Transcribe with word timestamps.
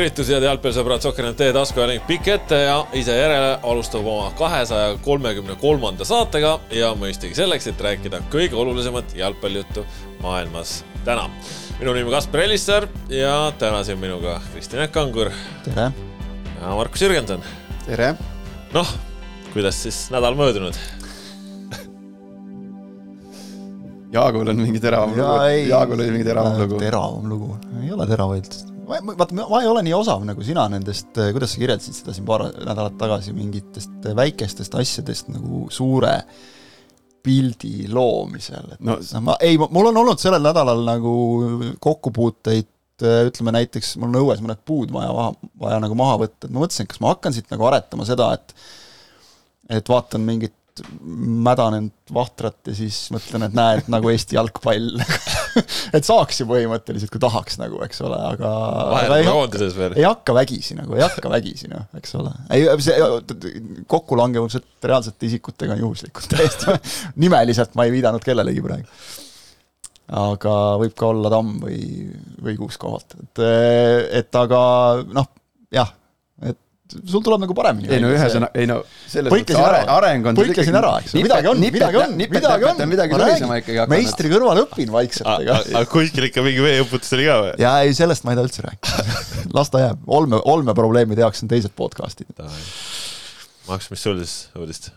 tervitus, 0.00 0.30
head 0.32 0.44
jalgpallisõbrad, 0.46 1.02
Sokkernet 1.04 1.36
teie 1.36 1.52
taskuhääling 1.52 2.06
pikk 2.08 2.28
ette 2.32 2.56
ja 2.56 2.76
ise 2.96 3.12
järele 3.12 3.58
alustab 3.68 4.06
oma 4.08 4.30
kahesaja 4.38 4.94
kolmekümne 5.04 5.58
kolmanda 5.60 6.06
saatega 6.08 6.54
ja 6.72 6.94
mõistagi 6.96 7.36
selleks, 7.36 7.66
et 7.68 7.82
rääkida 7.84 8.22
kõige 8.32 8.56
olulisemat 8.56 9.12
jalgpallijuttu 9.18 9.84
maailmas 10.22 10.78
täna. 11.04 11.26
minu 11.82 11.92
nimi 11.92 12.14
Kaspar 12.14 12.46
Ellissaar 12.46 12.86
ja 13.12 13.52
täna 13.60 13.82
siin 13.84 14.00
minuga 14.00 14.38
Kristjan 14.54 14.88
Kangur. 14.88 15.34
tere! 15.68 15.90
ja 16.62 16.72
Markus 16.80 17.04
Jürgenson. 17.04 17.44
tere! 17.84 18.14
noh, 18.72 18.96
kuidas 19.52 19.82
siis 19.82 20.06
nädal 20.10 20.34
möödunud 20.34 20.80
Jaagul 24.16 24.48
on 24.48 24.64
mingi 24.64 24.80
teravam 24.80 25.12
ja, 25.12 25.28
lugu, 25.28 25.68
Jaagul 25.68 26.00
oli 26.00 26.10
mingi 26.16 26.24
teravam 26.32 26.58
lugu. 26.58 26.80
teravam 26.80 27.28
lugu, 27.28 27.56
ei 27.82 27.92
ole 27.92 28.08
teravaid. 28.08 28.69
Vaata, 28.90 29.34
ma 29.36 29.60
ei 29.62 29.68
ole 29.70 29.82
nii 29.86 29.94
osav 29.96 30.24
nagu 30.28 30.44
sina 30.46 30.66
nendest, 30.72 31.12
kuidas 31.14 31.54
sa 31.54 31.62
kirjeldasid 31.62 32.00
seda 32.00 32.14
siin 32.16 32.26
paar 32.28 32.48
nädalat 32.54 32.98
tagasi, 33.00 33.34
mingitest 33.36 34.10
väikestest 34.16 34.74
asjadest 34.80 35.30
nagu 35.34 35.66
suure 35.72 36.16
pildi 37.24 37.86
loomisel, 37.92 38.74
et 38.74 38.84
no, 38.84 38.96
no 38.96 39.24
ma, 39.26 39.36
ei, 39.44 39.58
mul 39.60 39.90
on 39.90 40.02
olnud 40.02 40.20
sellel 40.20 40.44
nädalal 40.44 40.84
nagu 40.86 41.14
kokkupuuteid 41.82 42.70
ütleme 43.00 43.52
näiteks, 43.56 43.94
mul 44.00 44.10
on 44.10 44.20
õues 44.22 44.40
mõned 44.44 44.60
puud 44.68 44.92
vaja, 44.92 45.12
vaja, 45.16 45.50
vaja 45.60 45.80
nagu 45.84 45.96
maha 45.96 46.18
võtta, 46.24 46.46
et 46.46 46.52
ma 46.52 46.64
mõtlesin, 46.64 46.88
kas 46.88 47.00
ma 47.00 47.14
hakkan 47.14 47.36
siit 47.36 47.48
nagu 47.52 47.68
aretama 47.68 48.08
seda, 48.08 48.32
et 48.36 48.56
et 49.70 49.86
vaatan 49.86 50.24
mingit 50.26 50.56
mädanenud 51.46 51.92
vahtrat 52.14 52.70
ja 52.70 52.74
siis 52.74 53.04
mõtlen, 53.14 53.44
et 53.46 53.54
näed, 53.56 53.90
nagu 53.92 54.10
Eesti 54.10 54.36
jalgpall 54.38 54.96
et 55.96 56.06
saaks 56.06 56.42
ju 56.42 56.46
põhimõtteliselt, 56.50 57.12
kui 57.12 57.22
tahaks 57.22 57.58
nagu, 57.60 57.80
eks 57.86 58.02
ole, 58.06 58.18
aga 58.32 58.50
vahel 58.92 59.14
ei, 59.18 59.28
hakka, 59.28 59.90
ei 59.96 60.06
hakka 60.06 60.36
vägisi 60.36 60.76
nagu, 60.78 60.96
ei 60.98 61.04
hakka 61.04 61.32
vägisi 61.32 61.70
noh, 61.72 61.86
eks 61.98 62.16
ole. 62.20 62.34
ei, 62.56 62.66
see 62.84 62.98
kokkulangevused 63.90 64.88
reaalsete 64.90 65.30
isikutega 65.30 65.76
on 65.76 65.84
juhuslikud 65.86 66.28
täiesti 66.34 66.76
nimeliselt 67.20 67.76
ma 67.78 67.86
ei 67.88 67.94
viidanud 67.94 68.24
kellelegi 68.24 68.64
praegu. 68.64 68.88
aga 70.24 70.56
võib 70.82 70.96
ka 70.98 71.12
olla 71.12 71.32
Tamm 71.32 71.62
või, 71.62 71.80
või 72.42 72.58
Kuusk-Kohalt, 72.58 73.18
et, 73.24 73.44
et 74.22 74.42
aga 74.42 74.60
noh, 75.06 75.30
jah 75.74 75.96
sul 76.90 77.22
tuleb 77.24 77.40
nagu 77.44 77.54
paremini. 77.56 77.88
ei 77.94 78.00
no 78.02 78.10
ühesõnaga, 78.12 78.50
ei 78.58 78.66
no 78.68 78.80
selles 79.08 79.32
mõttes 79.32 79.58
are, 79.60 79.80
areng 79.94 80.28
on 80.30 80.38
põikasin 80.38 80.76
ära, 80.80 80.92
eks 81.02 81.14
ju, 81.14 81.22
midagi 81.24 81.50
on, 81.50 81.62
midagi 81.62 82.00
on, 82.00 82.14
midagi 82.18 82.68
on, 82.68 82.82
midagi 82.90 83.16
tulisema 83.16 83.58
ikkagi 83.60 83.80
hakanud. 83.80 83.94
meistri 83.94 84.32
kõrval 84.32 84.62
õpin 84.64 84.92
vaikselt, 84.94 85.28
aga 85.30 85.58
aga 85.62 85.82
kuskil 85.90 86.28
ikka 86.28 86.44
mingi 86.46 86.64
veeuputus 86.64 87.14
oli 87.16 87.28
ka 87.28 87.36
või? 87.44 87.52
jaa, 87.62 87.76
ei 87.86 87.96
sellest 87.96 88.26
ma 88.26 88.34
ei 88.34 88.40
taha 88.40 88.50
üldse 88.50 88.66
rääkida. 88.66 89.04
las 89.58 89.72
ta 89.72 89.84
jääb, 89.84 89.98
olme, 90.18 90.40
olmeprobleemide 90.54 91.24
jaoks 91.26 91.44
on 91.44 91.52
teised 91.52 91.74
podcast'id. 91.78 92.30
Maks, 93.68 93.90
mis 93.92 94.02
sul 94.02 94.18
siis 94.22 94.34
uudist? 94.58 94.90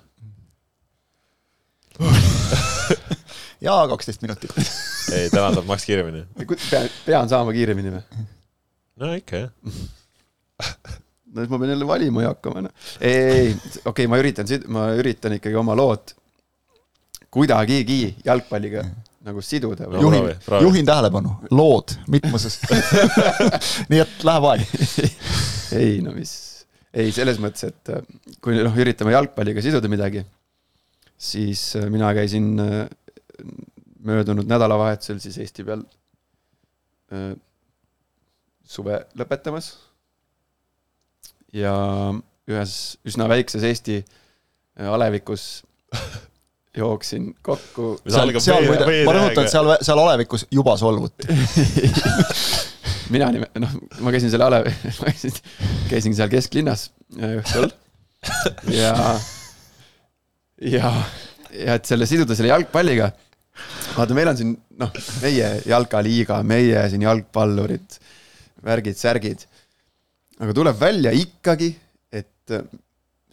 jaa, 3.68 3.82
kaksteist 3.92 4.24
minutit. 4.26 4.54
ei, 5.14 5.30
täna 5.30 5.54
saab 5.54 5.68
Maks 5.70 5.86
kiiremini. 5.88 6.26
pean, 6.70 6.90
pean 7.06 7.30
saama 7.32 7.54
kiiremini 7.56 7.94
või? 7.94 8.26
no 9.02 9.14
ikka, 9.18 9.46
jah 9.46 9.52
no 11.34 11.42
siis 11.42 11.52
ma 11.52 11.60
pean 11.62 11.74
jälle 11.74 11.88
valima 11.88 12.28
hakkama, 12.28 12.66
noh. 12.68 12.76
ei, 13.02 13.14
ei, 13.14 13.56
okei 13.56 13.90
okay,, 13.92 14.12
ma 14.12 14.20
üritan, 14.22 14.50
ma 14.74 14.90
üritan 15.00 15.38
ikkagi 15.40 15.58
oma 15.60 15.76
lood 15.78 16.14
kuidagigi 17.34 18.16
jalgpalliga 18.26 18.86
nagu 19.24 19.42
siduda. 19.42 19.88
juhin, 20.02 20.30
juhin 20.62 20.86
tähelepanu, 20.86 21.38
lood 21.52 21.96
mitmuses 22.12 22.60
nii 23.90 24.02
et 24.04 24.26
läheb 24.28 24.50
aeg 24.52 24.66
ei 25.80 26.02
no 26.06 26.14
mis, 26.16 26.34
ei 26.94 27.14
selles 27.16 27.40
mõttes, 27.42 27.72
et 27.72 27.94
äh, 27.94 28.04
kui 28.44 28.60
noh, 28.60 28.76
üritame 28.80 29.16
jalgpalliga 29.16 29.64
siduda 29.66 29.90
midagi, 29.92 30.26
siis 31.18 31.72
äh, 31.80 31.88
mina 31.94 32.12
käisin 32.16 32.52
äh, 32.62 32.84
möödunud 34.04 34.50
nädalavahetusel 34.50 35.22
siis 35.24 35.40
Eesti 35.42 35.66
peal 35.68 35.84
suve 38.66 38.96
lõpetamas 39.20 39.68
ja 41.54 41.74
ühes 42.50 42.76
üsna 43.08 43.28
väikses 43.32 43.64
Eesti 43.68 44.00
äh, 44.02 44.90
alevikus 44.90 45.64
jooksin 46.78 47.32
kokku. 47.46 47.96
seal, 48.08 48.34
seal 48.42 48.68
muide, 48.68 48.88
ma 49.06 49.16
rõhutan, 49.16 49.50
seal, 49.52 49.76
seal 49.86 50.02
alevikus 50.02 50.48
juba 50.52 50.76
solvuti 50.80 51.30
mina 53.14 53.30
nime-, 53.36 53.52
noh, 53.62 53.78
ma 54.02 54.14
käisin 54.14 54.34
selle 54.34 54.48
alev-, 54.48 54.72
ma 55.02 55.12
käisin, 55.12 55.38
käisin 55.92 56.18
seal 56.18 56.32
kesklinnas 56.34 56.90
äh, 57.20 57.38
õhtul 57.42 57.70
ja, 58.74 58.96
ja, 60.64 60.92
ja 61.54 61.78
et 61.78 61.88
selle 61.90 62.08
siduda 62.10 62.38
selle 62.38 62.54
jalgpalliga. 62.54 63.12
vaata, 63.98 64.16
meil 64.18 64.32
on 64.32 64.40
siin, 64.40 64.54
noh, 64.80 64.94
meie 65.22 65.50
jalkaliiga, 65.70 66.40
meie 66.48 66.86
siin 66.90 67.04
jalgpallurid, 67.06 68.00
värgid, 68.66 68.98
särgid 68.98 69.46
aga 70.42 70.56
tuleb 70.56 70.80
välja 70.80 71.12
ikkagi, 71.16 71.70
et 72.14 72.56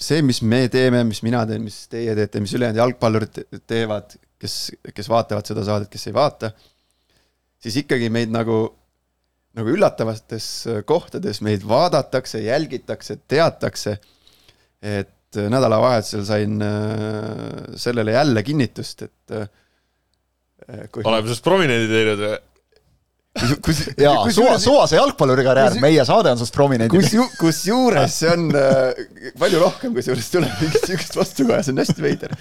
see, 0.01 0.25
mis 0.25 0.41
me 0.47 0.65
teeme, 0.73 1.03
mis 1.09 1.23
mina 1.27 1.45
teen, 1.49 1.63
mis 1.65 1.85
teie 1.93 2.15
teete, 2.17 2.43
mis 2.43 2.53
ülejäänud 2.57 2.81
jalgpallurid 2.81 3.41
teevad, 3.69 4.17
kes, 4.41 4.57
kes 4.97 5.09
vaatavad 5.13 5.49
seda 5.49 5.65
saadet, 5.67 5.91
kes 5.93 6.09
ei 6.09 6.17
vaata, 6.17 6.53
siis 7.61 7.81
ikkagi 7.83 8.09
meid 8.13 8.33
nagu, 8.33 8.63
nagu 9.59 9.73
üllatavates 9.75 10.51
kohtades 10.89 11.43
meid 11.45 11.67
vaadatakse, 11.69 12.43
jälgitakse, 12.47 13.19
teatakse. 13.29 13.99
et 14.81 15.37
nädalavahetusel 15.37 16.25
sain 16.25 16.63
äh, 16.65 17.75
sellele 17.79 18.13
jälle 18.13 18.43
kinnitust, 18.43 19.03
et 19.03 19.35
äh, 19.37 19.49
oleme 21.05 21.29
sinust 21.29 21.45
prominendi 21.45 21.91
teinud 21.93 22.23
või? 22.25 22.39
Kus, 23.39 23.81
jaa, 24.05 24.25
suva, 24.35 24.57
suvase 24.59 24.97
jalgpalluri 24.99 25.45
karjäär, 25.47 25.77
meie 25.83 26.03
saade 26.07 26.33
on 26.33 26.41
sinust 26.41 26.55
prominent. 26.55 26.91
kus, 26.91 27.13
kusjuures 27.39 28.17
see 28.23 28.33
on 28.33 28.49
äh, 28.59 29.31
palju 29.39 29.61
rohkem, 29.63 29.95
kusjuures 29.95 30.31
tuleb 30.33 30.51
mingit 30.65 30.89
sihukest 30.89 31.19
vastukoja, 31.19 31.63
see 31.67 31.75
on 31.75 31.83
hästi 31.85 32.05
veider. 32.05 32.35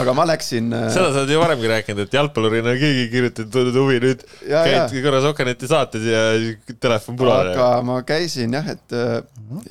aga 0.00 0.16
ma 0.16 0.26
läksin 0.30 0.72
äh.... 0.72 0.88
seda 0.94 1.12
sa 1.12 1.22
oled 1.22 1.34
ju 1.34 1.42
varemgi 1.42 1.72
rääkinud, 1.74 2.08
et 2.08 2.18
jalgpallurina 2.18 2.74
keegi 2.80 3.04
ei 3.04 3.12
kirjutanud 3.12 3.80
huvi, 3.82 4.00
nüüd 4.06 4.26
ja, 4.48 4.64
käid 4.64 4.96
ja. 4.96 5.04
korra 5.06 5.22
Sokaneti 5.26 5.70
saates 5.70 6.08
ja 6.08 6.26
telefon 6.72 7.20
punane. 7.20 7.54
aga 7.54 7.70
ma 7.86 8.00
käisin 8.08 8.56
jah, 8.56 8.74
et 8.76 8.96
äh, 8.96 9.18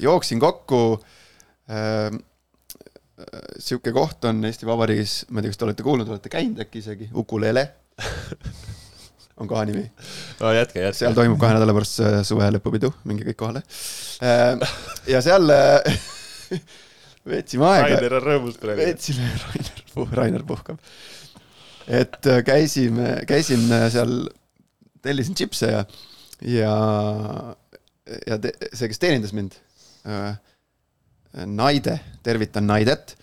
jooksin 0.05 0.41
kokku 0.43 0.83
äh, 1.65 2.11
sihuke 3.57 3.91
koht 3.95 4.23
on 4.29 4.45
Eesti 4.47 4.69
Vabariigis, 4.69 5.23
ma 5.33 5.41
ei 5.41 5.47
tea, 5.47 5.55
kas 5.55 5.59
te 5.59 5.65
olete 5.67 5.85
kuulnud, 5.87 6.13
olete 6.13 6.31
käinud 6.31 6.61
äkki 6.61 6.85
isegi, 6.85 7.09
Ukulele 7.17 7.71
on 9.39 9.47
koha 9.47 9.65
nimi 9.69 9.83
no,. 10.39 10.51
jätke, 10.53 10.81
jätke. 10.83 10.97
seal 10.99 11.15
toimub 11.17 11.39
kahe 11.41 11.55
nädala 11.55 11.75
pärast 11.75 12.01
äh, 12.03 12.19
suve 12.27 12.47
lõpupidu, 12.55 12.91
minge 13.09 13.25
kõik 13.29 13.39
kohale. 13.39 13.63
Äh, 14.25 14.73
ja 15.09 15.21
seal 15.25 15.47
äh, 15.53 16.01
veetsime 17.29 17.69
aega. 17.69 17.95
Rainer 17.95 18.17
on 18.19 18.25
rõõmus 18.25 18.59
praegu. 18.61 18.83
veetsime, 18.83 19.29
Rainer, 19.45 20.11
Rainer 20.19 20.45
puhkab. 20.47 20.81
et 21.87 22.29
käisime, 22.45 23.15
käisin 23.29 23.65
seal, 23.93 24.13
tellisin 25.05 25.37
tšipse 25.39 25.71
ja, 25.71 25.85
ja, 26.45 26.75
ja 28.27 28.39
te, 28.41 28.53
see, 28.73 28.91
kes 28.91 29.01
teenindas 29.01 29.35
mind, 29.35 29.57
Naide, 31.45 31.93
tervitan 32.25 32.65
Naidet. 32.65 33.13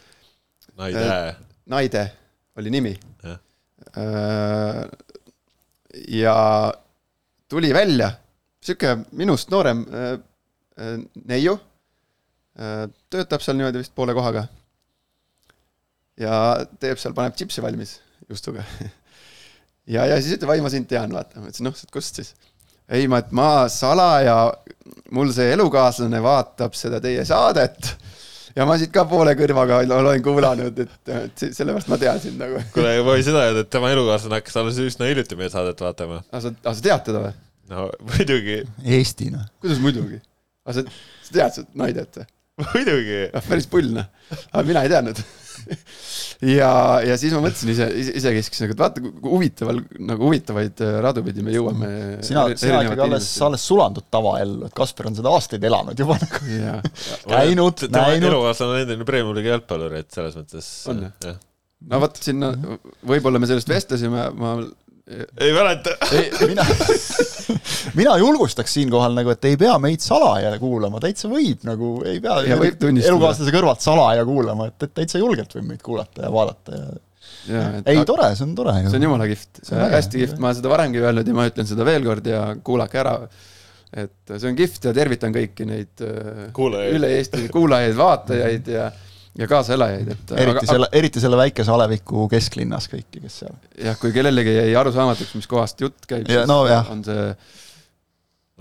Naide. 0.78 1.06
Naide 1.66 2.04
oli 2.56 2.70
nimi 2.70 2.92
ja 6.08 6.36
tuli 7.48 7.72
välja 7.74 8.10
sihuke 8.66 8.96
minust 9.12 9.50
noorem 9.50 9.84
äh, 9.92 10.12
äh, 10.80 10.98
neiu 11.24 11.56
äh,. 12.58 12.86
töötab 13.10 13.44
seal 13.44 13.58
niimoodi 13.58 13.82
vist 13.82 13.94
poole 13.94 14.14
kohaga. 14.16 14.46
ja 16.20 16.66
teeb 16.80 16.98
seal, 16.98 17.14
paneb 17.14 17.36
tšipsi 17.36 17.62
valmis 17.62 17.98
juustuga 18.28 18.64
ja, 19.94 20.06
ja 20.06 20.20
siis 20.20 20.38
ütleb, 20.38 20.54
ai 20.54 20.64
ma 20.64 20.72
sind 20.72 20.88
tean, 20.90 21.12
vaata, 21.12 21.40
ma 21.40 21.50
ütlesin, 21.50 21.68
noh, 21.68 21.86
kust 21.92 22.22
siis? 22.22 22.34
ei, 22.88 23.06
ma, 23.10 23.20
et 23.22 23.32
ma 23.36 23.66
salaja, 23.72 24.38
mul 25.14 25.32
see 25.34 25.52
elukaaslane 25.54 26.22
vaatab 26.22 26.76
seda 26.78 27.00
teie 27.02 27.24
saadet 27.28 27.94
ja 28.56 28.66
ma 28.68 28.76
siit 28.80 28.92
ka 28.94 29.04
poole 29.08 29.34
kõrvaga 29.38 29.80
olen 29.84 30.22
kuulanud, 30.24 30.78
et, 30.84 31.10
et 31.12 31.44
sellepärast 31.46 31.90
ma 31.92 31.98
tean 32.00 32.20
sind 32.22 32.40
nagu. 32.40 32.60
kuule, 32.74 32.94
ma 33.02 33.16
võin 33.16 33.26
seda 33.26 33.44
öelda, 33.44 33.64
et 33.66 33.72
tema 33.72 33.90
elukaaslane 33.94 34.40
hakkas 34.40 34.56
alles 34.60 34.80
üsna 34.82 35.10
hiljuti 35.10 35.38
meie 35.38 35.52
saadet 35.52 35.82
vaatama. 35.84 36.22
aga 36.30 36.44
sa, 36.46 36.54
aga 36.64 36.76
sa 36.78 36.86
tead 36.88 37.04
teda 37.10 37.24
või? 37.26 37.34
no 37.72 37.88
muidugi. 38.12 38.62
Eesti 38.98 39.30
noh. 39.34 39.44
kuidas 39.62 39.82
muidugi? 39.82 40.20
aga 40.66 40.78
sa, 40.78 40.86
sa 41.28 41.36
tead 41.38 41.58
seda 41.58 41.82
Naidet 41.82 42.20
või? 42.20 42.28
muidugi. 42.72 43.20
päris 43.50 43.68
pull 43.72 43.92
noh, 43.98 44.08
aga 44.52 44.64
mina 44.68 44.86
ei 44.86 44.92
teadnud. 44.94 45.20
ja, 46.58 46.70
ja 47.06 47.16
siis 47.20 47.34
ma 47.36 47.42
mõtlesin 47.44 47.72
ise, 47.72 47.88
isekeskis 48.20 48.64
nagu, 48.64 48.76
et 48.76 48.82
vaata 48.84 49.02
kui 49.04 49.32
huvitaval, 49.32 49.80
nagu 50.10 50.28
huvitavaid 50.28 50.84
äh, 50.84 50.98
radu 51.04 51.24
pidi 51.26 51.44
me 51.46 51.54
jõuame. 51.54 51.90
sina, 52.26 52.46
sina 52.58 52.84
ikkagi 52.86 53.04
alles, 53.08 53.28
alles 53.46 53.66
sulandud 53.70 54.08
tavaellu, 54.12 54.68
et 54.68 54.76
Kasper 54.76 55.10
on 55.10 55.18
seda 55.18 55.34
aastaid 55.34 55.66
elanud 55.66 56.04
juba 56.04 56.18
nagu. 56.22 56.42
Käinud, 57.32 57.86
näinud. 57.92 58.30
elukaaslane 58.30 58.76
on 58.78 58.84
endine 58.84 59.08
Premiumi 59.08 59.40
liiga 59.40 59.56
jalgpallur, 59.56 59.98
et 60.00 60.10
selles 60.14 60.38
mõttes. 60.38 60.72
On, 60.92 61.04
jah? 61.24 61.38
no 61.90 62.00
vot 62.02 62.18
sinna, 62.22 62.52
võib-olla 63.06 63.40
me 63.42 63.48
sellest 63.50 63.70
vestlesime, 63.70 64.28
ma 64.38 64.56
ei 65.40 65.52
mäleta. 65.54 65.90
mina, 66.46 66.64
mina 68.00 68.16
julgustaks 68.18 68.74
siinkohal 68.74 69.14
nagu, 69.14 69.30
et 69.30 69.44
ei 69.46 69.56
pea 69.60 69.76
meid 69.82 70.02
salaja 70.02 70.50
kuulama, 70.58 71.00
täitsa 71.02 71.30
võib 71.30 71.62
nagu, 71.68 71.92
ei 72.06 72.20
pea 72.24 72.40
Ja 72.48 72.58
elukaaslase 72.58 73.54
kõrvalt 73.54 73.84
salaja 73.84 74.24
kuulama, 74.26 74.70
et, 74.72 74.88
et 74.88 74.94
täitsa 75.02 75.22
julgelt 75.22 75.54
võib 75.58 75.68
meid 75.70 75.84
kuulata 75.86 76.26
ja 76.26 76.32
vaadata 76.34 76.80
ja 76.80 76.86
et 77.78 77.90
ei, 77.92 78.00
tore, 78.06 78.32
see 78.34 78.46
on 78.46 78.54
tore 78.58 78.74
ju. 78.80 78.90
see 78.90 78.98
on 78.98 79.06
jumala 79.06 79.26
kihvt, 79.30 79.60
See 79.62 79.76
on 79.76 79.84
äge. 79.84 79.98
hästi 80.00 80.22
kihvt, 80.22 80.40
ma 80.42 80.50
olen 80.50 80.58
seda 80.58 80.72
varemgi 80.72 81.02
öelnud 81.02 81.30
ja 81.30 81.36
ma 81.36 81.46
ütlen 81.50 81.68
seda 81.68 81.86
veel 81.86 82.06
kord 82.06 82.26
ja 82.30 82.40
kuulake 82.66 83.00
ära. 83.02 83.14
et 83.94 84.32
see 84.34 84.50
on 84.50 84.58
kihvt 84.58 84.88
ja 84.88 84.94
tervitan 84.96 85.34
kõiki 85.34 85.66
neid 85.68 86.02
äh, 86.02 86.48
Kuulajaid. 86.56 86.98
üle 86.98 87.12
Eesti 87.20 87.46
kuulajaid, 87.54 87.94
vaatajaid 87.98 88.70
ja, 88.74 88.88
ja 89.38 89.46
kaasaelajaid, 89.50 90.08
et 90.14 90.32
eriti 90.40 90.66
selle, 90.70 90.88
eriti 90.96 91.20
selle 91.22 91.36
väikese 91.40 91.72
aleviku 91.74 92.24
kesklinnas 92.32 92.88
kõiki, 92.92 93.20
kes 93.26 93.38
seal. 93.42 93.54
jah, 93.84 93.98
kui 94.00 94.12
kellelegi 94.14 94.54
jäi 94.56 94.74
arusaamatuks, 94.80 95.34
mis 95.38 95.48
kohast 95.50 95.80
jutt 95.84 96.06
käib, 96.08 96.28
Ja, 96.28 96.42
siis 96.42 96.50
no 96.50 96.62
jah. 96.70 96.88
on 96.92 97.02
see 97.04 97.26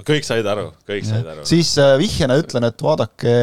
kõik 0.05 0.27
said 0.27 0.47
aru, 0.51 0.69
kõik 0.87 1.05
said 1.07 1.27
aru. 1.31 1.45
siis 1.47 1.71
äh, 1.79 1.93
vihjena 2.01 2.35
ütlen, 2.41 2.67
et 2.67 2.81
vaadake 2.83 3.35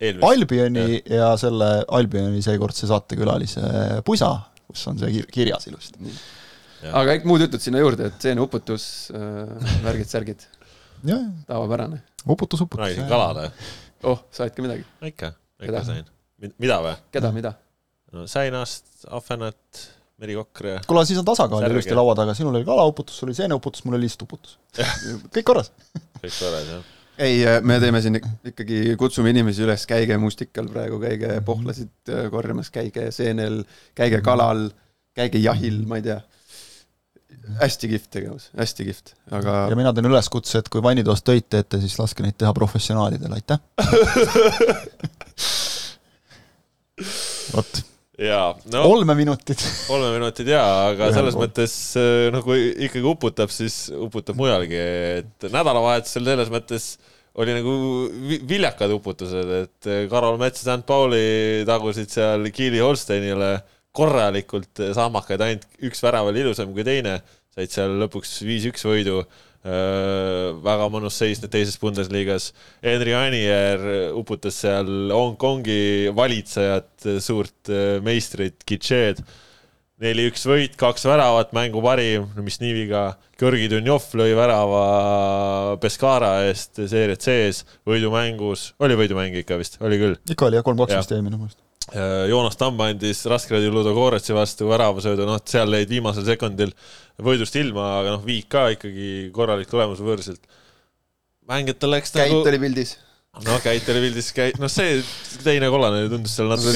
eelmist. 0.00 0.26
Albioni 0.26 0.98
ja 1.10 1.30
selle 1.40 1.68
Albioni 1.94 2.42
seekordse 2.44 2.88
saatekülalise 2.90 3.62
pusa, 4.06 4.32
kus 4.66 4.82
on 4.90 4.98
see 5.00 5.12
kir- 5.14 5.30
kirjas 5.32 5.68
ilusti. 5.70 6.10
aga 6.90 7.06
kõik 7.14 7.28
muud 7.30 7.46
jutud 7.46 7.62
sinna 7.62 7.80
juurde, 7.84 8.10
et 8.10 8.26
seeneuputus 8.28 8.88
äh,, 9.14 9.78
värgid-särgid, 9.86 10.44
tavapärane. 11.46 12.02
uputus, 12.26 12.60
uputus. 12.66 12.82
räägin 12.82 13.08
kalale. 13.08 13.50
oh, 14.02 14.26
said 14.34 14.54
ka 14.58 14.66
midagi? 14.66 14.84
ikka, 15.12 15.32
ikka 15.62 15.84
sain. 15.86 16.04
Mida 16.40 16.80
või? 16.84 16.96
keda, 17.14 17.30
mida? 17.34 17.54
no 18.14 18.26
säinast, 18.30 19.06
ahvenat, 19.10 19.86
merikokri 20.20 20.70
ja 20.74 20.82
kuule, 20.88 21.04
siis 21.08 21.18
on 21.20 21.26
tasakaal 21.28 21.66
ilusti 21.70 21.96
laua 21.96 22.14
taga, 22.16 22.34
sinul 22.36 22.54
oli 22.56 22.64
kalauputus, 22.64 23.18
sul 23.20 23.28
oli 23.28 23.36
seeneuputus, 23.36 23.84
mul 23.84 23.98
oli 23.98 24.06
lihtsalt 24.06 24.24
uputus. 24.28 24.58
kõik 25.34 25.44
korras. 25.48 25.72
kõik 26.22 26.38
korras 26.38 26.70
jah. 26.70 26.86
ei, 27.26 27.42
me 27.66 27.76
teeme 27.82 28.00
siin 28.04 28.20
ik- 28.20 28.30
ikkagi, 28.52 28.80
kutsume 29.00 29.32
inimesi 29.34 29.66
üles, 29.66 29.84
käige 29.90 30.16
mustikal 30.22 30.70
praegu, 30.72 31.00
käige 31.02 31.34
pohlasid 31.44 32.12
äh, 32.12 32.30
korjamas, 32.32 32.72
käige 32.72 33.10
seenel, 33.12 33.62
käige 33.98 34.22
kalal, 34.24 34.70
käige 35.16 35.40
jahil, 35.42 35.82
ma 35.88 36.00
ei 36.00 36.08
tea. 36.08 36.20
hästi 37.60 37.88
kihvt 37.92 38.08
tegevus, 38.10 38.48
hästi 38.58 38.84
kihvt, 38.88 39.12
aga 39.36 39.52
ja 39.70 39.76
mina 39.78 39.92
teen 39.94 40.08
üleskutse, 40.08 40.58
et 40.58 40.68
kui 40.72 40.80
vannitoast 40.82 41.24
töid 41.28 41.44
teete, 41.52 41.78
siis 41.84 41.94
laske 42.00 42.24
neid 42.24 42.34
teha 42.40 42.50
professionaalidele, 42.56 43.36
aitäh. 43.38 43.60
vot, 47.56 47.80
jaa, 48.22 48.46
no 48.72 48.84
olmeminutit. 48.92 49.62
kolme 49.88 50.12
minutit 50.14 50.48
jaa, 50.52 50.92
aga 50.92 51.08
Ühel 51.10 51.18
selles 51.18 51.36
pool. 51.36 51.46
mõttes 51.46 51.74
äh, 52.00 52.28
no 52.34 52.42
kui 52.46 52.70
ikkagi 52.88 53.04
uputab, 53.10 53.52
siis 53.52 53.86
uputab 53.92 54.38
mujalgi, 54.40 54.80
et 55.20 55.48
nädalavahetusel 55.52 56.24
selles 56.30 56.52
mõttes 56.54 56.90
oli 57.36 57.52
nagu 57.52 57.72
vi- 58.30 58.40
viljakad 58.48 58.92
uputused, 58.96 59.50
et 59.62 59.88
äh, 59.92 60.04
Karol 60.12 60.38
Mets 60.40 60.62
ja 60.64 60.70
St 60.76 60.86
Pauli 60.88 61.64
tagusid 61.68 62.08
seal 62.12 62.46
Kiili 62.54 62.80
Holsteinile 62.80 63.50
korralikult 63.96 64.80
sammakaid, 64.96 65.40
ainult 65.44 65.66
üks 65.88 66.02
värav 66.04 66.28
oli 66.30 66.42
ilusam 66.44 66.72
kui 66.76 66.84
teine, 66.84 67.18
said 67.56 67.72
seal 67.72 67.94
lõpuks 68.02 68.34
viis-üks 68.44 68.84
võidu. 68.84 69.22
Väga 69.66 70.86
mõnus 70.92 71.16
seis 71.18 71.40
nüüd 71.42 71.50
teises 71.50 71.80
Bundesligas. 71.82 72.52
Henri 72.84 73.16
Anier 73.18 73.82
uputas 74.14 74.60
seal 74.62 75.10
Hongkongi 75.10 76.12
valitsejat, 76.14 77.08
suurt 77.24 77.72
äh, 77.72 77.98
meistrit 78.04 78.62
Kitšeed 78.68 79.24
neli-üks 80.02 80.44
võit, 80.48 80.74
kaks 80.80 81.06
väravat, 81.08 81.54
mängu 81.56 81.80
parim, 81.84 82.28
mis 82.44 82.60
nii 82.60 82.74
viga. 82.76 83.04
Georgi 83.40 83.68
Dunjov 83.72 84.10
lõi 84.16 84.30
värava 84.36 84.82
Pescara 85.80 86.32
eest 86.48 86.80
seeria 86.88 87.16
C-s 87.20 87.64
võidumängus, 87.88 88.70
oli 88.80 88.96
võidumäng 88.96 89.36
ikka 89.42 89.60
vist, 89.60 89.80
oli 89.84 90.00
küll. 90.00 90.18
ikka 90.28 90.48
oli 90.48 90.60
jah, 90.60 90.66
kolm-kaks 90.66 91.00
vist 91.00 91.16
jäi 91.16 91.24
minu 91.24 91.40
meelest. 91.40 91.60
Joonas 91.94 92.58
Tamm 92.58 92.80
andis 92.82 93.20
Raskradi 93.30 93.70
Ludogoretsi 93.70 94.34
vastu 94.34 94.66
väravasöödu, 94.66 95.26
noh, 95.28 95.38
seal 95.46 95.70
jäid 95.76 95.92
viimasel 95.92 96.26
sekundil 96.26 96.72
võidust 97.22 97.54
ilma, 97.60 98.00
aga 98.00 98.16
noh, 98.16 98.24
viik 98.26 98.48
ka 98.50 98.66
ikkagi 98.74 99.30
korralik 99.34 99.70
tulemus 99.70 100.02
võõrsilt. 100.02 100.42
mängijatel 101.46 101.94
läks 101.94 102.10
käit 102.16 102.32
nagu, 102.32 102.42
oli 102.42 102.62
pildis. 102.64 102.96
No 103.44 103.56
käit 103.64 103.88
oli 103.92 104.02
pildis, 104.06 104.30
käit, 104.36 104.58
noh, 104.62 104.70
see 104.72 105.00
teine 105.44 105.68
kollane 105.72 106.06
tundus 106.10 106.36
seal 106.38 106.48
natuke 106.50 106.72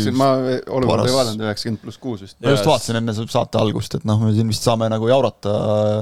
See- 0.00 0.14
ma 0.16 0.30
olukorda 0.72 1.08
ei 1.08 1.14
vaadanud, 1.14 1.44
üheksakümmend 1.44 1.82
pluss 1.82 2.00
kuus 2.00 2.24
vist. 2.24 2.36
ma 2.40 2.54
just 2.54 2.68
vaatasin 2.68 3.00
enne 3.00 3.14
saate 3.20 3.60
algust, 3.60 3.98
et 3.98 4.06
noh, 4.08 4.20
me 4.22 4.32
siin 4.36 4.48
vist 4.50 4.66
saame 4.66 4.88
nagu 4.92 5.10
jaurata 5.10 5.54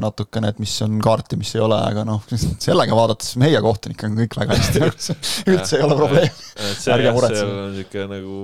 natukene, 0.05 0.53
et 0.55 0.63
mis 0.63 0.75
on 0.87 1.01
kaart 1.05 1.35
ja 1.35 1.41
mis 1.41 1.53
ei 1.57 1.65
ole, 1.65 1.79
aga 1.91 2.07
noh, 2.09 2.23
sellega 2.67 2.99
vaadates 2.99 3.35
meie 3.43 3.63
kohtunik 3.65 4.07
on 4.09 4.19
kõik 4.23 4.39
väga 4.43 4.59
hästi 4.59 4.85
üldse 5.55 5.81
ei 5.81 5.87
ole 5.87 5.99
probleem. 5.99 6.43
see 6.69 6.95
Ärge 6.95 7.15
muretsege. 7.17 7.45
seal 7.45 7.55
on 7.67 7.79
siuke 7.79 8.09
nagu 8.15 8.43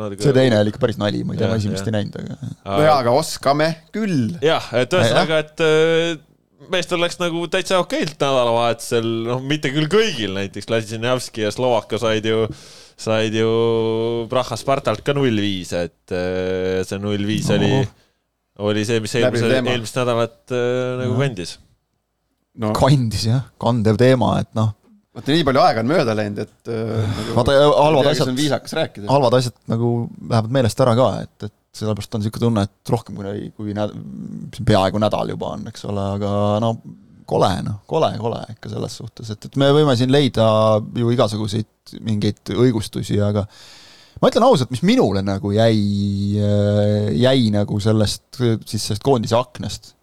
natuke 0.00 0.28
see 0.28 0.36
teine 0.40 0.60
oli 0.62 0.72
ikka 0.74 0.84
päris 0.86 1.00
nali, 1.00 1.24
ma 1.24 1.36
ei 1.36 1.42
tea, 1.42 1.50
ma 1.50 1.58
Jah, 1.58 1.64
esimest 1.64 1.90
ei 1.90 1.98
näinud, 1.98 2.20
aga 2.20 2.38
no 2.64 2.84
jaa, 2.84 3.00
aga 3.04 3.18
oskame 3.18 3.70
küll. 3.94 4.38
jah, 4.44 4.70
et 4.80 4.96
ühesõnaga, 4.96 5.42
et 5.44 5.64
äh, 5.64 6.22
meestel 6.72 7.00
läks 7.02 7.18
nagu 7.20 7.44
täitsa 7.52 7.78
okeilt 7.82 8.14
nädalavahetusel, 8.20 9.08
noh, 9.28 9.42
mitte 9.44 9.70
küll 9.74 9.88
kõigil, 9.92 10.32
näiteks 10.36 10.70
Ladžinjavski 10.72 11.44
ja 11.46 11.50
Slovakka 11.54 11.98
said 12.02 12.26
ju, 12.28 12.44
said 13.00 13.34
ju 13.36 13.48
Praha 14.30 14.58
Spartalt 14.60 15.02
ka 15.06 15.14
null 15.16 15.40
viis, 15.42 15.72
et 15.76 16.14
äh, 16.14 16.80
see 16.86 17.00
null 17.02 17.24
viis 17.28 17.48
No. 17.50 17.58
oli, 17.58 17.82
oli 18.70 18.84
see, 18.86 19.00
mis 19.02 19.14
eelmise, 19.18 19.50
eelmist 19.58 19.98
nädalat 19.98 20.54
äh, 20.54 20.94
nagu 21.02 21.16
No. 21.16 21.20
kandis. 21.24 21.56
no 22.60 22.72
kandis 22.76 23.26
jah, 23.26 23.48
kandev 23.58 23.98
teema, 23.98 24.36
et 24.44 24.52
noh, 24.54 24.70
vaata 25.14 25.34
nii 25.34 25.44
palju 25.46 25.62
aega 25.64 25.82
on 25.82 25.90
mööda 25.90 26.14
läinud, 26.18 26.38
et 26.44 26.70
äh, 26.70 27.02
nagu, 27.18 27.34
vaata 27.40 27.58
halvad 27.66 28.08
kas 28.12 28.22
on 28.26 28.38
asjad, 28.38 29.04
halvad 29.10 29.36
asjad 29.40 29.56
nagu 29.72 29.90
lähevad 30.30 30.54
meelest 30.58 30.84
ära 30.86 30.94
ka, 30.98 31.08
et, 31.26 31.48
et 31.50 31.54
sellepärast 31.78 32.16
on 32.16 32.22
niisugune 32.22 32.46
tunne, 32.46 32.66
et 32.68 32.92
rohkem 32.94 33.16
kui, 33.18 33.48
kui 33.56 33.76
nä-, 33.76 33.88
peaaegu 34.60 35.00
nädal 35.02 35.32
juba 35.34 35.54
on, 35.56 35.66
eks 35.70 35.86
ole, 35.90 36.04
aga 36.18 36.34
no 36.62 36.74
kole 37.28 37.50
noh, 37.64 37.80
kole, 37.88 38.10
kole 38.20 38.42
ikka 38.52 38.70
selles 38.72 38.98
suhtes, 39.00 39.30
et, 39.32 39.48
et 39.48 39.56
me 39.60 39.70
võime 39.74 39.96
siin 39.98 40.12
leida 40.12 40.46
ju 40.96 41.12
igasuguseid 41.14 41.96
mingeid 42.04 42.52
õigustusi, 42.52 43.16
aga 43.24 43.46
ma 44.20 44.30
ütlen 44.30 44.46
ausalt, 44.46 44.72
mis 44.74 44.84
minule 44.86 45.24
nagu 45.24 45.52
jäi, 45.54 45.78
jäi 47.20 47.46
nagu 47.54 47.80
sellest, 47.82 48.26
siis 48.38 48.90
sellest 48.90 49.04
koondise 49.04 49.38
aknast 49.38 49.94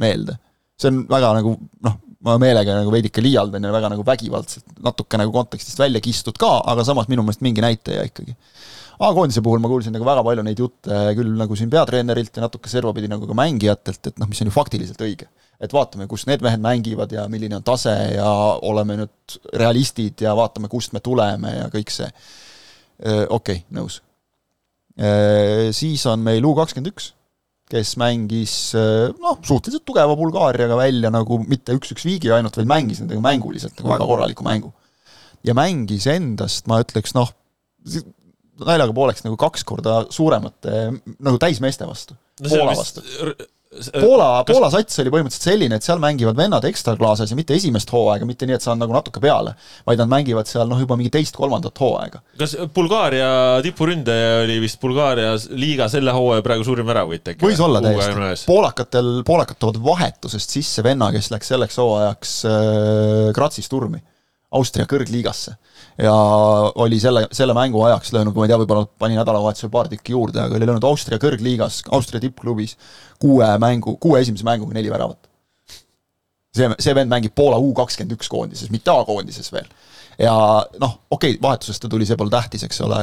meelde. 0.00 0.36
see 0.76 0.92
on 0.92 1.06
väga 1.08 1.32
nagu 1.38 1.54
noh, 1.86 1.94
ma 2.26 2.36
meelega 2.42 2.74
nagu 2.80 2.92
veidike 2.92 3.22
liialdan 3.24 3.64
ja 3.64 3.72
väga 3.74 3.90
nagu 3.92 4.04
vägivaldselt 4.06 4.80
natuke 4.84 5.18
nagu 5.20 5.32
kontekstist 5.34 5.80
välja 5.80 6.02
kistud 6.04 6.36
ka, 6.40 6.58
aga 6.68 6.84
samas 6.84 7.08
minu 7.08 7.24
meelest 7.24 7.44
mingi 7.44 7.64
näitaja 7.64 8.04
ikkagi. 8.08 8.36
A-koondise 8.96 9.42
puhul 9.44 9.60
ma 9.60 9.68
kuulsin 9.68 9.92
nagu 9.92 10.06
väga 10.08 10.22
palju 10.24 10.44
neid 10.46 10.60
jutte 10.60 11.00
küll 11.18 11.34
nagu 11.36 11.56
siin 11.58 11.72
peatreenerilt 11.72 12.38
ja 12.38 12.46
natuke 12.46 12.70
servapidi 12.72 13.10
nagu 13.12 13.28
ka 13.28 13.36
mängijatelt, 13.36 14.00
et 14.08 14.22
noh, 14.22 14.28
mis 14.30 14.40
on 14.40 14.48
ju 14.48 14.54
faktiliselt 14.54 15.02
õige. 15.04 15.28
et 15.60 15.72
vaatame, 15.72 16.04
kus 16.08 16.26
need 16.28 16.42
mehed 16.44 16.60
mängivad 16.60 17.12
ja 17.12 17.22
milline 17.32 17.56
on 17.56 17.64
tase 17.64 17.92
ja 18.12 18.28
oleme 18.68 18.98
nüüd 19.00 19.36
realistid 19.56 20.20
ja 20.20 20.34
vaatame, 20.36 20.68
kust 20.72 20.92
me 20.92 21.00
tuleme 21.00 21.52
ja 21.54 21.68
kõik 21.72 21.92
see. 21.92 22.08
okei 23.00 23.28
okay,, 23.36 23.62
nõus. 23.76 24.00
Siis 25.76 26.06
on 26.08 26.24
meil 26.24 26.44
U 26.44 26.54
kakskümmend 26.56 26.92
üks, 26.92 27.10
kes 27.68 27.96
mängis 28.00 28.56
noh, 28.76 29.40
suhteliselt 29.44 29.84
tugeva 29.84 30.16
Bulgaariaga 30.16 30.76
välja 30.78 31.12
nagu 31.12 31.40
mitte 31.44 31.76
üks-üks 31.76 32.04
viigi 32.08 32.32
ainult, 32.32 32.56
vaid 32.56 32.68
mängis 32.70 33.02
nendega 33.02 33.24
mänguliselt 33.24 33.76
nagu 33.80 33.92
väga 33.92 34.08
korraliku 34.08 34.46
mängu. 34.46 34.72
ja 35.44 35.52
mängis 35.54 36.08
endast, 36.08 36.64
ma 36.68 36.80
ütleks 36.84 37.12
noh, 37.16 37.28
naljaga 38.62 38.94
pooleks 38.96 39.26
nagu 39.26 39.36
kaks 39.40 39.66
korda 39.68 39.98
suuremate 40.10 40.86
nagu 41.18 41.36
täismeeste 41.42 41.88
vastu. 41.88 42.16
Poola 42.42 42.72
vastu. 42.76 43.04
Poola, 43.76 44.44
Poola 44.46 44.68
sats 44.72 45.00
oli 45.02 45.10
põhimõtteliselt 45.12 45.50
selline, 45.50 45.76
et 45.76 45.84
seal 45.84 45.98
mängivad 46.00 46.36
vennad 46.38 46.64
ekstraklaases 46.68 47.32
ja 47.32 47.36
mitte 47.36 47.56
esimest 47.56 47.90
hooaega, 47.92 48.24
mitte 48.28 48.46
nii, 48.48 48.56
et 48.56 48.64
saan 48.64 48.78
nagu 48.80 48.94
natuke 48.94 49.20
peale, 49.20 49.52
vaid 49.88 50.00
nad 50.00 50.10
mängivad 50.12 50.48
seal 50.48 50.68
noh, 50.70 50.80
juba 50.80 50.96
mingi 50.96 51.12
teist-kolmandat 51.12 51.76
hooaega. 51.82 52.22
kas 52.40 52.54
Bulgaaria 52.76 53.28
tipuründaja 53.66 54.42
oli 54.44 54.58
vist 54.62 54.80
Bulgaaria 54.80 55.34
liiga 55.58 55.90
selle 55.92 56.14
hooaja 56.16 56.44
praegu 56.46 56.64
suurim 56.64 56.88
väravõit 56.88 57.32
äkki? 57.34 57.44
võis 57.44 57.60
olla 57.60 57.82
täiesti. 57.84 58.46
poolakatel, 58.48 59.10
poolakad 59.28 59.60
toovad 59.60 59.82
vahetusest 59.90 60.56
sisse 60.56 60.86
venna, 60.86 61.10
kes 61.12 61.32
läks 61.34 61.52
selleks 61.52 61.80
hooajaks 61.82 62.36
äh, 62.48 63.32
Gratsist 63.36 63.76
Urmi. 63.76 64.00
Austria 64.54 64.86
kõrgliigasse. 64.86 65.56
ja 65.98 66.12
oli 66.82 67.00
selle, 67.02 67.26
selle 67.34 67.54
mängu 67.56 67.82
ajaks 67.82 68.12
löönud, 68.14 68.34
ma 68.36 68.46
ei 68.46 68.52
tea, 68.52 68.58
võib-olla 68.62 68.86
pani 68.98 69.18
nädalavahetusel 69.18 69.72
paar 69.72 69.90
tükki 69.90 70.14
juurde, 70.14 70.40
aga 70.42 70.58
oli 70.58 70.68
löönud 70.68 70.84
Austria 70.86 71.18
kõrgliigas, 71.22 71.82
Austria 71.90 72.22
tippklubis 72.22 72.76
kuue 73.22 73.48
mängu, 73.62 73.96
kuue 74.00 74.20
esimese 74.22 74.46
mänguga 74.46 74.76
neli 74.76 74.92
väravat. 74.92 75.18
see, 76.56 76.70
see 76.78 76.94
vend 76.94 77.12
mängib 77.12 77.34
Poola 77.36 77.58
U 77.60 77.74
kakskümmend 77.76 78.16
üks 78.16 78.30
koondises, 78.32 78.70
mitte 78.70 78.90
A-koondises 78.90 79.52
veel 79.52 79.66
ja 80.18 80.34
noh, 80.80 80.94
okei 81.10 81.34
okay,, 81.34 81.42
vahetusest 81.42 81.82
ta 81.84 81.90
tuli, 81.92 82.06
see 82.08 82.18
pole 82.18 82.32
tähtis, 82.32 82.64
eks 82.66 82.80
ole, 82.84 83.00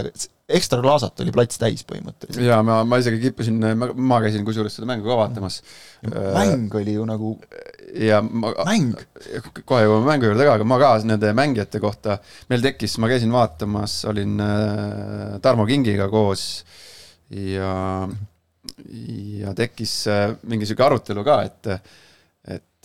ekstra 0.54 0.82
klaasat 0.84 1.22
oli 1.24 1.34
plats 1.36 1.60
täis 1.62 1.86
põhimõtteliselt. 1.88 2.46
jaa, 2.48 2.60
ma, 2.66 2.82
ma 2.88 3.00
isegi 3.02 3.22
kippusin, 3.22 3.60
ma, 3.80 3.92
ma 3.94 4.20
käisin 4.24 4.46
kusjuures 4.48 4.76
seda 4.78 4.90
mängu 4.90 5.08
ka 5.08 5.18
vaatamas. 5.20 5.62
mäng 6.10 6.74
oli 6.80 6.98
ju 6.98 7.06
nagu 7.08 7.36
ja 7.94 8.22
ma 8.26 8.54
mäng. 8.66 8.98
kohe 9.64 9.86
jõuame 9.86 10.10
mängu 10.10 10.30
juurde 10.30 10.48
ka, 10.48 10.58
aga 10.58 10.68
ma 10.68 10.80
ka 10.82 10.94
nende 11.06 11.34
mängijate 11.38 11.82
kohta, 11.84 12.18
meil 12.52 12.66
tekkis, 12.66 12.98
ma 13.02 13.12
käisin 13.12 13.34
vaatamas, 13.34 14.02
olin 14.10 14.40
äh, 14.44 15.36
Tarmo 15.44 15.68
Kingiga 15.70 16.10
koos 16.12 16.48
ja, 17.30 17.74
ja 19.44 19.54
tekkis 19.58 20.00
äh, 20.12 20.32
mingi 20.50 20.68
sihuke 20.70 20.88
arutelu 20.90 21.26
ka, 21.28 21.44
et 21.46 21.76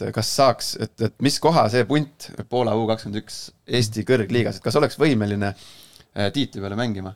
et 0.07 0.15
kas 0.15 0.31
saaks, 0.41 0.75
et, 0.85 0.95
et 1.09 1.15
mis 1.25 1.39
koha 1.43 1.67
see 1.73 1.85
punt 1.89 2.31
Poola 2.51 2.77
U 2.79 2.87
kakskümmend 2.91 3.23
üks 3.23 3.49
Eesti 3.67 4.05
kõrgliigas, 4.09 4.59
et 4.59 4.65
kas 4.65 4.79
oleks 4.81 4.99
võimeline 5.01 5.53
äh, 5.53 6.31
tiitli 6.35 6.63
peale 6.63 6.79
mängima? 6.79 7.15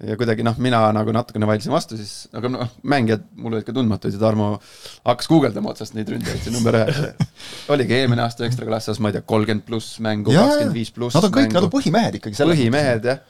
ja 0.00 0.16
kuidagi 0.16 0.44
noh, 0.44 0.56
mina 0.62 0.80
nagu 0.96 1.12
natukene 1.12 1.48
vaidlesin 1.48 1.72
vastu, 1.74 1.98
siis 2.00 2.30
aga 2.36 2.48
noh, 2.48 2.70
mängijad 2.88 3.26
mul 3.36 3.52
olid 3.52 3.66
ka 3.66 3.74
tundmatud 3.76 4.14
ja 4.14 4.20
Tarmo 4.22 4.54
hakkas 5.04 5.28
guugeldama 5.28 5.74
otsast 5.74 5.96
neid 5.96 6.08
ründajaid 6.08 6.46
siin 6.46 6.56
number 6.56 6.78
ühes. 6.78 7.02
oligi 7.74 7.98
eelmine 7.98 8.24
aasta 8.24 8.46
ekstraklassis, 8.48 9.00
ma 9.02 9.10
ei 9.10 9.18
tea, 9.18 9.26
kolmkümmend 9.28 9.66
pluss 9.68 9.98
mängu, 10.04 10.32
kakskümmend 10.32 10.78
viis 10.78 10.92
pluss 10.96 11.18
Nad 11.18 11.28
on 11.28 11.34
kõik, 11.36 11.52
nad 11.52 11.68
on 11.68 11.74
põhimehed 11.74 12.16
ikkagi. 12.16 12.40
põhimehed 12.40 13.10
jah 13.12 13.20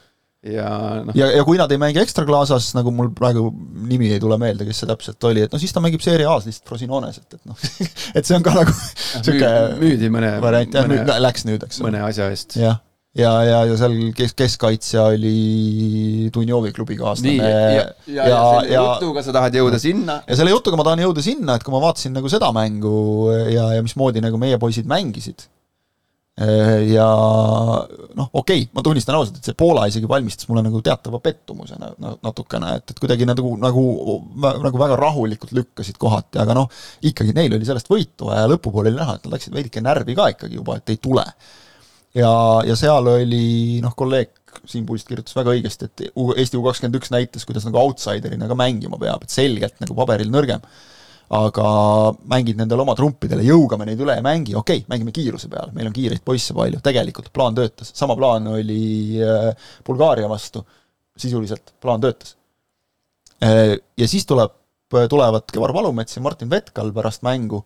ja 0.40 0.68
noh. 1.04 1.16
ja, 1.16 1.28
ja 1.37 1.44
kui 1.44 1.59
nad 1.61 1.70
ei 1.73 1.80
mängi 1.80 2.00
ekstraklaasas, 2.00 2.70
nagu 2.76 2.92
mul 2.94 3.11
praegu 3.16 3.50
nimi 3.90 4.09
ei 4.14 4.20
tule 4.23 4.38
meelde, 4.40 4.64
kes 4.68 4.82
see 4.82 4.88
täpselt 4.88 5.28
oli, 5.28 5.44
et 5.44 5.52
noh, 5.52 5.61
siis 5.61 5.75
ta 5.76 5.82
mängib 5.85 6.00
Serie 6.04 6.28
A-s 6.30 6.49
lihtsalt 6.49 6.70
Frosinones, 6.70 7.20
et, 7.20 7.37
et 7.37 7.50
noh 7.50 7.66
et 8.16 8.25
see 8.25 8.38
on 8.38 8.47
ka 8.47 8.54
nagu 8.56 8.73
niisugune 8.73 9.50
müüdi 9.82 10.12
mõne 10.12 10.38
variant, 10.40 10.78
jah, 10.80 10.88
nüüd 10.88 11.12
läks 11.26 11.44
nüüd, 11.49 11.66
eks 11.68 11.82
mõne 11.85 12.00
asja 12.06 12.30
eest. 12.32 12.56
jah, 12.56 12.80
ja, 13.20 13.35
ja, 13.44 13.61
ja 13.68 13.76
seal 13.82 13.99
kes, 14.16 14.32
keskkaitsja 14.38 15.11
oli 15.12 16.32
Dunjovi 16.32 16.73
klubikaaslane. 16.73 17.37
ja, 17.37 17.52
ja, 17.52 17.87
ja, 18.09 18.32
ja 18.32 18.42
selle 18.49 18.75
ja, 18.78 18.88
jutuga 18.94 19.26
sa 19.26 19.37
tahad 19.37 19.61
jõuda 19.61 19.82
sinna. 19.82 20.23
ja 20.25 20.40
selle 20.40 20.56
jutuga 20.56 20.80
ma 20.80 20.88
tahan 20.88 21.04
jõuda 21.04 21.26
sinna, 21.26 21.61
et 21.61 21.68
kui 21.68 21.76
ma 21.76 21.85
vaatasin 21.85 22.16
nagu 22.16 22.32
seda 22.32 22.49
mängu 22.56 22.94
ja, 23.44 23.75
ja 23.76 23.85
mismoodi 23.85 24.25
nagu 24.25 24.40
meie 24.40 24.56
poisid 24.62 24.88
mängisid 24.88 25.50
ja 26.38 27.06
noh, 28.16 28.28
okei 28.32 28.62
okay,, 28.62 28.68
ma 28.72 28.84
tunnistan 28.84 29.16
ausalt, 29.18 29.40
et 29.40 29.49
see 29.50 29.56
Poola 29.58 29.84
isegi 29.90 30.08
valmistas 30.08 30.49
mulle 30.49 30.62
nagu 30.64 30.80
teatava 30.84 31.18
pettumuse 31.20 31.76
natukene, 31.76 32.76
et, 32.78 32.94
et 32.94 33.02
kuidagi 33.02 33.26
nagu, 33.28 33.50
nagu, 33.60 33.84
nagu 34.38 34.80
väga 34.80 34.96
rahulikult 35.00 35.52
lükkasid 35.56 35.99
kohati, 36.00 36.40
aga 36.40 36.56
noh, 36.56 36.70
ikkagi 37.10 37.34
neil 37.37 37.56
oli 37.58 37.68
sellest 37.68 37.90
võitu 37.92 38.30
ja 38.32 38.46
lõpupoole 38.49 38.92
oli 38.92 39.00
näha, 39.02 39.18
et 39.18 39.26
nad 39.26 39.37
läksid 39.37 39.56
veidike 39.56 39.82
närvi 39.84 40.16
ka 40.16 40.30
ikkagi 40.37 40.60
juba, 40.60 40.78
et 40.80 40.94
ei 40.94 41.00
tule. 41.02 41.26
ja, 42.16 42.32
ja 42.66 42.78
seal 42.78 43.10
oli 43.18 43.80
noh, 43.84 43.96
kolleeg 43.99 44.37
Siim 44.66 44.87
Puist 44.87 45.06
kirjutas 45.06 45.37
väga 45.37 45.52
õigesti, 45.54 45.87
et 45.87 46.08
Eesti 46.10 46.58
U 46.58 46.64
kakskümmend 46.64 46.96
üks 46.99 47.12
näitas, 47.12 47.44
kuidas 47.46 47.66
nagu 47.68 47.78
outsider'ina 47.84 48.49
ka 48.50 48.56
mängima 48.58 48.99
peab, 48.99 49.22
et 49.22 49.34
selgelt 49.34 49.76
nagu 49.82 49.94
paberil 49.99 50.32
nõrgem 50.32 50.64
aga 51.30 51.64
mängid 52.26 52.58
nendele 52.58 52.82
oma 52.82 52.96
trumpidele, 52.99 53.44
jõuga 53.46 53.78
me 53.78 53.87
neid 53.87 54.00
üle 54.02 54.16
ei 54.18 54.25
mängi, 54.25 54.56
okei 54.58 54.80
okay,, 54.82 54.88
mängime 54.90 55.12
kiiruse 55.14 55.46
peale, 55.50 55.70
meil 55.76 55.87
on 55.87 55.94
kiireid 55.94 56.25
poisse 56.26 56.56
palju, 56.56 56.80
tegelikult 56.82 57.30
plaan 57.34 57.54
töötas, 57.54 57.92
sama 57.94 58.16
plaan 58.18 58.49
oli 58.50 59.20
äh, 59.22 59.52
Bulgaaria 59.87 60.30
vastu, 60.30 60.64
sisuliselt 61.20 61.76
plaan 61.82 62.02
töötas. 62.02 62.34
Äh, 63.46 63.76
ja 63.78 64.10
siis 64.10 64.26
tuleb, 64.26 64.56
tulevad 64.90 65.46
Kevar 65.54 65.75
Palumets 65.76 66.18
ja 66.18 66.25
Martin 66.25 66.50
Vetkal 66.50 66.90
pärast 66.96 67.22
mängu, 67.22 67.62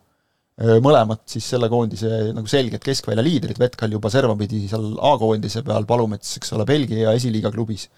äh, 0.60 0.76
mõlemad 0.84 1.24
siis 1.32 1.48
selle 1.56 1.72
koondise 1.72 2.34
nagu 2.36 2.52
selged 2.52 2.84
keskvälja 2.84 3.24
liidrid, 3.24 3.56
Vetkal 3.64 3.96
juba 3.96 4.12
servapidi 4.12 4.66
seal 4.68 4.92
A-koondise 5.08 5.64
peal, 5.64 5.88
Palumets, 5.88 6.36
eks 6.36 6.52
ole, 6.52 6.68
Belgia 6.68 7.16
esiliiga 7.16 7.54
klubis. 7.54 7.88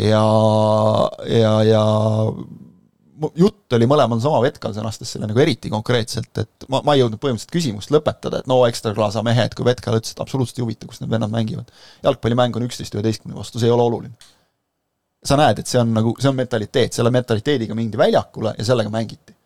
ja, 0.00 0.24
ja, 1.28 1.56
ja 1.68 1.86
jutt 3.38 3.74
oli 3.76 3.86
mõlemal 3.88 4.20
sama, 4.22 4.40
Vetkal 4.44 4.74
sõnastas 4.76 5.12
selle 5.14 5.28
nagu 5.30 5.40
eriti 5.42 5.70
konkreetselt, 5.72 6.30
et 6.42 6.66
ma, 6.72 6.80
ma 6.86 6.94
ei 6.96 7.02
jõudnud 7.02 7.20
põhimõtteliselt 7.22 7.54
küsimust 7.54 7.92
lõpetada, 7.94 8.42
et 8.42 8.50
no 8.50 8.60
ekstraklaasa 8.68 9.22
mehed, 9.26 9.56
kui 9.58 9.66
Vetkal 9.68 9.98
ütles, 9.98 10.14
et 10.14 10.22
absoluutselt 10.24 10.60
ei 10.60 10.66
huvita, 10.66 10.88
kus 10.90 11.02
need 11.02 11.12
vennad 11.12 11.32
mängivad. 11.32 11.70
jalgpallimäng 12.04 12.56
on 12.58 12.66
üksteist 12.66 12.96
üheteistkümne 12.96 13.38
vastu, 13.38 13.60
see 13.60 13.70
ei 13.70 13.74
ole 13.74 13.86
oluline. 13.86 14.14
sa 15.24 15.36
näed, 15.38 15.60
et 15.62 15.70
see 15.70 15.78
on 15.78 15.92
nagu, 15.94 16.16
see 16.18 16.26
on 16.32 16.34
mentaliteet, 16.34 16.96
selle 16.96 17.12
mentaliteediga 17.14 17.76
mindi 17.78 17.98
väljakule 17.98 18.56
ja 18.58 18.64
sellega 18.66 18.90
mängiti. 18.90 19.36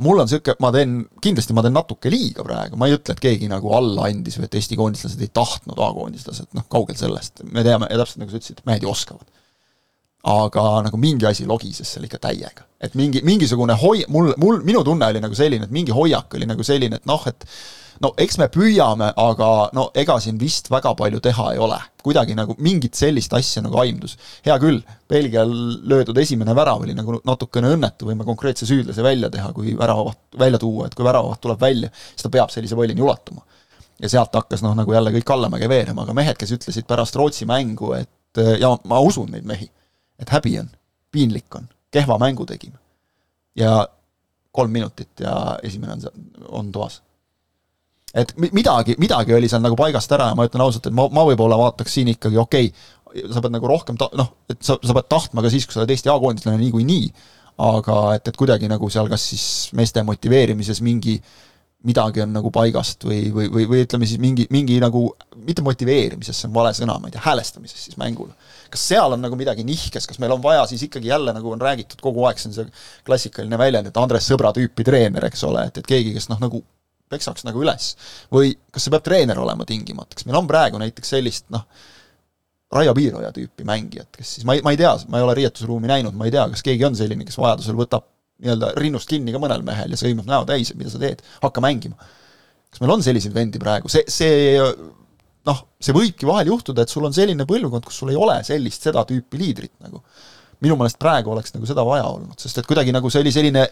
mul 0.00 0.18
on 0.18 0.26
niisugune, 0.26 0.56
ma 0.60 0.72
teen, 0.74 0.98
kindlasti 1.22 1.54
ma 1.54 1.62
teen 1.62 1.76
natuke 1.76 2.10
liiga 2.10 2.42
praegu, 2.42 2.76
ma 2.80 2.88
ei 2.88 2.96
ütle, 2.96 3.14
et 3.14 3.22
keegi 3.22 3.48
nagu 3.50 3.72
alla 3.76 4.08
andis 4.10 4.40
või 4.40 4.48
et 4.48 4.58
Eesti 4.58 4.76
koondislased 4.80 5.20
ei 5.20 5.30
tahtnud 5.32 5.78
A-koondislased, 5.78 6.50
noh, 6.54 6.66
kaugel 6.68 6.98
sellest, 6.98 7.44
me 7.44 7.62
teame 7.66 7.90
ja 7.90 8.00
täpselt 8.00 8.24
nagu 8.24 8.32
sa 8.32 8.40
ütlesid, 8.40 8.64
mehed 8.66 8.82
ju 8.82 8.90
oskavad 8.90 9.28
aga 10.24 10.64
nagu 10.86 10.98
mingi 11.00 11.26
asi 11.28 11.44
logises 11.48 11.88
seal 11.94 12.06
ikka 12.08 12.18
täiega. 12.22 12.64
et 12.80 12.94
mingi, 12.94 13.20
mingisugune 13.24 13.76
hoi-, 13.80 14.04
mul, 14.08 14.34
mul, 14.40 14.60
minu 14.64 14.84
tunne 14.84 15.06
oli 15.08 15.20
nagu 15.20 15.36
selline, 15.36 15.64
et 15.68 15.72
mingi 15.72 15.92
hoiak 15.92 16.34
oli 16.36 16.48
nagu 16.48 16.64
selline, 16.64 17.00
et 17.00 17.08
noh, 17.08 17.22
et 17.28 17.46
no 18.02 18.10
eks 18.20 18.38
me 18.40 18.48
püüame, 18.52 19.10
aga 19.20 19.50
no 19.76 19.86
ega 19.96 20.16
siin 20.20 20.38
vist 20.40 20.70
väga 20.72 20.94
palju 20.98 21.20
teha 21.24 21.50
ei 21.54 21.60
ole. 21.62 21.78
kuidagi 22.04 22.34
nagu 22.36 22.52
mingit 22.60 22.98
sellist 22.98 23.32
asja 23.32 23.62
nagu 23.64 23.78
aimdus. 23.80 24.16
hea 24.44 24.56
küll, 24.60 24.80
Belgial 25.08 25.52
löödud 25.88 26.18
esimene 26.20 26.56
värav 26.56 26.82
oli 26.84 26.96
nagu 26.96 27.20
natukene 27.24 27.72
õnnetu, 27.76 28.08
võime 28.08 28.24
konkreetse 28.24 28.66
süüdlase 28.68 29.02
välja 29.02 29.30
teha, 29.30 29.52
kui 29.52 29.76
väravaht, 29.78 30.20
välja 30.38 30.58
tuua, 30.58 30.88
et 30.88 30.94
kui 30.94 31.04
väravaht 31.04 31.40
tuleb 31.40 31.60
välja, 31.60 31.92
siis 32.10 32.26
ta 32.26 32.32
peab 32.32 32.52
sellise 32.52 32.76
pallini 32.76 33.04
ulatuma. 33.04 33.44
ja 34.00 34.08
sealt 34.08 34.34
hakkas 34.34 34.64
noh, 34.64 34.74
nagu 34.74 34.92
jälle 34.92 35.12
kõik 35.14 35.30
allamäge 35.36 35.68
veerema, 35.68 36.02
aga 36.02 36.16
mehed, 36.16 36.36
kes 36.36 36.52
ütlesid 36.56 36.88
pärast 36.88 37.16
Rootsi 37.16 37.46
mängu, 37.46 37.92
et 37.94 38.44
ja 38.60 38.72
ma 38.90 38.98
usun 39.00 39.30
neid 39.30 39.46
mehi 39.46 39.70
et 40.18 40.30
häbi 40.30 40.58
on, 40.60 40.70
piinlik 41.12 41.54
on, 41.58 41.68
kehva 41.94 42.18
mängu 42.18 42.46
tegime. 42.46 42.78
ja 43.56 43.86
kolm 44.54 44.70
minutit 44.70 45.20
ja 45.20 45.58
esimene 45.62 45.92
on, 45.92 46.24
on 46.48 46.72
toas. 46.72 47.02
et 48.14 48.34
midagi, 48.52 48.94
midagi 48.98 49.34
oli 49.34 49.48
seal 49.50 49.62
nagu 49.62 49.76
paigast 49.78 50.12
ära 50.14 50.30
ja 50.30 50.36
ma 50.38 50.46
ütlen 50.46 50.62
ausalt, 50.62 50.86
et 50.86 50.94
ma, 50.94 51.08
ma 51.10 51.24
võib-olla 51.26 51.58
vaataks 51.58 51.96
siin 51.98 52.12
ikkagi 52.14 52.38
okei 52.38 52.68
okay,, 52.70 53.30
sa 53.34 53.42
pead 53.42 53.54
nagu 53.54 53.70
rohkem 53.70 53.98
ta-, 53.98 54.12
noh, 54.18 54.34
et 54.50 54.60
sa, 54.62 54.78
sa 54.82 54.94
pead 54.94 55.08
tahtma 55.10 55.42
ka 55.42 55.50
siis, 55.50 55.66
kui 55.66 55.74
sa 55.74 55.82
oled 55.82 55.94
Eesti 55.94 56.10
A-koondislane 56.12 56.60
niikuinii, 56.62 57.08
aga 57.64 57.98
et, 58.18 58.30
et 58.30 58.38
kuidagi 58.38 58.70
nagu 58.70 58.90
seal 58.90 59.10
kas 59.10 59.26
siis 59.32 59.46
meeste 59.78 60.02
motiveerimises 60.06 60.82
mingi 60.86 61.18
midagi 61.84 62.22
on 62.24 62.32
nagu 62.32 62.50
paigast 62.54 63.04
või, 63.04 63.28
või, 63.34 63.50
või, 63.52 63.66
või 63.68 63.82
ütleme 63.84 64.06
siis 64.08 64.22
mingi, 64.22 64.46
mingi 64.54 64.78
nagu, 64.82 65.04
mitte 65.44 65.62
motiveerimises, 65.62 66.38
see 66.38 66.48
on 66.48 66.54
vale 66.54 66.72
sõna, 66.76 66.96
ma 66.98 67.10
ei 67.10 67.14
tea, 67.14 67.22
häälestamises 67.26 67.88
siis 67.88 67.98
mängule 68.00 68.32
kas 68.74 68.84
seal 68.90 69.14
on 69.14 69.22
nagu 69.22 69.38
midagi 69.38 69.64
nihkes, 69.66 70.08
kas 70.10 70.20
meil 70.22 70.34
on 70.34 70.42
vaja 70.42 70.64
siis 70.70 70.82
ikkagi 70.88 71.12
jälle, 71.12 71.34
nagu 71.36 71.52
on 71.54 71.62
räägitud 71.62 72.02
kogu 72.02 72.24
aeg, 72.28 72.40
see 72.42 72.50
on 72.50 72.56
see 72.56 72.70
klassikaline 73.06 73.58
väljend, 73.60 73.90
et 73.90 74.00
Andres 74.00 74.26
Sõbra 74.30 74.50
tüüpi 74.56 74.86
treener, 74.86 75.28
eks 75.30 75.44
ole, 75.46 75.68
et, 75.70 75.78
et 75.78 75.90
keegi, 75.90 76.14
kes 76.16 76.26
noh, 76.32 76.40
nagu 76.42 76.62
peksaks 77.12 77.46
nagu 77.46 77.62
üles. 77.62 77.92
või 78.34 78.54
kas 78.74 78.86
see 78.86 78.94
peab 78.94 79.04
treener 79.06 79.38
olema 79.38 79.66
tingimata, 79.68 80.16
kas 80.18 80.26
meil 80.26 80.40
on 80.40 80.48
praegu 80.50 80.80
näiteks 80.82 81.14
sellist 81.14 81.46
noh, 81.54 81.68
Raio 82.74 82.94
Piiroja 82.96 83.30
tüüpi 83.34 83.66
mängijat, 83.68 84.10
kes 84.16 84.34
siis, 84.38 84.48
ma 84.48 84.56
ei, 84.56 84.64
ma 84.66 84.72
ei 84.74 84.80
tea, 84.80 84.90
ma 85.12 85.20
ei 85.20 85.26
ole 85.28 85.36
riietusruumi 85.38 85.86
näinud, 85.90 86.16
ma 86.18 86.26
ei 86.26 86.34
tea, 86.34 86.48
kas 86.50 86.64
keegi 86.66 86.88
on 86.88 86.98
selline, 86.98 87.26
kes 87.28 87.38
vajadusel 87.38 87.78
võtab 87.78 88.08
nii-öelda 88.42 88.72
rinnust 88.80 89.10
kinni 89.10 89.30
ka 89.34 89.38
mõnel 89.38 89.62
mehel 89.66 89.94
ja 89.94 90.00
sõimab 90.00 90.26
näo 90.26 90.48
täis, 90.48 90.72
et 90.72 90.80
mida 90.80 90.90
sa 90.90 90.98
teed, 90.98 91.22
hakka 91.44 91.62
mängima. 91.62 91.94
kas 92.74 92.82
meil 92.82 92.96
on 92.96 93.04
selliseid 93.06 93.36
vendi 93.36 93.62
praegu, 93.62 93.92
see, 93.92 94.02
see 94.10 94.58
noh, 95.48 95.60
see 95.82 95.94
võibki 95.96 96.28
vahel 96.28 96.50
juhtuda, 96.52 96.84
et 96.84 96.92
sul 96.92 97.04
on 97.06 97.14
selline 97.16 97.46
põlvkond, 97.48 97.84
kus 97.86 98.00
sul 98.02 98.14
ei 98.14 98.18
ole 98.18 98.38
sellist, 98.46 98.86
seda 98.88 99.04
tüüpi 99.08 99.40
liidrit 99.40 99.74
nagu. 99.84 100.02
minu 100.64 100.76
meelest 100.80 100.96
praegu 101.02 101.32
oleks 101.34 101.52
nagu 101.52 101.66
seda 101.68 101.82
vaja 101.84 102.06
olnud, 102.08 102.38
sest 102.40 102.58
et 102.58 102.66
kuidagi 102.68 102.92
nagu 102.94 103.10
see 103.12 103.20
oli 103.20 103.32
selline 103.34 103.66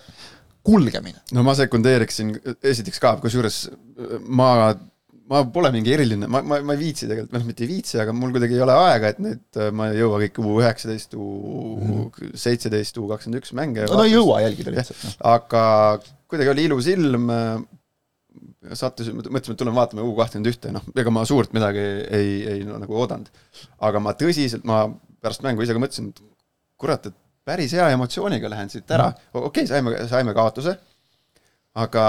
kulgemine. 0.66 1.22
no 1.32 1.44
ma 1.46 1.54
sekundeeriksin 1.58 2.34
esiteks 2.62 3.00
ka, 3.02 3.16
kusjuures 3.22 3.64
ma, 4.28 4.50
ma 5.30 5.42
pole 5.54 5.72
mingi 5.74 5.94
eriline, 5.94 6.28
ma, 6.30 6.42
ma, 6.44 6.60
ma 6.60 6.76
ei 6.76 6.82
viitsi 6.82 7.08
tegelikult, 7.08 7.34
noh 7.36 7.46
mitte 7.48 7.64
ei 7.64 7.70
viitsi, 7.70 7.98
aga 8.02 8.14
mul 8.16 8.34
kuidagi 8.34 8.58
ei 8.58 8.64
ole 8.66 8.76
aega, 8.76 9.12
et 9.14 9.22
nüüd 9.22 9.62
ma 9.78 9.90
ei 9.90 10.02
jõua 10.02 10.20
kõiki 10.24 10.44
U 10.44 10.56
üheksateist, 10.60 11.16
U 11.16 12.10
seitseteist, 12.34 12.98
U 13.00 13.08
kakskümmend 13.10 13.40
üks 13.40 13.54
mänge 13.56 13.88
no, 13.88 14.02
ei 14.04 14.14
jõua 14.14 14.42
jälgida 14.44 14.74
lihtsalt. 14.74 15.06
Noh. 15.06 15.16
aga 15.32 15.64
kuidagi 16.30 16.52
oli 16.52 16.68
ilus 16.68 16.90
ilm, 16.92 17.32
sattusin, 18.78 19.16
mõtlesime, 19.18 19.56
et 19.56 19.60
tuleme 19.60 19.76
vaatame 19.76 20.04
U 20.06 20.12
kahtekümmend 20.16 20.50
ühte, 20.52 20.70
noh, 20.74 20.84
ega 20.98 21.12
ma 21.14 21.24
suurt 21.28 21.54
midagi 21.56 21.82
ei, 21.82 22.36
ei 22.54 22.62
no, 22.66 22.78
nagu 22.82 22.96
oodanud. 22.98 23.30
aga 23.88 24.02
ma 24.02 24.14
tõsiselt, 24.18 24.66
ma 24.68 24.84
pärast 25.22 25.42
mängu 25.46 25.64
ise 25.64 25.74
ka 25.74 25.82
mõtlesin, 25.82 26.12
et 26.12 26.22
kurat, 26.80 27.10
et 27.10 27.18
päris 27.46 27.74
hea 27.74 27.88
emotsiooniga 27.94 28.50
lähen 28.50 28.70
siit 28.70 28.90
ära, 28.94 29.10
okei 29.34 29.64
okay,, 29.64 29.68
saime, 29.70 29.96
saime 30.10 30.34
kaotuse, 30.36 30.76
aga, 31.78 32.06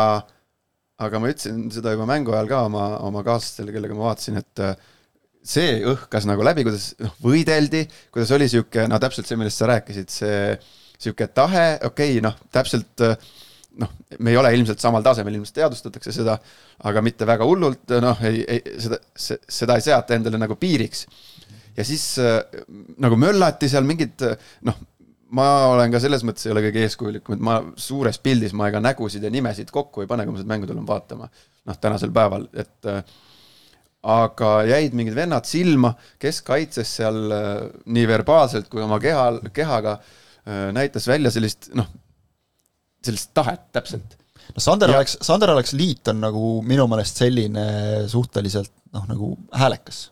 aga 1.02 1.22
ma 1.22 1.32
ütlesin 1.34 1.66
seda 1.74 1.96
juba 1.96 2.08
mängu 2.10 2.36
ajal 2.36 2.52
ka 2.52 2.64
oma, 2.70 2.88
oma 3.08 3.24
kaaslastele, 3.26 3.74
kellega 3.74 3.98
ma 3.98 4.12
vaatasin, 4.12 4.38
et 4.44 4.64
äh, 4.64 4.76
see 5.44 5.80
õhkas 5.90 6.28
nagu 6.30 6.46
läbi, 6.46 6.66
kuidas 6.68 6.92
noh, 7.02 7.16
võideldi, 7.24 7.86
kuidas 8.14 8.34
oli 8.38 8.50
sihuke, 8.52 8.86
no 8.90 9.02
täpselt 9.02 9.30
see, 9.30 9.40
millest 9.42 9.62
sa 9.62 9.70
rääkisid, 9.74 10.14
see 10.14 10.38
sihuke 11.02 11.28
tahe, 11.34 11.80
okei 11.82 12.18
okay,, 12.18 12.24
noh, 12.24 12.38
täpselt 12.54 13.06
äh, 13.06 13.18
noh, 13.82 13.94
me 14.20 14.34
ei 14.34 14.38
ole 14.38 14.54
ilmselt 14.54 14.82
samal 14.84 15.06
tasemel, 15.06 15.38
ilmselt 15.40 15.58
teadvustatakse 15.58 16.14
seda, 16.14 16.38
aga 16.90 17.02
mitte 17.06 17.26
väga 17.26 17.48
hullult, 17.50 17.96
noh, 18.04 18.20
ei, 18.30 18.44
ei, 18.48 18.80
seda, 18.82 19.00
seda 19.18 19.78
ei 19.80 19.86
seata 19.86 20.18
endale 20.18 20.42
nagu 20.42 20.58
piiriks. 20.62 21.08
ja 21.78 21.86
siis 21.86 22.06
äh, 22.22 22.40
nagu 23.02 23.18
möllati 23.18 23.70
seal 23.70 23.88
mingid 23.90 24.22
noh, 24.70 24.78
ma 25.34 25.48
olen 25.72 25.94
ka 25.94 26.02
selles 26.04 26.24
mõttes 26.28 26.46
ei 26.48 26.54
ole 26.54 26.64
kõige 26.68 26.84
eeskujulikum, 26.86 27.36
et 27.36 27.44
ma 27.44 27.58
suures 27.80 28.20
pildis 28.22 28.54
ma 28.58 28.70
ega 28.70 28.82
nägusid 28.84 29.24
ja 29.26 29.32
nimesid 29.34 29.72
kokku 29.74 30.04
ei 30.04 30.10
pane, 30.10 30.26
kui 30.28 30.36
ma 30.36 30.42
seda 30.42 30.52
mängu 30.54 30.70
tulen 30.70 30.88
vaatama. 30.88 31.30
noh, 31.64 31.78
tänasel 31.80 32.12
päeval, 32.14 32.50
et 32.60 32.90
äh, 32.92 33.00
aga 34.04 34.52
jäid 34.68 34.96
mingid 34.98 35.16
vennad 35.16 35.48
silma, 35.48 35.94
kes 36.20 36.42
kaitses 36.46 36.92
seal 37.00 37.32
äh, 37.32 37.52
nii 37.86 38.08
verbaalselt 38.10 38.68
kui 38.72 38.84
oma 38.84 39.00
keha, 39.04 39.30
kehaga 39.56 39.98
äh, 39.98 40.70
näitas 40.76 41.08
välja 41.08 41.32
sellist 41.34 41.72
noh, 41.78 41.88
sellist 43.06 43.32
tahet 43.36 43.68
täpselt. 43.76 44.18
no 44.54 44.64
Sander 44.64 44.92
ja... 44.92 45.02
oleks, 45.02 45.18
Sander 45.22 45.54
oleks 45.56 45.76
liit 45.78 46.08
on 46.14 46.24
nagu 46.24 46.56
minu 46.68 46.88
meelest 46.92 47.22
selline 47.24 47.68
suhteliselt 48.12 48.74
noh, 48.94 49.06
nagu 49.10 49.36
häälekas 49.56 50.08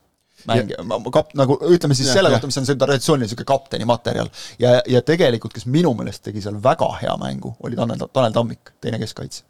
mängija, 0.49 0.81
kap-, 1.13 1.35
nagu 1.37 1.57
ütleme 1.69 1.95
siis 1.97 2.09
ja, 2.09 2.17
selle 2.17 2.31
kohta, 2.33 2.49
mis 2.49 2.57
on 2.57 2.65
see 2.65 2.79
traditsiooniline 2.79 3.29
niisugune 3.29 3.49
kapteni 3.51 3.85
materjal. 3.85 4.31
ja, 4.61 4.79
ja 4.89 5.01
tegelikult, 5.05 5.53
kes 5.53 5.67
minu 5.69 5.93
meelest 5.97 6.23
tegi 6.25 6.43
seal 6.43 6.57
väga 6.63 6.89
hea 7.01 7.13
mängu, 7.21 7.53
oli 7.65 7.77
Tanel, 7.79 8.07
Tanel 8.13 8.35
Tammik, 8.35 8.73
teine 8.81 8.99
keskkaitse 9.01 9.45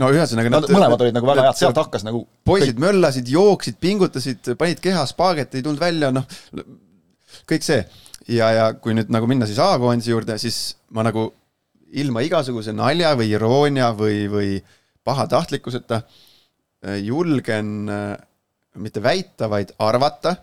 no 0.00 0.10
ühesõnaga 0.12 0.50
nad, 0.50 0.66
nad 0.66 0.74
mõlemad 0.74 1.04
olid 1.06 1.16
nagu 1.16 1.28
väga 1.28 1.46
head, 1.48 1.60
sealt 1.60 1.78
hakkas 1.78 2.04
nagu 2.06 2.24
poisid 2.46 2.74
kõik... 2.74 2.82
möllasid, 2.86 3.30
jooksid, 3.30 3.78
pingutasid, 3.82 4.54
panid 4.60 4.82
keha, 4.84 5.04
spaaget 5.10 5.54
ei 5.54 5.64
tulnud 5.64 5.82
välja, 5.82 6.10
noh, 6.14 6.26
kõik 7.50 7.66
see. 7.66 7.84
ja, 8.34 8.50
ja 8.56 8.68
kui 8.74 8.96
nüüd 8.96 9.12
nagu 9.14 9.28
minna 9.30 9.48
siis 9.48 9.60
A-koondise 9.62 10.12
juurde, 10.12 10.38
siis 10.42 10.76
ma 10.94 11.06
nagu 11.06 11.30
ilma 12.00 12.22
igasuguse 12.24 12.74
nalja 12.74 13.14
või 13.18 13.30
iroonia 13.34 13.90
või, 13.96 14.24
või 14.30 14.50
pahatahtlikkuseta 15.04 16.00
äh, 16.02 16.98
julgen 17.04 17.90
äh, 17.90 18.14
mitte 18.80 19.02
väita, 19.02 19.48
vaid 19.50 19.74
arvata, 19.84 20.36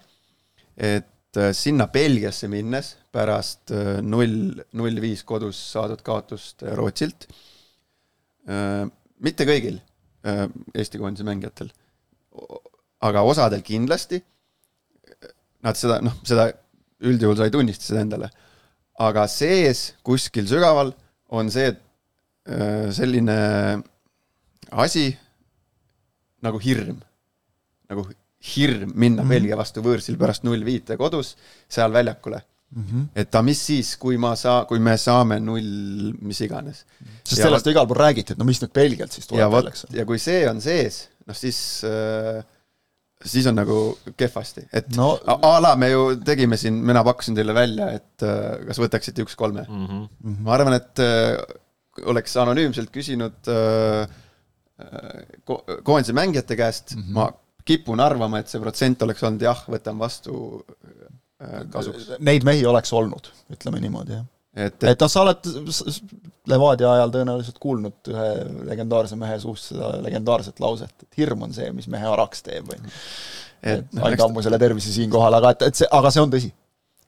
et 0.77 1.37
äh, 1.37 1.51
sinna 1.57 1.89
Belgiasse 1.91 2.47
minnes 2.51 2.95
pärast 3.11 3.73
null, 4.07 4.61
null 4.79 4.99
viis 5.03 5.25
kodus 5.27 5.57
saadud 5.73 5.99
kaotust 5.99 6.63
Rootsilt, 6.77 7.25
mitte 9.19 9.43
kõigil 9.43 9.81
Eesti 10.23 11.01
koondise 11.01 11.25
mängijatel, 11.27 11.67
aga 13.03 13.23
osadel 13.27 13.65
kindlasti, 13.67 14.21
nad 15.67 15.75
seda, 15.75 15.99
noh, 15.99 16.15
seda 16.23 16.47
üldjuhul 17.03 17.35
sa 17.35 17.49
ei 17.49 17.51
tunnista 17.51 17.89
seda 17.89 18.05
endale, 18.05 18.31
aga 19.03 19.27
sees 19.27 19.89
kuskil 20.07 20.47
sügaval 20.47 20.93
on 21.31 21.51
see, 21.51 21.71
et 21.71 21.79
selline 22.95 23.35
asi 24.71 25.05
nagu 26.41 26.61
hirm, 26.63 27.01
nagu 27.91 28.05
hirm 28.41 28.93
minna 28.95 29.21
mm 29.21 29.25
-hmm. 29.25 29.29
Belgia 29.29 29.57
vastu 29.57 29.83
võõrsil 29.85 30.17
pärast 30.17 30.43
null 30.43 30.63
viite 30.65 30.97
kodus 30.97 31.35
seal 31.69 31.93
väljakule 31.93 32.41
mm. 32.71 32.83
-hmm. 32.83 33.03
et 33.15 33.35
aga 33.35 33.43
mis 33.45 33.65
siis, 33.65 33.95
kui 33.97 34.17
ma 34.17 34.33
saa-, 34.35 34.65
kui 34.65 34.79
me 34.79 34.97
saame 34.97 35.39
null 35.39 36.13
mis 36.21 36.41
iganes. 36.41 36.85
sest 37.23 37.37
ja 37.37 37.43
sellest 37.45 37.67
on 37.67 37.71
igal 37.71 37.87
pool 37.87 38.01
räägiti, 38.01 38.33
et 38.33 38.39
no 38.39 38.45
mis 38.45 38.61
nüüd 38.61 38.73
Belgialt 38.73 39.11
siis 39.11 39.27
tuleb 39.27 39.51
jälle, 39.51 39.69
eks. 39.69 39.85
ja 39.91 40.05
kui 40.05 40.19
see 40.19 40.49
on 40.49 40.61
sees, 40.61 41.09
noh 41.27 41.35
siis 41.37 41.83
äh, 41.85 42.43
siis 43.25 43.47
on 43.49 43.57
nagu 43.59 43.77
kehvasti, 44.17 44.65
et 44.73 44.89
no, 44.97 45.13
a, 45.25 45.51
la 45.63 45.75
me 45.79 45.91
ju 45.91 46.05
tegime 46.25 46.57
siin, 46.59 46.79
mina 46.85 47.03
pakkusin 47.05 47.37
teile 47.37 47.55
välja, 47.55 47.91
et 47.97 48.25
äh, 48.25 48.63
kas 48.69 48.81
võtaksite 48.81 49.25
üks-kolme 49.25 49.65
mm. 49.67 49.85
-hmm. 49.85 50.39
ma 50.45 50.55
arvan, 50.57 50.77
et 50.77 51.03
äh, 51.03 51.37
oleks 52.11 52.35
anonüümselt 52.41 52.91
küsinud 52.93 53.51
äh, 53.51 54.07
äh 54.81 55.23
ko 55.45 55.61
koondise 55.83 56.13
mängijate 56.17 56.57
käest 56.57 56.95
mm, 56.95 57.01
-hmm. 57.01 57.13
ma 57.13 57.29
kipun 57.65 57.99
arvama, 57.99 58.41
et 58.41 58.49
see 58.49 58.61
protsent 58.61 59.01
oleks 59.05 59.23
olnud 59.23 59.45
jah, 59.45 59.63
võtan 59.69 59.99
vastu 59.99 60.35
äh, 61.41 61.63
kasuks. 61.71 62.13
Neid 62.19 62.45
mehi 62.47 62.65
oleks 62.65 62.93
olnud, 62.93 63.31
ütleme 63.53 63.81
niimoodi, 63.83 64.17
jah. 64.17 64.25
Et, 64.55 64.75
et, 64.75 64.87
et 64.91 65.03
noh, 65.03 65.11
sa 65.11 65.23
oled 65.23 65.51
Levadia 66.51 66.89
ajal 66.95 67.11
tõenäoliselt 67.13 67.59
kuulnud 67.61 68.09
ühe 68.11 68.29
legendaarse 68.67 69.17
mehe 69.19 69.37
suust 69.39 69.71
seda 69.71 69.91
legendaarset 70.03 70.59
lauset, 70.63 70.93
et 71.05 71.19
hirm 71.21 71.45
on 71.45 71.53
see, 71.55 71.69
mis 71.75 71.87
mehe 71.91 72.07
araks 72.09 72.41
teeb 72.47 72.71
või 72.71 72.79
et, 72.81 72.95
et 73.75 73.93
no, 73.93 74.07
andke 74.07 74.25
ammu 74.25 74.43
selle 74.43 74.59
tervise 74.61 74.93
siinkohal, 74.93 75.37
aga 75.37 75.53
et, 75.55 75.67
et 75.69 75.81
see, 75.81 75.89
aga 75.99 76.11
see 76.13 76.23
on 76.23 76.33
tõsi. 76.33 76.49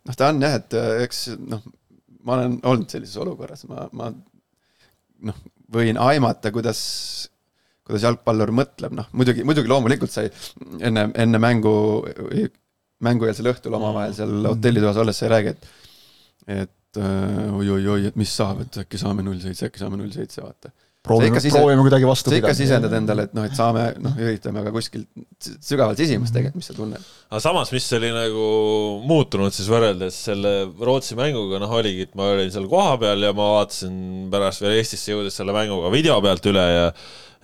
noh, 0.07 0.19
ta 0.19 0.29
on 0.29 0.45
jah, 0.45 0.59
et 0.61 0.77
äh, 0.79 0.91
eks 1.07 1.25
noh, 1.41 1.65
ma 2.23 2.37
olen 2.37 2.59
olnud 2.61 2.93
sellises 2.93 3.19
olukorras, 3.23 3.65
ma, 3.71 3.87
ma 3.97 4.11
noh, 5.29 5.43
võin 5.73 5.99
aimata, 5.99 6.53
kuidas 6.53 6.83
kuidas 7.83 8.05
jalgpallur 8.05 8.53
mõtleb, 8.55 8.93
noh 8.95 9.09
muidugi, 9.17 9.43
muidugi 9.47 9.71
loomulikult 9.71 10.13
sai 10.13 10.29
enne, 10.79 11.09
enne 11.19 11.41
mängu, 11.41 11.73
mängueelsel 13.03 13.49
õhtul 13.51 13.75
omavahel 13.75 14.15
seal 14.15 14.31
mm. 14.31 14.53
hotellitoas 14.53 14.99
olles 15.01 15.19
sa 15.19 15.27
ei 15.27 15.33
räägi, 15.35 15.55
et 15.57 16.61
et 16.61 16.71
oi-oi-oi 16.99 17.99
äh,, 18.03 18.07
et 18.11 18.17
mis 18.19 18.31
saab, 18.33 18.63
et 18.65 18.83
äkki 18.85 19.01
saame 19.01 19.25
null 19.25 19.41
seitse, 19.43 19.69
äkki 19.69 19.81
saame 19.81 19.99
null 19.99 20.13
seitse, 20.13 20.41
vaata 20.43 20.73
proovime, 21.03 21.39
proovime 21.51 21.83
kuidagi 21.83 22.07
vastu 22.07 22.29
pidada. 22.31 22.39
sa 22.39 22.51
ikka 22.51 22.57
sisendad 22.57 22.93
endale, 22.95 23.25
et 23.27 23.33
noh, 23.35 23.47
et 23.47 23.57
saame, 23.57 23.83
noh, 24.03 24.13
üritame 24.23 24.61
aga 24.61 24.71
kuskilt 24.75 25.49
sügavalt 25.59 25.99
sisimas 25.99 26.31
tegelikult, 26.31 26.61
mis 26.61 26.69
sa 26.71 26.75
tunned. 26.77 27.09
aga 27.29 27.41
samas, 27.43 27.73
mis 27.75 27.89
oli 27.97 28.11
nagu 28.15 28.45
muutunud 29.09 29.55
siis 29.55 29.67
võrreldes 29.71 30.21
selle 30.29 30.53
Rootsi 30.79 31.17
mänguga, 31.19 31.59
noh, 31.63 31.75
oligi, 31.79 32.07
et 32.07 32.15
ma 32.19 32.29
olin 32.31 32.53
seal 32.53 32.69
kohapeal 32.71 33.27
ja 33.27 33.33
ma 33.35 33.49
vaatasin 33.57 34.29
pärast 34.31 34.63
veel 34.63 34.77
Eestisse 34.79 35.11
jõudes 35.11 35.35
selle 35.35 35.55
mänguga 35.55 35.91
video 35.93 36.21
pealt 36.23 36.51
üle 36.53 36.65
ja 36.71 36.87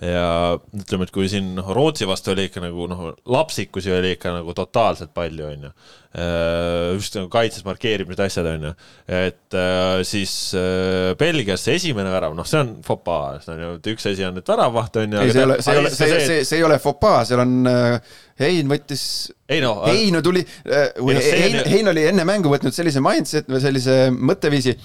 ja 0.00 0.56
ütleme, 0.72 1.04
et 1.04 1.12
kui 1.12 1.28
siin 1.28 1.50
noh, 1.58 1.66
Rootsi 1.76 2.06
vastu 2.08 2.32
oli 2.32 2.46
ikka 2.48 2.62
nagu 2.64 2.86
noh, 2.88 3.02
lapsikusi 3.28 3.92
oli 3.92 4.14
ikka 4.16 4.32
nagu 4.38 4.54
totaalselt 4.56 5.12
palju, 5.16 5.48
on 5.50 5.66
ju. 5.68 5.72
Äh, 6.10 6.94
just 6.96 7.14
nagu 7.18 7.28
kaitses 7.30 7.66
markeerimised, 7.66 8.22
asjad, 8.24 8.48
on 8.54 8.64
ju. 8.70 8.72
et 9.06 9.56
äh, 9.56 10.00
siis 10.08 10.32
äh, 10.58 11.12
Belgias 11.20 11.66
see 11.66 11.76
esimene 11.76 12.12
värav, 12.12 12.34
noh, 12.38 12.48
see 12.48 12.62
on 12.64 12.72
fopaa, 12.86 13.36
on 13.52 13.60
ju, 13.66 13.74
et 13.76 13.90
üks 13.92 14.08
asi 14.10 14.24
on, 14.26 14.40
et 14.40 14.54
väravvaht 14.54 14.96
on 15.02 15.18
ju. 15.18 15.20
ei, 15.20 15.34
see 15.34 15.44
ei 15.44 15.50
ole, 15.50 15.60
see 15.60 15.76
ei 15.76 15.82
ole, 15.82 15.92
see, 15.94 16.24
see, 16.24 16.40
see 16.48 16.62
ei 16.62 16.66
ole 16.70 16.80
fopaa, 16.82 17.22
seal 17.28 17.44
on 17.44 17.54
Hein 18.40 18.70
võttis, 18.72 19.02
no, 19.60 19.74
Heino 19.84 20.22
tuli, 20.24 20.40
Hein, 20.64 21.60
Hein 21.68 21.92
oli 21.92 22.06
enne 22.08 22.24
mängu 22.24 22.48
võtnud 22.48 22.72
sellise 22.72 23.02
mindset 23.04 23.50
või 23.52 23.60
sellise 23.60 24.06
mõtteviisi 24.16 24.78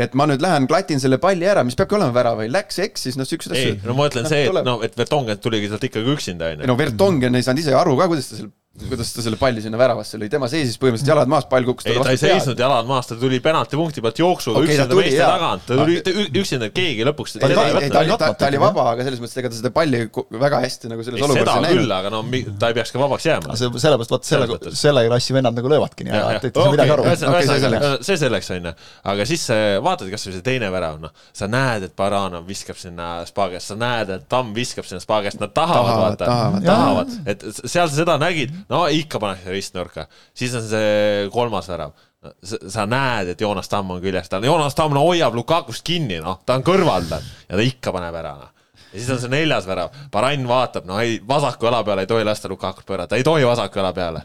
et 0.00 0.14
ma 0.18 0.26
nüüd 0.30 0.42
lähen 0.44 0.68
klatin 0.70 1.02
selle 1.02 1.18
palli 1.22 1.48
ära, 1.48 1.64
mis 1.66 1.76
peabki 1.78 1.98
olema 1.98 2.14
värav 2.16 2.40
või 2.40 2.48
läks, 2.52 2.80
eksis, 2.86 3.18
noh 3.20 3.28
siuksed 3.28 3.56
asjad. 3.56 3.84
no 3.86 3.96
ma 3.98 4.08
ütlen 4.10 4.26
no, 4.26 4.32
see, 4.32 4.46
et 4.48 4.64
noh, 4.66 4.86
et 4.86 4.96
Vertonghen 4.98 5.42
tuligi 5.42 5.70
sealt 5.72 5.84
ikkagi 5.90 6.16
üksinda 6.16 6.54
onju. 6.54 6.70
no 6.70 6.78
Vertonghen 6.78 7.38
ei 7.38 7.46
saanud 7.46 7.64
ise 7.64 7.76
aru 7.76 7.96
ka, 8.00 8.08
kuidas 8.12 8.30
ta 8.32 8.40
seal 8.40 8.50
kuidas 8.88 9.12
ta 9.14 9.24
selle 9.24 9.38
palli 9.40 9.62
sinna 9.64 9.78
väravasse 9.80 10.18
lõi, 10.20 10.30
tema 10.32 10.48
seisis 10.50 10.78
põhimõtteliselt 10.80 11.12
jalad 11.12 11.30
maas, 11.30 11.46
pall 11.50 11.66
kukkus 11.68 11.86
talle 11.86 12.00
vastu 12.00 12.12
peale. 12.12 12.20
ta 12.20 12.28
ei 12.28 12.40
seisnud 12.40 12.62
jalad 12.64 12.88
maas, 12.88 13.08
ta 13.10 13.18
tuli 13.20 13.40
penaltipunkti 13.44 14.04
pealt 14.04 14.20
jooksuga 14.22 14.60
okay, 14.60 14.74
üksinda 14.74 14.98
meeste 14.98 15.24
tagant, 15.24 15.66
ta 15.68 15.78
tuli 15.80 16.26
üksinda, 16.42 16.70
keegi 16.74 17.06
lõpuks 17.08 17.36
ta, 17.36 17.50
ta, 17.50 17.66
ta, 17.80 18.04
ta, 18.14 18.30
ta 18.40 18.50
oli 18.50 18.62
vaba, 18.62 18.86
aga 18.94 19.06
selles 19.06 19.22
mõttes, 19.22 19.36
ega 19.42 19.52
ta 19.52 19.58
seda 19.58 19.72
palli 19.74 20.02
väga 20.46 20.62
hästi 20.64 20.92
nagu 20.92 21.06
selles 21.06 21.24
olukorras 21.26 21.56
ei 21.56 21.66
näinud. 21.66 21.82
küll, 21.82 21.94
aga 21.98 22.12
no 22.14 22.22
ta 22.60 22.70
ei 22.70 22.78
peaks 22.78 22.94
ka 22.94 23.02
vabaks 23.02 23.28
jääma. 23.28 23.58
sellepärast 23.60 24.14
vaata 24.14 24.30
selle, 24.30 24.60
selle 24.82 25.04
klassi 25.08 25.36
vennad 25.36 25.58
nagu 25.58 25.72
löövadki 25.72 26.06
nii 26.08 26.16
ära, 26.16 26.36
et 26.38 26.48
ei 26.48 26.54
saa 26.56 26.74
midagi 26.74 26.94
aru. 26.96 27.92
see 28.06 28.18
selleks, 28.20 28.50
onju. 28.56 28.74
aga 29.12 29.28
siis 29.28 29.46
vaatad 29.84 30.10
kasvõi 30.12 30.36
see 30.36 30.46
teine 30.46 30.70
värav, 30.72 31.00
noh, 31.02 31.14
sa 31.36 31.48
näed, 31.50 31.88
et 31.88 31.96
Baranov 31.98 32.46
viskab 32.48 32.78
sinna 32.80 33.10
spaagest, 33.28 33.72
sa 33.72 33.78
näed, 33.80 34.14
et 34.16 34.26
Tamm 34.30 34.54
viskab 34.56 34.86
sinna 34.88 35.02
spaagest, 35.02 35.40
nad 35.42 35.52
tahavad, 35.56 36.00
vaata, 36.04 36.28
tahavad, 36.64 37.14
et 37.30 37.44
seal 37.60 37.88
sa 37.90 37.94
seda 37.94 38.16
nägid, 38.20 38.54
no 38.70 38.84
ikka 38.94 39.20
pannakse 39.22 39.52
ristnurka, 39.54 40.06
siis 40.36 40.54
on 40.58 40.64
see 40.66 41.26
kolmas 41.34 41.68
värav. 41.70 41.96
Sa 42.44 42.84
näed, 42.84 43.30
et 43.32 43.40
Joonas 43.40 43.70
Tamm 43.72 43.94
on 43.94 44.00
küljes, 44.02 44.28
ta, 44.28 44.42
Joonas 44.44 44.76
Tamm 44.76 44.92
no 44.92 45.06
hoiab 45.06 45.36
Lukakust 45.38 45.84
kinni, 45.86 46.18
noh, 46.20 46.42
ta 46.44 46.58
on 46.58 46.64
kõrval 46.66 47.06
tal 47.08 47.24
ja 47.48 47.56
ta 47.56 47.64
ikka 47.64 47.94
paneb 47.96 48.18
ära, 48.20 48.34
noh. 48.42 48.66
ja 48.90 48.98
siis 48.98 49.08
on 49.14 49.22
see 49.22 49.32
neljas 49.32 49.64
värav, 49.68 49.96
Barann 50.12 50.44
vaatab, 50.48 50.84
no 50.88 51.00
ei, 51.00 51.16
vasaku 51.26 51.70
jala 51.70 51.80
peale 51.86 52.04
ei 52.04 52.10
tohi 52.10 52.26
lasta 52.28 52.52
Lukakut 52.52 52.84
pöörata, 52.84 53.16
ei 53.16 53.24
tohi 53.24 53.48
vasaku 53.48 53.80
jala 53.80 53.94
peale 53.96 54.24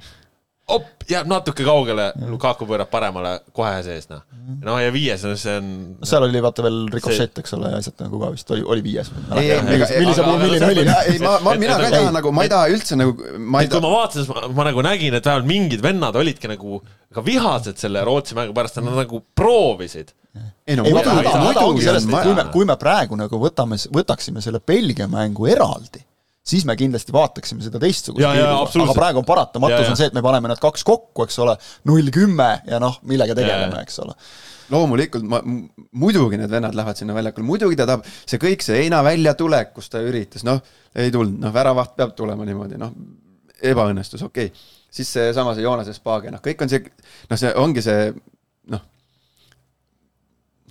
op, 0.68 0.86
jääb 1.10 1.28
natuke 1.30 1.66
kaugele, 1.66 2.08
Lukaku 2.30 2.66
pöörab 2.66 2.90
paremale 2.90 3.36
kohe 3.54 3.84
sees, 3.86 4.08
noh. 4.10 4.24
no 4.66 4.78
ja 4.82 4.90
viies, 4.94 5.22
no 5.28 5.36
see 5.38 5.54
on 5.60 5.68
no 6.00 6.10
seal 6.10 6.26
oli 6.26 6.42
vaata 6.42 6.66
veel 6.66 6.80
rikošett, 6.94 7.38
eks 7.44 7.54
ole, 7.58 7.70
ja 7.74 7.82
asjad 7.82 8.02
nagu 8.02 8.20
ka 8.22 8.32
vist 8.34 8.50
oli, 8.56 8.66
oli 8.74 8.86
viies. 8.86 9.12
millise 9.30 10.26
puhul, 10.26 10.42
milline 10.42 10.72
oli? 10.72 10.86
ei, 11.12 11.22
ma, 11.22 11.38
ma, 11.46 11.54
mina 11.62 11.78
ka 11.78 11.90
ei 11.90 11.96
taha 11.98 12.16
nagu, 12.18 12.34
ma 12.34 12.48
ei 12.48 12.54
taha 12.56 12.74
üldse 12.74 12.98
nagu 12.98 13.14
ma 13.38 13.62
ei 13.62 13.70
taha. 13.70 13.82
kui 13.82 13.86
ma 13.86 13.94
vaatasin, 13.94 14.32
ma, 14.32 14.54
ma 14.58 14.68
nagu 14.72 14.86
nägin, 14.86 15.18
et 15.20 15.30
vähemalt 15.30 15.50
mingid 15.50 15.86
vennad 15.86 16.18
olidki 16.22 16.50
nagu 16.50 16.82
ka 17.14 17.24
vihased 17.26 17.78
selle 17.80 18.02
Rootsi 18.08 18.38
mängu 18.38 18.58
pärast, 18.58 18.82
nad 18.82 18.98
nagu 19.04 19.22
proovisid 19.38 20.16
ei 20.66 20.76
no 20.76 20.84
muidugi, 20.84 21.30
muidugi 21.46 21.88
et 21.94 22.10
kui 22.10 22.34
me, 22.34 22.50
kui 22.52 22.68
me 22.68 22.76
praegu 22.80 23.16
nagu 23.20 23.40
võtame, 23.40 23.78
võtaksime 23.94 24.42
selle 24.44 24.60
Belgia 24.66 25.08
mängu 25.12 25.46
eraldi 25.48 26.02
siis 26.46 26.66
me 26.68 26.76
kindlasti 26.78 27.14
vaataksime 27.16 27.64
seda 27.66 27.82
teistsugust 27.82 28.26
absoluutselt. 28.26 28.84
aga 28.84 28.98
praegu 28.98 29.22
on 29.22 29.28
paratamatus 29.28 29.90
on 29.90 29.98
see, 29.98 30.10
et 30.12 30.18
me 30.18 30.24
paneme 30.26 30.52
need 30.52 30.62
kaks 30.62 30.86
kokku, 30.88 31.26
eks 31.26 31.40
ole, 31.42 31.56
null 31.90 32.12
kümme 32.14 32.50
ja 32.70 32.80
noh, 32.82 33.00
millega 33.10 33.38
tegeleme, 33.38 33.82
eks 33.82 33.98
ole. 34.04 34.14
loomulikult 34.74 35.26
ma, 35.30 35.42
muidugi 36.02 36.40
need 36.42 36.54
vennad 36.54 36.78
lähevad 36.78 37.02
sinna 37.02 37.18
väljakule, 37.18 37.48
muidugi 37.48 37.78
ta 37.80 37.90
tahab, 37.90 38.06
see 38.30 38.42
kõik, 38.42 38.66
see 38.66 38.84
heina 38.84 39.02
väljatulek, 39.06 39.74
kus 39.76 39.90
ta 39.94 40.02
üritas, 40.06 40.46
noh, 40.46 40.62
ei 40.98 41.14
tulnud, 41.14 41.38
noh, 41.42 41.54
väravaht 41.54 41.96
peab 41.98 42.14
tulema 42.18 42.46
niimoodi, 42.48 42.80
noh, 42.82 42.94
ebaõnnestus, 43.66 44.26
okei 44.26 44.52
okay. 44.52 44.74
siis 44.94 45.10
seesama 45.18 45.56
see 45.58 45.66
Joonase 45.66 45.96
Spaage, 45.98 46.34
noh, 46.34 46.44
kõik 46.46 46.62
on 46.66 46.74
see, 46.74 46.86
noh, 47.32 47.42
see 47.42 47.54
ongi 47.62 47.86
see, 47.86 48.12
noh, 48.74 48.86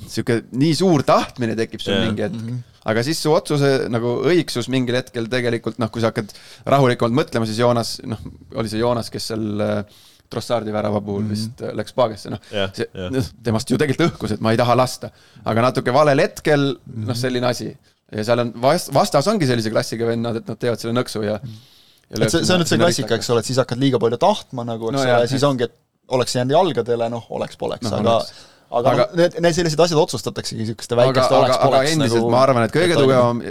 sihuke 0.07 0.45
nii 0.55 0.79
suur 0.79 1.03
tahtmine 1.07 1.59
tekib 1.59 1.83
sul 1.83 1.97
Jaa. 1.97 2.07
mingi 2.07 2.27
hetk, 2.27 2.74
aga 2.91 3.05
siis 3.07 3.21
su 3.25 3.33
otsuse 3.33 3.71
nagu 3.93 4.17
õigsus 4.31 4.69
mingil 4.73 4.99
hetkel 4.99 5.29
tegelikult 5.33 5.79
noh, 5.83 5.91
kui 5.93 6.03
sa 6.05 6.11
hakkad 6.13 6.33
rahulikumalt 6.69 7.17
mõtlema, 7.23 7.49
siis 7.49 7.61
Joonas, 7.63 7.97
noh, 8.09 8.21
oli 8.61 8.73
see 8.73 8.83
Joonas, 8.83 9.11
kes 9.13 9.31
seal 9.33 9.65
äh, 9.65 10.03
Trossardi 10.33 10.73
värava 10.75 11.01
puhul 11.05 11.27
vist 11.31 11.63
äh, 11.65 11.73
läks 11.77 11.95
paagesse, 11.97 12.33
noh 12.33 12.43
Jah, 12.53 12.73
see 12.77 12.89
jah. 12.91 13.13
noh, 13.15 13.31
temast 13.45 13.71
ju 13.71 13.79
tegelikult 13.81 14.15
õhkus, 14.15 14.37
et 14.37 14.45
ma 14.45 14.55
ei 14.55 14.61
taha 14.61 14.77
lasta. 14.79 15.13
aga 15.45 15.69
natuke 15.69 15.95
valel 15.95 16.25
hetkel, 16.25 16.75
noh, 16.85 17.19
selline 17.19 17.49
asi. 17.51 17.71
ja 18.13 18.27
seal 18.27 18.45
on 18.45 18.53
vast-, 18.63 18.93
vastas 18.95 19.29
ongi 19.33 19.49
sellise 19.49 19.73
klassiga 19.73 20.09
vennad, 20.11 20.43
et 20.43 20.51
nad 20.51 20.61
teevad 20.61 20.83
selle 20.83 20.97
nõksu 20.97 21.25
ja, 21.25 21.39
ja 21.41 22.21
et 22.21 22.31
see, 22.31 22.45
see 22.45 22.57
on 22.57 22.63
nüüd 22.63 22.73
see 22.73 22.81
klassika, 22.81 23.17
eks 23.19 23.33
ole, 23.33 23.45
et 23.45 23.53
siis 23.53 23.61
hakkad 23.63 23.81
liiga 23.81 24.01
palju 24.03 24.21
tahtma 24.23 24.67
nagu, 24.69 24.93
eks 24.93 25.01
No 25.01 25.07
ole, 25.19 25.29
siis 25.31 25.47
ongi, 25.47 25.71
et 25.71 25.81
oleks 26.15 26.37
jäänud 26.37 26.53
jalgadele, 26.53 27.09
noh, 27.13 27.25
oleks-poleks 27.39 27.89
no,, 27.89 27.97
aga 28.01 28.19
oleks. 28.19 28.43
Aga, 28.79 28.91
aga 28.91 29.07
noh, 29.07 29.17
need, 29.21 29.39
need 29.45 29.57
sellised 29.57 29.81
asjad 29.85 30.01
otsustataksegi 30.03 30.61
niisuguste 30.63 30.99
väikeste 30.99 31.39
oleks-poleks 31.39 31.95
endiselt 31.95 32.21
nagu, 32.21 32.33
ma 32.35 32.43
arvan, 32.45 32.67
et 32.67 32.75
kõige 32.75 32.99
tugevam, 32.99 33.43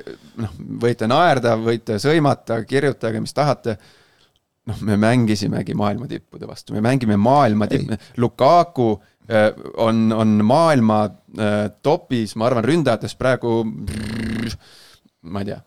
noh, 0.43 0.53
võite 0.83 1.09
naerda, 1.09 1.55
võite 1.59 1.97
sõimata, 2.03 2.59
kirjutage, 2.69 3.21
mis 3.23 3.35
tahate, 3.37 3.77
noh, 4.69 4.83
me 4.89 4.99
mängisimegi 5.01 5.75
maailma 5.79 6.09
tippude 6.11 6.49
vastu, 6.49 6.75
me 6.75 6.83
mängime 6.85 7.17
maailma 7.19 7.69
tipp-, 7.71 7.95
Lukaku 8.21 8.89
äh, 9.29 9.49
on, 9.83 10.05
on 10.15 10.37
maailma 10.47 11.03
äh, 11.07 11.59
topis, 11.85 12.37
ma 12.39 12.49
arvan, 12.51 12.67
ründajatest 12.67 13.19
praegu 13.21 13.61
ma 15.33 15.43
ei 15.43 15.53
tea, 15.53 15.61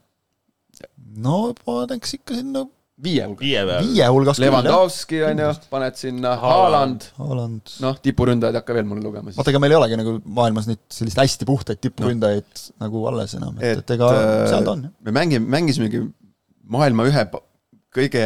no 1.23 1.41
paneks 1.65 2.19
ikka 2.19 2.41
sinna 2.41 2.67
viie 3.05 3.25
hulka. 3.27 3.45
viie 3.85 4.07
hulgas 4.13 4.39
küll, 4.39 4.47
jah. 4.47 4.55
Levandovski 4.55 5.21
on 5.29 5.43
ju, 5.43 5.49
paned 5.73 5.99
sinna 6.01 6.35
Haaland, 6.41 7.09
Haaland. 7.21 7.75
noh, 7.85 7.99
tipuründajad 8.03 8.57
ei 8.57 8.63
hakka 8.63 8.77
veel 8.79 8.89
mulle 8.89 9.05
lugema 9.05 9.29
siis. 9.31 9.39
vaata, 9.41 9.53
ega 9.53 9.61
meil 9.63 9.75
ei 9.75 9.81
olegi 9.81 9.99
nagu 10.01 10.17
maailmas 10.39 10.69
nüüd 10.71 10.81
selliseid 10.93 11.23
hästi 11.25 11.49
puhtaid 11.49 11.83
tippuründajaid 11.85 12.65
nagu 12.83 13.05
alles 13.11 13.37
enam, 13.37 13.59
et, 13.61 13.83
et 13.83 13.95
ega 13.99 14.13
äh, 14.15 14.31
seal 14.53 14.65
ta 14.65 14.77
on, 14.77 14.87
jah. 14.89 14.95
me 15.09 15.17
mängime, 15.19 15.51
mängisimegi 15.59 16.03
maailma 16.77 17.09
ühe 17.11 17.27
kõige 17.97 18.25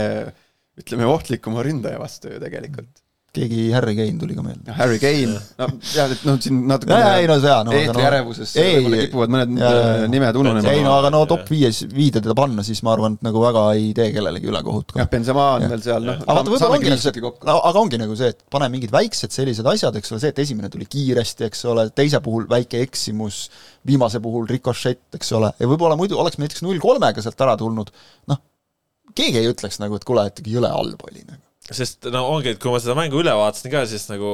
ütleme 0.81 1.09
ohtlikuma 1.11 1.65
ründaja 1.67 2.01
vastu 2.01 2.31
ju 2.33 2.41
tegelikult. 2.43 3.00
Keegi 3.37 3.69
Harry 3.71 3.95
Kane 3.95 4.19
tuli 4.19 4.35
ka 4.35 4.43
meelde. 4.43 4.75
Harry 4.75 4.99
Kane, 4.99 5.37
no 5.61 5.67
tead, 5.79 6.15
et 6.17 6.23
noh, 6.27 6.39
siin 6.43 6.57
natuke 6.71 6.97
jaa, 6.99 7.13
ei 7.21 7.29
no 7.31 7.37
see 7.43 7.53
on, 7.55 7.69
no 7.69 7.75
aga 7.75 7.81
eetri 7.81 8.03
no 8.03 8.73
võib-olla 8.81 9.05
kipuvad 9.05 9.33
mõned 9.35 9.61
jaa, 9.61 9.71
jaa, 9.71 9.85
äh, 9.85 9.99
jaa. 10.01 10.09
nimed 10.15 10.39
ununema. 10.41 10.73
ei 10.75 10.83
no 10.83 10.95
aga 10.97 11.13
no 11.15 11.21
top 11.31 11.45
Jah. 11.45 11.53
viies, 11.53 11.81
viide 11.95 12.23
teda 12.25 12.35
panna, 12.39 12.65
siis 12.67 12.83
ma 12.87 12.95
arvan, 12.97 13.19
et 13.19 13.27
nagu 13.29 13.43
väga 13.45 13.65
ei 13.79 13.93
tee 13.97 14.09
kellelegi 14.17 14.51
ülekohut. 14.51 14.97
jah, 14.99 15.11
Benzema 15.13 15.47
on 15.57 15.67
Jah. 15.67 15.73
veel 15.75 15.85
seal, 15.87 16.09
noh, 16.09 16.19
aga 16.25 16.39
vaata, 16.41 16.55
võib-olla 16.55 16.81
ongi 16.81 16.99
see, 17.05 17.25
kokku. 17.27 17.51
aga 17.55 17.85
ongi 17.85 18.01
nagu 18.03 18.19
see, 18.19 18.33
et 18.35 18.43
pane 18.57 18.71
mingid 18.75 18.95
väiksed 18.95 19.37
sellised 19.37 19.71
asjad, 19.75 20.01
eks 20.01 20.15
ole, 20.15 20.23
see, 20.25 20.35
et 20.35 20.43
esimene 20.47 20.73
tuli 20.73 20.89
kiiresti, 20.91 21.47
eks 21.51 21.65
ole, 21.71 21.87
teise 21.95 22.23
puhul 22.25 22.49
väike 22.51 22.83
eksimus, 22.89 23.45
viimase 23.87 24.23
puhul 24.25 24.51
rikošett, 24.51 25.07
eks 25.21 25.37
ole, 25.39 25.53
ja 25.61 25.71
võib-olla 25.71 25.99
muidu 26.01 26.19
oleks 26.19 26.39
me 26.39 26.49
näiteks 26.49 26.67
null 26.67 26.83
kolmega 26.83 27.23
sealt 27.23 27.47
ära 27.47 27.55
tulnud, 27.61 27.95
noh, 28.31 28.43
keegi 29.15 29.39
ei 29.39 29.53
ütleks 29.55 29.79
nagu, 29.83 29.99
et 29.99 30.07
kuule, 30.09 30.27
et 30.31 30.43
jõle 30.47 30.71
halb 30.75 31.07
oli 31.07 31.23
nagu. 31.23 31.45
Sest 31.71 32.09
no 32.11 32.25
ongi, 32.33 32.55
et 32.55 32.61
kui 32.63 32.73
ma 32.73 32.81
seda 32.83 32.97
mängu 32.99 33.21
üle 33.21 33.35
vaatasin 33.37 33.71
ka, 33.75 33.85
siis 33.91 34.07
nagu 34.11 34.31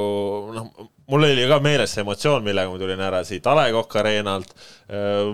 noh, 0.54 0.68
mul 1.10 1.26
oli 1.26 1.48
ka 1.50 1.58
meeles 1.64 1.92
see 1.96 2.04
emotsioon, 2.04 2.44
millega 2.46 2.70
ma 2.72 2.78
tulin 2.80 3.02
ära 3.08 3.24
siit 3.26 3.46
A 3.50 3.56
Le 3.58 3.66
Coq 3.74 3.98
Arenalt. 4.00 4.54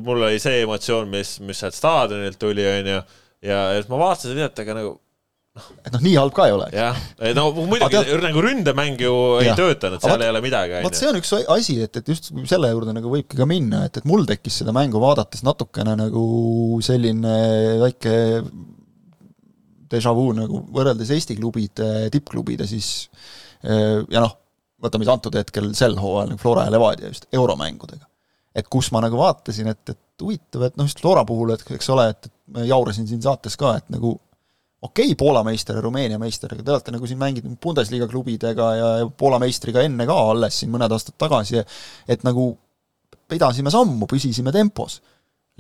mul 0.03 0.25
oli 0.27 0.41
see 0.43 0.63
emotsioon, 0.65 1.11
mis, 1.13 1.37
mis 1.45 1.61
sealt 1.63 1.77
staadionilt 1.79 2.41
tuli, 2.41 2.65
onju. 2.79 2.99
ja, 3.45 3.61
ja 3.75 3.79
siis 3.79 3.91
ma 3.93 4.01
vaatasin 4.03 4.31
seda 4.33 4.39
videot, 4.41 4.63
aga 4.65 4.79
nagu 4.81 4.99
et 5.85 5.93
noh, 5.93 6.01
nii 6.01 6.15
halb 6.17 6.33
ka 6.33 6.47
ei 6.49 6.55
ole. 6.57 6.67
jah, 6.73 6.97
no 7.37 7.43
muidugi 7.53 7.93
tead- 7.93 8.23
nagu 8.25 8.41
ründemäng 8.41 9.01
ju 9.05 9.13
ei 9.43 9.51
Jah. 9.51 9.59
töötanud, 9.61 10.01
seal 10.01 10.15
vaat- 10.17 10.25
ei 10.25 10.33
ole 10.33 10.41
midagi, 10.41 10.79
vot 10.87 10.97
see 10.97 11.11
on 11.11 11.19
üks 11.21 11.33
asi, 11.53 11.77
et, 11.85 11.99
et 12.01 12.09
just 12.09 12.31
selle 12.49 12.71
juurde 12.73 12.95
nagu 12.97 13.13
võibki 13.13 13.37
ka 13.37 13.45
minna, 13.47 13.85
et, 13.85 14.01
et 14.01 14.09
mul 14.09 14.25
tekkis 14.27 14.63
seda 14.63 14.73
mängu 14.73 15.03
vaadates 15.03 15.45
natukene 15.45 15.93
nagu 16.01 16.25
selline 16.83 17.37
väike 17.85 18.15
déjà 19.93 20.15
vu 20.17 20.31
nagu 20.37 20.63
võrreldes 20.75 21.13
Eesti 21.15 21.37
klubide, 21.39 22.09
tippklubide 22.13 22.67
siis 22.69 22.89
ja 23.63 24.23
noh, 24.23 24.33
võtame 24.83 25.07
siis 25.07 25.13
antud 25.13 25.37
hetkel 25.39 25.71
sel 25.79 25.95
hooajal 26.01 26.33
nagu 26.33 26.43
Flora 26.43 26.67
ja 26.67 26.73
Levadia 26.75 27.13
just 27.13 27.29
euromängudega. 27.33 28.09
et 28.55 28.69
kus 28.69 28.91
ma 28.93 29.01
nagu 29.01 29.17
vaatasin, 29.17 29.71
et, 29.71 29.95
et 29.95 30.23
huvitav, 30.25 30.67
et 30.67 30.75
noh, 30.77 30.89
just 30.89 31.01
Flora 31.01 31.23
puhul, 31.29 31.55
et 31.55 31.63
eks 31.77 31.89
ole, 31.95 32.09
et, 32.13 32.27
et 32.29 32.57
ma 32.57 32.67
jaurasin 32.69 33.07
siin 33.09 33.23
saates 33.23 33.57
ka, 33.57 33.77
et 33.79 33.89
nagu 33.95 34.17
okei 34.83 35.13
okay,, 35.13 35.19
Poola 35.19 35.45
meister 35.47 35.79
ja 35.79 35.85
Rumeenia 35.85 36.19
meister, 36.21 36.53
aga 36.53 36.67
te 36.67 36.75
olete 36.75 36.95
nagu 36.95 37.09
siin 37.09 37.21
mänginud 37.21 37.57
Bundesliga 37.63 38.09
klubidega 38.11 38.69
ja, 38.77 38.91
ja 39.03 39.09
Poola 39.09 39.39
meistriga 39.43 39.85
enne 39.87 40.07
ka 40.09 40.19
alles 40.33 40.59
siin 40.61 40.73
mõned 40.75 40.93
aastad 40.93 41.17
tagasi, 41.23 41.63
et 42.11 42.27
nagu 42.27 42.51
pidasime 43.31 43.73
sammu, 43.73 44.09
püsisime 44.11 44.53
tempos. 44.55 45.01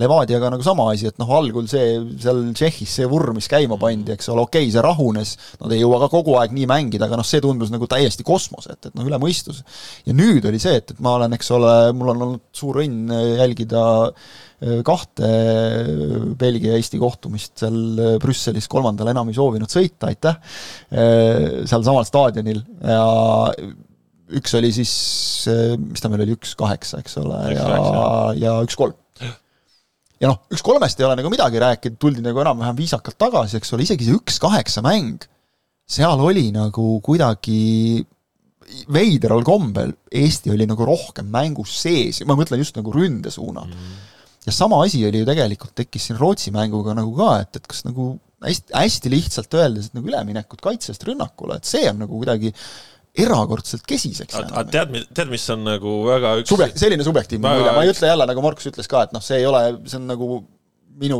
Levadiaga 0.02 0.52
nagu 0.52 0.66
sama 0.66 0.88
asi, 0.92 1.08
et 1.10 1.18
noh, 1.22 1.30
algul 1.38 1.68
see 1.70 1.96
seal 2.22 2.44
Tšehhis 2.52 2.98
see 3.00 3.08
vurr, 3.10 3.32
mis 3.36 3.48
käima 3.50 3.78
pandi, 3.80 4.14
eks 4.16 4.30
ole, 4.32 4.46
okei 4.46 4.66
okay,, 4.66 4.74
see 4.74 4.84
rahunes, 4.84 5.34
nad 5.62 5.74
ei 5.74 5.82
jõua 5.82 6.02
ka 6.04 6.10
kogu 6.12 6.36
aeg 6.40 6.54
nii 6.56 6.68
mängida, 6.70 7.08
aga 7.08 7.20
noh, 7.20 7.26
see 7.26 7.42
tundus 7.44 7.72
nagu 7.72 7.88
täiesti 7.90 8.26
kosmos, 8.26 8.68
et, 8.72 8.90
et 8.90 8.96
noh, 8.98 9.06
üle 9.08 9.20
mõistuse. 9.22 9.64
ja 10.06 10.16
nüüd 10.16 10.46
oli 10.48 10.60
see, 10.62 10.78
et, 10.82 10.94
et 10.94 11.02
ma 11.02 11.16
olen, 11.18 11.36
eks 11.38 11.52
ole, 11.56 11.74
mul 11.96 12.14
on 12.14 12.26
olnud 12.26 12.48
suur 12.56 12.82
õnn 12.82 13.12
jälgida 13.12 13.84
äh, 14.08 14.80
kahte 14.86 15.28
äh, 15.28 16.26
Belgia 16.38 16.74
ja 16.74 16.80
Eesti 16.80 17.00
kohtumist 17.02 17.62
seal 17.62 17.78
äh, 17.98 18.16
Brüsselis, 18.22 18.68
kolmandal 18.70 19.12
enam 19.12 19.30
ei 19.30 19.38
soovinud 19.38 19.72
sõita, 19.72 20.10
aitäh, 20.12 20.38
sealsamal 21.68 22.04
staadionil. 22.08 22.62
Ja 22.84 23.02
üks 24.32 24.54
oli 24.56 24.70
siis, 24.72 24.92
mis 25.82 26.02
ta 26.02 26.08
meil 26.12 26.24
oli, 26.24 26.36
üks 26.38 26.54
kaheksa, 26.58 27.02
eks 27.02 27.18
ole, 27.20 27.40
ja, 27.52 27.66
ja 28.38 28.56
üks 28.64 28.78
kolm 28.78 28.96
ja 30.22 30.30
noh, 30.30 30.38
üks 30.54 30.62
kolmest 30.64 31.00
ei 31.00 31.06
ole 31.08 31.18
nagu 31.18 31.30
midagi 31.32 31.60
rääkida, 31.62 31.98
tuldi 32.00 32.22
nagu 32.24 32.42
enam-vähem 32.44 32.78
viisakalt 32.78 33.18
tagasi, 33.20 33.58
eks 33.58 33.74
ole, 33.74 33.86
isegi 33.86 34.06
see 34.06 34.18
üks-kaheksa 34.20 34.84
mäng, 34.86 35.26
seal 35.90 36.22
oli 36.22 36.48
nagu 36.54 36.94
kuidagi 37.04 38.02
veidral 38.92 39.42
kombel, 39.44 39.92
Eesti 40.14 40.52
oli 40.54 40.68
nagu 40.70 40.86
rohkem 40.86 41.28
mängus 41.32 41.74
sees, 41.82 42.22
ma 42.28 42.36
mõtlen 42.38 42.62
just 42.62 42.78
nagu 42.78 42.94
ründesuunal 42.94 43.66
mm. 43.66 43.72
-hmm. 43.72 44.04
ja 44.46 44.54
sama 44.54 44.78
asi 44.84 45.02
oli 45.06 45.24
ju 45.24 45.28
tegelikult, 45.28 45.74
tekkis 45.76 46.08
siin 46.08 46.20
Rootsi 46.20 46.54
mänguga 46.54 46.94
nagu 46.96 47.12
ka, 47.18 47.34
et, 47.42 47.58
et 47.58 47.66
kas 47.66 47.82
nagu 47.88 48.14
hästi, 48.46 48.72
hästi 48.74 49.12
lihtsalt 49.12 49.58
öeldes, 49.58 49.90
et 49.90 49.98
nagu 49.98 50.08
üleminekud 50.08 50.62
kaitsest 50.62 51.04
rünnakule, 51.08 51.58
et 51.58 51.68
see 51.68 51.84
on 51.90 52.00
nagu 52.04 52.22
kuidagi 52.22 52.54
erakordselt 53.12 53.84
kesiseks 53.88 54.38
jäänud. 54.38 54.72
tead, 54.72 54.96
tead, 55.12 55.28
mis 55.32 55.44
on 55.52 55.66
nagu 55.66 55.98
väga 56.06 56.38
üks 56.40 56.52
Subjekt, 56.52 56.80
selline 56.80 57.04
subjektiivne 57.04 57.44
Väga 57.44 57.60
mulje, 57.60 57.76
ma 57.76 57.84
ei 57.84 57.92
ütle 57.92 58.08
jälle, 58.08 58.26
nagu 58.30 58.44
Markus 58.44 58.70
ütles 58.72 58.88
ka, 58.88 59.04
et 59.04 59.12
noh, 59.12 59.24
see 59.24 59.42
ei 59.42 59.48
ole, 59.48 59.62
see 59.84 60.00
on 60.00 60.08
nagu 60.08 60.28
minu, 61.02 61.18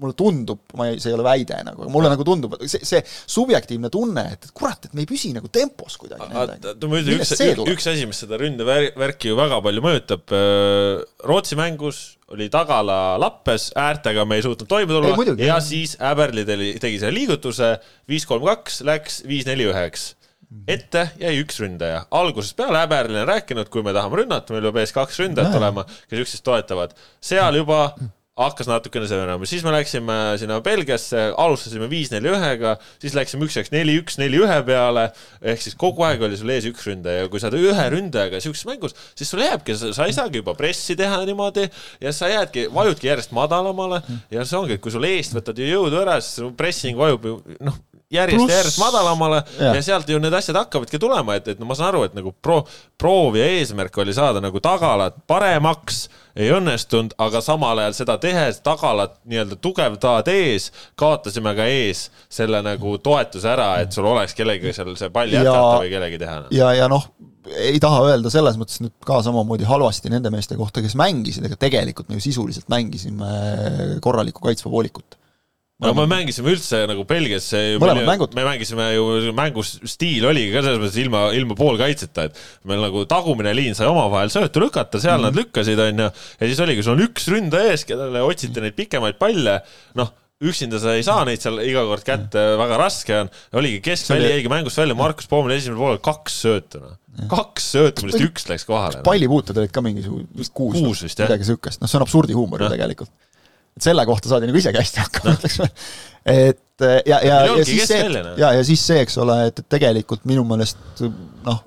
mulle 0.00 0.14
tundub, 0.16 0.62
ma 0.78 0.88
ei, 0.90 0.98
see 1.02 1.10
ei 1.10 1.16
ole 1.16 1.24
väide 1.26 1.58
nagu, 1.66 1.86
mulle 1.92 2.10
nagu 2.12 2.24
tundub, 2.26 2.56
et 2.58 2.70
see, 2.70 2.80
see 2.86 3.00
subjektiivne 3.04 3.90
tunne, 3.92 4.24
et, 4.36 4.48
et 4.48 4.54
kurat, 4.56 4.88
et 4.88 4.96
me 4.96 5.04
ei 5.04 5.08
püsi 5.08 5.32
nagu 5.36 5.48
tempos 5.52 5.96
kuidagi 6.00 6.28
nendega. 6.30 6.74
no 6.80 6.90
ma 6.92 7.00
ütlen, 7.00 7.22
üks, 7.24 7.34
üks 7.74 7.88
asi, 7.92 8.08
mis 8.08 8.20
seda 8.24 8.40
ründevärki 8.40 9.32
ju 9.32 9.38
väga 9.38 9.60
palju 9.64 9.84
mõjutab, 9.84 10.34
Rootsi 11.28 11.60
mängus 11.60 12.02
oli 12.34 12.48
tagala 12.52 13.18
lappes, 13.20 13.70
äärtega 13.78 14.24
me 14.28 14.40
ei 14.40 14.44
suutnud 14.44 14.68
toime 14.68 14.92
tulla 14.92 15.12
Ei, 15.12 15.18
muidugi. 15.18 15.48
ja 15.48 15.60
siis 15.64 15.96
Äberli 16.00 16.44
tegi, 16.48 16.74
tegi 16.82 17.00
selle 17.00 17.16
liigutuse, 17.16 17.74
viis, 18.10 18.28
kolm, 18.28 18.44
kaks, 18.48 18.82
läks 18.86 19.22
viis, 19.28 19.48
neli, 19.48 19.68
üheks 19.72 20.12
ette 20.68 21.08
jäi 21.20 21.36
üks 21.42 21.60
ründaja. 21.62 22.04
algusest 22.10 22.56
peale 22.56 22.82
Äberli 22.84 23.20
on 23.22 23.30
rääkinud, 23.30 23.70
kui 23.72 23.84
me 23.86 23.94
tahame 23.96 24.22
rünnata, 24.22 24.54
meil 24.54 24.68
peab 24.68 24.82
ees 24.82 24.94
kaks 24.96 25.22
ründajat 25.22 25.56
olema, 25.58 25.86
kes 26.10 26.24
üksteist 26.24 26.44
toetavad. 26.46 26.94
seal 27.24 27.60
juba 27.60 27.86
hakkas 28.34 28.66
natukene 28.66 29.06
see 29.06 29.18
venema, 29.18 29.46
siis 29.46 29.62
me 29.62 29.70
läksime 29.70 30.14
sinna 30.42 30.56
Belgiasse, 30.64 31.20
alustasime 31.38 31.86
viis-neli-ühega, 31.90 32.72
siis 33.02 33.14
läksime 33.14 33.46
üks-üks 33.46 33.70
neli-üks, 33.70 34.18
neli-ühe 34.18 34.56
peale, 34.66 35.04
ehk 35.52 35.62
siis 35.62 35.78
kogu 35.78 36.02
aeg 36.06 36.24
oli 36.26 36.38
sul 36.40 36.50
ees 36.50 36.66
üks 36.66 36.88
ründaja. 36.88 37.24
Ja 37.24 37.30
kui 37.30 37.42
sa 37.42 37.52
oled 37.52 37.68
ühe 37.70 37.86
ründajaga 37.94 38.42
sihukeses 38.42 38.66
mängus, 38.66 38.98
siis 39.14 39.30
sul 39.30 39.44
jääbki, 39.44 39.78
sa 39.78 40.08
ei 40.08 40.16
saagi 40.16 40.42
juba 40.42 40.56
pressi 40.58 40.98
teha 40.98 41.22
niimoodi 41.28 41.68
ja 42.02 42.14
sa 42.16 42.32
jäädki, 42.32 42.66
vajudki 42.74 43.12
järjest 43.12 43.34
madalamale. 43.38 44.02
Ja 44.34 44.42
see 44.42 44.58
ongi, 44.58 44.80
et 44.80 44.82
kui 44.82 44.94
sul 44.94 45.06
eest 45.06 45.38
võtad 45.38 45.62
ju 45.62 45.70
jõudu 45.70 46.02
ära, 46.02 46.18
siis 46.18 46.50
pressing 46.58 46.98
vajub 46.98 47.30
ju 47.30 47.38
noh, 47.62 47.78
järjest 48.14 48.40
Pluss- 48.40 48.52
ja 48.52 48.60
järjest 48.60 48.80
madalamale 48.82 49.40
ja. 49.58 49.74
Ja 49.74 49.82
sealt 49.82 50.08
ju 50.08 50.18
need 50.22 50.34
asjad 50.34 50.58
hakkavadki 50.58 51.00
tulema, 51.02 51.38
et, 51.38 51.48
et 51.54 51.60
no 51.60 51.68
ma 51.68 51.76
saan 51.78 51.92
aru, 51.92 52.04
et 52.08 52.14
nagu 52.16 52.34
pro-, 52.42 52.62
proov 53.00 53.38
ja 53.38 53.46
eesmärk 53.56 53.98
oli 54.02 54.14
saada 54.16 54.42
nagu 54.44 54.60
tagalat 54.64 55.18
paremaks, 55.30 56.06
ei 56.36 56.50
õnnestunud, 56.54 57.14
aga 57.22 57.42
samal 57.44 57.78
ajal 57.82 57.98
seda 57.98 58.16
tehes 58.22 58.58
tagalat 58.64 59.18
nii-öelda 59.28 59.58
tugevdades 59.62 60.70
kaotasime 60.98 61.54
ka 61.58 61.68
ees 61.70 62.08
selle 62.32 62.62
nagu 62.66 62.96
toetuse 62.98 63.50
ära, 63.52 63.74
et 63.84 63.94
sul 63.94 64.08
oleks 64.10 64.34
kellegagi 64.38 64.74
seal 64.74 64.96
see 64.98 65.12
pall 65.14 65.30
jätkata 65.34 65.78
või 65.84 65.94
kellegi 65.94 66.20
teha. 66.24 66.40
ja, 66.54 66.72
ja 66.78 66.90
noh, 66.90 67.06
ei 67.52 67.80
taha 67.82 68.00
öelda 68.08 68.32
selles 68.32 68.56
mõttes 68.60 68.80
nüüd 68.82 68.94
ka 69.06 69.20
samamoodi 69.24 69.66
halvasti 69.68 70.12
nende 70.12 70.32
meeste 70.34 70.56
kohta, 70.58 70.82
kes 70.84 70.96
mängisid, 70.98 71.44
aga 71.48 71.58
tegelikult 71.60 72.08
me 72.08 72.18
ju 72.18 72.24
sisuliselt 72.24 72.70
mängisime 72.72 73.28
korralikku 74.04 74.44
kaitsva 74.44 74.72
poolikut. 74.72 75.18
No 75.84 75.92
me 75.98 76.06
mängisime 76.10 76.52
üldse 76.54 76.82
nagu 76.90 77.04
Belgias, 77.08 77.50
Mõlemad 77.82 78.08
mängud. 78.08 78.34
me 78.36 78.46
mängisime 78.46 78.88
ju, 78.94 79.04
mängustiil 79.36 80.26
oligi 80.30 80.50
ka 80.54 80.64
selles 80.64 80.80
mõttes 80.82 80.98
ilma, 81.02 81.24
ilma 81.36 81.56
poolkaitseta, 81.58 82.28
et 82.30 82.42
meil 82.70 82.82
nagu 82.84 83.04
tagumine 83.10 83.54
liin 83.56 83.76
sai 83.78 83.88
omavahel 83.90 84.32
söötu 84.32 84.64
lükata, 84.64 85.00
seal 85.02 85.20
mm. 85.20 85.28
nad 85.28 85.40
lükkasid, 85.40 85.80
onju, 85.88 86.10
ja 86.40 86.50
siis 86.50 86.60
oligi, 86.64 86.84
sul 86.86 86.96
on 86.96 87.06
üks 87.06 87.30
ründaja 87.32 87.72
ees, 87.74 87.86
kellele 87.88 88.24
otsite 88.26 88.64
neid 88.64 88.76
pikemaid 88.78 89.20
palle, 89.20 89.60
noh, 90.00 90.12
üksinda 90.44 90.80
sa 90.82 90.92
ei 90.98 91.04
saa 91.06 91.22
neid 91.28 91.40
seal 91.40 91.60
iga 91.64 91.84
kord 91.88 92.04
kätte, 92.04 92.40
väga 92.60 92.78
raske 92.80 93.16
on, 93.22 93.30
oligi 93.60 93.80
keskväli 93.86 94.26
oli- 94.26 94.32
jäigi 94.34 94.50
mängust 94.52 94.80
välja, 94.80 94.96
Markus 94.98 95.28
Poomil 95.30 95.54
esimesel 95.56 95.78
poolel 95.80 96.00
kaks 96.04 96.40
söötu, 96.44 96.82
noh. 96.82 96.96
kaks 97.30 97.68
söötu, 97.76 98.04
millest 98.04 98.24
üks 98.26 98.48
läks 98.50 98.66
kohale. 98.68 98.98
noh. 98.98 99.06
pallipuutud 99.06 99.56
olid 99.62 99.72
ka 99.72 99.84
mingisugune 99.84 100.26
kuus, 100.50 100.80
Kuus 100.80 101.04
vist, 101.06 101.22
jah. 101.22 101.30
midagi 101.30 101.46
siukest, 101.48 101.80
noh, 101.80 101.88
see 101.88 102.00
on 102.00 102.04
absurdihuumor 102.08 102.60
ju 102.60 102.68
Jah. 102.68 102.74
tegelikult. 102.76 103.14
Et 103.74 103.86
selle 103.86 104.06
kohta 104.08 104.30
saadi 104.30 104.48
nagu 104.48 104.60
isegi 104.60 104.80
hästi 104.80 105.02
hakkama, 105.02 105.36
ütleks 105.38 105.60
ma. 105.62 105.68
et 106.30 106.84
ja, 107.06 107.20
ja, 107.20 107.20
ja 107.26 107.52
ongi 107.52 107.68
siis 107.68 107.86
see 107.90 108.08
noh. 108.10 108.34
ja, 108.40 108.50
ja 108.58 108.64
siis 108.66 108.82
see, 108.86 109.02
eks 109.04 109.18
ole, 109.22 109.38
et, 109.50 109.62
et 109.62 109.70
tegelikult 109.76 110.24
minu 110.30 110.44
meelest 110.48 111.02
noh, 111.04 111.60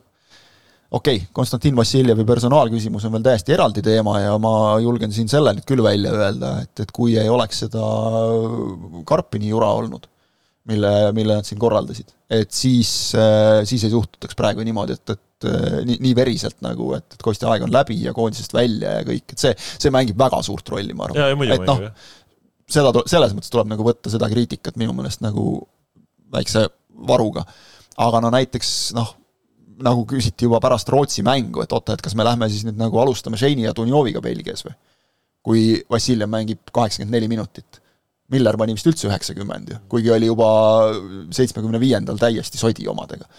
okei 0.91 1.19
okay,, 1.19 1.29
Konstantin 1.35 1.75
Vassiljevi 1.77 2.25
personaalküsimus 2.27 3.07
on 3.07 3.15
veel 3.17 3.25
täiesti 3.29 3.55
eraldi 3.55 3.83
teema 3.85 4.17
ja 4.23 4.35
ma 4.41 4.51
julgen 4.83 5.15
siin 5.15 5.31
selle 5.31 5.55
nüüd 5.55 5.67
küll 5.67 5.83
välja 5.83 6.13
öelda, 6.15 6.53
et, 6.65 6.73
et 6.83 6.93
kui 6.95 7.17
ei 7.19 7.31
oleks 7.31 7.65
seda 7.65 7.83
Karpini 9.07 9.51
jura 9.51 9.73
olnud, 9.79 10.07
mille, 10.67 10.93
mille 11.15 11.39
nad 11.39 11.47
siin 11.47 11.59
korraldasid, 11.59 12.11
et 12.31 12.51
siis, 12.55 12.91
siis 13.67 13.87
ei 13.87 13.93
suhtutaks 13.93 14.35
praegu 14.39 14.63
niimoodi, 14.67 14.99
et, 14.99 15.15
et 15.15 15.23
äh, 15.45 15.79
nii, 15.85 15.99
nii 16.03 16.15
veriselt 16.17 16.57
nagu, 16.65 16.93
et, 16.97 17.05
et 17.13 17.23
Kostja 17.23 17.51
aeg 17.51 17.67
on 17.67 17.73
läbi 17.73 17.99
ja 18.01 18.13
koondisest 18.15 18.55
välja 18.55 18.97
ja 18.99 19.05
kõik, 19.07 19.35
et 19.35 19.43
see, 19.43 19.53
see 19.77 19.93
mängib 19.93 20.17
väga 20.19 20.41
suurt 20.45 20.69
rolli, 20.73 20.95
ma 20.97 21.09
arvan. 21.09 21.45
et 21.53 21.67
noh, 21.67 21.85
seda, 22.71 22.91
selles 23.05 23.35
mõttes 23.37 23.53
tuleb 23.53 23.69
nagu 23.71 23.85
võtta 23.85 24.11
seda 24.13 24.29
kriitikat 24.31 24.79
minu 24.81 24.95
meelest 24.97 25.23
nagu 25.25 25.61
väikse 26.33 26.67
varuga. 27.07 27.45
aga 27.97 28.21
no 28.21 28.31
näiteks 28.33 28.73
noh, 28.97 29.13
nagu 29.83 30.05
küsiti 30.09 30.47
juba 30.47 30.59
pärast 30.63 30.89
Rootsi 30.89 31.23
mängu, 31.25 31.61
et 31.63 31.73
oota, 31.73 31.95
et 31.95 32.03
kas 32.03 32.15
me 32.17 32.25
lähme 32.25 32.49
siis 32.49 32.65
nüüd 32.67 32.77
nagu 32.79 32.99
alustame 33.01 33.37
Šeini 33.37 33.67
ja 33.67 33.75
Dunjoviga 33.77 34.21
Belgias 34.21 34.65
või? 34.65 34.77
kui 35.47 35.61
Vassiljev 35.87 36.27
mängib 36.27 36.73
kaheksakümmend 36.75 37.13
neli 37.15 37.29
minutit. 37.31 37.77
Miller 38.33 38.57
pani 38.59 38.73
vist 38.75 38.87
üldse 38.89 39.07
üheksakümmend 39.07 39.69
ju, 39.71 39.77
kuigi 39.87 40.11
oli 40.11 40.27
juba 40.27 40.47
seitsmekümne 41.31 41.79
viiendal 41.79 42.19
täiesti 42.19 42.59
sodi 42.59 42.87
omadega. 42.91 43.29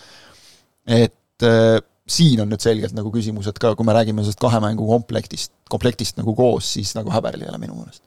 et 0.87 1.13
äh, 1.47 1.79
siin 2.09 2.41
on 2.41 2.49
nüüd 2.51 2.65
selgelt 2.65 2.97
nagu 2.97 3.13
küsimus, 3.13 3.49
et 3.51 3.59
ka 3.61 3.75
kui 3.77 3.87
me 3.87 3.95
räägime 3.97 4.25
sellest 4.25 4.41
kahe 4.41 4.61
mängu 4.65 4.87
komplektist, 4.89 5.53
komplektist 5.69 6.17
nagu 6.21 6.35
koos, 6.39 6.73
siis 6.79 6.95
nagu 6.97 7.13
häberil 7.13 7.45
ei 7.45 7.51
ole 7.53 7.61
minu 7.61 7.77
meelest 7.79 8.03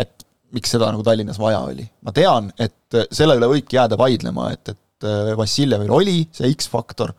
et 0.00 0.24
miks 0.54 0.74
seda 0.74 0.88
nagu 0.92 1.04
Tallinnas 1.06 1.38
vaja 1.40 1.60
oli. 1.66 1.84
ma 2.04 2.14
tean, 2.14 2.50
et 2.58 2.98
selle 3.14 3.36
üle 3.38 3.50
võibki 3.50 3.78
jääda 3.78 3.98
vaidlema, 3.98 4.50
et, 4.54 4.74
et 4.74 5.36
Vassiljevil 5.38 5.92
oli 5.92 6.18
see 6.34 6.50
X-faktor 6.54 7.12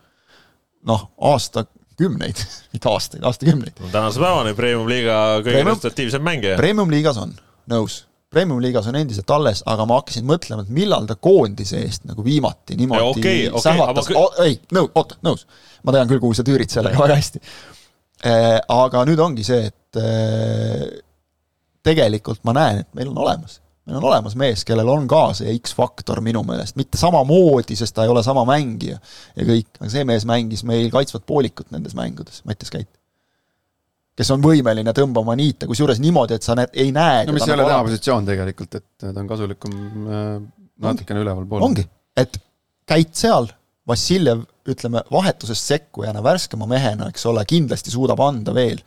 noh, 0.88 1.08
aastakümneid, 1.32 2.40
mitte 2.74 2.90
aastaid, 2.92 3.24
aastakümneid. 3.26 3.80
tänase 3.92 4.22
päevani 4.22 4.54
Premium-liiga 4.58 5.18
kõige 5.40 5.50
Premium- 5.52 5.74
resultatiivsem 5.74 6.24
mängija. 6.26 6.60
Premium-liigas 6.60 7.20
on, 7.22 7.34
nõus. 7.72 8.04
Premium-liigas 8.34 8.88
on 8.90 8.96
endiselt 8.98 9.30
alles, 9.30 9.62
aga 9.70 9.84
ma 9.86 10.00
hakkasin 10.00 10.26
mõtlema, 10.26 10.64
et 10.66 10.72
millal 10.74 11.06
ta 11.06 11.14
koondise 11.14 11.78
eest 11.78 12.08
nagu 12.08 12.24
viimati 12.26 12.74
niimoodi 12.78 13.20
okei, 13.20 13.44
okei, 13.48 13.62
sähvatas 13.62 14.08
aga 14.10 14.18
kõ-, 14.18 14.40
ei, 14.44 14.56
nõu-, 14.74 14.90
oota, 14.98 15.18
nõus. 15.22 15.46
ma 15.86 15.94
tean 15.94 16.10
küll, 16.10 16.20
kuhu 16.24 16.34
sa 16.34 16.44
tüürid 16.46 16.72
sellega 16.72 16.98
väga 17.04 17.18
hästi. 17.20 17.42
Aga 18.72 19.04
nüüd 19.06 19.20
ongi 19.22 19.44
see, 19.46 19.68
et 19.70 20.00
eh, 20.00 20.88
tegelikult 21.86 22.42
ma 22.48 22.56
näen, 22.56 22.82
et 22.82 22.98
meil 22.98 23.12
on 23.12 23.22
olemas, 23.22 23.60
meil 23.86 24.00
on 24.00 24.08
olemas 24.10 24.34
mees, 24.38 24.64
kellel 24.66 24.90
on 24.90 25.06
ka 25.10 25.28
see 25.38 25.54
X-faktor 25.60 26.18
minu 26.24 26.42
meelest, 26.46 26.74
mitte 26.80 26.98
samamoodi, 26.98 27.78
sest 27.78 27.94
ta 27.96 28.06
ei 28.06 28.12
ole 28.12 28.24
sama 28.26 28.42
mängija 28.48 28.98
ja 28.98 29.46
kõik, 29.46 29.70
aga 29.78 29.90
see 29.92 30.06
mees 30.08 30.26
mängis 30.28 30.66
meil 30.66 30.90
kaitsvat 30.90 31.26
poolikut 31.28 31.70
nendes 31.74 31.94
mängudes, 31.98 32.42
Mattias 32.48 32.74
Käit. 32.74 32.90
Kes 34.16 34.30
on 34.32 34.42
võimeline 34.44 34.92
tõmbama 34.96 35.36
niite, 35.38 35.68
kusjuures 35.68 36.00
niimoodi, 36.00 36.38
et 36.38 36.46
sa 36.46 36.56
näed, 36.56 36.72
ei 36.80 36.92
näe 36.94 37.26
no 37.28 37.34
mis 37.36 37.44
ei 37.44 37.52
ole 37.52 37.66
tema 37.66 37.78
ala- 37.80 37.88
positsioon 37.88 38.28
tegelikult, 38.28 38.78
et 38.78 38.86
ta 39.02 39.12
on 39.12 39.28
kasulikum 39.28 39.76
äh, 40.08 40.30
natukene 40.86 41.22
ülevalpool. 41.24 41.64
ongi, 41.68 41.84
et 42.16 42.40
käid 42.88 43.12
seal, 43.18 43.50
Vassiljev, 43.86 44.40
ütleme, 44.66 45.04
vahetusest 45.14 45.68
sekkujana, 45.70 46.18
värskema 46.24 46.66
mehena, 46.66 47.06
eks 47.12 47.22
ole, 47.30 47.44
kindlasti 47.46 47.92
suudab 47.92 48.18
anda 48.24 48.54
veel. 48.56 48.80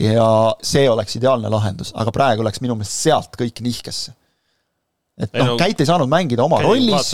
ja 0.00 0.26
see 0.64 0.88
oleks 0.90 1.14
ideaalne 1.20 1.50
lahendus, 1.52 1.92
aga 1.94 2.10
praegu 2.14 2.42
läks 2.42 2.62
minu 2.64 2.74
meelest 2.74 3.04
sealt 3.04 3.36
kõik 3.38 3.60
nihkesse. 3.62 4.14
et 5.18 5.34
Ei 5.34 5.42
noh 5.42 5.52
no-, 5.52 5.58
Käit 5.60 5.82
ei 5.82 5.86
saanud 5.90 6.10
mängida 6.10 6.46
oma 6.46 6.62
rollis, 6.64 7.12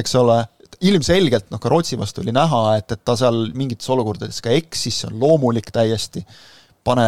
eks 0.00 0.14
ole, 0.20 0.38
ilmselgelt 0.86 1.50
noh, 1.50 1.60
ka 1.60 1.72
Rootsi 1.72 1.98
vastu 1.98 2.22
oli 2.22 2.32
näha, 2.36 2.62
et, 2.78 2.92
et 2.92 3.02
ta 3.04 3.16
seal 3.18 3.50
mingites 3.56 3.88
olukordades 3.92 4.38
ka 4.44 4.54
eksis, 4.54 5.02
see 5.02 5.10
on 5.10 5.18
loomulik 5.20 5.68
täiesti, 5.74 6.22
pane, 6.86 7.06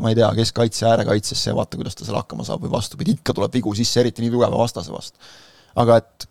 ma 0.00 0.12
ei 0.12 0.16
tea, 0.18 0.30
keskkaitse 0.40 0.88
äärekaitsesse 0.88 1.52
ja 1.52 1.58
vaata, 1.58 1.76
kuidas 1.80 1.94
ta 1.98 2.06
seal 2.08 2.16
hakkama 2.20 2.46
saab 2.48 2.64
või 2.64 2.72
vastupidi, 2.78 3.18
ikka 3.20 3.36
tuleb 3.36 3.54
vigu 3.60 3.74
sisse, 3.76 4.00
eriti 4.02 4.24
nii 4.24 4.32
tugeva 4.34 4.58
vastase 4.64 4.94
vastu. 4.94 5.20
aga 5.78 6.00
et 6.00 6.26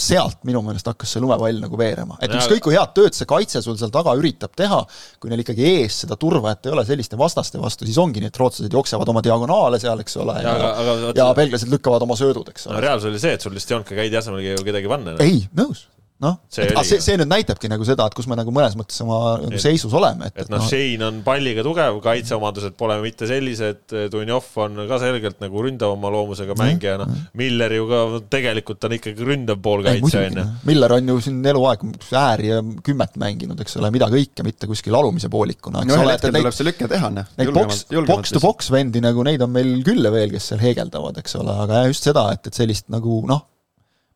sealt 0.00 0.38
minu 0.48 0.62
meelest 0.64 0.86
hakkas 0.88 1.10
see 1.12 1.20
lumepall 1.20 1.58
nagu 1.60 1.76
veerema, 1.76 2.16
et 2.24 2.32
ükskõik 2.32 2.62
kui 2.64 2.72
head 2.72 2.94
tööd 2.96 3.12
see 3.12 3.26
kaitse 3.28 3.60
sul 3.60 3.76
seal 3.76 3.90
taga 3.92 4.14
üritab 4.16 4.54
teha, 4.56 4.78
kui 5.20 5.28
neil 5.28 5.42
ikkagi 5.44 5.66
ees 5.74 5.98
seda 6.06 6.16
turvajat 6.16 6.70
ei 6.70 6.72
ole 6.72 6.86
selliste 6.88 7.18
vastaste 7.20 7.60
vastu, 7.60 7.84
siis 7.84 7.98
ongi 8.00 8.22
nii, 8.24 8.30
et 8.32 8.40
rootslased 8.40 8.72
jooksevad 8.72 9.12
oma 9.12 9.20
diagonaale 9.26 9.76
seal, 9.82 10.00
eks 10.00 10.16
ole, 10.24 10.38
Ja 10.40 10.56
ja, 10.56 10.70
aga- 10.80 11.12
ja 11.20 11.28
belglased 11.36 11.68
lükkavad 11.68 12.06
oma 12.08 12.16
söödud, 12.16 12.48
eks 12.48 12.64
no 12.66 12.72
ole. 12.78 12.80
reaalsus 12.86 13.10
oli 13.12 13.20
see, 13.20 13.34
et 13.36 13.44
sul 13.44 13.52
vist 13.60 13.70
ei 13.70 13.76
olnud 13.76 13.90
ka 13.92 14.00
Käidi 14.00 14.16
asemel 14.16 14.64
kedagi 14.64 14.88
panna. 14.88 15.18
ei, 15.20 15.44
nõus, 15.60 15.84
noh, 16.24 16.38
See 16.50 16.66
see, 16.98 17.16
nüüd 17.20 17.28
näitabki 17.30 17.68
nagu 17.70 17.84
seda, 17.86 18.08
et 18.08 18.16
kus 18.16 18.26
me 18.30 18.36
nagu 18.38 18.50
mõnes 18.54 18.74
mõttes 18.78 18.98
oma 19.04 19.36
nagu 19.42 19.60
seisus 19.62 19.92
oleme, 19.94 20.30
et, 20.30 20.40
et 20.42 20.50
noh, 20.50 20.64
Shane 20.66 21.04
on 21.06 21.20
palliga 21.26 21.62
tugev, 21.66 22.00
kaitseomadused 22.02 22.74
pole 22.78 22.96
mitte 23.04 23.28
sellised, 23.30 23.94
Dunjov 24.12 24.48
on 24.64 24.82
ka 24.90 24.98
selgelt 25.02 25.38
nagu 25.42 25.62
ründavama 25.62 26.10
loomusega 26.14 26.56
mängija, 26.58 26.96
noh, 27.02 27.12
Miller 27.38 27.74
ju 27.76 27.86
ka 27.90 28.02
tegelikult 28.34 28.88
on 28.88 28.96
ikkagi 28.98 29.28
ründav 29.28 29.60
poolkaitse, 29.62 30.02
muidugi 30.02 30.24
onju., 30.32 30.46
Miller 30.68 30.96
on 30.98 31.12
ju 31.12 31.18
siin 31.28 31.38
eluaeg 31.52 31.84
ääri 32.18 32.50
ja 32.50 32.62
kümmet 32.86 33.14
mänginud, 33.20 33.62
eks 33.62 33.78
ole, 33.78 33.92
mida 33.94 34.10
kõike, 34.12 34.46
mitte 34.46 34.70
kuskil 34.70 34.98
alumise 34.98 35.30
poolikuna, 35.32 35.84
eks 35.84 35.92
no 35.92 36.00
ühel 36.00 36.12
hetkel 36.16 36.34
tuleb 36.34 36.56
see 36.56 36.66
lüke 36.66 36.90
teha, 36.90 37.12
noh. 37.14 37.30
Neid 37.38 37.52
boks, 37.54 37.84
boks 38.10 38.34
to 38.34 38.42
boks 38.42 38.72
vendi 38.74 39.02
nagu 39.04 39.22
neid 39.26 39.44
on 39.46 39.54
meil 39.54 39.76
küll 39.86 40.02
ja 40.02 40.12
veel, 40.14 40.34
kes 40.34 40.50
seal 40.50 40.62
heegeldavad, 40.66 41.22
eks 41.22 41.38
ole, 41.38 41.54
aga 41.66 41.84
jah, 41.84 41.92
just 41.92 42.10
seda, 42.10 42.26
et, 42.34 42.50
et 42.50 42.58
sellist 42.58 42.90
nagu 42.92 43.22
noh, 43.28 43.46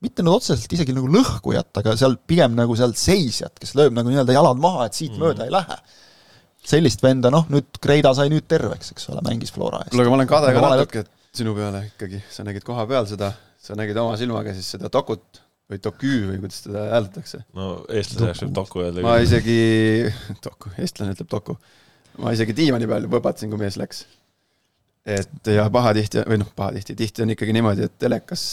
mitte 0.03 0.25
nüüd 0.25 0.39
otseselt 0.41 0.73
isegi 0.75 0.95
nagu 0.97 1.11
lõhkujat, 1.11 1.71
aga 1.81 1.95
seal 1.99 2.17
pigem 2.29 2.57
nagu 2.59 2.77
seal 2.79 2.95
seisjat, 2.99 3.55
kes 3.61 3.77
lööb 3.79 3.95
nagu 3.97 4.11
nii-öelda 4.11 4.35
jalad 4.37 4.61
maha, 4.63 4.89
et 4.89 4.99
siit 4.99 5.15
mm. 5.15 5.23
mööda 5.23 5.47
ei 5.47 5.55
lähe. 5.55 5.79
sellist 6.63 7.03
venda, 7.03 7.31
noh 7.35 7.49
nüüd 7.51 7.81
Kreida 7.83 8.13
sai 8.15 8.29
nüüd 8.31 8.47
terveks, 8.51 8.93
eks 8.95 9.09
ole, 9.11 9.23
mängis 9.27 9.51
Flora 9.55 9.83
eest. 9.83 9.95
kuule, 9.95 10.07
aga 10.07 10.13
ma 10.13 10.21
olen 10.21 10.31
kade 10.31 10.53
ka 10.55 10.63
natuke 10.67 11.05
sinu 11.35 11.55
peale 11.57 11.87
ikkagi, 11.89 12.21
sa 12.31 12.45
nägid 12.47 12.65
koha 12.67 12.85
peal 12.91 13.09
seda, 13.09 13.33
sa 13.63 13.77
nägid 13.79 13.99
oma 14.03 14.19
silmaga 14.21 14.53
siis 14.57 14.69
seda 14.75 14.91
dokut 14.93 15.41
või 15.73 15.81
dokü 15.83 16.17
või 16.29 16.41
kuidas 16.43 16.63
seda 16.67 16.87
hääldatakse. 16.93 17.45
no 17.57 17.69
eestlase 17.89 18.29
jaoks 18.29 18.43
võib 18.45 18.57
Doku 18.59 18.83
öelda 18.85 19.05
ma 19.07 19.17
isegi, 19.25 19.61
doku, 20.45 20.73
eestlane 20.83 21.17
ütleb 21.17 21.31
doku. 21.33 21.57
ma 22.21 22.35
isegi 22.37 22.57
diivani 22.59 22.89
peal 22.91 23.09
võbatsin, 23.11 23.53
kui 23.53 23.63
mees 23.63 23.79
läks. 23.81 24.05
et 25.09 25.53
ja 25.57 25.69
pahatihti 25.73 26.27
või 26.29 26.43
noh, 26.43 26.51
pahatihti, 26.57 26.99
tihti 26.99 27.25
on 27.25 27.33
ikkagi 27.35 27.57
niimoodi, 27.57 27.89
et 27.89 27.97
telekas 28.03 28.45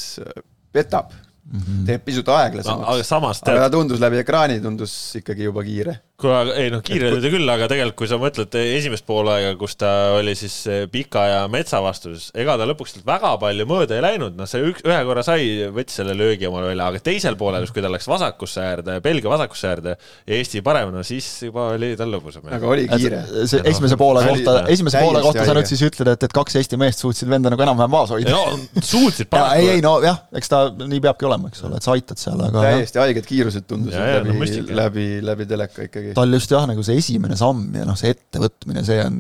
äh, 1.50 1.64
petab, 1.64 1.86
teeb 1.90 2.06
pisut 2.06 2.28
no, 2.28 2.36
aga 2.36 2.46
aeglasemaks. 2.46 3.08
samas 3.08 3.42
aga 3.42 3.52
tead, 3.52 3.64
ta 3.64 3.72
tundus 3.74 4.00
läbi 4.04 4.22
ekraani, 4.22 4.60
tundus 4.64 4.94
ikkagi 5.20 5.48
juba 5.48 5.64
kiire. 5.66 5.96
kuule, 6.20 6.54
ei 6.60 6.70
noh, 6.74 6.82
kiire 6.84 7.14
oli 7.14 7.22
ta 7.24 7.32
küll, 7.32 7.50
aga 7.50 7.68
tegelikult, 7.72 7.98
kui 8.02 8.10
sa 8.12 8.18
mõtled 8.20 8.56
esimest 8.60 9.06
poolega, 9.08 9.54
kus 9.60 9.78
ta 9.80 9.92
oli 10.18 10.34
siis 10.36 10.56
eh, 10.68 10.82
pika 10.92 11.24
ja 11.30 11.40
metsa 11.52 11.80
vastu, 11.84 12.12
siis 12.16 12.34
ega 12.36 12.58
ta 12.60 12.68
lõpuks 12.68 13.00
väga 13.08 13.36
palju 13.42 13.68
mööda 13.70 13.96
ei 13.96 14.04
läinud, 14.04 14.36
noh, 14.38 14.50
see 14.50 14.66
üks, 14.68 14.84
ühe 14.88 15.00
korra 15.08 15.24
sai, 15.26 15.48
võttis 15.74 16.00
selle 16.02 16.16
löögi 16.20 16.50
omale 16.50 16.74
välja, 16.74 16.90
aga 16.92 17.02
teisel 17.06 17.40
poolel, 17.40 17.68
kui 17.72 17.86
ta 17.86 17.92
läks 17.92 18.10
vasakusse 18.12 18.66
äärde, 18.66 19.00
Belgia 19.06 19.32
vasakusse 19.32 19.72
äärde 19.72 19.96
ja 19.96 20.40
Eesti 20.40 20.64
parem, 20.66 20.92
no 20.94 21.06
siis 21.08 21.28
juba 21.48 21.70
oli 21.78 21.94
tal 22.00 22.12
lõbusam. 22.12 22.52
aga 22.52 22.68
oli 22.76 22.88
kiire. 22.92 23.24
see 23.48 23.64
esimese 23.72 23.98
poole 24.00 24.26
kohta, 24.28 24.58
esimese 24.76 25.00
poole 25.06 25.24
kohta 25.24 25.48
sa 25.48 25.56
nüüd 25.56 25.72
siis 25.72 25.86
ütled, 25.88 26.12
et, 26.18 26.28
et 26.28 26.36
kaks 26.36 26.60
Eesti 26.60 26.80
meest 26.82 27.06
suutsid 27.06 27.32
venda 27.32 27.52
nagu 27.54 27.64
enam-vähem 27.64 27.96
maas 27.96 28.12
hoida. 28.12 28.36
no 28.36 28.60
suutsid 28.84 29.32
ja 29.40 29.48
ei, 29.56 29.78
ei 29.78 29.82
paraku. 29.82 29.88
no 29.88 29.96
jah, 30.04 30.20
eks 30.36 30.52
ta 30.52 30.60
nii 30.76 31.00
peabki 31.04 31.28
olema, 31.30 31.38
eks 31.47 31.63
ole, 31.67 31.80
et 31.80 31.86
sa 31.88 31.95
aitad 31.95 32.19
seal, 32.21 32.39
aga 32.45 32.62
täiesti 32.67 32.99
haiged 33.02 33.25
kiirused 33.30 33.65
tundusid 33.69 33.95
Ja, 33.97 34.19
läbi 34.19 34.36
müstika., 34.41 34.75
läbi, 34.75 35.08
läbi 35.25 35.47
teleka 35.49 35.86
ikkagi. 35.88 36.13
tal 36.17 36.36
just 36.36 36.52
jah, 36.52 36.67
nagu 36.69 36.84
see 36.86 36.99
esimene 36.99 37.38
samm 37.39 37.69
ja 37.80 37.86
noh, 37.88 37.97
see 37.99 38.12
ettevõtmine, 38.15 38.84
see 38.88 38.99
on 39.06 39.19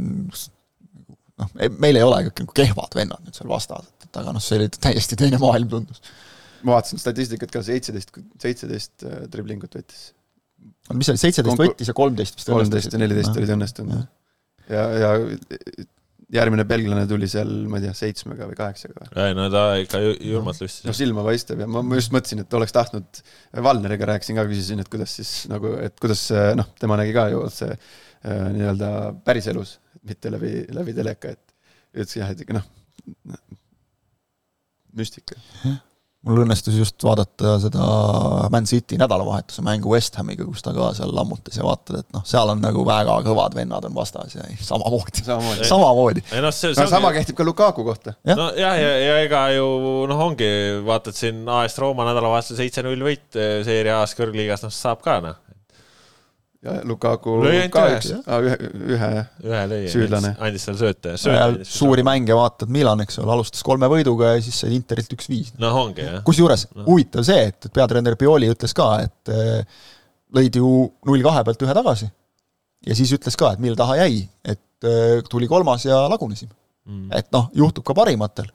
noh, 1.39 1.51
meil 1.79 1.99
ei 1.99 2.03
ole 2.05 2.23
nagu 2.27 2.55
kehvad 2.55 2.95
vennad 2.99 3.23
nüüd 3.25 3.37
seal 3.39 3.49
vastas, 3.51 3.87
et 4.03 4.19
aga 4.21 4.33
noh, 4.35 4.43
see 4.43 4.59
oli 4.59 4.69
täiesti 4.75 5.17
teine 5.19 5.39
maailm 5.41 5.69
tundus. 5.71 6.01
ma 6.63 6.75
vaatasin 6.77 6.99
statistikat 6.99 7.53
ka, 7.53 7.61
seitseteist, 7.63 8.11
seitseteist 8.43 9.05
äh, 9.07 9.21
driblingut 9.31 9.77
võttis. 9.79 10.09
mis 10.91 11.07
see 11.07 11.15
oli, 11.15 11.23
seitseteist 11.23 11.61
võttis 11.63 11.91
ja 11.91 11.95
kolmteist 11.95 12.39
vist 12.41 12.51
kolmteist 12.51 12.91
ja 12.93 12.99
neliteist 12.99 13.31
Noh, 13.31 13.39
olid 13.43 13.55
õnnestunud. 13.55 14.09
ja, 14.69 14.83
ja 15.05 15.13
järgmine 16.33 16.65
belglane 16.69 17.05
tuli 17.09 17.27
seal, 17.29 17.49
ma 17.69 17.79
ei 17.79 17.87
tea, 17.87 17.93
seitsmega 17.97 18.47
või 18.49 18.57
kaheksaga 18.59 19.01
või? 19.01 19.09
ei 19.25 19.35
no 19.37 19.47
ta 19.53 19.63
ikka 19.81 20.01
ju- 20.03 20.17
julmalt 20.31 20.59
no 20.61 20.67
lustis. 20.67 20.97
silma 20.97 21.23
paistab 21.25 21.63
ja 21.63 21.67
ma, 21.69 21.81
ma 21.85 21.97
just 21.97 22.13
mõtlesin, 22.13 22.43
et 22.43 22.57
oleks 22.59 22.75
tahtnud, 22.75 23.21
Valneriga 23.65 24.11
rääkisin 24.11 24.37
ka, 24.37 24.45
küsisin, 24.49 24.83
et 24.83 24.91
kuidas 24.93 25.15
siis 25.17 25.33
nagu, 25.51 25.73
et 25.81 25.97
kuidas 26.01 26.27
noh, 26.59 26.69
tema 26.81 26.99
nägi 27.01 27.15
ka 27.17 27.27
ju 27.33 27.41
otse 27.47 27.71
äh, 27.73 28.47
nii-öelda 28.55 28.91
päriselus, 29.25 29.77
mitte 30.05 30.31
läbi, 30.33 30.53
läbi 30.75 30.95
teleka, 30.97 31.33
et 31.33 32.03
ütles 32.05 32.19
jah, 32.21 32.29
et 32.35 32.45
ikka 32.45 32.59
noh, 32.59 32.69
müstika. 34.99 35.39
Mul 36.27 36.41
õnnestus 36.43 36.75
just 36.75 37.03
vaadata 37.05 37.55
seda 37.63 37.85
Man 38.51 38.67
City 38.67 38.97
nädalavahetuse 38.99 39.63
mängu 39.63 39.93
West 39.93 40.17
Hamiga, 40.19 40.43
kus 40.47 40.63
ta 40.65 40.73
ka 40.75 40.91
seal 40.97 41.13
lammutas 41.15 41.55
ja 41.55 41.63
vaatad, 41.63 42.01
et 42.01 42.09
noh, 42.15 42.25
seal 42.27 42.51
on 42.51 42.59
nagu 42.63 42.83
väga 42.87 43.15
kõvad 43.25 43.55
vennad 43.55 43.87
on 43.87 43.95
vastas 43.95 44.35
ja 44.35 44.43
samamoodi, 44.59 45.23
samamoodi. 45.23 45.67
samamoodi. 45.69 46.25
noh, 46.43 46.55
see, 46.55 46.73
no 46.73 46.81
see 46.81 46.91
sama 46.91 47.11
ongi, 47.11 47.21
kehtib 47.21 47.39
ka 47.39 47.47
Lukaku 47.47 47.87
kohta. 47.87 48.15
jah. 48.27 48.39
nojah, 48.39 48.75
ja, 48.81 48.93
ja 49.05 49.19
ega 49.23 49.45
ju 49.55 49.69
noh, 50.11 50.25
ongi, 50.27 50.49
vaatad 50.87 51.15
siin 51.15 51.45
AS 51.59 51.79
Rooma 51.79 52.07
nädalavahetusel 52.11 52.59
seitse-null 52.65 53.07
võit 53.07 53.39
eh, 53.39 53.61
seeria 53.67 54.01
A-s 54.03 54.17
kõrgliigas, 54.19 54.65
noh 54.67 54.75
saab 54.75 55.05
ka 55.05 55.21
noh, 55.23 55.39
ja 56.65 56.75
Lukaku 56.87 57.37
ka 57.71 57.85
ühe. 57.87 57.95
üks, 57.95 58.09
ühe, 58.11 58.55
ühe, 58.95 59.09
ühe 59.45 59.61
lõi, 59.71 59.83
Süüdlane. 59.91 60.33
andis 60.43 60.65
seal 60.67 60.77
sööte. 60.79 61.15
suuri 61.67 62.03
mänge 62.03 62.35
vaatad, 62.35 62.71
Milan, 62.73 63.03
eks 63.05 63.21
ole, 63.23 63.31
alustas 63.37 63.63
kolme 63.63 63.87
võiduga 63.91 64.33
ja 64.35 64.43
siis 64.43 64.59
sai 64.63 64.73
Interilt 64.75 65.15
üks-viis. 65.15 65.53
noh, 65.61 65.77
ongi 65.85 66.03
jah. 66.03 66.19
kusjuures 66.27 66.67
Noh. 66.73 66.85
huvitav 66.89 67.23
see, 67.27 67.47
et 67.51 67.69
et 67.69 67.73
peatreener 67.75 68.17
Pioli 68.19 68.51
ütles 68.51 68.75
ka, 68.75 68.89
et 69.07 69.31
eh, 69.33 69.83
lõid 70.35 70.59
ju 70.59 70.73
null 71.07 71.23
kahe 71.25 71.45
pealt 71.47 71.63
ühe 71.63 71.75
tagasi 71.79 72.09
ja 72.87 72.95
siis 72.97 73.13
ütles 73.15 73.39
ka, 73.39 73.53
et 73.55 73.63
mille 73.63 73.79
taha 73.79 73.95
jäi, 74.03 74.25
et 74.43 74.87
eh, 74.89 75.19
tuli 75.29 75.47
kolmas 75.47 75.87
ja 75.87 76.07
lagunesime. 76.11 76.55
Mm. 76.89 77.11
et 77.13 77.27
noh, 77.35 77.51
juhtub 77.53 77.85
ka 77.85 77.93
parimatel. 77.93 78.47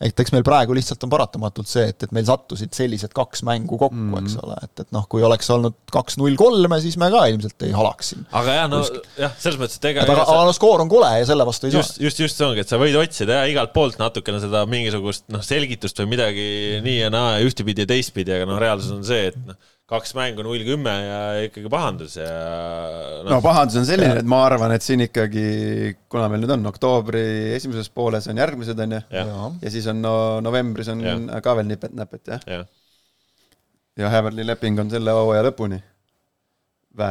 Et 0.00 0.20
eks 0.22 0.32
meil 0.32 0.44
praegu 0.46 0.72
lihtsalt 0.76 1.02
on 1.04 1.10
paratamatult 1.12 1.68
see, 1.68 1.82
et, 1.92 2.06
et 2.06 2.12
meil 2.16 2.24
sattusid 2.24 2.72
sellised 2.72 3.12
kaks 3.16 3.42
mängu 3.44 3.76
kokku 3.76 3.96
mm, 3.96 4.10
Mm. 4.10 4.24
eks 4.24 4.36
ole, 4.40 4.56
et, 4.64 4.82
et 4.84 4.94
noh, 4.96 5.04
kui 5.12 5.20
oleks 5.26 5.50
olnud 5.52 5.74
kaks-null 5.92 6.38
kolme, 6.40 6.78
siis 6.80 6.96
me 7.00 7.10
ka 7.12 7.26
ilmselt 7.30 7.66
ei 7.66 7.74
halaks 7.76 8.12
siin. 8.14 8.24
aga 8.40 8.54
jah, 8.56 8.68
no 8.72 8.80
jah, 9.20 9.34
selles 9.38 9.58
mõttes, 9.60 9.76
et 9.80 9.88
ega 9.92 10.06
aga, 10.06 10.24
aga 10.24 10.46
no 10.48 10.54
skoor 10.56 10.80
on 10.84 10.88
kole 10.90 11.10
ja 11.20 11.26
selle 11.28 11.44
vastu 11.48 11.68
ei 11.68 11.74
saa. 11.74 11.82
just, 11.84 12.00
just, 12.00 12.22
just 12.24 12.40
see 12.40 12.46
ongi, 12.48 12.64
et 12.64 12.72
sa 12.72 12.80
võid 12.80 12.96
otsida 13.00 13.42
jah, 13.42 13.50
igalt 13.52 13.74
poolt 13.76 14.00
natukene 14.00 14.40
seda 14.42 14.64
mingisugust 14.70 15.28
noh, 15.34 15.44
selgitust 15.44 16.00
või 16.00 16.14
midagi 16.16 16.46
nii 16.86 16.96
ja 17.04 17.12
naa 17.12 17.36
ja 17.36 17.44
ühtepidi 17.46 17.84
ja 17.84 17.92
teistpidi, 17.92 18.34
aga 18.38 18.48
noh, 18.48 18.58
reaalsus 18.62 18.96
on 18.96 19.04
see, 19.06 19.28
et 19.34 19.38
noh, 19.52 19.60
kaks 19.90 20.12
mängu 20.14 20.44
null 20.46 20.62
kümme 20.66 20.92
ja 21.02 21.20
ikkagi 21.46 21.70
pahandus 21.72 22.14
ja 22.20 22.28
no 23.24 23.32
noh, 23.32 23.40
pahandus 23.42 23.80
on 23.80 23.88
selline, 23.88 24.20
et 24.22 24.28
ma 24.28 24.44
arvan, 24.46 24.74
et 24.76 24.84
siin 24.86 25.02
ikkagi, 25.06 25.46
kuna 26.12 26.28
meil 26.30 26.44
nüüd 26.44 26.54
on 26.54 26.70
oktoobri 26.70 27.24
esimeses 27.56 27.90
pooles 27.94 28.28
on 28.30 28.38
järgmised, 28.38 28.78
on 28.86 28.98
ju, 28.98 29.00
ja 29.10 29.72
siis 29.72 29.88
on 29.90 30.02
no, 30.04 30.14
novembris 30.44 30.92
on 30.92 31.02
Jah. 31.04 31.24
ka 31.42 31.56
veel 31.58 31.70
nipet-näpet, 31.72 32.22
jah. 32.36 32.46
jah. 32.46 32.68
ja 33.98 34.12
Häverli 34.14 34.46
leping 34.46 34.78
on 34.82 34.92
selle 34.92 35.14
hooaja 35.16 35.48
lõpuni. 35.50 35.80
Vä? 36.98 37.10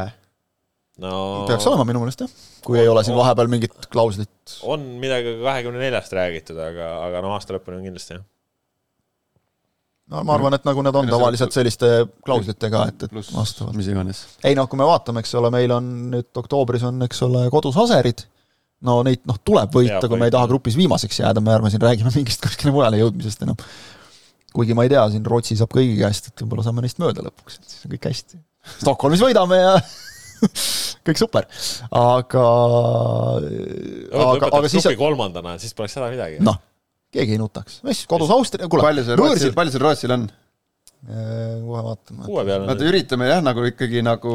no 1.00 1.12
peaks 1.48 1.68
olema 1.68 1.86
minu 1.88 2.02
meelest 2.02 2.24
jah, 2.24 2.32
kui 2.64 2.80
ei 2.80 2.88
ole 2.88 3.04
siin 3.06 3.16
vahepeal 3.16 3.48
mingit 3.52 3.88
klauslit. 3.92 4.56
on 4.68 4.82
midagi 5.00 5.36
ka 5.36 5.46
kahekümne 5.46 5.80
neljast 5.84 6.12
räägitud, 6.16 6.58
aga, 6.60 6.92
aga 7.06 7.22
no 7.24 7.32
aasta 7.36 7.56
lõpuni 7.56 7.80
on 7.80 7.88
kindlasti 7.88 8.16
jah. 8.16 8.24
No 10.10 10.24
ma 10.26 10.34
arvan, 10.36 10.56
et 10.56 10.66
nagu 10.66 10.82
nad 10.84 10.96
on 10.98 11.08
Ega 11.08 11.16
tavaliselt 11.16 11.54
selliste 11.54 11.90
klauslitega, 12.26 12.82
et, 12.90 13.06
et 13.06 13.12
pluss 13.12 13.32
vastavad. 13.34 13.76
mis 13.78 13.88
iganes. 13.92 14.24
ei 14.46 14.56
noh, 14.58 14.68
kui 14.70 14.80
me 14.80 14.88
vaatame, 14.88 15.22
eks 15.22 15.36
ole, 15.38 15.52
meil 15.54 15.74
on 15.76 15.88
nüüd 16.16 16.42
oktoobris 16.42 16.84
on, 16.88 17.00
eks 17.06 17.22
ole, 17.26 17.46
kodus 17.52 17.78
Aserid, 17.84 18.24
no 18.86 19.00
neid 19.06 19.22
noh, 19.28 19.38
tuleb 19.46 19.72
võita, 19.76 20.02
kui 20.06 20.20
me 20.20 20.30
ei 20.30 20.34
taha 20.34 20.50
grupis 20.50 20.78
viimaseks 20.78 21.22
jääda, 21.22 21.42
me 21.44 21.54
ärme 21.54 21.72
siin 21.72 21.82
räägime 21.84 22.12
mingist 22.18 22.42
kuskile 22.44 22.74
mujale 22.74 23.00
jõudmisest 23.02 23.46
enam. 23.46 23.58
kuigi 24.56 24.76
ma 24.76 24.86
ei 24.86 24.92
tea, 24.92 25.06
siin 25.14 25.26
Rootsi 25.26 25.58
saab 25.58 25.74
kõigi 25.76 25.98
käest, 26.00 26.30
et 26.30 26.44
võib-olla 26.44 26.66
saame 26.66 26.84
neist 26.84 27.02
mööda 27.02 27.26
lõpuks, 27.26 27.60
et 27.60 27.74
siis 27.74 27.86
on 27.86 27.94
kõik 27.94 28.10
hästi. 28.10 28.40
Stockholmis 28.80 29.22
võidame 29.24 29.60
ja 29.60 29.76
kõik 31.06 31.20
super, 31.20 31.46
aga, 31.94 32.48
aga, 34.10 34.50
aga 34.50 34.72
siis 34.72 34.90
kolmandana, 34.98 35.54
siis 35.62 35.76
poleks 35.76 35.94
häda 36.00 36.10
midagi. 36.12 36.42
noh, 36.44 36.58
keegi 37.14 37.36
ei 37.36 37.40
nutaks, 37.42 37.80
mis 37.86 38.04
kodus 38.10 38.30
Austria, 38.34 38.68
kuule, 38.70 38.84
palju 38.86 39.06
see 39.08 39.18
Rootsil, 39.18 39.56
palju 39.56 39.74
seal 39.74 39.86
Rootsil 39.86 40.16
on? 40.18 40.30
kohe 41.00 41.80
vaatame. 41.86 42.26
kuue 42.26 42.42
peale 42.44 42.66
vaata, 42.68 42.84
üritame 42.90 43.28
jah, 43.30 43.40
nagu 43.44 43.64
ikkagi 43.70 44.02
nagu 44.04 44.34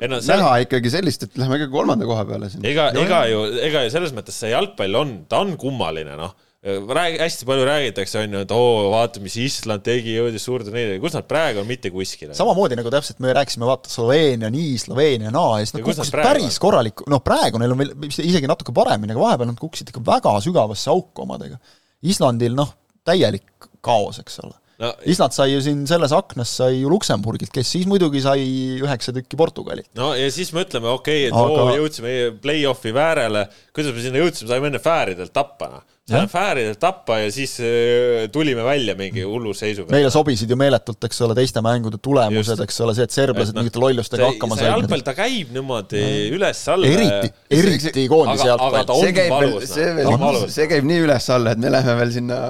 no 0.00 0.20
see- 0.24 0.38
näha 0.40 0.54
ikkagi 0.64 0.92
sellist, 0.94 1.26
et 1.26 1.36
lähme 1.36 1.58
ikka 1.60 1.68
kolmanda 1.74 2.08
koha 2.08 2.24
peale 2.28 2.48
siin. 2.48 2.64
ega, 2.64 2.88
ega 2.96 3.26
ju, 3.28 3.44
ega 3.68 3.84
ju 3.84 3.92
selles 3.92 4.14
mõttes 4.16 4.38
see 4.40 4.54
jalgpall 4.54 4.96
on, 5.02 5.12
ta 5.28 5.42
on 5.44 5.58
kummaline, 5.60 6.16
noh. 6.16 6.32
räägi, 6.64 7.18
hästi 7.20 7.44
palju 7.44 7.66
räägitakse, 7.68 8.22
on 8.24 8.38
ju, 8.38 8.42
et 8.46 8.54
oo, 8.56 8.88
vaata, 8.94 9.20
mis 9.20 9.36
Island 9.36 9.84
tegi, 9.84 10.14
jõudis 10.16 10.48
suurde 10.48 10.70
turniiri, 10.70 10.96
kus 11.02 11.12
nad 11.18 11.28
praegu 11.28 11.60
on, 11.60 11.68
mitte 11.68 11.92
kuskile. 11.92 12.32
samamoodi 12.32 12.80
nagu 12.80 12.88
täpselt 12.94 13.20
me 13.20 13.36
rääkisime, 13.36 13.68
vaata 13.68 13.92
Sloveenia 13.92 14.48
nii, 14.54 14.78
Sloveenia 14.86 15.28
naa 15.34 15.58
ja 15.60 15.66
siis 15.68 15.76
nad 15.76 15.84
Ja 15.84 15.90
kus 15.90 16.00
nad 16.00 16.08
kukkusid 16.08 16.30
päris 16.30 16.56
korralik, 16.64 17.04
noh 17.12 17.20
praegu 17.20 17.60
neil 17.60 17.76
on 17.76 17.84
veel 17.84 17.92
isegi 18.08 18.48
natuke 18.48 18.72
paremini, 18.72 19.12
aga 19.12 19.26
vahepeal 19.26 19.52
nad 19.52 19.60
kukkusid 19.60 19.92
ikka 19.92 20.00
väga 20.08 20.38
sügavasse 20.48 20.88
auku 20.96 21.28
omadega. 21.28 21.60
Islandil 22.04 22.54
noh, 22.56 22.74
täielik 23.04 23.68
kaos, 23.84 24.20
eks 24.20 24.40
ole. 24.44 24.56
No 24.82 24.90
Island 25.10 25.34
sai 25.36 25.52
ju 25.52 25.62
siin 25.64 25.84
selles 25.88 26.12
aknas 26.16 26.50
sai 26.58 26.80
ju 26.80 26.90
Luksemburgilt, 26.92 27.52
kes 27.54 27.70
siis 27.76 27.88
muidugi 27.90 28.22
sai 28.24 28.44
üheksa 28.82 29.14
tükki 29.14 29.38
Portugalilt. 29.38 29.90
no 29.98 30.12
ja 30.18 30.28
siis 30.34 30.50
mõtleme, 30.56 30.90
okei 30.90 31.24
okay,, 31.24 31.30
et 31.30 31.38
Aga- 31.38 31.64
oo, 31.64 31.74
jõudsime 31.78 32.14
play-off'i 32.42 32.94
väärele, 32.94 33.46
kuidas 33.74 33.94
me 33.94 34.04
sinna 34.04 34.22
jõudsime, 34.22 34.50
saime 34.50 34.72
enne 34.72 34.80
fääridelt 34.82 35.32
tappa, 35.34 35.68
noh. 35.76 35.84
saime 36.10 36.28
fääridelt 36.32 36.80
tappa 36.82 37.20
ja 37.22 37.30
siis 37.32 37.54
äh, 37.62 38.26
tulime 38.34 38.66
välja 38.66 38.96
mingi 38.98 39.22
hullu 39.22 39.54
seisuga. 39.54 39.94
meile 39.94 40.10
sobisid 40.12 40.50
ju 40.50 40.58
meeletult, 40.58 41.06
eks 41.06 41.22
ole, 41.26 41.38
teiste 41.38 41.62
mängude 41.64 42.02
tulemused, 42.02 42.64
eks 42.66 42.82
ole, 42.84 42.96
see, 42.98 43.06
et 43.06 43.14
serblased 43.14 43.54
noh, 43.54 43.62
mingite 43.62 43.82
lollustega 43.82 44.32
hakkama 44.32 44.58
see 44.58 44.66
said. 44.66 44.74
jalgpall, 44.74 45.06
ta 45.06 45.14
käib 45.18 45.54
niimoodi 45.54 46.04
üles-alla. 46.34 46.90
eriti, 46.90 47.32
eriti 47.60 48.08
koondise 48.10 48.50
jalgpall 48.50 49.00
see 49.04 49.14
käib 49.20 49.38
veel, 49.38 49.54
valus, 49.54 49.70
see 49.70 49.86
noh. 49.86 49.96
veel 50.00 50.12
On, 50.12 50.20
valus. 50.26 50.50
see 50.58 50.68
käib 50.74 50.90
nii 50.90 51.06
üles-alla, 51.06 51.54
et 51.54 51.62
me 51.62 51.72
läheme 51.72 51.96
veel 52.02 52.14
sinna, 52.18 52.42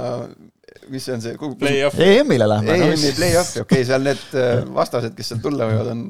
mis 0.92 1.05
see 1.07 1.14
on 1.16 1.23
see, 1.25 1.37
kuhu. 1.40 1.57
EM-ile 1.64 2.49
lähme. 2.51 2.79
EM-i 2.79 3.12
play-off'i, 3.16 3.62
okei 3.64 3.81
okay,, 3.81 3.87
seal 3.88 4.05
need 4.05 4.25
äh, 4.38 4.64
vastased, 4.75 5.14
kes 5.16 5.33
seal 5.33 5.40
tulla 5.44 5.68
võivad, 5.68 5.90
on, 5.92 6.03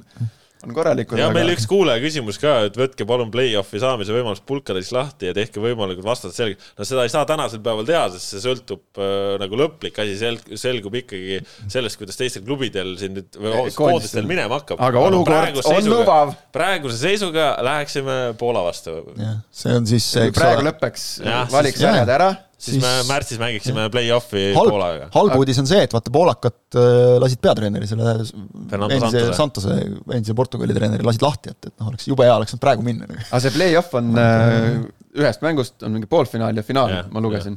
on 0.64 0.74
korralikud. 0.76 1.20
ja 1.20 1.28
meil 1.34 1.52
üks 1.52 1.66
kuulaja 1.70 2.02
küsimus 2.02 2.38
ka, 2.40 2.54
et 2.68 2.78
võtke 2.78 3.06
palun 3.08 3.30
play-off'i 3.34 3.80
saamise 3.82 4.14
võimalus 4.14 4.42
pulkadest 4.46 4.94
lahti 4.96 5.28
ja 5.30 5.34
tehke 5.36 5.62
võimalikult 5.62 6.06
vastased 6.06 6.36
selgeks. 6.38 6.72
no 6.78 6.88
seda 6.88 7.04
ei 7.06 7.12
saa 7.12 7.26
tänasel 7.28 7.62
päeval 7.64 7.88
teha, 7.88 8.06
sest 8.14 8.34
see 8.34 8.44
sõltub 8.44 9.02
äh, 9.02 9.34
nagu 9.42 9.60
lõplik 9.60 10.00
asi 10.04 10.16
sel-, 10.20 10.40
selgub 10.60 10.96
ikkagi 11.02 11.40
sellest, 11.60 12.00
kuidas 12.00 12.20
teistel 12.20 12.46
klubidel 12.46 12.94
siin 13.00 13.18
nüüd 13.18 13.38
või 13.38 13.52
koondistel. 13.52 13.80
koondistel 13.82 14.30
minema 14.30 14.60
hakkab. 14.60 14.82
Aga 14.88 15.04
olukord 15.10 15.60
on 15.74 15.92
lubav. 15.92 16.34
praeguse 16.54 16.98
seisuga 17.02 17.52
läheksime 17.64 18.18
Poola 18.40 18.64
vastu. 18.66 18.98
jah, 19.20 19.38
see 19.54 19.78
on 19.78 19.86
siis 19.88 20.10
praegu 20.34 20.66
lõpeks 20.70 21.08
valiks 21.54 21.84
sarjad 21.84 22.16
ära, 22.18 22.32
siis 22.64 22.80
me 22.82 22.92
märtsis 23.08 23.40
mängiksime 23.42 23.86
play-off'i 23.92 24.46
Poolaga., 24.56 25.08
halb 25.14 25.36
uudis 25.38 25.60
on 25.62 25.68
see, 25.70 25.84
et 25.86 25.94
vaata, 25.94 26.12
poolakad 26.14 26.80
äh, 26.80 27.14
lasid 27.22 27.42
peatreeneri, 27.44 27.88
selle 27.90 28.16
Fernando 28.70 28.90
endise 28.98 29.24
Santose. 29.36 29.78
Endise 30.14 30.36
Portugali 30.38 30.76
treeneri 30.76 31.06
lasid 31.06 31.24
lahti, 31.24 31.54
et, 31.54 31.70
et 31.70 31.74
noh, 31.78 31.92
oleks 31.92 32.10
jube 32.10 32.26
hea 32.26 32.36
oleks 32.36 32.56
nad 32.56 32.64
praegu 32.64 32.86
minna. 32.86 33.08
aga 33.28 33.42
see 33.44 33.54
play-off 33.54 33.96
on 34.00 34.12
äh, 34.20 34.84
ühest 35.14 35.44
mängust 35.44 35.84
on 35.86 35.94
mingi 35.94 36.08
poolfinaal 36.10 36.56
ja 36.58 36.64
finaal 36.66 36.94
ma 37.12 37.22
lugesin. 37.22 37.56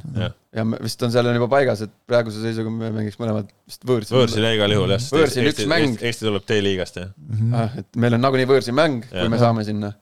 ja 0.54 0.64
me- 0.64 0.78
vist 0.82 1.02
on 1.02 1.12
seal 1.14 1.26
on 1.26 1.38
juba 1.38 1.48
paigas, 1.50 1.82
et 1.86 1.94
praeguse 2.08 2.42
seisuga 2.42 2.70
me 2.72 2.90
mängiks 2.94 3.18
mõlemad 3.20 3.48
vist 3.66 3.86
võõrsil. 3.88 4.14
võõrsil 4.20 4.46
igal 4.52 4.74
juhul 4.76 4.94
jah, 4.94 5.02
sest 5.02 5.18
Eesti, 5.18 5.46
üks 5.50 5.70
mäng. 5.70 5.88
Eesti, 5.90 6.10
Eesti 6.10 6.28
tuleb 6.28 6.46
D-liigast 6.48 7.00
jah. 7.02 7.10
ah,. 7.58 7.80
et 7.82 7.98
meil 7.98 8.18
on 8.18 8.24
nagunii 8.24 8.48
võõrsil 8.48 8.76
mäng, 8.78 9.08
kui 9.10 9.32
me 9.32 9.40
saame 9.42 9.66
sinna. 9.66 9.92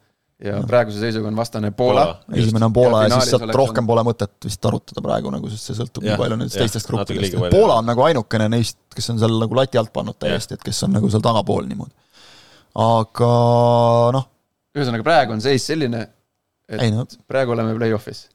Ja 0.44 0.58
praeguse 0.68 1.00
seisuga 1.00 1.30
on 1.30 1.36
vastane 1.36 1.70
Poola, 1.70 2.04
Poola. 2.04 2.40
esimene 2.40 2.64
on 2.68 2.72
Poola 2.72 3.02
Ja 3.02 3.08
ja, 3.08 3.20
siis 3.20 3.32
sealt 3.32 3.54
rohkem 3.56 3.86
pole 3.88 4.02
mõtet 4.04 4.34
vist 4.44 4.68
arutada 4.68 5.02
praegu 5.04 5.32
nagu, 5.32 5.48
sest 5.52 5.70
see 5.70 5.78
sõltub 5.78 6.04
nii 6.04 6.16
palju 6.20 6.36
nendest 6.36 6.60
teistest 6.60 6.90
gruppidest. 6.90 7.38
Poola 7.52 7.78
on 7.80 7.88
nagu 7.88 8.04
ainukene 8.04 8.48
neist, 8.52 8.78
kes 8.94 9.08
on 9.14 9.20
seal 9.22 9.38
nagu 9.40 9.56
lati 9.56 9.80
alt 9.80 9.92
pannud 9.96 10.18
täiesti, 10.20 10.58
et 10.58 10.66
kes 10.66 10.82
on 10.84 10.92
nagu 10.98 11.10
seal 11.12 11.24
tagapool 11.24 11.64
niimoodi. 11.70 11.94
aga 12.84 13.30
noh, 14.18 14.28
ühesõnaga 14.76 15.06
praegu 15.06 15.36
on 15.36 15.44
seis 15.44 15.64
selline, 15.72 16.04
ei 16.68 16.90
et 16.90 16.92
no 16.92 17.06
praegu 17.30 17.56
oleme 17.56 17.72
play-off'is. 17.78 18.26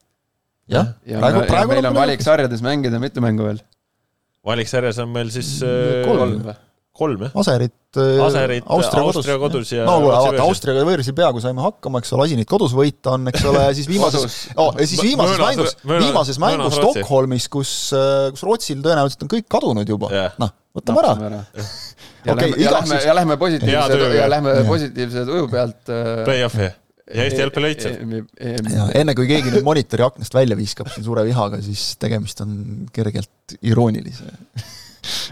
jah, 0.71 0.95
ja, 1.05 1.21
praegu, 1.21 1.45
praegu, 1.51 1.75
meil 1.75 1.91
on 1.91 2.01
valik 2.01 2.25
sarjades 2.25 2.65
mängida 2.65 2.97
mitu 3.03 3.21
mängu 3.21 3.45
veel. 3.45 3.61
valiksarjas 4.45 4.97
on 5.05 5.13
meil 5.13 5.29
siis 5.29 5.59
Kolm. 6.07 6.41
äh, 6.49 6.57
kolm 6.95 7.23
jah. 7.25 7.31
Aserit, 7.41 7.73
Aserit 8.25 8.67
Austria 8.67 9.03
kodus, 9.03 9.19
Austria 9.21 9.37
kodus 9.41 9.71
ja 9.73 9.85
no 9.87 9.97
kuule, 10.01 10.15
vaata. 10.15 10.43
Austriaga 10.45 10.83
võõrsil 10.87 11.15
peaaegu 11.17 11.43
saime 11.43 11.63
hakkama, 11.63 12.01
eks 12.03 12.11
ole, 12.15 12.27
asi 12.27 12.39
neid 12.39 12.49
kodus 12.51 12.75
võita 12.77 13.15
on, 13.15 13.29
eks 13.31 13.45
ole, 13.51 13.63
siis 13.77 13.87
viimases 13.91 14.25
Kodus. 14.25 14.39
oh,, 14.59 14.75
siis 14.83 15.03
viimases 15.05 15.37
Mõõnas- 15.37 15.61
mängus, 15.61 15.77
viimases 16.05 16.41
mängus. 16.43 16.75
Stockholmis, 16.79 17.47
kus, 17.51 17.71
kus 18.35 18.45
Rootsil 18.47 18.83
tõenäoliselt 18.83 19.25
on 19.27 19.31
kõik 19.37 19.47
kadunud 19.51 19.95
juba 19.95 20.11
Jah., 20.13 20.35
noh, 20.41 20.51
võtame 20.77 21.03
ära. 21.05 21.41
ja 22.27 22.35
Okei, 22.35 22.51
lähme, 22.51 22.59
ja 22.59 22.67
igaks 22.67 22.75
lähme, 22.75 22.99
juhuks- 22.99 23.07
ja 23.07 23.17
lähme 23.17 23.39
positiivse 23.45 24.13
ja 24.19 24.29
lähme 24.35 24.55
positiivse 24.67 25.25
tuju 25.31 25.49
pealt. 25.51 25.81
Play-off'i 26.27 26.69
ja 27.11 27.25
Eesti 27.25 27.41
jalgpalli 27.43 27.71
võitseb. 27.73 28.13
ja 28.71 28.85
enne 29.01 29.15
kui 29.17 29.27
keegi 29.29 29.51
nüüd 29.51 29.65
monitori 29.67 30.05
aknast 30.05 30.35
välja 30.35 30.55
viskab 30.59 30.91
siin 30.93 31.03
suure 31.03 31.25
vihaga, 31.27 31.59
siis 31.63 31.95
tegemist 31.99 32.39
on 32.45 32.53
kergelt 32.95 33.57
iroonilise 33.67 34.31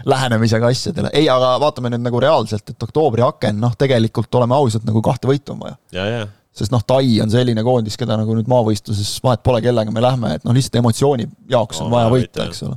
lähenemisega 0.08 0.66
asjadele. 0.72 1.10
ei, 1.12 1.28
aga 1.32 1.54
vaatame 1.62 1.90
nüüd 1.94 2.04
nagu 2.06 2.20
reaalselt, 2.22 2.70
et 2.74 2.82
oktoobri 2.88 3.22
aken, 3.26 3.58
noh, 3.62 3.74
tegelikult 3.78 4.34
oleme 4.40 4.54
ausad, 4.58 4.84
nagu 4.88 5.02
kahte 5.04 5.30
võitu 5.30 5.54
on 5.56 5.64
vaja. 5.66 5.76
ja, 5.96 6.06
ja, 6.10 6.22
sest 6.56 6.72
noh, 6.74 6.82
Tai 6.86 7.04
on 7.22 7.30
selline 7.30 7.62
koondis, 7.66 7.96
keda 8.00 8.16
nagu 8.20 8.34
nüüd 8.36 8.48
maavõistluses 8.50 9.18
vahet 9.24 9.42
pole, 9.46 9.60
kellega 9.64 9.92
me 9.94 10.02
lähme, 10.04 10.34
et 10.38 10.46
noh, 10.46 10.56
lihtsalt 10.56 10.80
emotsiooni 10.82 11.28
jaoks 11.52 11.80
on 11.84 11.90
No, 11.90 11.96
vaja 11.98 12.10
võita, 12.12 12.48
eks 12.50 12.64
ole. 12.66 12.76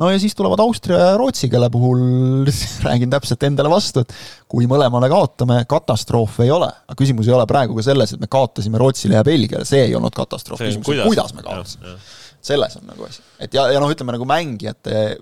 no 0.00 0.10
ja 0.12 0.18
siis 0.22 0.36
tulevad 0.38 0.60
Austria 0.62 0.98
ja 1.00 1.16
Rootsi, 1.18 1.48
kelle 1.52 1.70
puhul 1.72 2.46
räägin 2.86 3.10
täpselt 3.10 3.42
endale 3.48 3.72
vastu, 3.72 4.04
et 4.04 4.12
kui 4.48 4.68
mõlemale 4.70 5.08
kaotame, 5.12 5.62
katastroof 5.68 6.38
ei 6.44 6.52
ole. 6.54 6.68
aga 6.68 6.98
küsimus 7.00 7.28
ei 7.28 7.34
ole 7.36 7.46
praegu 7.50 7.74
ka 7.78 7.86
selles, 7.88 8.12
et 8.14 8.20
me 8.22 8.28
kaotasime 8.30 8.78
Rootsile 8.80 9.16
ja 9.18 9.24
Belgiale, 9.26 9.64
see 9.68 9.86
ei 9.88 9.96
olnud 9.98 10.14
katastroof, 10.16 10.60
küsimus 10.62 10.88
on, 10.92 11.04
kuidas 11.08 11.34
me 11.34 11.42
kaotasime. 11.46 11.96
selles 12.44 12.76
on 12.78 12.86
nagu 12.92 13.04
asi, 13.08 13.20
et 13.40 13.52
ja, 13.56 13.66
ja 13.72 13.80
noh, 13.82 13.90
ütleme 13.92 14.14
nagu 14.16 14.28
mängijate 14.28 15.16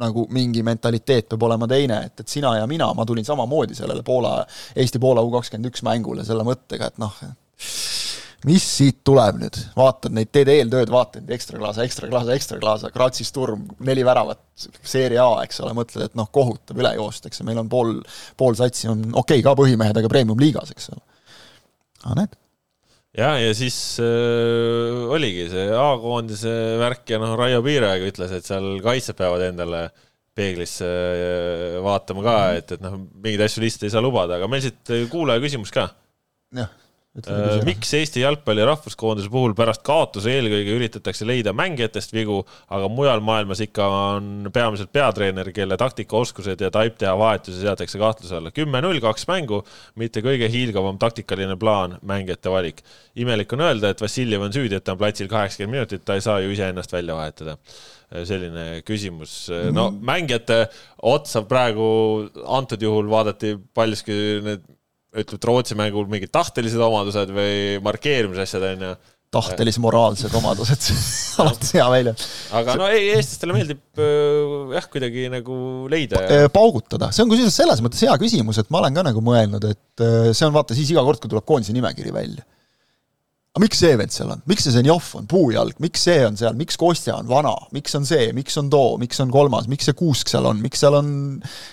nagu 0.00 0.26
mingi 0.32 0.64
mentaliteet 0.66 1.28
peab 1.30 1.46
olema 1.48 1.68
teine, 1.70 2.02
et, 2.08 2.22
et 2.22 2.28
sina 2.28 2.56
ja 2.58 2.66
mina, 2.70 2.90
ma 2.96 3.06
tulin 3.08 3.26
samamoodi 3.26 3.76
sellele 3.78 4.04
Poola, 4.06 4.38
Eesti-Poola 4.76 5.24
U 5.24 5.32
kakskümmend 5.36 5.70
üks 5.70 5.84
mängule 5.86 6.24
selle 6.26 6.46
mõttega, 6.46 6.90
et 6.90 7.00
noh, 7.02 7.16
mis 8.48 8.64
siit 8.64 9.00
tuleb 9.04 9.40
nüüd, 9.42 9.58
vaatad 9.76 10.14
neid, 10.16 10.30
teed 10.32 10.48
eeltööd, 10.52 10.90
vaatad 10.92 11.24
neid 11.24 11.36
ekstra 11.36 11.60
klaasa, 11.60 11.84
ekstra 11.84 12.08
klaasa, 12.10 12.34
ekstra 12.36 12.60
klaasa, 12.62 12.90
Graatsi 12.94 13.26
Sturm, 13.28 13.66
neli 13.84 14.04
väravat, 14.06 14.40
seeria 14.80 15.26
A, 15.26 15.42
eks 15.44 15.60
ole, 15.64 15.74
mõtled, 15.76 16.06
et 16.08 16.16
noh, 16.18 16.30
kohutav 16.32 16.80
üle 16.80 16.94
joosta, 16.96 17.28
eks 17.28 17.44
meil 17.48 17.60
on 17.60 17.68
pool, 17.72 17.98
pool 18.40 18.56
satsi 18.58 18.88
on 18.90 19.04
okei 19.10 19.40
okay, 19.40 19.44
ka 19.44 19.56
põhimehed, 19.58 20.00
aga 20.00 20.12
premium-liigas, 20.12 20.72
eks 20.76 20.92
ole. 20.94 21.04
aga 22.06 22.16
näed, 22.22 22.38
ja, 23.18 23.32
ja 23.40 23.54
siis 23.56 23.76
äh, 24.02 25.00
oligi 25.14 25.48
see 25.52 25.66
A-koondise 25.76 26.54
värk 26.80 27.14
ja 27.14 27.20
noh, 27.22 27.34
Raio 27.38 27.62
Piiraeg 27.66 28.06
ütles, 28.10 28.34
et 28.36 28.46
seal 28.46 28.76
kaitsjad 28.84 29.18
peavad 29.18 29.46
endale 29.48 29.86
peeglisse 30.36 30.86
äh, 30.86 31.78
vaatama 31.84 32.26
ka, 32.26 32.36
et, 32.60 32.76
et 32.76 32.84
noh, 32.84 33.00
mingeid 33.16 33.46
asju 33.46 33.64
lihtsalt 33.64 33.88
ei 33.88 33.94
saa 33.96 34.04
lubada, 34.04 34.38
aga 34.38 34.50
meil 34.50 34.64
siit 34.64 34.94
kuulaja 35.12 35.42
küsimus 35.42 35.74
ka. 35.74 35.90
jah. 36.56 36.70
Miks 37.66 37.90
Eesti 37.98 38.20
jalgpalli 38.22 38.62
rahvuskoondise 38.62 39.30
puhul 39.32 39.50
pärast 39.58 39.82
kaotuse 39.82 40.30
eelkõige 40.30 40.76
üritatakse 40.78 41.26
leida 41.26 41.50
mängijatest 41.58 42.14
vigu, 42.14 42.38
aga 42.70 42.86
mujal 42.92 43.22
maailmas 43.26 43.62
ikka 43.64 43.88
on 43.90 44.46
peamiselt 44.54 44.92
peatreener, 44.94 45.50
kelle 45.56 45.78
taktikaoskused 45.80 46.62
ja 46.62 46.70
taip 46.70 47.00
teha 47.02 47.16
vahetusi 47.18 47.64
seatakse 47.64 47.98
kahtluse 47.98 48.38
alla. 48.38 48.54
kümme-null, 48.54 49.02
kaks 49.02 49.26
mängu, 49.26 49.64
mitte 49.98 50.22
kõige 50.22 50.46
hiilgavam 50.54 51.02
taktikaline 51.02 51.58
plaan, 51.58 51.98
mängijate 52.06 52.50
valik. 52.50 52.84
imelik 53.16 53.52
on 53.58 53.66
öelda, 53.66 53.90
et 53.90 54.00
Vassiljev 54.00 54.46
on 54.46 54.54
süüdi, 54.54 54.78
et 54.78 54.84
ta 54.84 54.94
on 54.94 55.02
platsil 55.02 55.28
kaheksakümmend 55.28 55.80
minutit, 55.80 56.04
ta 56.04 56.14
ei 56.14 56.22
saa 56.22 56.38
ju 56.40 56.54
iseennast 56.54 56.92
välja 56.92 57.18
vahetada 57.18 57.58
selline 58.26 58.82
küsimus, 58.82 59.50
no 59.70 59.90
mängijate 59.90 60.64
otsa 61.02 61.42
praegu 61.46 61.86
antud 62.46 62.82
juhul 62.82 63.10
vaadati 63.10 63.56
paljuski 63.74 64.16
need 64.46 64.64
ütleme, 65.10 65.38
et 65.38 65.48
Rootsi 65.48 65.78
mängul 65.78 66.10
mingid 66.10 66.30
tahtelised 66.34 66.82
omadused 66.84 67.32
või 67.34 67.80
markeerimisasjad 67.82 68.66
onju. 68.74 68.90
tahtelis-moraalsed 69.34 70.34
omadused 70.38 70.86
alati 71.42 71.72
hea 71.78 71.88
välja. 71.90 72.14
aga 72.58 72.76
no 72.78 72.86
ei, 72.90 73.10
eestlastele 73.16 73.56
meeldib 73.56 74.02
äh, 74.02 74.76
jah, 74.76 74.86
kuidagi 74.92 75.26
nagu 75.32 75.58
leida 75.90 76.22
ja 76.22 76.38
Eh, 76.44 76.46
paugutada, 76.54 77.10
see 77.14 77.24
on 77.26 77.32
kusjuures 77.32 77.58
selles 77.62 77.82
mõttes 77.84 78.02
hea 78.06 78.14
küsimus, 78.22 78.62
et 78.62 78.70
ma 78.70 78.82
olen 78.84 78.96
ka 78.98 79.06
nagu 79.10 79.22
mõelnud, 79.24 79.66
et 79.70 80.06
eh, 80.06 80.30
see 80.34 80.46
on 80.46 80.56
vaata 80.56 80.78
siis 80.78 80.94
iga 80.94 81.04
kord, 81.06 81.22
kui 81.22 81.30
tuleb 81.32 81.46
koondise 81.46 81.74
nimekiri 81.76 82.14
välja. 82.14 82.46
aga 83.54 83.64
miks 83.64 83.82
see 83.82 83.96
vend 83.98 84.14
seal 84.14 84.30
on, 84.30 84.42
miks 84.50 84.66
see 84.66 84.76
Zenjov 84.76 85.10
on? 85.18 85.26
Puujalg, 85.30 85.78
miks 85.82 86.06
see 86.06 86.20
on 86.26 86.38
seal, 86.38 86.54
miks 86.58 86.78
Kostja 86.78 87.18
on 87.18 87.26
vana, 87.30 87.56
miks 87.74 87.98
on 87.98 88.06
see, 88.06 88.30
miks 88.36 88.58
on 88.62 88.70
too, 88.70 88.94
miks 89.02 89.18
on 89.22 89.34
kolmas, 89.34 89.66
miks 89.70 89.90
see 89.90 89.98
Kuusk 89.98 90.30
seal 90.30 90.46
on, 90.46 90.62
miks 90.62 90.82
seal 90.82 90.94
on 90.98 91.10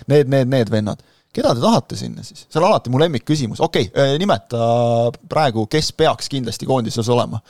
need, 0.09 0.25
need, 0.33 0.49
need 0.49 0.73
vennad 0.73 1.05
keda 1.37 1.53
te 1.55 1.63
tahate 1.63 1.99
sinna 1.99 2.25
siis? 2.25 2.45
see 2.47 2.61
on 2.61 2.67
alati 2.69 2.93
mu 2.93 3.01
lemmikküsimus, 3.01 3.61
okei 3.63 3.89
okay,, 3.91 4.19
nimeta 4.21 4.59
praegu, 5.29 5.67
kes 5.71 5.93
peaks 5.97 6.29
kindlasti 6.33 6.69
koondises 6.69 7.09
olema. 7.13 7.41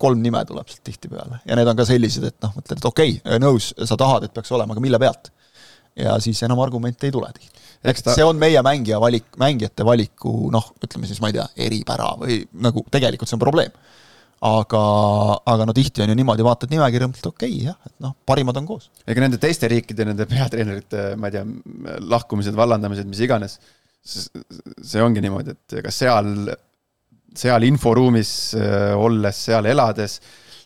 kolm 0.00 0.22
nime 0.24 0.40
tuleb 0.48 0.70
sealt 0.70 0.82
tihtipeale 0.88 1.42
ja 1.46 1.56
need 1.58 1.68
on 1.70 1.78
ka 1.78 1.86
sellised, 1.86 2.24
et 2.26 2.36
noh, 2.42 2.54
mõtled, 2.56 2.80
et 2.80 2.90
okei 2.90 3.18
okay,, 3.20 3.40
nõus, 3.42 3.72
sa 3.86 3.98
tahad, 4.00 4.26
et 4.26 4.34
peaks 4.34 4.52
olema, 4.56 4.74
aga 4.74 4.82
mille 4.82 5.00
pealt? 5.02 5.30
ja 5.96 6.16
siis 6.20 6.42
enam 6.42 6.58
argumente 6.58 7.06
ei 7.06 7.12
tule 7.14 7.28
tihti. 7.34 7.60
Eks 7.84 8.02
ta- 8.02 8.14
see 8.16 8.24
on 8.24 8.38
meie 8.40 8.62
mängija 8.64 8.98
valik, 9.00 9.26
mängijate 9.38 9.84
valiku 9.86 10.50
noh, 10.50 10.72
ütleme 10.82 11.06
siis 11.06 11.20
ma 11.22 11.30
ei 11.30 11.36
tea, 11.36 11.44
eripära 11.66 12.14
või 12.20 12.40
nagu 12.64 12.82
tegelikult 12.90 13.30
see 13.30 13.36
on 13.36 13.44
probleem. 13.44 13.76
aga, 14.44 14.82
aga 15.54 15.66
no 15.68 15.74
tihti 15.76 16.02
on 16.04 16.12
ju 16.12 16.16
niimoodi, 16.18 16.44
vaatad 16.46 16.72
nimekirja, 16.72 17.08
mõtled 17.10 17.30
okei 17.30 17.52
okay, 17.52 17.66
jah, 17.70 17.78
et 17.86 17.94
noh, 18.04 18.14
parimad 18.28 18.58
on 18.60 18.68
koos. 18.68 18.90
ega 19.06 19.24
nende 19.24 19.40
teiste 19.42 19.70
riikide, 19.70 20.06
nende 20.08 20.26
peatreenerite, 20.30 21.06
ma 21.20 21.30
ei 21.30 21.36
tea, 21.36 21.44
lahkumised, 22.12 22.56
vallandamised, 22.58 23.08
mis 23.10 23.24
iganes, 23.24 23.58
see 24.04 25.02
ongi 25.04 25.22
niimoodi, 25.24 25.54
et 25.56 25.78
ega 25.80 25.92
seal, 25.94 26.50
seal 27.34 27.68
inforuumis 27.68 28.32
äh, 28.58 28.92
olles, 28.98 29.44
seal 29.48 29.70
elades 29.70 30.18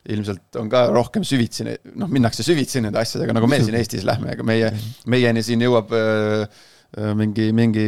ilmselt 0.09 0.57
on 0.57 0.71
ka 0.73 0.87
rohkem 0.95 1.25
süvitsi, 1.27 1.67
noh, 1.99 2.09
minnakse 2.11 2.47
süvitsi 2.47 2.81
nende 2.81 3.01
asjadega, 3.03 3.35
nagu 3.37 3.51
me 3.51 3.61
siin 3.61 3.77
Eestis 3.77 4.07
lähme, 4.09 4.33
ega 4.33 4.47
meie, 4.47 4.73
meieni 5.11 5.43
siin 5.45 5.63
jõuab 5.67 5.93
äh, 5.97 6.67
mingi, 6.97 7.51
mingi 7.53 7.85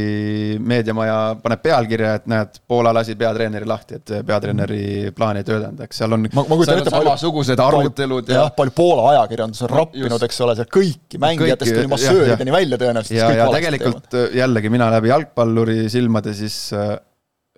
meediamaja 0.60 1.14
paneb 1.40 1.62
pealkirja, 1.64 2.10
et 2.18 2.26
näed, 2.28 2.58
Poola 2.68 2.92
lasi 2.92 3.14
peatreeneri 3.16 3.68
lahti, 3.68 3.96
et 3.96 4.12
peatreeneri 4.28 5.12
plaan 5.16 5.38
ei 5.40 5.46
töötanud, 5.46 5.80
eks 5.86 6.02
seal 6.02 6.16
on, 6.18 6.26
on 6.36 6.64
samasugused 6.84 7.62
arutelud 7.64 8.28
ja 8.28 8.42
jah, 8.42 8.50
palju 8.56 8.74
Poola 8.76 9.06
ajakirjandus 9.14 9.64
on 9.64 9.72
rappinud, 9.72 10.26
eks 10.28 10.42
ole, 10.44 10.56
seal 10.58 10.68
kõiki 10.76 11.20
mängijatest 11.22 11.70
Kõiki, 11.70 11.78
kuni 11.78 11.86
jah, 11.86 11.92
massöörideni 11.94 12.54
välja 12.54 12.80
tõenäoliselt. 12.82 13.16
ja, 13.16 13.30
ja 13.40 13.48
tegelikult 13.54 14.18
äh, 14.20 14.28
jällegi 14.42 14.74
mina 14.76 14.90
läbi 14.92 15.12
jalgpalluri 15.14 15.78
silmade 15.92 16.36
siis 16.36 16.58
äh, 16.76 16.92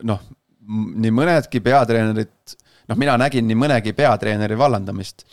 noh, 0.06 0.22
nii 1.02 1.12
mõnedki 1.14 1.62
peatreenerid, 1.64 2.54
noh, 2.90 2.98
mina 3.02 3.16
nägin 3.20 3.50
nii 3.50 3.58
mõnegi 3.58 3.94
peatreeneri 3.98 4.58
vallandamist. 4.58 5.26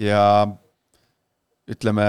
Ja 0.00 0.22
ütleme, 1.68 2.08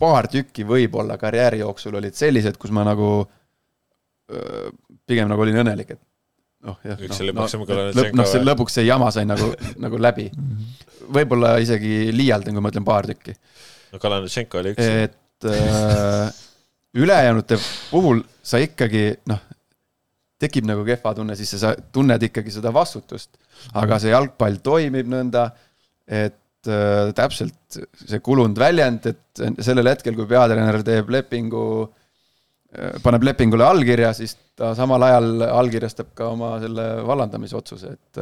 paar 0.00 0.28
tükki 0.32 0.64
võib-olla 0.68 1.18
karjääri 1.20 1.60
jooksul 1.60 1.98
olid 2.00 2.16
sellised, 2.16 2.56
kus 2.60 2.72
ma 2.74 2.84
nagu 2.88 3.10
öö, 4.32 4.70
pigem 5.06 5.28
nagu 5.30 5.44
olin 5.44 5.60
õnnelik, 5.62 5.94
et 5.96 6.02
noh, 6.66 6.78
jah. 6.86 7.00
Üks 7.06 7.20
oli 7.24 7.34
Maksim 7.36 7.64
Kalanitšenko 7.68 8.08
lõpp, 8.08 8.20
noh, 8.20 8.30
see 8.32 8.44
lõpuks 8.44 8.78
see 8.80 8.86
jama 8.88 9.10
sai 9.14 9.26
nagu, 9.28 9.52
nagu 9.84 10.00
läbi. 10.00 10.30
võib-olla 11.10 11.56
isegi 11.62 12.10
liialdan, 12.14 12.56
kui 12.56 12.64
ma 12.64 12.72
ütlen 12.72 12.86
paar 12.86 13.08
tükki 13.10 13.36
no 13.92 14.02
Kalanitšenko 14.02 14.60
oli 14.62 14.74
üks. 14.74 14.90
et 15.06 15.48
äh, 15.50 16.42
ülejäänute 16.94 17.58
puhul 17.90 18.22
sa 18.42 18.60
ikkagi 18.62 19.04
noh, 19.30 19.40
tekib 20.40 20.66
nagu 20.68 20.84
kehva 20.86 21.14
tunne, 21.16 21.36
siis 21.38 21.52
sa 21.60 21.74
tunned 21.92 22.22
ikkagi 22.30 22.52
seda 22.54 22.72
vastutust. 22.74 23.36
aga 23.76 23.98
see 24.00 24.14
jalgpall 24.14 24.60
toimib 24.64 25.10
nõnda, 25.10 25.50
et 26.06 26.38
täpselt 27.16 27.78
see 28.04 28.20
kulunud 28.24 28.58
väljend, 28.60 29.06
et 29.08 29.42
sellel 29.64 29.88
hetkel, 29.88 30.12
kui 30.18 30.28
peatreener 30.28 30.82
teeb 30.84 31.08
lepingu 31.12 31.64
paneb 33.02 33.24
lepingule 33.26 33.64
allkirja, 33.66 34.12
siis 34.14 34.36
ta 34.58 34.74
samal 34.78 35.02
ajal 35.02 35.42
allkirjastab 35.48 36.12
ka 36.14 36.28
oma 36.30 36.52
selle 36.62 36.84
vallandamise 37.06 37.56
otsuse, 37.58 37.96
et 37.96 38.20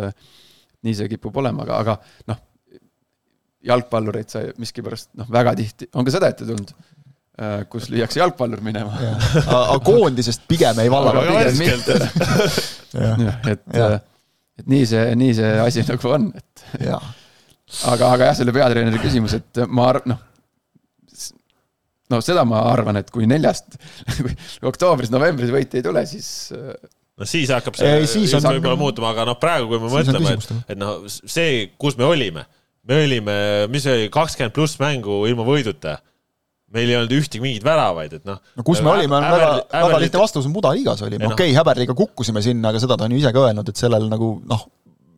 nii 0.87 0.95
see 0.97 1.11
kipub 1.13 1.37
olema, 1.43 1.67
aga, 1.67 1.81
aga 1.83 1.97
noh, 2.33 2.39
jalgpallureid 3.69 4.31
sai 4.33 4.45
miskipärast 4.61 5.09
noh, 5.19 5.29
väga 5.35 5.53
tihti, 5.59 5.91
on 5.99 6.07
ka 6.07 6.15
seda 6.15 6.31
ette 6.33 6.47
tulnud, 6.49 6.71
kus 7.71 7.85
lüüakse 7.93 8.23
jalgpallur 8.23 8.61
minema. 8.65 8.93
aga 9.45 9.79
koondisest 9.85 10.47
pigem 10.51 10.79
ei 10.83 10.91
valla. 10.91 11.13
et, 13.53 13.63
et 14.59 14.67
nii 14.67 14.85
see, 14.91 15.05
nii 15.19 15.33
see 15.39 15.53
asi 15.63 15.85
nagu 15.87 16.07
on, 16.17 16.25
et. 16.39 16.65
Aga, 17.93 18.13
aga 18.15 18.31
jah, 18.31 18.39
selle 18.41 18.55
peatreeneri 18.57 19.03
küsimus, 19.03 19.37
et 19.39 19.63
ma 19.69 19.91
arvan, 19.93 20.15
noh 20.15 20.25
no 22.09 22.21
seda 22.25 22.45
ma 22.49 22.63
arvan, 22.71 22.99
et 23.01 23.11
kui 23.13 23.29
neljast 23.29 23.77
oktoobris-novembris 24.71 25.53
võiti 25.53 25.81
ei 25.81 25.85
tule, 25.85 26.05
siis 26.09 26.31
no 26.49 27.29
siis 27.29 27.53
hakkab 27.53 27.77
see 27.79 28.05
siis 28.09 28.35
on, 28.39 28.49
võib-olla 28.55 28.79
muutuma, 28.81 29.13
aga 29.13 29.27
noh, 29.29 29.39
praegu 29.41 29.71
kui 29.71 29.83
me 29.83 29.91
mõtleme, 29.93 30.37
et, 30.37 30.53
et 30.75 30.81
noh, 30.81 31.03
see, 31.09 31.67
kus 31.81 31.99
me 32.01 32.07
olime, 32.09 32.47
me 32.89 33.03
olime, 33.05 33.39
mis 33.73 33.85
see 33.85 33.97
oli, 33.97 34.13
kakskümmend 34.15 34.57
pluss 34.57 34.81
mängu 34.83 35.25
ilma 35.29 35.47
võiduta 35.49 35.99
meil 36.75 36.91
ei 36.91 36.99
olnud 36.99 37.13
ühtegi 37.17 37.41
mingeid 37.41 37.65
väravaid, 37.65 38.19
et 38.19 38.27
noh. 38.29 38.41
no 38.59 38.65
kus 38.67 38.83
me 38.85 38.93
olime, 38.93 39.17
on 39.17 39.25
väga, 39.25 39.53
väga 39.73 40.01
lihtne 40.03 40.21
vastus 40.21 40.49
on 40.49 40.53
Mudaliigas 40.53 41.01
olime, 41.07 41.25
noh. 41.25 41.33
okei 41.33 41.49
okay,, 41.49 41.57
Häberliga 41.57 41.97
kukkusime 41.97 42.43
sinna, 42.45 42.73
aga 42.73 42.83
seda 42.83 42.99
ta 42.99 43.09
on 43.09 43.15
ju 43.17 43.21
ise 43.23 43.33
ka 43.33 43.47
öelnud, 43.47 43.71
et 43.73 43.81
sellel 43.81 44.05
nagu 44.11 44.35
noh, 44.49 44.67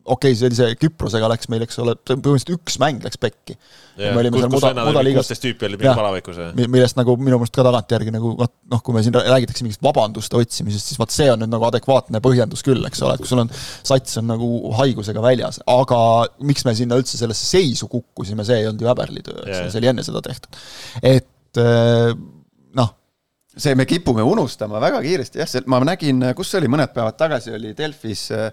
okei 0.03 0.31
okay,, 0.31 0.37
see 0.37 0.47
oli 0.49 0.57
see 0.57 0.75
Küprosega 0.81 1.27
läks 1.29 1.49
meil, 1.51 1.63
eks 1.65 1.77
ole, 1.81 1.93
põhimõtteliselt 2.07 2.53
üks 2.55 2.77
mäng 2.81 3.03
läks 3.05 3.19
pekki. 3.21 3.55
me 3.99 4.15
olime 4.21 4.39
seal 4.41 4.51
muda, 4.53 4.71
mudaliigas. 4.87 5.27
kuusteist 5.27 5.43
tüüpi 5.45 5.67
oli 5.67 5.77
mingi 5.77 5.93
palaveikus. 5.97 6.39
millest 6.57 6.97
nagu 6.97 7.15
minu 7.21 7.37
meelest 7.41 7.55
ka 7.57 7.65
tagantjärgi 7.67 8.13
nagu 8.15 8.33
vot 8.39 8.53
noh, 8.71 8.81
kui 8.85 8.95
me 8.95 9.03
siin 9.05 9.15
räägitakse 9.17 9.65
mingist 9.65 9.83
vabanduste 9.85 10.39
otsimisest, 10.39 10.91
siis 10.91 11.01
vot 11.01 11.13
see 11.13 11.29
on 11.33 11.43
nüüd 11.43 11.53
nagu 11.53 11.67
adekvaatne 11.69 12.21
põhjendus 12.25 12.65
küll, 12.65 12.81
eks 12.89 13.03
ole, 13.05 13.17
et 13.17 13.23
kui 13.23 13.29
sul 13.29 13.43
on, 13.43 13.53
sats 13.53 14.17
on 14.21 14.29
nagu 14.31 14.49
haigusega 14.79 15.23
väljas, 15.23 15.61
aga 15.69 16.01
miks 16.47 16.65
me 16.65 16.75
sinna 16.77 16.97
üldse 17.01 17.21
sellesse 17.21 17.45
seisu 17.51 17.89
kukkusime, 17.91 18.47
see 18.47 18.63
ei 18.63 18.69
olnud 18.71 18.81
ju 18.81 18.89
häberli 18.89 19.25
töö, 19.27 19.37
eks 19.45 19.59
ole, 19.59 19.69
see 19.69 19.83
oli 19.83 19.93
enne 19.93 20.07
seda 20.07 20.23
tehtud. 20.25 20.61
et 21.03 21.61
äh, 21.61 22.09
noh, 22.79 22.93
see 23.53 23.77
me 23.77 23.85
kipume 23.85 24.25
unustama 24.25 24.81
väga 24.81 25.05
kiiresti, 25.05 25.43
jah, 25.43 25.53
see, 25.53 25.65
ma 25.69 25.83
nägin, 25.85 26.31
kus 26.37 26.49
see 26.49 26.63
oli, 26.63 26.71
mõned 26.71 26.95
päevad 26.95 27.19
tagasi 27.21 27.53
oli 27.59 27.75
Delfis 27.77 28.31
Äh, 28.31 28.51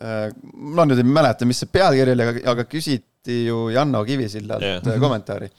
ma 0.00 0.86
nüüd 0.86 1.02
ei 1.02 1.06
mäleta, 1.06 1.48
mis 1.48 1.60
see 1.60 1.68
pealkiri 1.72 2.14
oli, 2.14 2.24
aga, 2.24 2.42
aga 2.54 2.64
küsiti 2.70 3.42
ju 3.48 3.68
Janno 3.74 4.04
Kivisillalt 4.06 4.64
yeah. 4.64 5.00
kommentaari. 5.02 5.50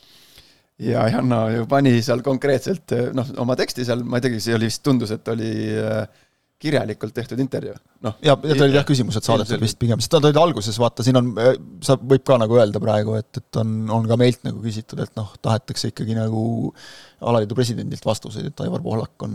ja 0.81 1.03
Janno 1.11 1.43
ju 1.53 1.67
pani 1.69 1.97
seal 2.01 2.23
konkreetselt 2.25 2.95
noh, 3.13 3.27
oma 3.43 3.57
teksti 3.59 3.85
seal, 3.85 4.03
ma 4.03 4.17
ei 4.17 4.25
teagi, 4.25 4.39
see 4.41 4.55
oli 4.57 4.69
vist, 4.71 4.83
tundus, 4.87 5.11
et 5.13 5.27
oli 5.33 5.51
äh, 5.77 6.05
kirjalikult 6.61 7.13
tehtud 7.13 7.39
intervjuu, 7.43 7.75
noh. 8.05 8.17
ja, 8.25 8.33
ja 8.33 8.37
need 8.41 8.63
olid 8.65 8.77
jah 8.79 8.87
küsimused 8.87 9.25
saadetud 9.27 9.61
vist 9.61 9.79
pigem, 9.81 10.01
sest 10.01 10.17
nad 10.17 10.27
olid 10.29 10.39
alguses, 10.41 10.79
vaata, 10.81 11.05
siin 11.05 11.19
on, 11.19 11.31
sa 11.85 11.97
võib 11.99 12.25
ka 12.27 12.39
nagu 12.41 12.57
öelda 12.57 12.81
praegu, 12.83 13.15
et, 13.19 13.29
et 13.41 13.61
on, 13.61 13.77
on 13.99 14.09
ka 14.09 14.17
meilt 14.19 14.43
nagu 14.47 14.61
küsitud, 14.63 15.01
et 15.03 15.13
noh, 15.19 15.31
tahetakse 15.41 15.91
ikkagi 15.91 16.17
nagu 16.17 16.43
alaliidu 17.21 17.53
presidendilt 17.57 18.05
vastuseid, 18.05 18.47
et 18.49 18.61
Aivar 18.65 18.81
Pohlak 18.81 19.25
on 19.25 19.33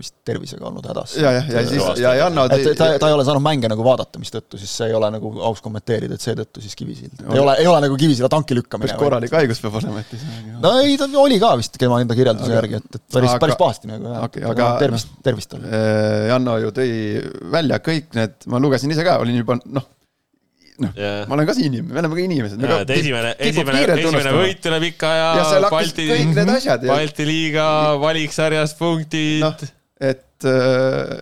vist 0.00 0.16
tervisega 0.26 0.66
olnud 0.66 0.86
hädas. 0.90 1.14
ja, 1.20 1.30
jah, 1.36 1.50
ja 1.54 1.62
siis, 1.68 1.84
ja 2.02 2.14
Janno 2.18 2.46
tõi... 2.50 2.64
et 2.72 2.78
ta, 2.78 2.88
ta 2.98 3.10
ei 3.10 3.14
ole 3.14 3.26
saanud 3.26 3.44
mänge 3.44 3.70
nagu 3.70 3.84
vaadata, 3.86 4.18
mistõttu 4.22 4.58
siis 4.58 4.72
see 4.80 4.88
ei 4.90 4.96
ole 4.98 5.12
nagu 5.14 5.30
aus 5.46 5.62
kommenteerida, 5.62 6.18
et 6.18 6.24
seetõttu 6.24 6.62
siis 6.64 6.74
Kivisild. 6.78 7.22
ei 7.22 7.42
ole, 7.42 7.54
ei 7.62 7.68
ole 7.70 7.84
nagu 7.86 7.98
Kivisilla 8.00 8.30
tanki 8.32 8.58
lükkamine. 8.58 8.88
päris 8.88 8.98
korralik 8.98 9.36
haigus 9.38 9.62
peab 9.62 9.78
olema, 9.78 10.02
et 10.02 10.16
ei 10.16 10.22
saa. 10.24 10.56
no 10.64 10.74
ei, 10.82 10.96
ta 10.98 11.06
oli 11.22 11.38
ka 11.42 11.52
vist 11.60 11.78
tema 11.78 12.00
enda 12.02 12.18
kirjelduse 12.18 12.50
järgi, 12.56 12.82
et, 12.82 12.98
et 12.98 13.06
päris, 13.14 13.36
päris 13.44 13.60
pahasti 13.60 13.92
nagu 13.92 14.10
jah 14.10 14.26
okay,. 14.26 14.46
aga 14.50 14.72
tervist, 14.82 15.14
tervist 15.22 15.54
talle. 15.54 15.70
Äh, 15.70 16.26
Janno 16.32 16.56
ju 16.64 16.74
tõi 16.74 16.90
välja 17.54 17.78
kõik 17.84 17.99
need, 18.16 18.36
ma 18.50 18.60
lugesin 18.62 18.92
ise 18.94 19.04
ka, 19.06 19.18
olin 19.22 19.40
juba 19.40 19.58
noh 19.64 19.86
noh 20.80 20.92
yeah., 20.96 21.24
ma 21.28 21.36
olen 21.36 21.48
ka 21.48 21.54
siin 21.56 21.68
inimene, 21.70 21.92
me 21.94 22.00
oleme 22.02 22.16
ka 22.16 22.22
inimesed. 22.24 22.62
esimene, 22.96 23.32
esimene, 23.48 23.82
esimene 23.96 24.32
võit 24.36 24.68
üle 24.70 24.78
pika 24.86 25.10
aja, 25.16 25.26
ja 25.40 25.72
Balti, 25.72 26.06
kõik 26.08 26.32
need 26.36 26.52
asjad. 26.54 26.86
Balti 26.90 27.26
liiga 27.28 27.66
valiksarjas 28.00 28.76
punktid 28.78 29.44
no,. 29.44 29.52
et, 30.12 30.48
äh, 30.48 31.18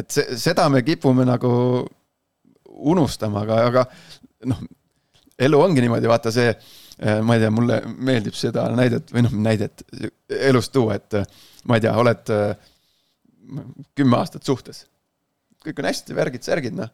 et 0.00 0.16
see, 0.16 0.38
seda 0.40 0.68
me 0.72 0.82
kipume 0.86 1.26
nagu 1.28 1.52
unustama, 2.94 3.44
aga, 3.44 3.60
aga 3.70 3.84
noh, 4.50 4.64
elu 5.44 5.60
ongi 5.60 5.84
niimoodi, 5.84 6.10
vaata 6.10 6.32
see, 6.34 6.54
äh, 6.54 7.20
ma 7.24 7.36
ei 7.36 7.44
tea, 7.44 7.52
mulle 7.54 7.80
meeldib 7.84 8.36
seda 8.38 8.66
näidet 8.74 9.12
või 9.14 9.26
noh, 9.28 9.36
näidet 9.48 9.84
elust 10.50 10.72
tuua, 10.74 10.98
et 11.00 11.20
äh, 11.20 11.28
ma 11.68 11.78
ei 11.78 11.84
tea, 11.84 11.94
oled 12.00 12.34
kümme 13.94 14.16
aastat 14.16 14.46
suhtes. 14.48 14.86
Kõik 15.64 15.80
on 15.80 15.88
hästi, 15.90 16.16
värgid-särgid, 16.16 16.76
noh 16.78 16.92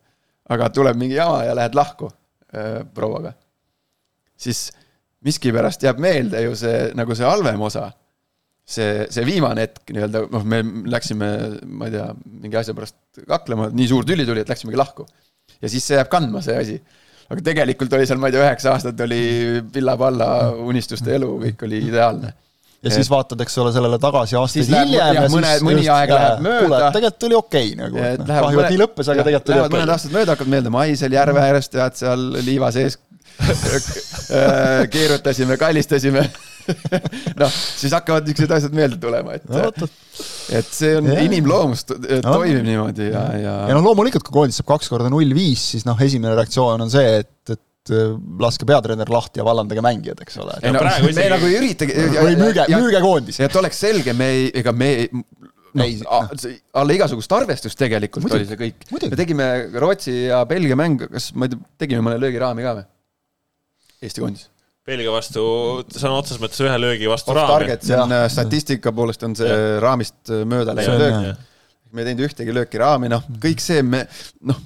aga 0.51 0.69
tuleb 0.75 0.99
mingi 0.99 1.19
jama 1.19 1.45
ja 1.47 1.55
lähed 1.57 1.77
lahku 1.79 2.11
äh, 2.11 2.83
prouaga, 2.95 3.33
siis 4.41 4.69
miskipärast 5.27 5.83
jääb 5.85 6.01
meelde 6.03 6.43
ju 6.47 6.55
see, 6.59 6.91
nagu 6.99 7.17
see 7.17 7.29
halvem 7.29 7.61
osa. 7.67 7.91
see, 8.71 9.07
see 9.11 9.25
viimane 9.27 9.65
hetk 9.65 9.91
nii-öelda, 9.91 10.21
noh, 10.31 10.45
me 10.47 10.61
läksime, 10.93 11.29
ma 11.67 11.89
ei 11.89 11.95
tea, 11.97 12.05
mingi 12.45 12.59
asja 12.61 12.75
pärast 12.77 13.23
kaklema, 13.27 13.67
nii 13.75 13.89
suur 13.91 14.07
tüli 14.07 14.23
tuli, 14.27 14.45
et 14.45 14.53
läksimegi 14.53 14.79
lahku. 14.79 15.07
ja 15.59 15.71
siis 15.71 15.87
see 15.87 15.99
jääb 15.99 16.11
kandma, 16.13 16.43
see 16.45 16.59
asi. 16.59 16.77
aga 17.31 17.43
tegelikult 17.47 17.99
oli 17.99 18.07
seal, 18.07 18.21
ma 18.23 18.31
ei 18.31 18.37
tea, 18.37 18.45
üheksa 18.47 18.75
aastat 18.75 19.03
oli 19.07 19.23
pilla-palla 19.75 20.31
unistuste 20.67 21.15
elu, 21.19 21.33
kõik 21.47 21.67
oli 21.67 21.83
ideaalne 21.91 22.33
ja 22.85 22.93
siis 22.95 23.11
vaatad, 23.13 23.41
eks 23.45 23.59
ole, 23.61 23.73
sellele 23.75 23.99
tagasi 24.01 24.39
aastaid 24.41 24.71
hiljem 24.71 24.95
ja, 24.95 25.11
ja 25.19 25.27
mõne, 25.33 25.53
siis 25.53 25.65
mõni 25.67 25.85
aeg 25.93 26.15
läheb 26.15 26.43
mööda. 26.47 26.89
tegelikult 26.95 27.29
oli 27.29 27.39
okei 27.39 27.69
okay, 27.69 27.79
nagu, 27.83 28.01
et 28.01 28.23
noh, 28.23 28.41
kahju, 28.47 28.63
et 28.63 28.75
nii 28.75 28.81
lõppes, 28.81 29.11
aga 29.13 29.27
tegelikult 29.27 29.53
oli 29.53 29.61
okei 29.61 29.69
okay.. 29.69 29.77
mõned 29.77 29.95
aastad 29.97 30.17
mööda 30.17 30.35
hakkavad 30.37 30.55
meelde, 30.57 30.73
maisel 30.75 31.17
järve 31.19 31.45
ääres 31.45 31.69
tead 31.73 32.01
seal 32.01 32.27
liiva 32.47 32.73
sees 32.75 32.97
äh, 33.41 34.87
keerutasime, 34.93 35.61
kallistasime 35.61 36.25
noh, 37.41 37.53
siis 37.53 37.93
hakkavad 37.97 38.29
niisugused 38.29 38.57
asjad 38.57 38.77
meelde 38.77 39.01
tulema, 39.03 39.37
et 39.37 39.45
no,, 39.51 39.69
et 40.57 40.73
see 40.73 40.97
on 40.97 41.09
yeah. 41.11 41.25
inimloomus 41.27 41.85
to, 41.89 41.99
no, 42.01 42.37
toimib 42.41 42.65
niimoodi 42.65 43.11
ja, 43.11 43.25
ja. 43.37 43.57
ja 43.71 43.77
noh, 43.77 43.85
loomulikult, 43.91 44.25
kui 44.25 44.41
koondis 44.41 44.61
saab 44.61 44.73
kaks 44.73 44.89
korda 44.93 45.13
null 45.13 45.37
viis, 45.37 45.73
siis 45.75 45.89
noh, 45.89 46.01
esimene 46.01 46.33
reaktsioon 46.39 46.87
on 46.87 46.93
see, 46.93 47.21
et, 47.25 47.35
et 47.53 47.61
Äh, 47.91 48.15
laske 48.41 48.67
peatreener 48.69 49.11
lahti 49.11 49.41
ja 49.41 49.45
vallandage 49.47 49.83
mängijad, 49.85 50.21
eks 50.23 50.39
ole. 50.43 50.57
ei 50.63 50.73
no 50.75 50.83
praegu 50.83 51.09
isegi. 51.11 51.25
me 51.25 51.31
nagu 51.35 51.49
ei 51.49 51.57
üritagi. 51.59 51.97
või 52.15 52.37
müüge, 52.39 52.67
müüge 52.77 53.03
koondis. 53.03 53.41
et 53.43 53.57
oleks 53.59 53.81
selge, 53.83 54.15
me 54.17 54.29
ei, 54.37 54.47
ega 54.61 54.75
me 54.77 54.91
ei 54.95 55.09
no, 55.11 55.87
ei, 55.87 55.99
alla 56.77 56.97
igasugust 56.97 57.35
arvestust 57.35 57.79
tegelikult 57.81 58.27
Muidugi. 58.27 58.45
oli 58.45 58.51
see 58.51 58.61
kõik. 58.61 59.11
me 59.11 59.19
tegime 59.19 59.51
Rootsi 59.83 60.17
ja 60.29 60.45
Belgia 60.49 60.79
mängu, 60.79 61.11
kas 61.11 61.31
ma 61.35 61.49
ei 61.49 61.55
tea, 61.55 61.67
tegime 61.85 62.07
mõne 62.07 62.21
löögiraami 62.23 62.67
ka 62.67 62.79
või? 62.79 62.89
Eesti 64.01 64.25
koondis. 64.25 64.49
Belgia 64.87 65.13
vastu, 65.13 65.43
sõna 65.93 66.17
otseses 66.17 66.41
mõttes 66.43 66.63
ühe 66.65 66.81
löögi 66.81 67.11
vastu 67.11 67.35
Off 67.35 67.43
raami. 67.43 67.77
see 67.85 67.99
on 68.01 68.17
ja. 68.17 68.25
statistika 68.33 68.95
poolest 68.97 69.27
on 69.27 69.37
see 69.39 69.51
ja. 69.51 69.79
raamist 69.83 70.33
mööda 70.49 70.75
läinud 70.79 71.03
löök. 71.05 71.47
me 71.91 72.05
ei 72.05 72.11
teinud 72.11 72.29
ühtegi 72.31 72.55
lööki 72.55 72.81
raami, 72.81 73.11
noh, 73.13 73.27
kõik 73.43 73.63
see 73.63 73.83
me, 73.87 74.07
noh 74.47 74.63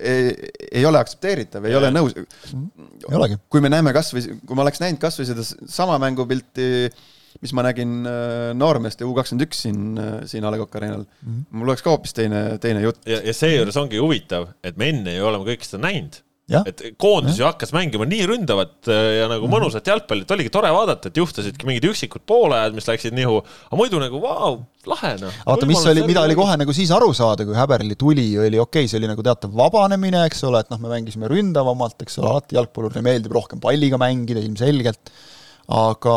ei, 0.00 0.34
ei 0.70 0.84
ole 0.86 1.00
aktsepteeritav, 1.00 1.66
ei 1.68 1.76
ole 1.78 1.92
nõus. 1.94 2.16
ei 2.16 3.16
olegi. 3.18 3.38
kui 3.52 3.62
me 3.64 3.70
näeme 3.72 3.94
kasvõi, 3.94 4.38
kui 4.46 4.58
ma 4.58 4.66
oleks 4.66 4.82
näinud 4.82 5.00
kasvõi 5.02 5.28
seda 5.28 5.44
sama 5.46 5.98
mängupilti, 6.02 6.90
mis 7.42 7.54
ma 7.56 7.64
nägin 7.66 8.02
äh, 8.08 8.50
noormeeste 8.58 9.06
U 9.08 9.14
kakskümmend 9.16 9.46
üks 9.46 9.62
siin, 9.66 9.86
äh, 10.00 10.18
siin 10.30 10.44
A 10.44 10.52
Le 10.52 10.60
Coq 10.60 10.76
Arena'l 10.78 11.04
mm, 11.04 11.22
-hmm. 11.22 11.46
mul 11.58 11.72
oleks 11.72 11.84
ka 11.84 11.94
hoopis 11.94 12.14
teine, 12.16 12.42
teine 12.62 12.82
jutt. 12.84 13.00
ja, 13.06 13.22
ja 13.24 13.34
seejuures 13.34 13.78
ongi 13.80 14.02
huvitav, 14.02 14.50
et 14.62 14.76
me 14.76 14.90
enne 14.92 15.16
ju 15.16 15.26
oleme 15.30 15.48
kõike 15.48 15.68
seda 15.68 15.86
näinud 15.86 16.20
et 16.68 16.82
koondis 17.00 17.38
ju 17.40 17.46
hakkas 17.46 17.72
mängima 17.74 18.06
nii 18.08 18.26
ründavat 18.30 18.90
äh, 18.90 19.00
ja 19.20 19.30
nagu 19.30 19.46
mhm. 19.46 19.54
mõnusat 19.56 19.88
jalgpalli, 19.88 20.26
et 20.26 20.34
oligi 20.36 20.52
tore 20.52 20.70
vaadata, 20.74 21.10
et 21.10 21.20
juhtusidki 21.20 21.68
mingid 21.68 21.88
üksikud 21.90 22.24
poolajad, 22.28 22.76
mis 22.76 22.88
läksid 22.88 23.16
nihu, 23.16 23.40
aga 23.68 23.80
muidu 23.80 24.02
nagu 24.02 24.20
vau, 24.22 24.52
lahe 24.90 25.14
noh. 25.22 25.40
vaata, 25.46 25.70
mis 25.70 25.82
oli, 25.92 26.04
mida 26.08 26.24
oli 26.26 26.36
kohe 26.38 26.58
nagu 26.60 26.76
siis 26.76 26.92
aru 26.94 27.10
saada, 27.16 27.46
kui 27.48 27.58
Häberli 27.58 27.98
tuli, 27.98 28.28
oli 28.38 28.60
okei 28.62 28.84
okay,, 28.84 28.92
see 28.92 29.00
oli 29.00 29.10
nagu 29.10 29.24
teatav 29.26 29.56
vabanemine, 29.56 30.26
eks 30.30 30.46
ole, 30.48 30.62
et 30.62 30.72
noh, 30.72 30.80
me 30.82 30.92
mängisime 30.92 31.30
ründavamalt, 31.32 31.98
eks 32.04 32.20
ole, 32.22 32.32
alati 32.36 32.58
jalgpallurile 32.60 33.04
meeldib 33.06 33.36
rohkem 33.36 33.62
palliga 33.62 34.00
mängida 34.00 34.42
ilmselgelt, 34.44 35.12
aga 35.72 36.16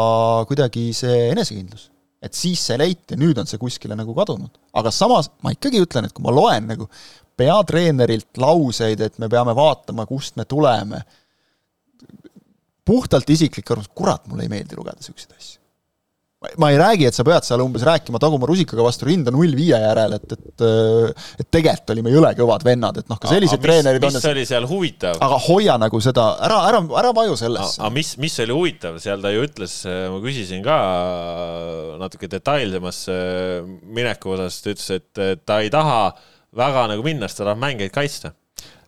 kuidagi 0.50 0.90
see 0.98 1.28
enesekindlus 1.32 1.92
et 2.26 2.34
siis 2.34 2.62
see 2.70 2.78
leiti 2.80 3.14
ja 3.14 3.20
nüüd 3.20 3.38
on 3.38 3.50
see 3.50 3.60
kuskile 3.62 3.98
nagu 3.98 4.16
kadunud. 4.18 4.50
aga 4.76 4.92
samas 4.94 5.30
ma 5.46 5.54
ikkagi 5.54 5.82
ütlen, 5.84 6.08
et 6.08 6.16
kui 6.16 6.26
ma 6.26 6.34
loen 6.34 6.70
nagu 6.72 6.90
peatreenerilt 7.38 8.40
lauseid, 8.42 9.04
et 9.04 9.20
me 9.22 9.30
peame 9.32 9.56
vaatama, 9.58 10.08
kust 10.10 10.40
me 10.40 10.48
tuleme. 10.50 11.04
puhtalt 12.86 13.30
isiklik 13.34 13.70
arvamus, 13.72 13.90
kurat, 13.98 14.28
mulle 14.30 14.46
ei 14.46 14.50
meeldi 14.52 14.78
lugeda 14.78 15.00
niisuguseid 15.00 15.32
asju. 15.34 15.62
ma 16.62 16.68
ei 16.70 16.76
räägi, 16.78 17.08
et 17.10 17.16
sa 17.18 17.24
pead 17.26 17.42
seal 17.48 17.64
umbes 17.64 17.82
rääkima 17.82 18.20
taguma 18.22 18.46
rusikaga 18.46 18.84
vastu 18.86 19.08
rinda 19.08 19.32
null 19.34 19.56
viie 19.58 19.80
järel, 19.82 20.14
et, 20.20 20.36
et 20.36 20.66
et 21.42 21.48
tegelikult 21.50 21.90
olime 21.96 22.12
jõle 22.14 22.30
kõvad 22.38 22.66
vennad, 22.68 23.00
et 23.02 23.10
noh, 23.10 23.18
ka 23.18 23.32
sellised 23.32 23.58
mis, 23.58 23.66
treenerid 23.66 24.06
mis 24.06 24.20
on 24.20 24.28
oli 24.30 24.44
seal 24.46 24.68
huvitav? 24.70 25.18
aga 25.26 25.40
hoia 25.48 25.80
nagu 25.82 26.02
seda, 26.06 26.28
ära, 26.46 26.60
ära, 26.70 26.84
ära 27.02 27.16
vaju 27.18 27.40
sellesse. 27.42 27.82
aga 27.82 27.90
mis, 27.98 28.14
mis 28.22 28.38
oli 28.46 28.60
huvitav, 28.60 29.02
seal 29.02 29.26
ta 29.26 29.34
ju 29.34 29.48
ütles, 29.48 29.80
ma 30.14 30.22
küsisin 30.28 30.62
ka 30.68 30.78
natuke 32.04 32.30
detailsemas 32.30 33.02
mineku 33.98 34.38
osas, 34.38 34.62
ta 34.62 34.76
ütles, 34.76 34.94
et 35.02 35.44
ta 35.50 35.60
ei 35.66 35.74
taha 35.74 36.00
väga 36.56 36.88
nagu 36.88 37.03
minna, 37.03 37.28
sest 37.28 37.41
ta 37.41 37.49
tahab 37.49 37.62
mängijaid 37.62 37.91
kaitsta. 37.91 38.34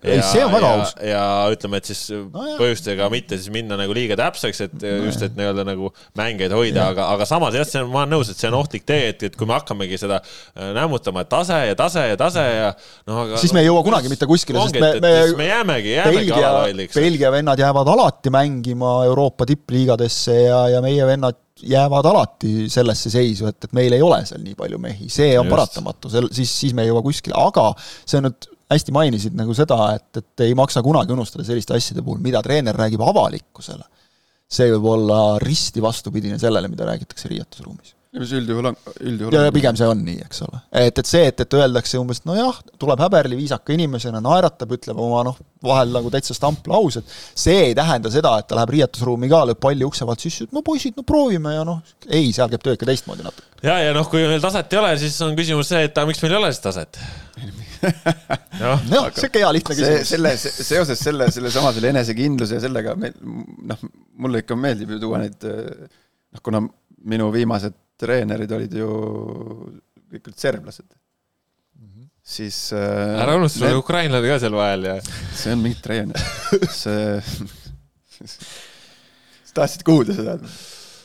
Ei, 0.06 0.20
see 0.22 0.44
on 0.46 0.52
väga 0.54 0.70
aus. 0.76 0.92
ja 1.02 1.22
ütleme, 1.54 1.80
et 1.82 1.90
siis 1.90 2.02
Nojah. 2.14 2.58
põhjustega 2.60 3.08
mitte 3.10 3.40
siis 3.40 3.50
minna 3.54 3.80
nagu 3.80 3.96
liiga 3.98 4.18
täpseks, 4.20 4.60
et 4.68 4.84
just, 4.84 5.24
et 5.26 5.34
nii-öelda 5.38 5.66
nagu 5.66 5.90
mängijaid 6.20 6.54
hoida, 6.54 6.90
aga, 6.94 7.08
aga 7.16 7.26
samas 7.30 7.58
jah, 7.58 7.66
see 7.66 7.82
on, 7.82 7.90
ma 7.94 8.04
olen 8.04 8.14
nõus, 8.14 8.30
et 8.30 8.38
see 8.38 8.52
on 8.52 8.60
ohtlik 8.60 8.86
tee, 8.88 9.10
et, 9.14 9.26
et 9.30 9.38
kui 9.38 9.50
me 9.50 9.56
hakkamegi 9.58 9.98
seda 9.98 10.20
äh, 10.22 10.70
nämmutama, 10.78 11.26
et 11.26 11.32
tase 11.32 11.58
ja 11.72 11.78
tase 11.80 12.06
ja 12.12 12.20
tase 12.20 12.44
ja 12.46 12.70
noh, 13.10 13.24
aga 13.24 13.42
siis 13.42 13.56
me 13.58 13.64
ei 13.64 13.72
jõua 13.72 13.82
kunagi 13.88 14.12
mitte 14.12 14.30
kuskile, 14.30 14.62
sest 14.68 14.78
me, 14.78 14.94
me 15.02 15.14
me 15.38 15.50
jäämegi, 15.50 15.96
jäämegi 15.96 16.36
alaloilliks. 16.38 17.00
Belgia 17.02 17.34
vennad 17.34 17.60
jäävad 17.60 17.90
alati 17.96 18.34
mängima 18.34 19.00
Euroopa 19.10 19.48
tippliigadesse 19.50 20.42
ja, 20.44 20.62
ja 20.76 20.84
meie 20.86 21.10
vennad 21.10 21.42
jäävad 21.64 22.06
alati 22.06 22.68
sellesse 22.70 23.10
seisu, 23.10 23.48
et, 23.50 23.58
et 23.66 23.74
meil 23.74 23.98
ei 23.98 24.04
ole 24.06 24.22
seal 24.30 24.44
nii 24.44 24.54
palju 24.60 24.78
mehi, 24.82 25.10
see 25.10 25.32
on 25.40 25.48
Just. 25.48 25.56
paratamatu, 25.56 26.12
sel-, 26.14 26.30
siis, 26.34 26.54
siis 26.54 26.78
me 26.78 26.86
ei 26.86 26.92
jõua 26.92 27.02
kuskile, 27.06 27.34
aga 27.40 27.72
see 27.80 28.20
on 28.22 28.30
nüüd 28.30 28.50
hästi 28.72 28.96
mainisid 28.96 29.36
nagu 29.38 29.56
seda, 29.58 29.80
et, 29.98 30.10
et 30.22 30.48
ei 30.48 30.56
maksa 30.58 30.84
kunagi 30.86 31.16
unustada 31.16 31.46
selliste 31.48 31.78
asjade 31.78 32.04
puhul, 32.04 32.20
mida 32.24 32.44
treener 32.46 32.76
räägib 32.78 33.04
avalikkusele. 33.04 33.86
see 34.48 34.70
võib 34.72 34.86
olla 34.88 35.20
risti 35.44 35.82
vastupidine 35.84 36.38
sellele, 36.40 36.70
mida 36.72 36.86
räägitakse 36.88 37.28
riietusruumis. 37.28 37.94
mis 38.18 38.32
üldjuhul 38.34 38.70
on, 38.70 38.78
üldjuhul 39.04 39.36
ja 39.36 39.42
ja 39.46 39.52
pigem 39.54 39.76
see 39.78 39.88
on 39.88 40.00
nii, 40.04 40.22
eks 40.24 40.42
ole. 40.46 40.62
et, 40.72 41.00
et 41.00 41.06
see, 41.06 41.26
et, 41.32 41.44
et 41.44 41.58
öeldakse 41.60 42.00
umbes, 42.00 42.22
et 42.22 42.30
nojah, 42.30 42.60
tuleb 42.80 43.04
häberli 43.04 43.38
viisaka 43.40 43.76
inimesena, 43.76 44.22
naeratab, 44.24 44.72
ütleb 44.80 45.00
oma 45.04 45.22
noh, 45.28 45.38
vahel 45.64 45.92
nagu 45.96 46.12
täitsa 46.12 46.36
stamplaused, 46.36 47.08
see 47.36 47.70
ei 47.70 47.76
tähenda 47.78 48.12
seda, 48.12 48.38
et 48.40 48.48
ta 48.48 48.58
läheb 48.58 48.74
riietusruumi 48.78 49.30
ka, 49.32 49.44
lööb 49.52 49.62
palli 49.64 49.88
ukse 49.88 50.08
vahelt 50.08 50.24
sisse, 50.24 50.48
et 50.48 50.56
no 50.56 50.64
poisid, 50.66 50.96
no 50.98 51.08
proovime 51.08 51.56
ja 51.56 51.68
noh, 51.68 51.84
ei, 52.08 52.32
seal 52.36 52.52
käib 52.52 52.64
töö 52.64 52.80
ikka 52.80 52.88
teistmoodi 52.90 53.28
natuke. 53.28 53.48
ja, 53.68 53.80
ja 53.84 53.96
noh, 53.96 54.08
kui 54.12 54.24
meil 54.28 54.44
taset 54.44 54.76
ei 54.76 54.82
ole, 54.82 54.98
siis 55.04 55.22
on 55.28 55.36
küsimus 55.40 55.76
see, 55.76 55.88
et 55.92 55.96
aga 55.96 56.08
miks 56.10 56.24
meil 56.24 56.36
ei 56.38 56.42
ole 56.42 56.56
siis 56.56 56.64
taset? 56.64 57.04
noh, 58.64 58.84
noh, 58.90 59.08
sihuke 59.16 59.42
hea 59.42 59.50
lihtne 59.56 59.78
küsimus. 59.78 60.12
selle, 60.12 60.34
seoses 60.40 61.02
selle, 61.02 61.30
sellesama 61.34 61.74
selle 61.76 61.92
enesekindluse 61.94 62.58
ja 62.58 62.64
sellega 62.64 62.96
me 63.00 63.12
noh, 63.18 63.84
mulle 64.22 64.44
ikka 64.44 64.58
meeldib 64.60 64.96
ju 64.96 65.02
tuua 65.04 65.22
neid 65.24 65.44
noh, 65.48 66.44
kuna 66.44 66.64
minu 67.08 67.30
viimased 67.34 67.76
treenerid 67.98 68.54
olid 68.58 68.78
ju 68.78 68.88
kõik 70.08 70.30
olid 70.30 70.40
serblased. 70.40 70.88
siis 72.28 72.58
äh, 72.76 73.22
ära 73.24 73.38
unusta, 73.40 73.62
sul 73.62 73.70
oli 73.70 73.80
ukrainlane 73.80 74.32
ka 74.34 74.40
seal 74.44 74.58
vahel 74.58 74.90
ja 74.90 74.96
see 75.04 75.54
on 75.56 75.62
mingi 75.64 75.80
treener, 75.84 76.26
see 76.74 77.22
sa 78.18 79.54
tahtsid 79.62 79.86
kuulda 79.88 80.16
seda, 80.18 80.36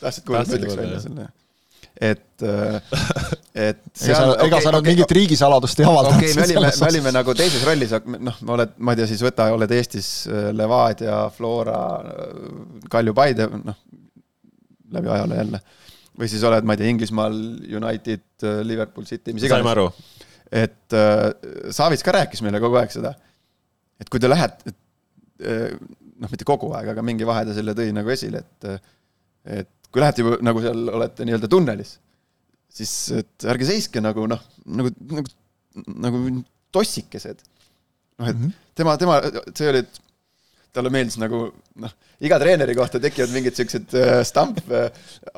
tahtsid 0.01 0.27
kuulda, 0.27 0.43
et 0.43 0.51
ma 0.51 0.59
ütleks 0.59 0.79
välja 0.81 0.99
selle? 1.05 1.29
et, 2.03 2.43
et 3.53 3.79
ega 4.07 4.17
sa, 4.17 4.25
ega 4.43 4.59
sa 4.63 4.73
nüüd 4.75 4.89
mingit 4.89 5.13
riigisaladust 5.17 5.79
ei 5.79 5.87
avaldanud 5.87 6.19
okei, 6.19 6.33
me 6.35 6.45
olime, 6.47 6.71
me 6.81 6.89
olime 6.89 7.13
nagu 7.15 7.35
teises 7.37 7.63
rollis, 7.67 7.93
noh, 8.27 8.39
oled, 8.55 8.73
ma 8.83 8.95
ei 8.95 8.99
tea, 8.99 9.09
siis 9.13 9.23
võta, 9.23 9.47
oled 9.55 9.75
Eestis 9.77 10.09
äh, 10.27 10.49
Levadia, 10.55 11.21
Flora, 11.35 11.79
Kalju 12.91 13.15
Paide, 13.17 13.47
noh, 13.61 13.79
läbi 14.93 15.11
ajaloo 15.15 15.39
jälle. 15.39 15.61
või 16.19 16.29
siis 16.31 16.43
oled, 16.49 16.67
ma 16.67 16.75
ei 16.75 16.81
tea, 16.81 16.93
Inglismaal 16.93 17.37
United, 17.79 18.25
Liverpool 18.67 19.07
City, 19.09 19.35
mis 19.35 19.45
saime 19.45 19.61
iganes. 19.61 19.71
aru. 19.75 19.87
et 20.63 20.97
äh, 20.99 21.71
Savits 21.73 22.03
ka 22.05 22.15
rääkis 22.17 22.43
meile 22.45 22.61
kogu 22.63 22.81
aeg 22.81 22.91
seda, 22.93 23.13
et 24.01 24.11
kui 24.11 24.21
te 24.21 24.31
lähete, 24.31 24.75
noh, 25.43 26.29
mitte 26.31 26.45
kogu 26.47 26.69
aeg, 26.77 26.91
aga 26.93 27.05
mingi 27.05 27.25
vahe 27.27 27.47
ta 27.47 27.55
selle 27.55 27.75
tõi 27.77 27.95
nagu 27.95 28.11
esile, 28.13 28.43
et 28.43 28.91
et 29.43 29.71
kui 29.93 30.01
lähete 30.01 30.23
juba 30.23 30.39
nagu 30.41 30.63
seal 30.63 30.89
olete 30.97 31.27
nii-öelda 31.27 31.49
tunnelis, 31.51 31.97
siis 32.73 32.93
et 33.19 33.47
ärge 33.53 33.67
seiske 33.69 34.01
nagu 34.01 34.25
noh, 34.29 34.41
nagu, 34.65 34.93
nagu, 35.13 35.33
nagu 36.07 36.23
tossikesed. 36.73 37.43
noh, 38.19 38.27
et 38.29 38.35
mm 38.35 38.47
-hmm. 38.47 38.57
tema, 38.75 38.97
tema, 38.97 39.21
see 39.53 39.69
oli, 39.69 39.83
et 39.85 40.01
talle 40.73 40.89
meeldis 40.93 41.19
nagu 41.21 41.45
noh, 41.83 41.93
iga 42.25 42.39
treeneri 42.41 42.75
kohta 42.77 43.01
tekivad 43.01 43.33
mingid 43.35 43.57
siuksed 43.57 43.95
äh, 43.99 44.19
stamp 44.25 44.59
äh, 44.73 44.89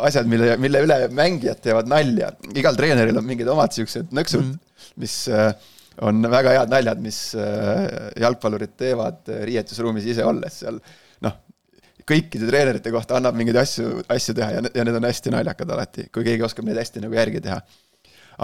asjad, 0.08 0.28
mille, 0.32 0.56
mille 0.62 0.84
üle 0.86 1.00
mängijad 1.12 1.62
teevad 1.64 1.90
nalja. 1.92 2.32
igal 2.56 2.78
treeneril 2.80 3.20
on 3.20 3.28
mingid 3.28 3.50
omad 3.52 3.76
siuksed 3.76 4.14
nõksud 4.16 4.44
mm, 4.44 4.52
-hmm. 4.52 4.94
mis 5.04 5.18
äh, 5.28 5.52
on 6.06 6.22
väga 6.32 6.52
head 6.58 6.72
naljad, 6.72 7.00
mis 7.00 7.18
jalgpallurid 8.20 8.74
teevad 8.76 9.30
riietusruumis 9.48 10.04
ise 10.12 10.26
olles 10.28 10.58
seal. 10.60 10.82
Kõikide 12.10 12.50
treenerite 12.50 12.94
kohta 12.94 13.18
annab 13.20 13.38
mingeid 13.38 13.58
asju, 13.62 14.04
asju 14.12 14.36
teha 14.38 14.52
ja, 14.58 14.62
ja 14.78 14.86
need 14.86 15.00
on 15.00 15.08
hästi 15.08 15.34
naljakad 15.34 15.74
alati, 15.76 16.08
kui 16.14 16.26
keegi 16.28 16.46
oskab 16.46 16.68
neid 16.68 16.78
hästi 16.82 17.04
nagu 17.04 17.18
järgi 17.18 17.42
teha. 17.46 17.58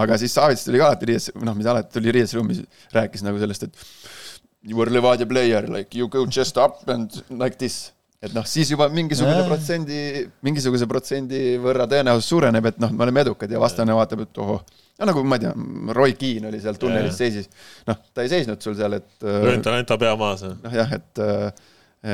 aga 0.02 0.18
siis 0.18 0.34
Savits 0.34 0.66
tuli 0.66 0.82
ka 0.82 0.90
alati 0.90 1.10
riies, 1.10 1.30
noh, 1.36 1.56
mis 1.58 1.70
alati 1.70 1.94
tuli 1.94 2.14
riietusruumis, 2.16 2.64
rääkis 2.96 3.26
nagu 3.28 3.42
sellest, 3.42 3.68
et 3.68 4.68
you 4.68 4.78
were 4.78 4.92
Levadia 4.92 5.28
player, 5.28 5.68
like 5.70 5.98
you 5.98 6.08
go 6.08 6.26
just 6.26 6.58
up 6.58 6.88
and 6.90 7.24
like 7.30 7.58
this. 7.58 7.92
et 8.22 8.34
noh, 8.38 8.46
siis 8.46 8.70
juba 8.70 8.86
mingisugune 8.94 9.40
Jaa. 9.40 9.48
protsendi, 9.50 10.02
mingisuguse 10.46 10.86
protsendi 10.90 11.56
võrra 11.62 11.88
tõenäosus 11.90 12.28
suureneb, 12.30 12.68
et 12.70 12.82
noh, 12.82 12.92
me 12.94 13.08
oleme 13.08 13.24
edukad 13.26 13.50
ja 13.50 13.62
vastane 13.62 13.96
vaatab, 13.98 14.26
et 14.28 14.42
ohoh. 14.42 14.62
no 15.02 15.08
nagu 15.10 15.24
ma 15.26 15.40
ei 15.40 15.48
tea, 15.48 15.54
Roy 15.98 16.14
Keane 16.18 16.50
oli 16.52 16.60
seal 16.62 16.78
tunnelis 16.82 17.18
Jaa. 17.18 17.24
seisis, 17.24 17.50
noh, 17.90 17.98
ta 18.14 18.26
ei 18.26 18.30
seisnud 18.30 18.62
sul 18.62 18.78
seal, 18.78 19.00
et 19.02 19.26
löön 19.26 19.66
talle 19.66 19.82
enda 19.82 19.98
pea 20.02 20.14
maas. 20.18 20.46
noh 20.50 20.78
jah, 20.82 20.94
et, 20.98 21.26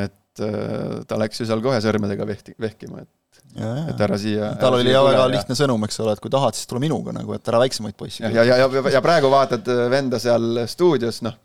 et 0.05 0.15
äh, 0.43 0.99
ta 1.07 1.19
läks 1.19 1.41
ju 1.41 1.47
seal 1.49 1.61
kohe 1.63 1.79
sõrmedega 1.83 2.27
vehti, 2.27 2.55
vehkima, 2.61 3.03
et, 3.03 3.41
et 3.57 4.03
ära 4.07 4.19
siia. 4.21 4.53
tal 4.61 4.79
oli 4.79 4.93
ja 4.93 5.03
väga 5.05 5.27
lihtne 5.33 5.57
sõnum, 5.57 5.85
eks 5.87 6.01
ole, 6.03 6.15
et 6.17 6.23
kui 6.23 6.33
tahad, 6.33 6.57
siis 6.57 6.69
tule 6.69 6.81
minuga 6.83 7.15
nagu, 7.15 7.35
et 7.37 7.51
ära 7.51 7.61
väiksemaid 7.63 7.97
poisse 7.99 8.23
ja, 8.25 8.31
ja, 8.33 8.45
ja, 8.45 8.67
ja, 8.67 8.83
ja 8.97 9.03
praegu 9.05 9.31
vaatad 9.33 9.69
äh, 9.73 9.85
venda 9.93 10.21
seal 10.21 10.63
stuudios, 10.69 11.21
noh, 11.25 11.37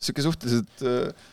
sihuke 0.00 0.24
suhteliselt 0.26 0.86
äh, 0.86 1.28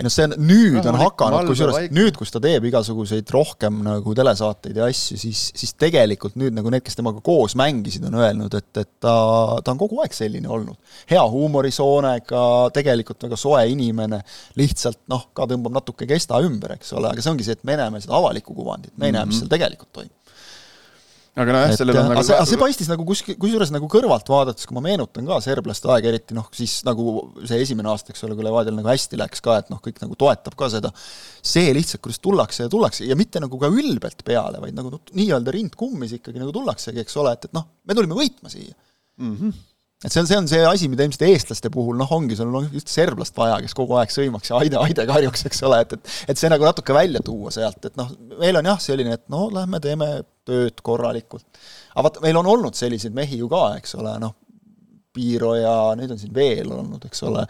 ei 0.00 0.06
noh, 0.06 0.12
see 0.12 0.24
on, 0.24 0.34
nüüd 0.48 0.86
on 0.88 0.96
hakanud, 0.96 1.48
kusjuures 1.50 1.90
nüüd, 1.92 2.16
kus 2.16 2.32
ta 2.32 2.40
teeb 2.42 2.64
igasuguseid 2.70 3.28
rohkem 3.34 3.82
nagu 3.84 4.14
telesaateid 4.16 4.78
ja 4.80 4.88
asju, 4.88 5.18
siis, 5.20 5.42
siis 5.56 5.74
tegelikult 5.80 6.38
nüüd 6.40 6.56
nagu 6.56 6.72
need, 6.72 6.84
kes 6.86 6.96
temaga 6.96 7.20
koos 7.24 7.56
mängisid, 7.60 8.06
on 8.08 8.16
öelnud, 8.22 8.56
et, 8.56 8.70
et 8.80 8.90
ta, 9.02 9.14
ta 9.60 9.74
on 9.74 9.80
kogu 9.80 10.00
aeg 10.00 10.16
selline 10.16 10.48
olnud. 10.48 10.78
hea 11.10 11.24
huumorisoonega, 11.34 12.44
tegelikult 12.76 13.28
väga 13.28 13.40
soe 13.40 13.66
inimene, 13.74 14.22
lihtsalt 14.60 15.02
noh, 15.12 15.28
ka 15.36 15.48
tõmbab 15.50 15.76
natuke 15.80 16.08
kesta 16.08 16.40
ümber, 16.44 16.78
eks 16.78 16.94
ole, 16.96 17.12
aga 17.12 17.24
see 17.24 17.34
ongi 17.34 17.46
see, 17.46 17.58
et 17.58 17.68
me 17.68 17.76
näeme 17.80 18.00
seda 18.00 18.16
avalikku 18.16 18.56
kuvandit, 18.56 18.96
me 18.96 19.10
ei 19.10 19.16
näe, 19.16 19.28
mis 19.28 19.42
seal 19.42 19.52
tegelikult 19.52 19.92
toimub. 20.00 20.16
Aga 21.38 21.54
nojah, 21.54 21.72
sellel 21.78 21.94
on 21.94 22.08
aga 22.08 22.14
nagu 22.16 22.26
see, 22.26 22.36
aga 22.36 22.48
see 22.50 22.58
paistis 22.60 22.88
nagu 22.90 23.04
kuskil, 23.06 23.36
kusjuures 23.40 23.70
nagu 23.74 23.86
kõrvalt 23.90 24.30
vaadates, 24.32 24.66
kui 24.66 24.74
ma 24.76 24.82
meenutan 24.88 25.28
ka 25.28 25.38
serblaste 25.44 25.90
aega, 25.94 26.10
eriti 26.10 26.36
noh, 26.36 26.48
siis 26.56 26.80
nagu 26.86 27.14
see 27.46 27.60
esimene 27.62 27.92
aasta, 27.92 28.10
eks 28.14 28.26
ole, 28.26 28.34
kui 28.38 28.46
Levadial 28.46 28.76
nagu 28.78 28.90
hästi 28.90 29.20
läks 29.20 29.44
ka, 29.44 29.60
et 29.62 29.70
noh, 29.70 29.78
kõik 29.84 30.02
nagu 30.02 30.18
toetab 30.18 30.58
ka 30.58 30.70
seda, 30.72 30.90
see 31.52 31.70
lihtsalt, 31.76 32.02
kuidas 32.06 32.22
tullakse 32.24 32.66
ja 32.66 32.72
tullakse 32.72 33.06
ja 33.06 33.18
mitte 33.18 33.42
nagu 33.42 33.62
ka 33.62 33.70
ülbelt 33.70 34.26
peale, 34.26 34.62
vaid 34.64 34.76
nagu 34.76 34.90
noh, 34.96 35.02
nii-öelda 35.14 35.54
rind 35.54 35.78
kummis 35.78 36.16
ikkagi 36.18 36.42
nagu 36.42 36.54
tullaksegi, 36.56 37.04
eks 37.04 37.18
ole, 37.22 37.36
et, 37.38 37.46
et 37.46 37.56
noh, 37.56 37.68
me 37.86 37.98
tulime 37.98 38.18
võitma 38.18 38.50
siia 38.50 38.74
mm. 38.74 39.36
-hmm. 39.36 39.58
Et 40.04 40.12
see 40.12 40.20
on, 40.22 40.28
see 40.28 40.38
on 40.40 40.48
see 40.48 40.60
asi, 40.64 40.88
mida 40.88 41.04
ilmselt 41.04 41.26
eestlaste 41.28 41.70
puhul 41.72 41.98
noh, 42.00 42.08
ongi 42.16 42.36
sul 42.38 42.54
on 42.56 42.68
just 42.72 42.88
serblast 42.92 43.36
vaja, 43.36 43.58
kes 43.64 43.76
kogu 43.76 43.98
aeg 44.00 44.12
sõimaks 44.14 44.52
ja 44.52 44.60
aide, 44.62 44.78
aide 44.80 45.04
karjuks, 45.08 45.44
eks 45.50 45.60
ole, 45.68 45.82
et, 45.84 45.92
et 45.96 46.14
et 46.32 46.40
see 46.40 46.50
nagu 46.52 46.64
natuke 46.64 46.96
välja 46.96 47.20
tuua 47.24 47.52
sealt, 47.54 47.84
et 47.84 47.98
noh, 48.00 48.08
meil 48.40 48.56
on 48.60 48.70
jah, 48.72 48.80
selline, 48.80 49.18
et 49.18 49.26
no 49.32 49.48
lähme 49.52 49.80
teeme 49.84 50.08
tööd 50.48 50.80
korralikult. 50.86 51.44
aga 51.92 52.06
vaata, 52.08 52.24
meil 52.24 52.40
on 52.40 52.48
olnud 52.54 52.78
selliseid 52.78 53.16
mehi 53.16 53.42
ju 53.42 53.50
ka, 53.52 53.66
eks 53.80 53.98
ole, 54.00 54.16
noh, 54.22 54.36
Piiro 55.10 55.56
ja 55.58 55.74
neid 55.98 56.12
on 56.14 56.20
siin 56.20 56.32
veel 56.34 56.70
olnud, 56.70 57.04
eks 57.08 57.24
ole, 57.26 57.44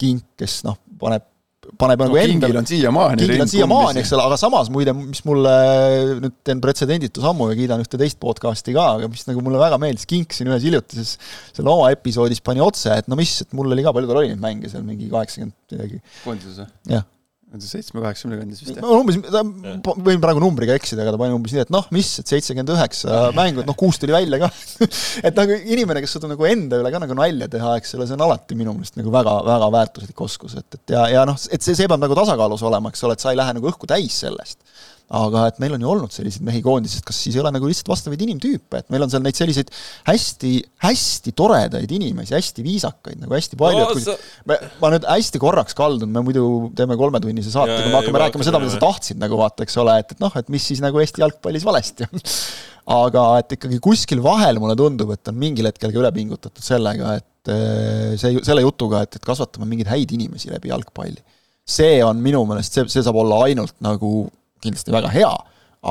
Kink, 0.00 0.30
kes 0.40 0.60
noh, 0.64 0.78
paneb, 1.00 1.26
paneb 1.78 2.02
nagu 2.04 2.16
no, 2.16 2.20
enda 2.20 2.48
kingil 2.48 2.60
on 2.60 2.68
siiamaani. 2.68 3.22
kingil 3.22 3.44
on 3.44 3.52
siiamaani, 3.52 4.02
eks 4.02 4.12
ole, 4.16 4.24
aga 4.30 4.38
samas 4.40 4.70
muide, 4.72 4.94
mis 4.96 5.22
mulle 5.28 5.54
nüüd 6.24 6.36
teen 6.46 6.62
pretsedenditu 6.64 7.22
sammu 7.24 7.50
ja 7.52 7.58
kiidan 7.58 7.84
ühte 7.84 8.00
teist 8.00 8.18
podcast'i 8.22 8.74
ka, 8.76 8.86
aga 8.98 9.10
mis 9.12 9.26
nagu 9.28 9.44
mulle 9.44 9.60
väga 9.62 9.78
meeldis, 9.82 10.08
Kink 10.10 10.34
siin 10.34 10.50
ühes 10.50 10.66
hiljutises 10.66 11.16
selle 11.54 11.70
oma 11.70 11.92
episoodis 11.94 12.42
pani 12.44 12.64
otse, 12.64 12.92
et 13.02 13.10
no 13.10 13.18
mis, 13.20 13.36
et 13.44 13.56
mul 13.56 13.70
oli 13.70 13.86
ka, 13.86 13.94
palju 13.96 14.10
tal 14.10 14.22
oli 14.22 14.32
neid 14.32 14.42
mänge 14.42 14.72
seal, 14.72 14.84
mingi 14.86 15.10
kaheksakümmend 15.12 15.56
midagi, 15.76 16.02
koondises 16.24 16.62
või? 16.64 16.70
jah. 16.96 17.06
Seitsme-kaheksakümne 17.58 18.38
kandis 18.38 18.60
vist 18.62 18.76
jah? 18.78 18.84
umbes, 18.94 19.16
võin 20.06 20.20
praegu 20.22 20.42
numbriga 20.42 20.76
eksida, 20.78 21.02
aga 21.02 21.14
ta 21.16 21.20
pani 21.20 21.34
umbes 21.34 21.54
nii, 21.54 21.64
et 21.66 21.72
noh, 21.74 21.88
mis, 21.94 22.10
et 22.22 22.30
seitsekümmend 22.30 22.70
üheksa 22.76 23.22
mängu, 23.38 23.64
et 23.64 23.70
noh, 23.70 23.76
kuus 23.78 23.98
tuli 23.98 24.14
välja 24.14 24.38
ka. 24.44 24.50
et 25.26 25.40
nagu 25.40 25.56
inimene, 25.58 26.02
kes 26.04 26.14
suudab 26.14 26.34
nagu 26.36 26.46
enda 26.46 26.78
üle 26.78 26.92
ka 26.94 27.02
nagu 27.02 27.16
nalja 27.18 27.50
teha, 27.50 27.74
eks 27.80 27.96
ole, 27.98 28.06
see 28.06 28.18
on 28.18 28.22
alati 28.28 28.58
minu 28.58 28.76
meelest 28.76 29.00
nagu 29.00 29.14
väga, 29.14 29.34
väga 29.48 29.72
väärtuslik 29.74 30.22
oskus, 30.28 30.54
et, 30.60 30.78
et 30.78 30.94
ja, 30.94 31.08
ja 31.16 31.26
noh, 31.28 31.38
et 31.50 31.66
see, 31.66 31.74
see 31.74 31.90
peab 31.90 32.02
nagu 32.04 32.18
tasakaalus 32.18 32.62
olema, 32.70 32.94
eks 32.94 33.02
ole, 33.08 33.18
et 33.18 33.26
sa 33.26 33.34
ei 33.34 33.40
lähe 33.40 33.58
nagu 33.58 33.72
õhku 33.72 33.90
täis 33.90 34.22
sellest. 34.22 34.62
Aga 35.10 35.48
et 35.50 35.58
meil 35.62 35.74
on 35.74 35.82
ju 35.82 35.90
olnud 35.90 36.14
selliseid 36.14 36.44
mehi 36.46 36.60
koondises, 36.62 37.02
kas 37.06 37.18
siis 37.18 37.34
ei 37.34 37.42
ole 37.42 37.50
nagu 37.54 37.66
lihtsalt 37.66 37.90
vastavaid 37.90 38.20
inimtüüpe, 38.22 38.82
et 38.82 38.92
meil 38.94 39.02
on 39.02 39.10
seal 39.10 39.24
neid 39.24 39.38
selliseid 39.38 39.72
hästi, 40.06 40.52
hästi 40.84 41.34
toredaid 41.38 41.90
inimesi, 41.96 42.36
hästi 42.36 42.64
viisakaid 42.66 43.18
nagu 43.24 43.34
hästi 43.34 43.58
palju 43.60 43.82
no,, 43.82 43.88
et 43.90 43.98
kui 43.98 44.04
sa... 44.06 44.14
me, 44.46 44.58
ma 44.82 44.92
nüüd 44.94 45.08
hästi 45.10 45.42
korraks 45.42 45.74
kaldun, 45.78 46.12
me 46.14 46.22
muidu 46.26 46.44
teeme 46.78 46.98
kolmetunnise 47.00 47.50
saate, 47.50 47.80
kui 47.82 47.90
me 47.90 47.98
hakkame 47.98 48.22
rääkima 48.22 48.46
seda, 48.46 48.62
mida 48.62 48.76
sa 48.76 48.82
tahtsid 48.86 49.18
nagu 49.22 49.38
vaata, 49.40 49.66
eks 49.66 49.78
ole, 49.82 49.98
et, 50.04 50.14
et 50.14 50.22
noh, 50.22 50.38
et 50.38 50.54
mis 50.54 50.70
siis 50.70 50.82
nagu 50.84 51.02
Eesti 51.02 51.24
jalgpallis 51.24 51.66
valesti 51.66 52.06
on 52.06 52.22
aga 52.90 53.24
et 53.40 53.58
ikkagi 53.58 53.78
kuskil 53.82 54.22
vahel 54.24 54.58
mulle 54.62 54.76
tundub, 54.78 55.12
et 55.14 55.30
on 55.30 55.38
mingil 55.38 55.68
hetkel 55.68 55.92
ka 55.92 56.00
üle 56.00 56.10
pingutatud 56.14 56.64
sellega, 56.64 57.18
et 57.20 57.52
eh, 57.52 58.16
see, 58.20 58.40
selle 58.46 58.64
jutuga, 58.64 59.04
et, 59.06 59.18
et 59.18 59.26
kasvatame 59.26 59.68
mingeid 59.68 59.90
häid 59.90 60.14
inimesi 60.16 60.50
läbi 60.52 60.70
jalgpalli. 60.72 61.22
see 61.70 62.00
on 62.02 62.18
minu 62.22 62.42
meelest, 62.48 62.74
see, 62.74 62.86
see 62.90 63.02
saab 63.06 63.18
olla 63.20 63.44
ainult 63.46 63.76
nagu 63.84 64.30
kindlasti 64.62 64.94
väga 64.94 65.12
hea, 65.14 65.30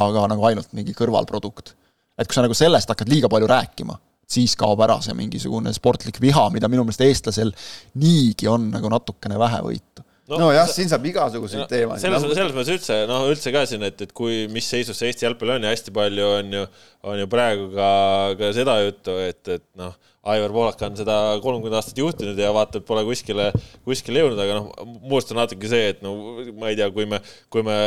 aga 0.04 0.28
nagu 0.34 0.46
ainult 0.50 0.74
mingi 0.78 0.96
kõrvalprodukt. 0.98 1.74
et 2.20 2.28
kui 2.28 2.36
sa 2.36 2.44
nagu 2.44 2.58
sellest 2.58 2.90
hakkad 2.92 3.10
liiga 3.10 3.30
palju 3.32 3.48
rääkima, 3.48 3.96
siis 4.30 4.56
kaob 4.60 4.82
ära 4.86 5.00
see 5.02 5.16
mingisugune 5.18 5.74
sportlik 5.74 6.20
viha, 6.22 6.50
mida 6.54 6.68
minu 6.68 6.84
meelest 6.84 7.02
eestlasel 7.06 7.54
niigi 7.96 8.48
on 8.48 8.70
nagu 8.74 8.92
natukene 8.92 9.40
vähevõitu 9.40 10.06
nojah 10.30 10.68
no, 10.68 10.74
siin 10.74 10.90
saab 10.92 11.06
igasuguseid 11.10 11.64
no, 11.64 11.68
teemasid. 11.70 12.06
selles, 12.06 12.26
selles 12.38 12.54
mõttes 12.54 12.76
üldse, 12.76 12.98
noh, 13.10 13.24
üldse 13.32 13.54
ka 13.54 13.64
siin, 13.70 13.86
et, 13.88 14.04
et 14.06 14.12
kui, 14.14 14.44
mis 14.54 14.68
seisus 14.70 15.00
see 15.00 15.10
Eesti 15.10 15.26
jalgpall 15.26 15.56
on 15.56 15.66
ja 15.66 15.72
hästi 15.74 15.94
palju 15.96 16.28
on 16.36 16.54
ju, 16.54 16.66
on 17.10 17.22
ju 17.24 17.30
praegu 17.32 17.70
ka, 17.74 17.90
ka 18.38 18.52
seda 18.54 18.78
juttu, 18.84 19.16
et, 19.26 19.42
et 19.58 19.66
noh 19.80 19.96
Aivar 20.28 20.52
Poolak 20.52 20.82
on 20.84 20.98
seda 21.00 21.16
kolmkümmend 21.40 21.78
aastat 21.78 22.00
juhtinud 22.02 22.40
ja 22.40 22.50
vaata, 22.52 22.82
et 22.82 22.88
pole 22.88 23.06
kuskile, 23.08 23.46
kuskile 23.88 24.20
jõudnud, 24.20 24.42
aga 24.44 24.58
noh, 24.58 24.98
muust 25.08 25.32
on 25.32 25.40
natuke 25.40 25.70
see, 25.72 25.94
et 25.94 26.02
no 26.04 26.12
ma 26.60 26.74
ei 26.74 26.76
tea, 26.76 26.90
kui 26.92 27.08
me, 27.08 27.22
kui 27.54 27.64
me 27.64 27.78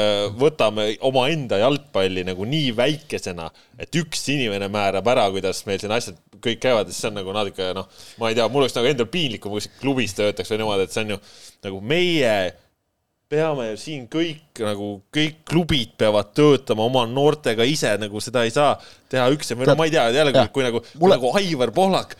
võtame 0.41 0.89
omaenda 1.05 1.61
jalgpalli 1.61 2.24
nagu 2.24 2.49
nii 2.49 2.72
väikesena, 2.78 3.51
et 3.76 4.01
üks 4.01 4.24
inimene 4.33 4.70
määrab 4.72 5.12
ära, 5.12 5.28
kuidas 5.35 5.61
meil 5.68 5.83
siin 5.83 5.93
asjad 5.93 6.16
kõik 6.43 6.64
käivad, 6.64 6.89
siis 6.89 7.05
see 7.05 7.12
on 7.12 7.20
nagu 7.20 7.37
natuke 7.37 7.68
noh, 7.76 7.93
ma 8.22 8.33
ei 8.33 8.41
tea, 8.41 8.49
mul 8.49 8.64
oleks 8.64 8.80
nagu 8.80 8.89
endal 8.89 9.12
piinlik, 9.12 9.45
kui 9.45 9.53
ma 9.53 9.61
kuskil 9.61 9.83
klubis 9.85 10.16
töötaks 10.16 10.55
või 10.55 10.62
niimoodi, 10.62 10.89
et 10.89 10.97
see 10.97 11.05
on 11.05 11.14
ju 11.14 11.22
nagu 11.68 11.85
meie 11.93 12.37
peame 13.33 13.70
ju 13.70 13.80
siin 13.80 14.05
kõik 14.12 14.61
nagu 14.61 14.91
kõik 15.14 15.41
klubid 15.49 15.97
peavad 16.01 16.35
töötama 16.37 16.85
oma 16.85 17.07
noortega 17.09 17.64
ise, 17.68 17.95
nagu 18.01 18.20
seda 18.24 18.45
ei 18.45 18.53
saa 18.53 18.76
teha 19.12 19.30
üksi. 19.33 19.57
Või 19.57 19.70
no 19.70 19.78
ma 19.78 19.89
ei 19.89 19.95
tea, 19.95 20.11
jälle 20.12 20.37
kui, 20.37 20.47
kui 20.59 20.68
nagu 20.68 20.85
Mulle..., 21.01 21.16
nagu 21.16 21.33
Aivar 21.41 21.72
Pohlak 21.74 22.16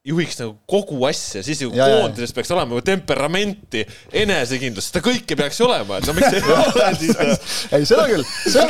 juhiks 0.00 0.38
nagu 0.40 0.54
kogu 0.68 0.96
asja, 1.04 1.42
siis 1.44 1.60
ju 1.60 1.68
koondises 1.74 2.32
peaks 2.32 2.50
olema 2.54 2.78
ju 2.78 2.84
temperamenti, 2.88 3.82
enesekindlust, 4.22 4.94
seda 4.94 5.02
kõike 5.04 5.36
peaks 5.36 5.60
olema, 5.64 5.98
et 6.00 6.08
no 6.08 6.14
miks 6.16 6.38
ei 6.38 6.44
ole 6.54 6.86
siis 6.96 7.18
ei, 7.76 7.84
seda 7.84 8.06
küll, 8.08 8.24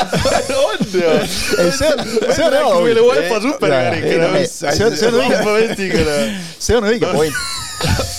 on 0.65 0.87
ju. 0.91 1.13
ei, 1.15 1.71
see 1.79 1.93
on, 1.93 2.03
see 2.35 2.49
on 2.49 2.57
hea. 2.59 2.73
meile 2.89 3.05
UEFA 3.07 3.43
superkarika. 3.47 4.33
see 4.51 4.89
on, 4.89 4.99
see 4.99 5.13
on 5.13 5.21
õige, 5.23 6.17
see 6.67 6.81
on 6.81 6.91
õige 6.91 7.15
point 7.15 8.19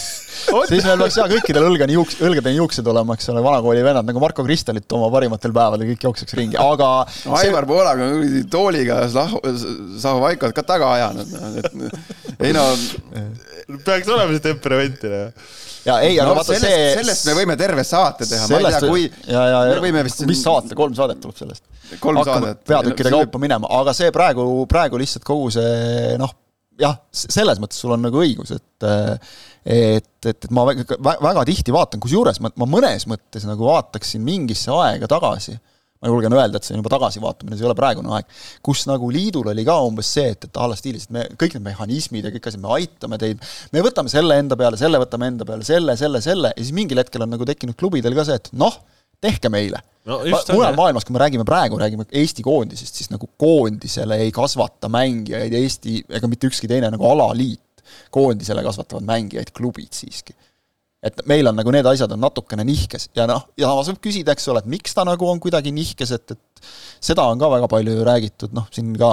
siis 0.70 0.86
meil 0.88 1.02
peaks 1.04 1.18
jaa 1.20 1.28
kõikidel 1.32 1.68
õlgani 1.70 1.98
juuks, 1.98 2.20
õlgadeni 2.24 2.60
juuksed 2.60 2.92
olema, 2.94 3.18
eks 3.18 3.32
ole, 3.34 3.44
vanakooli 3.46 3.86
vennad 3.86 4.08
nagu 4.08 4.24
Marko 4.24 4.46
Kristalit 4.48 4.98
oma 4.98 5.10
parimatel 5.14 5.56
päevadel 5.56 5.92
kõik 5.94 6.06
jookseks 6.10 6.38
ringi, 6.40 6.60
aga 6.62 6.92
no, 7.06 7.08
see... 7.36 7.48
Aivar 7.48 7.68
Poolaga 7.70 8.12
on 8.12 8.38
tooliga 8.52 9.02
Saho 9.12 10.22
Vaikot 10.24 10.56
ka 10.58 10.66
taga 10.68 10.94
ajanud, 10.98 11.36
et 11.62 11.74
ei 12.48 12.56
no 12.56 12.68
peaks 13.86 14.10
olema 14.12 14.32
see 14.36 14.48
temperamenti, 14.52 15.12
noh 15.12 15.60
ja 15.86 15.98
ei, 16.06 16.20
aga 16.20 16.30
no, 16.30 16.38
vaata 16.38 16.54
sellest, 16.54 16.68
see. 16.68 16.94
sellest 17.00 17.28
me 17.30 17.36
võime 17.42 17.58
terve 17.60 17.86
saate 17.88 18.28
teha, 18.30 18.48
ma 18.52 18.60
ei 18.60 18.68
tea, 18.70 18.82
kui. 18.86 19.06
ja, 19.26 19.46
ja, 19.50 19.62
ja 19.72 19.80
võime 19.84 20.04
vist. 20.06 20.24
mis 20.30 20.44
saate, 20.46 20.78
kolm 20.78 20.94
saadet 20.98 21.22
tuleb 21.24 21.40
sellest. 21.40 21.64
kolm 22.04 22.22
Hakkame 22.22 22.52
saadet. 22.52 22.64
peatükkide 22.70 23.14
kaupa 23.14 23.42
minema, 23.42 23.70
aga 23.82 23.96
see 23.98 24.14
praegu, 24.14 24.46
praegu 24.70 25.02
lihtsalt 25.02 25.26
kogu 25.28 25.50
see 25.54 26.14
noh, 26.22 26.36
jah, 26.82 27.00
selles 27.14 27.62
mõttes 27.62 27.80
sul 27.82 27.94
on 27.96 28.06
nagu 28.08 28.22
õigus, 28.22 28.54
et 28.58 28.88
et, 29.62 30.08
et, 30.26 30.46
et 30.48 30.54
ma 30.54 30.64
väga, 30.66 30.98
väga 31.22 31.44
tihti 31.46 31.74
vaatan, 31.74 32.02
kusjuures 32.02 32.40
ma, 32.42 32.50
ma 32.58 32.68
mõnes 32.70 33.06
mõttes 33.10 33.46
nagu 33.46 33.68
vaataksin 33.68 34.24
mingisse 34.26 34.74
aega 34.74 35.10
tagasi, 35.12 35.54
ma 36.02 36.10
julgen 36.10 36.34
öelda, 36.34 36.58
et 36.58 36.66
see 36.66 36.74
on 36.74 36.82
juba 36.82 36.94
tagasivaatamine, 36.96 37.58
see 37.58 37.66
ei 37.66 37.70
ole 37.70 37.78
praegune 37.78 38.10
aeg, 38.18 38.32
kus 38.66 38.88
nagu 38.90 39.10
liidul 39.14 39.52
oli 39.54 39.66
ka 39.68 39.76
umbes 39.86 40.10
see, 40.16 40.32
et, 40.34 40.48
et 40.50 40.58
a 40.58 40.70
la 40.72 40.78
stiilis, 40.80 41.06
et 41.06 41.14
me, 41.14 41.28
kõik 41.38 41.58
need 41.58 41.68
mehhanismid 41.68 42.26
ja 42.26 42.34
kõik 42.34 42.50
asjad, 42.50 42.64
me 42.64 42.74
aitame 42.80 43.22
teid, 43.22 43.44
me 43.76 43.86
võtame 43.86 44.10
selle 44.14 44.40
enda 44.42 44.58
peale, 44.58 44.82
selle 44.82 45.02
võtame 45.04 45.30
enda 45.30 45.46
peale, 45.46 45.68
selle, 45.68 45.94
selle, 46.00 46.24
selle, 46.26 46.56
ja 46.56 46.64
siis 46.64 46.74
mingil 46.78 47.04
hetkel 47.04 47.28
on 47.28 47.34
nagu 47.36 47.46
tekkinud 47.46 47.78
klubidel 47.78 48.18
ka 48.18 48.26
see, 48.32 48.42
et 48.42 48.50
noh, 48.58 48.82
tehke 49.22 49.50
meile 49.54 49.82
no, 50.06 50.20
mujal 50.54 50.78
maailmas, 50.78 51.06
kui 51.06 51.16
me 51.16 51.22
räägime 51.22 51.46
praegu, 51.48 51.80
räägime 51.82 52.08
Eesti 52.22 52.46
koondisest, 52.46 53.02
siis 53.02 53.12
nagu 53.14 53.30
koondisele 53.42 54.18
ei 54.26 54.32
kasvata 54.36 54.90
mängijaid 54.92 55.54
Eesti 55.62 56.02
ega 56.10 56.30
mitte 56.32 56.50
ükski 56.52 56.70
teine 56.72 56.90
nagu 56.94 57.10
alaliit 57.10 57.84
koondisele 58.14 58.64
kasvatavad 58.64 59.06
mängijaid 59.08 59.52
klubid 59.56 59.92
siiski. 59.96 60.36
Et 61.02 61.24
meil 61.30 61.50
on 61.50 61.58
nagu 61.58 61.72
need 61.74 61.88
asjad 61.90 62.12
on 62.14 62.22
natukene 62.22 62.64
nihkes. 62.68 63.10
Ja 63.18 63.26
noh, 63.30 63.48
ja 63.58 63.70
samas 63.72 63.90
võib 63.90 64.02
küsida, 64.06 64.36
eks 64.36 64.48
ole, 64.52 64.62
et 64.62 64.70
miks 64.70 64.94
ta 64.94 65.06
nagu 65.08 65.26
on 65.26 65.40
kuidagi 65.42 65.74
nihkes, 65.74 66.12
et, 66.14 66.34
et 66.36 66.68
seda 67.02 67.26
on 67.32 67.40
ka 67.42 67.50
väga 67.50 67.70
palju 67.72 67.96
ju 67.96 68.04
räägitud, 68.06 68.54
noh, 68.54 68.68
siin 68.74 68.92
ka 69.02 69.10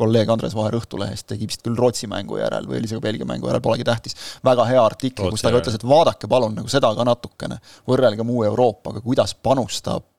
kolleeg 0.00 0.32
Andres 0.34 0.56
Vaher 0.58 0.74
Õhtulehest 0.80 1.28
tegi 1.30 1.46
vist 1.50 1.62
küll 1.62 1.78
Rootsi 1.78 2.10
mängu 2.10 2.40
järel 2.40 2.66
või 2.66 2.80
oli 2.80 2.90
see 2.90 2.98
ka 2.98 3.04
Belgia 3.04 3.28
mängu 3.28 3.46
järel, 3.50 3.62
polegi 3.62 3.86
tähtis, 3.86 4.18
väga 4.46 4.66
hea 4.66 4.82
artikli, 4.82 5.30
kus 5.30 5.44
ta 5.44 5.52
ka 5.54 5.60
ütles, 5.62 5.78
et 5.78 5.86
vaadake 5.86 6.30
palun 6.30 6.58
nagu 6.58 6.72
seda 6.72 6.90
ka 6.98 7.06
natukene, 7.06 7.60
võrrelge 7.86 8.26
muu 8.26 8.42
Euroopaga, 8.48 9.02
kuidas 9.04 9.36
panustab, 9.38 10.10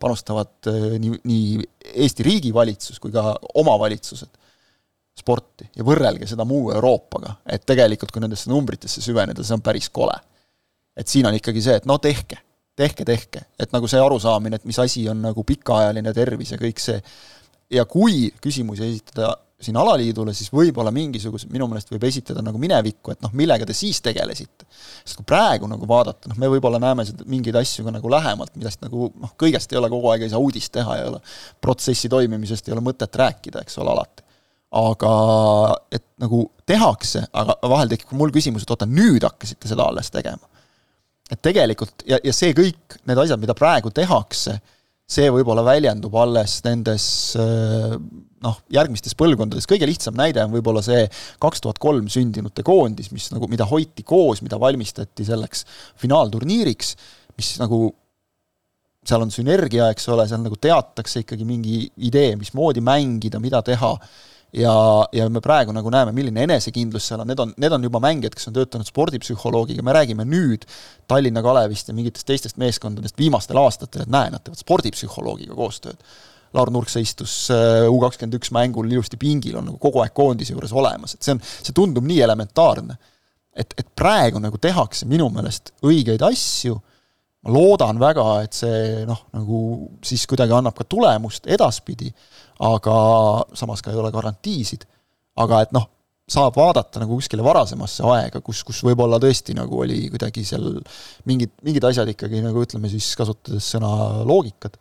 panustavad 0.00 0.70
eh, 0.70 0.94
nii, 1.02 1.18
nii 1.26 1.70
Eesti 2.04 2.24
riigi 2.24 2.54
valitsus 2.54 3.02
kui 3.02 3.12
ka 3.12 3.34
omavalitsused 3.60 4.30
sporti. 5.18 5.66
Ja 5.76 5.84
võrrelge 5.86 6.26
seda 6.30 6.46
muu 6.48 6.70
Euroopaga, 6.74 7.36
et 7.46 7.66
tegelikult 7.66 8.14
kui 8.14 8.22
nendesse 8.22 8.50
numbritesse 8.50 9.02
süveneda, 9.04 9.44
see 9.46 9.56
on 9.56 9.62
päris 9.64 9.90
kole. 9.94 10.14
Et 10.96 11.10
siin 11.10 11.26
on 11.26 11.36
ikkagi 11.36 11.62
see, 11.64 11.78
et 11.80 11.86
no 11.90 11.98
tehke, 12.02 12.40
tehke, 12.76 13.06
tehke, 13.06 13.46
et 13.60 13.72
nagu 13.74 13.88
see 13.90 14.02
arusaamine, 14.02 14.60
et 14.60 14.68
mis 14.68 14.78
asi 14.82 15.06
on 15.10 15.22
nagu 15.24 15.44
pikaajaline 15.46 16.12
tervis 16.16 16.54
ja 16.54 16.60
kõik 16.60 16.82
see, 16.82 17.00
ja 17.74 17.86
kui 17.90 18.28
küsimusi 18.42 18.86
esitada 18.86 19.34
siin 19.64 19.76
alaliidule, 19.80 20.34
siis 20.36 20.50
võib-olla 20.52 20.90
mingisuguse, 20.92 21.46
minu 21.52 21.68
meelest 21.70 21.88
võib 21.92 22.02
esitada 22.08 22.42
nagu 22.44 22.58
minevikku, 22.60 23.14
et 23.14 23.22
noh, 23.24 23.32
millega 23.38 23.66
te 23.66 23.76
siis 23.76 24.00
tegelesite. 24.04 24.66
sest 25.04 25.16
kui 25.16 25.26
praegu 25.28 25.68
nagu 25.70 25.86
vaadata, 25.88 26.28
noh, 26.28 26.38
me 26.40 26.50
võib-olla 26.52 26.80
näeme 26.82 27.06
seda, 27.08 27.24
mingeid 27.30 27.56
asju 27.62 27.86
ka 27.86 27.94
nagu 27.94 28.10
lähemalt, 28.10 28.52
millest 28.58 28.82
nagu 28.84 29.08
noh, 29.14 29.32
kõigest 29.40 29.72
ei 29.72 29.80
ole 29.80 29.88
kogu 29.92 30.10
aeg, 30.10 30.26
ei 30.26 30.34
saa 30.34 30.42
uudist 30.42 30.72
teha, 30.74 30.98
ei 30.98 31.08
ole 31.08 31.22
protsessi 31.64 32.10
toimimisest 32.12 32.68
ei 32.68 32.76
ole 32.76 32.84
mõtet 32.84 33.16
rääkida, 33.22 33.64
eks 33.64 33.78
ole, 33.80 33.94
alati 33.94 34.24
aga 34.74 35.12
et 35.94 36.02
nagu 36.18 36.48
tehakse, 36.66 37.22
aga 37.30 37.54
vahel 37.70 37.92
tekib 37.92 38.10
mul 38.18 38.32
küsimus, 38.34 38.64
et 38.66 38.72
oota, 38.74 38.88
nüüd 38.90 39.22
hakkasite 39.22 39.70
seda 39.70 39.86
alles 39.86 40.10
tegema. 40.10 40.42
Et 41.32 41.40
tegelikult 41.44 42.04
ja, 42.08 42.18
ja 42.24 42.32
see 42.36 42.52
kõik, 42.56 42.98
need 43.08 43.20
asjad, 43.20 43.40
mida 43.40 43.56
praegu 43.56 43.92
tehakse, 43.94 44.58
see 45.04 45.28
võib-olla 45.32 45.64
väljendub 45.66 46.14
alles 46.16 46.58
nendes 46.64 47.06
noh, 48.44 48.60
järgmistes 48.72 49.16
põlvkondades, 49.18 49.66
kõige 49.68 49.88
lihtsam 49.88 50.16
näide 50.18 50.42
on 50.44 50.52
võib-olla 50.52 50.82
see 50.84 51.04
kaks 51.42 51.64
tuhat 51.64 51.80
kolm 51.82 52.08
sündinute 52.12 52.64
koondis, 52.66 53.10
mis 53.14 53.30
nagu, 53.32 53.48
mida 53.50 53.66
hoiti 53.68 54.04
koos, 54.06 54.42
mida 54.44 54.60
valmistati 54.60 55.26
selleks 55.26 55.64
finaalturniiriks, 56.00 56.94
mis 57.38 57.54
nagu 57.60 57.86
seal 59.04 59.24
on 59.24 59.32
sünergia, 59.32 59.90
eks 59.92 60.06
ole, 60.12 60.26
seal 60.28 60.40
nagu 60.44 60.56
teatakse 60.60 61.24
ikkagi 61.24 61.44
mingi 61.48 61.82
idee, 62.08 62.34
mismoodi 62.40 62.84
mängida, 62.84 63.40
mida 63.42 63.60
teha 63.64 63.92
ja, 64.54 64.74
ja 65.12 65.28
me 65.30 65.40
praegu 65.42 65.72
nagu 65.74 65.90
näeme, 65.92 66.12
milline 66.14 66.44
enesekindlus 66.46 67.08
seal 67.08 67.22
on, 67.22 67.30
need 67.30 67.40
on, 67.42 67.54
need 67.60 67.74
on 67.74 67.86
juba 67.86 68.00
mängijad, 68.02 68.36
kes 68.36 68.50
on 68.50 68.56
töötanud 68.56 68.88
spordipsühholoogiga, 68.88 69.82
me 69.86 69.94
räägime 69.96 70.26
nüüd 70.28 70.66
Tallinna 71.10 71.42
Kalevist 71.44 71.90
ja 71.90 71.96
mingitest 71.96 72.26
teistest 72.28 72.60
meeskondadest 72.62 73.18
viimastel 73.18 73.58
aastatel, 73.60 74.04
et 74.04 74.14
näe, 74.14 74.30
nad 74.34 74.44
teevad 74.44 74.62
spordipsühholoogiga 74.62 75.56
koostööd. 75.58 75.98
Laur 76.54 76.70
Nurksa 76.70 77.02
istus 77.02 77.32
äh, 77.50 77.88
U 77.90 77.98
kakskümmend 78.02 78.38
üks 78.38 78.52
mängul 78.54 78.92
ilusti 78.92 79.18
pingil, 79.18 79.58
on 79.58 79.72
nagu 79.72 79.80
kogu 79.82 80.04
aeg 80.04 80.14
koondise 80.14 80.54
juures 80.54 80.74
olemas, 80.76 81.16
et 81.16 81.26
see 81.26 81.34
on, 81.34 81.42
see 81.42 81.74
tundub 81.74 82.06
nii 82.06 82.20
elementaarne. 82.22 82.98
et, 83.54 83.74
et 83.78 83.86
praegu 83.94 84.40
nagu 84.42 84.58
tehakse 84.58 85.06
minu 85.06 85.28
meelest 85.30 85.70
õigeid 85.86 86.22
asju, 86.26 86.78
ma 87.44 87.52
loodan 87.54 88.00
väga, 88.02 88.24
et 88.46 88.54
see 88.56 89.04
noh, 89.06 89.26
nagu 89.34 89.58
siis 90.02 90.24
kuidagi 90.30 90.54
annab 90.56 90.74
ka 90.78 90.86
tulemust 90.90 91.46
edaspidi 91.46 92.10
aga 92.60 92.96
samas 93.56 93.82
ka 93.82 93.90
ei 93.90 93.98
ole 93.98 94.12
garantiisid. 94.14 94.86
aga 95.34 95.64
et 95.64 95.72
noh, 95.74 95.88
saab 96.30 96.54
vaadata 96.56 97.00
nagu 97.02 97.16
kuskile 97.18 97.42
varasemasse 97.44 98.04
aega, 98.06 98.40
kus, 98.44 98.62
kus 98.64 98.80
võib-olla 98.86 99.18
tõesti 99.20 99.56
nagu 99.58 99.80
oli 99.82 100.06
kuidagi 100.12 100.44
seal 100.46 100.78
mingid, 101.28 101.52
mingid 101.66 101.84
asjad 101.84 102.08
ikkagi 102.14 102.40
nagu 102.44 102.62
ütleme 102.62 102.88
siis, 102.92 103.10
kasutades 103.18 103.66
sõna 103.74 103.90
loogikad, 104.24 104.78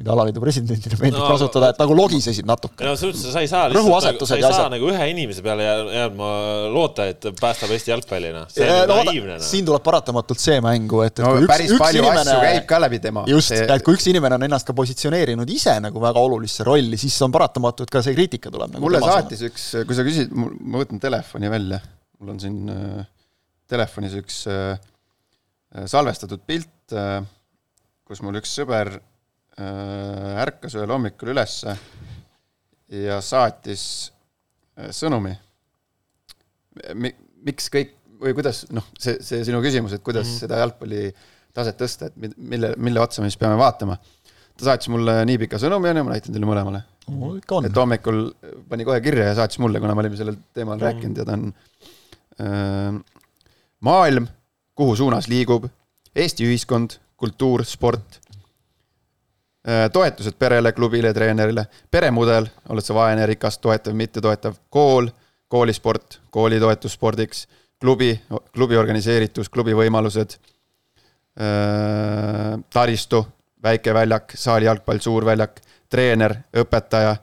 mida 0.00 0.10
alaliidu 0.14 0.42
presidendile 0.42 0.96
meeldib 0.98 1.20
No, 1.22 1.26
kasutada, 1.30 1.68
et 1.70 1.78
nagu 1.78 1.94
logisesid 1.94 2.46
natuke. 2.48 2.82
no 2.82 2.94
selles 2.98 3.14
suhtes 3.20 3.34
sa 3.34 3.42
ei 3.44 3.50
saa 3.50 3.68
lihtsalt, 3.70 3.84
Rõhuasetused 3.86 4.32
sa 4.32 4.38
ei 4.38 4.42
saa 4.42 4.50
asjad. 4.56 4.72
nagu 4.74 4.88
ühe 4.90 5.06
inimese 5.12 5.44
peale 5.46 5.66
jää- 5.68 5.92
jääma 5.94 6.30
loota, 6.74 7.06
et 7.12 7.28
päästab 7.38 7.70
Eesti 7.76 7.92
jalgpalli, 7.92 8.32
noh. 8.34 8.48
see 8.50 8.66
on 8.66 8.90
no 8.90 8.96
no, 9.06 9.36
siin 9.46 9.68
tuleb 9.68 9.84
paratamatult 9.86 10.42
see 10.42 10.58
mängu, 10.64 11.04
et, 11.06 11.14
et 11.14 11.22
no 11.22 11.30
kui 11.36 11.44
üks, 11.46 11.52
päris 11.52 11.74
üks 11.76 11.84
palju 11.84 12.02
inimene 12.02 12.36
käib 12.48 12.66
ka 12.74 12.80
läbi 12.82 13.00
tema. 13.06 13.24
just, 13.30 13.54
et 13.54 13.86
kui 13.86 13.94
üks 13.94 14.08
inimene 14.10 14.40
on 14.40 14.48
ennast 14.48 14.66
ka 14.66 14.76
positsioneerinud 14.82 15.54
ise 15.54 15.76
nagu 15.84 16.02
väga 16.02 16.26
olulisse 16.26 16.66
rolli, 16.66 16.98
siis 16.98 17.20
on 17.22 17.34
paratamatu, 17.34 17.86
et 17.86 17.94
ka 17.94 18.02
see 18.02 18.18
kriitika 18.18 18.50
tuleb 18.50 18.74
nagu 18.74 18.82
mulle 18.88 19.02
saatis 19.04 19.46
üks, 19.46 19.70
kui 19.86 19.94
sa 19.94 20.06
küsid, 20.06 20.34
ma 20.34 20.82
võtan 20.82 20.98
telefoni 21.06 21.54
välja, 21.54 21.78
mul 22.18 22.34
on 22.34 22.42
siin 22.42 22.60
äh, 22.74 23.06
telefonis 23.70 24.18
üks 24.18 24.42
äh, 24.50 24.74
salvestatud 25.86 26.42
pilt 26.46 26.98
äh,, 26.98 27.20
kus 28.04 28.20
mul 28.26 28.42
üks 28.42 28.58
sõber 28.58 28.96
äh, 28.98 29.02
ärkas 30.44 30.74
ühel 30.74 30.90
hommikul 30.90 31.30
ülesse 31.34 31.76
ja 32.90 33.20
saatis 33.22 33.84
äh, 34.78 34.90
sõnumi 34.90 35.34
Mi,. 36.94 37.12
miks 37.46 37.68
kõik 37.70 37.92
või 38.24 38.32
kuidas, 38.34 38.64
noh, 38.74 38.86
see, 38.98 39.18
see 39.22 39.44
sinu 39.46 39.60
küsimus, 39.62 39.92
et 39.94 40.02
kuidas 40.02 40.26
mm 40.26 40.32
-hmm. 40.32 40.40
seda 40.46 40.58
jalgpalli 40.62 41.00
taset 41.54 41.76
tõsta, 41.78 42.08
et 42.08 42.16
mi- 42.16 42.32
mille, 42.36 42.72
mille 42.76 43.00
otsa 43.00 43.22
me 43.22 43.28
siis 43.30 43.38
peame 43.38 43.56
vaatama. 43.60 43.98
ta 44.56 44.64
saatis 44.64 44.88
mulle 44.88 45.24
nii 45.26 45.38
pika 45.38 45.58
sõnumi, 45.58 45.90
onju, 45.90 46.04
ma 46.04 46.10
näitan 46.14 46.32
teile 46.34 46.46
mõlemale 46.46 46.82
ikka 47.36 47.54
on 47.56 47.66
et. 47.66 47.76
hommikul 47.76 48.20
pani 48.68 48.84
kohe 48.84 49.00
kirja 49.00 49.24
ja 49.28 49.34
saatis 49.34 49.58
mulle, 49.58 49.80
kuna 49.80 49.94
me 49.94 50.00
olime 50.00 50.16
sellel 50.16 50.36
teemal 50.54 50.78
Mm. 50.78 50.82
rääkinud 50.86 51.16
ja 51.18 51.24
ta 51.24 51.32
on 51.32 51.54
äh, 52.40 53.00
maailm, 53.80 54.26
kuhu 54.74 54.96
suunas 54.96 55.28
liigub, 55.28 55.66
Eesti 56.14 56.44
ühiskond, 56.46 56.96
kultuur, 57.16 57.64
sport 57.64 58.18
äh,, 58.18 58.23
toetused 59.92 60.36
perele, 60.38 60.72
klubile, 60.76 61.12
treenerile, 61.16 61.66
peremudel, 61.90 62.48
oled 62.68 62.84
sa 62.84 62.96
vaene, 62.96 63.26
rikas, 63.26 63.58
toetav, 63.58 63.94
mittetoetav, 63.96 64.58
kool, 64.68 65.08
koolisport, 65.48 66.18
kooli 66.30 66.58
toetus 66.60 66.96
spordiks, 66.98 67.46
klubi, 67.80 68.12
klubi 68.52 68.76
organiseeritus, 68.76 69.48
klubi 69.48 69.76
võimalused. 69.76 70.36
Äh,, 71.34 72.58
taristu, 72.72 73.24
väike 73.62 73.94
väljak, 73.94 74.36
saali 74.38 74.68
jalgpall, 74.68 75.00
suur 75.02 75.24
väljak, 75.26 75.60
treener, 75.90 76.36
õpetaja, 76.60 77.16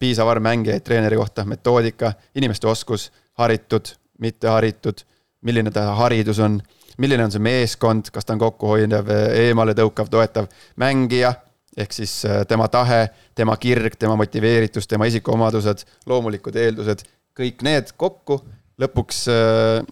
piisav 0.00 0.28
arv 0.32 0.44
mängijaid 0.44 0.84
treeneri 0.84 1.18
kohta, 1.20 1.44
metoodika, 1.44 2.12
inimeste 2.34 2.68
oskus, 2.68 3.10
haritud, 3.40 3.92
mitteharitud, 4.20 5.02
milline 5.44 5.72
ta 5.74 5.90
haridus 5.98 6.40
on, 6.44 6.60
milline 7.00 7.24
on 7.24 7.32
see 7.32 7.42
meeskond, 7.42 8.10
kas 8.12 8.26
ta 8.26 8.36
on 8.36 8.42
kokkuhoidev, 8.42 9.12
eemale 9.40 9.74
tõukav, 9.76 10.08
toetav? 10.12 10.48
Mängija, 10.80 11.34
ehk 11.80 11.94
siis 11.96 12.14
äh, 12.28 12.42
tema 12.48 12.66
tahe, 12.72 13.06
tema 13.38 13.56
kirg, 13.60 13.96
tema 14.00 14.16
motiveeritus, 14.20 14.86
tema 14.90 15.06
isikuomadused, 15.10 15.84
loomulikud 16.10 16.56
eeldused, 16.60 17.04
kõik 17.38 17.62
need 17.66 17.92
kokku 18.00 18.40
lõpuks 18.80 19.24
äh, 19.32 19.84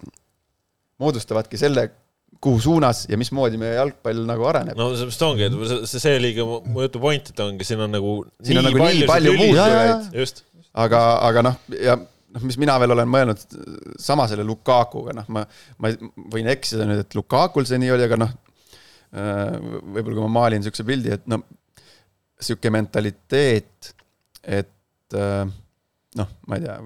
moodustavadki 0.99 1.57
selle, 1.61 1.87
kuhu 2.39 2.59
suunas 2.63 3.01
ja 3.11 3.17
mismoodi 3.19 3.57
meie 3.59 3.73
jalgpall 3.75 4.21
nagu 4.27 4.45
areneb. 4.47 4.77
no 4.79 4.91
seepärast 4.95 5.23
ongi, 5.27 5.47
et 5.49 5.55
see- 5.89 5.99
see, 5.99 6.13
oligi 6.21 6.45
mu 6.45 6.85
jutu 6.85 7.01
point, 7.03 7.31
et 7.33 7.39
ongi, 7.43 7.65
siin 7.67 7.81
on 7.83 7.91
nagu 7.91 8.13
Siin 8.43 8.61
on 8.61 8.67
nagu 8.69 8.79
nii 8.79 9.07
palju 9.09 9.33
muutujaid. 9.35 10.43
aga, 10.85 11.01
aga 11.27 11.43
noh, 11.49 11.57
ja 11.83 11.97
noh, 11.99 12.43
mis 12.45 12.57
mina 12.61 12.77
veel 12.79 12.93
olen 12.95 13.09
mõelnud 13.11 13.43
sama 13.99 14.27
selle 14.31 14.45
Lukakuga, 14.47 15.17
noh, 15.19 15.27
ma, 15.35 15.43
ma 15.81 15.91
võin 16.31 16.47
eksida 16.53 16.85
nüüd, 16.87 17.01
et 17.03 17.17
Lukakul 17.17 17.67
see 17.67 17.79
nii 17.81 17.91
oli, 17.97 18.05
aga 18.07 18.21
noh, 18.23 18.31
võib-olla 19.11 20.15
kui 20.15 20.23
ma 20.27 20.33
maalin 20.39 20.61
niisuguse 20.61 20.85
pildi, 20.87 21.11
et 21.17 21.25
no 21.27 21.41
niisugune 22.39 22.71
mentaliteet, 22.79 23.93
et 24.43 25.15
äh, 25.15 25.47
noh, 26.19 26.35
ma 26.47 26.59
ei 26.59 26.67
tea, 26.67 26.77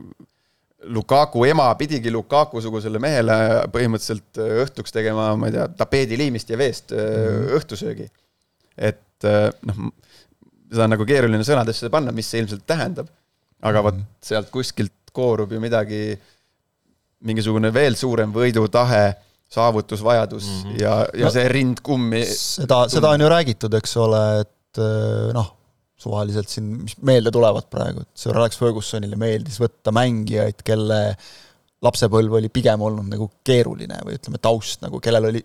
Lukaku 0.84 1.46
ema 1.48 1.70
pidigi 1.80 2.12
Lukaku-sugusele 2.12 3.00
mehele 3.00 3.36
põhimõtteliselt 3.72 4.40
õhtuks 4.66 4.92
tegema, 4.92 5.30
ma 5.40 5.48
ei 5.48 5.56
tea, 5.56 5.68
tapeediliimist 5.80 6.50
ja 6.52 6.60
veest 6.60 6.92
mm. 6.92 7.54
õhtusöögi. 7.60 8.10
et 8.76 9.30
äh, 9.30 9.48
noh, 9.70 9.86
seda 10.74 10.88
on 10.88 10.96
nagu 10.96 11.08
keeruline 11.08 11.46
sõnadesse 11.48 11.92
panna, 11.94 12.12
mis 12.16 12.28
see 12.30 12.42
ilmselt 12.44 12.66
tähendab. 12.68 13.08
aga 13.64 13.84
vot 13.86 14.02
sealt 14.22 14.50
kuskilt 14.52 15.14
koorub 15.16 15.54
ju 15.54 15.62
midagi, 15.62 16.18
mingisugune 17.24 17.72
veel 17.72 17.96
suurem 17.96 18.34
võidutahe, 18.34 19.14
saavutusvajadus 19.54 20.48
mm 20.50 20.62
-hmm. 20.64 20.82
ja, 20.82 20.96
ja 21.14 21.26
No- 21.30 21.32
see 21.32 21.48
rind 21.48 21.80
kummi. 21.84 22.26
seda, 22.26 22.88
seda 22.90 23.14
on 23.14 23.22
ju 23.22 23.30
räägitud, 23.30 23.74
eks 23.78 23.98
ole, 23.98 24.24
et 24.42 24.52
noh, 24.80 25.52
suvaliselt 26.04 26.52
siin, 26.52 26.70
mis 26.84 26.98
meelde 27.06 27.32
tulevad 27.34 27.70
praegu, 27.72 28.04
et 28.04 28.24
Sir 28.24 28.38
Alex 28.38 28.60
Fergusonile 28.60 29.18
meeldis 29.20 29.60
võtta 29.62 29.94
mängijaid, 29.96 30.64
kelle 30.66 31.00
lapsepõlv 31.84 32.40
oli 32.40 32.52
pigem 32.54 32.84
olnud 32.84 33.10
nagu 33.12 33.30
keeruline 33.46 34.00
või 34.08 34.18
ütleme, 34.18 34.40
taust 34.44 34.84
nagu, 34.84 35.00
kellel 35.04 35.30
oli 35.32 35.44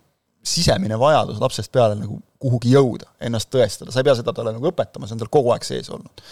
sisemine 0.49 0.95
vajadus 0.99 1.41
lapsest 1.41 1.71
peale 1.71 1.97
nagu 1.99 2.19
kuhugi 2.39 2.71
jõuda, 2.71 3.09
ennast 3.27 3.49
tõestada, 3.51 3.91
sa 3.91 3.99
ei 3.99 4.07
pea 4.07 4.15
seda 4.15 4.33
talle 4.35 4.53
nagu 4.55 4.69
õpetama, 4.69 5.07
see 5.07 5.17
on 5.17 5.23
tal 5.23 5.31
kogu 5.33 5.51
aeg 5.51 5.65
sees 5.67 5.89
olnud. 5.91 6.23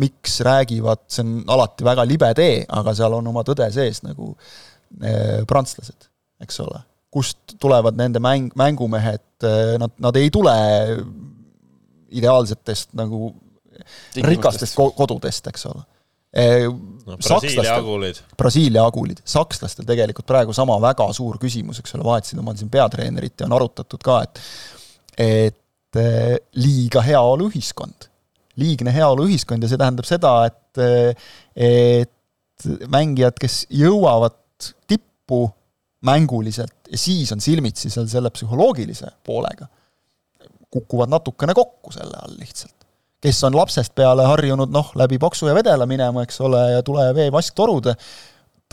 Miks 0.00 0.38
räägivad, 0.46 1.02
see 1.12 1.24
on 1.26 1.34
alati 1.52 1.84
väga 1.84 2.06
libe 2.08 2.30
tee, 2.38 2.62
aga 2.64 2.94
seal 2.96 3.18
on 3.18 3.28
oma 3.28 3.44
tõde 3.44 3.66
sees 3.74 4.00
nagu 4.06 4.30
eh, 5.02 5.42
prantslased, 5.50 6.08
eks 6.44 6.60
ole. 6.64 6.80
kust 7.14 7.58
tulevad 7.62 7.94
nende 7.94 8.18
mäng, 8.18 8.48
mängumehed, 8.58 9.44
nad, 9.78 9.92
nad 10.02 10.16
ei 10.18 10.32
tule 10.34 10.54
ideaalsetest 12.20 12.94
nagu 12.98 13.32
rikastest 14.22 14.76
ko- 14.78 14.92
kodudest, 14.96 15.46
eks 15.50 15.66
ole. 15.70 15.82
no 17.06 17.16
Brasiilia 17.16 17.76
agulid. 17.78 18.20
Brasiilia 18.38 18.84
agulid, 18.88 19.20
sakslastel 19.28 19.86
tegelikult 19.86 20.26
praegu 20.26 20.54
sama 20.56 20.76
väga 20.82 21.06
suur 21.14 21.38
küsimus, 21.42 21.78
eks 21.82 21.94
ole, 21.94 22.06
vahetasid 22.06 22.40
omal 22.42 22.56
siin 22.58 22.72
peatreenerit 22.74 23.40
ja 23.40 23.46
on 23.46 23.54
arutatud 23.58 24.02
ka, 24.02 24.22
et 24.26 24.40
et 25.24 26.00
eh, 26.00 26.36
liiga 26.58 27.02
heaoluühiskond, 27.06 28.08
liigne 28.58 28.94
heaoluühiskond 28.94 29.62
ja 29.62 29.70
see 29.70 29.78
tähendab 29.78 30.08
seda, 30.08 30.32
et 30.50 30.82
et 31.54 32.10
mängijad, 32.90 33.38
kes 33.38 33.64
jõuavad 33.70 34.34
tippu 34.90 35.44
mänguliselt 36.04 36.90
ja 36.90 36.98
siis 36.98 37.30
on 37.32 37.40
silmitsi 37.40 37.90
seal 37.90 38.08
selle 38.10 38.30
psühholoogilise 38.34 39.10
poolega, 39.26 39.68
kukuvad 40.74 41.12
natukene 41.14 41.54
kokku 41.56 41.94
selle 41.94 42.18
all 42.22 42.34
lihtsalt 42.40 42.74
kes 43.24 43.40
on 43.48 43.54
lapsest 43.56 43.94
peale 43.96 44.26
harjunud 44.28 44.68
noh, 44.74 44.90
läbi 45.00 45.16
paksu 45.22 45.48
ja 45.48 45.54
vedela 45.56 45.86
minema, 45.88 46.26
eks 46.26 46.36
ole, 46.44 46.60
ja 46.74 46.82
tule- 46.84 47.06
ja 47.08 47.14
veevasktorude, 47.16 47.94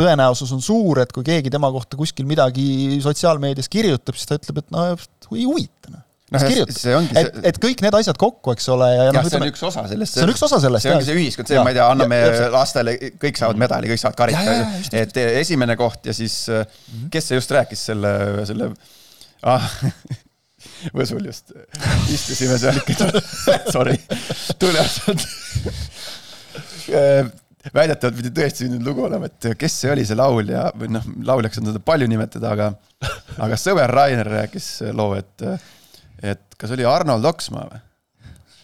tõenäosus 0.01 0.51
on 0.55 0.59
suur, 0.63 0.99
et 1.03 1.11
kui 1.15 1.23
keegi 1.23 1.51
tema 1.53 1.69
kohta 1.71 1.95
kuskil 1.99 2.27
midagi 2.27 2.97
sotsiaalmeedias 3.03 3.69
kirjutab, 3.71 4.17
siis 4.19 4.27
ta 4.27 4.35
ütleb, 4.39 4.59
et 4.63 4.73
no 4.75 4.87
ei 4.91 5.45
huvita, 5.47 5.93
noh. 5.93 6.07
Noh, 6.31 6.43
ja 6.47 6.63
see 6.71 6.93
ongi 6.95 7.11
et 7.19 7.27
see-, 7.27 7.41
et 7.49 7.57
kõik 7.59 7.81
need 7.83 7.95
asjad 7.97 8.15
kokku, 8.19 8.53
eks 8.55 8.69
ole, 8.71 8.85
ja, 8.87 9.07
ja 9.09 9.11
noh, 9.11 9.25
see 9.25 9.35
on 9.35 9.41
ütleme, 9.43 9.49
üks 9.51 9.63
osa 9.67 9.81
sellest. 9.91 10.15
see 10.15 10.23
on 10.23 10.31
üks 10.31 10.43
osa 10.47 10.59
sellest, 10.63 10.85
see 10.85 10.93
ongi 10.95 11.07
see 11.09 11.17
ühiskond, 11.19 11.49
see, 11.51 11.59
ma 11.59 11.73
ei 11.73 11.75
tea, 11.75 11.87
anname 11.91 12.19
Ja- 12.21 12.29
täpselt. 12.29 12.53
lastele, 12.55 12.93
kõik 13.19 13.39
saavad 13.41 13.59
medali, 13.59 13.89
kõik 13.91 13.99
saavad 14.03 14.19
karika 14.21 14.53
et 15.01 15.19
esimene 15.25 15.75
koht 15.79 16.07
ja 16.07 16.15
siis, 16.15 16.37
kes 17.11 17.27
see 17.31 17.39
just 17.39 17.51
rääkis 17.51 17.83
selle, 17.91 18.13
selle 18.47 18.69
ah, 19.43 19.67
Võsul 20.97 21.25
just, 21.29 21.53
istusime 22.11 22.57
seal 22.61 22.79
ikka, 22.81 23.09
sorry, 23.75 23.97
tuli 24.59 24.73
lihtsalt. 24.77 25.25
väidetavalt 27.75 28.17
pidi 28.17 28.31
tõesti 28.35 28.69
nüüd 28.71 28.85
lugu 28.85 29.05
olema, 29.05 29.29
et 29.29 29.51
kes 29.59 29.75
see 29.83 29.91
oli, 29.93 30.05
see 30.07 30.17
laulja 30.17 30.69
või 30.77 30.89
noh, 30.95 31.05
lauljaks 31.27 31.61
on 31.61 31.69
teda 31.69 31.83
palju 31.85 32.09
nimetada, 32.09 32.55
aga, 32.55 32.71
aga 33.45 33.59
sõber 33.61 33.93
Rainer 33.93 34.29
rääkis 34.39 34.73
loo, 34.97 35.13
et, 35.19 35.45
et 36.33 36.57
kas 36.57 36.73
oli 36.73 36.87
Arnold 36.87 37.27
Oksmaa 37.29 37.67
või? 37.69 37.83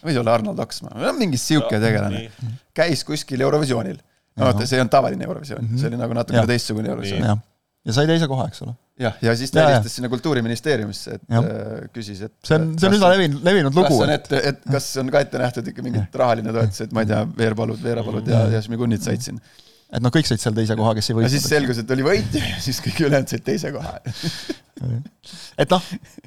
võis 0.08 0.18
olla 0.20 0.34
Arnold 0.38 0.58
Oksmaa, 0.62 1.12
mingi 1.18 1.38
sihuke 1.40 1.78
tegelane, 1.82 2.28
käis 2.76 3.04
kuskil 3.06 3.40
Eurovisioonil. 3.46 3.98
no 4.38 4.46
vaata, 4.50 4.66
see 4.66 4.78
ei 4.78 4.82
olnud 4.84 4.94
tavaline 4.94 5.26
Eurovisioon, 5.26 5.70
see 5.78 5.90
oli 5.90 5.98
nagu 6.00 6.14
natukene 6.18 6.46
teistsugune 6.50 6.90
Eurovisioon. 6.92 7.42
Ja 7.88 7.94
sai 7.96 8.08
teise 8.08 8.28
koha, 8.30 8.48
eks 8.50 8.64
ole. 8.66 8.74
jah, 9.00 9.14
ja 9.24 9.34
siis 9.38 9.52
ta 9.54 9.64
helistas 9.64 9.94
sinna 9.98 10.10
Kultuuriministeeriumisse, 10.12 11.16
et 11.16 11.22
Jah. 11.32 11.46
äh, 11.46 11.86
küsis, 11.94 12.20
et 12.26 12.34
see 12.44 12.58
on, 12.58 12.74
see 12.80 12.90
on 12.90 12.98
üsna 12.98 13.12
levinud, 13.14 13.40
levinud 13.46 13.76
kas 13.76 13.88
lugu 13.88 14.02
on. 14.04 14.12
ette, 14.12 14.42
et 14.50 14.60
kas 14.68 14.90
on 15.00 15.14
ka 15.14 15.22
ette 15.24 15.40
nähtud 15.40 15.72
ikka 15.72 15.86
mingit 15.86 16.20
rahaline 16.22 16.52
toetus, 16.54 16.84
et 16.84 16.92
ma 16.96 17.04
ei 17.04 17.10
tea, 17.10 17.22
Veerpalud, 17.38 17.80
Veerapalud 17.84 18.28
ja, 18.28 18.44
ja 18.56 18.62
Šmigunnid 18.64 19.04
said 19.04 19.24
sinna. 19.24 19.40
et 19.88 20.04
noh, 20.04 20.12
kõik 20.12 20.28
said 20.28 20.42
seal 20.42 20.56
teise 20.56 20.76
koha, 20.78 20.92
kes 20.98 21.08
ei 21.08 21.16
ja 21.16 21.32
siis 21.32 21.46
võitnud. 21.46 21.54
selgus, 21.54 21.82
et 21.84 21.94
oli 21.96 22.08
võitja 22.10 22.44
ja 22.44 22.58
siis 22.66 22.82
kõik 22.84 23.04
ülejäänud 23.06 23.36
said 23.36 23.46
teise 23.46 23.72
koha. 23.72 23.94
et 25.62 25.72
noh, 25.72 25.86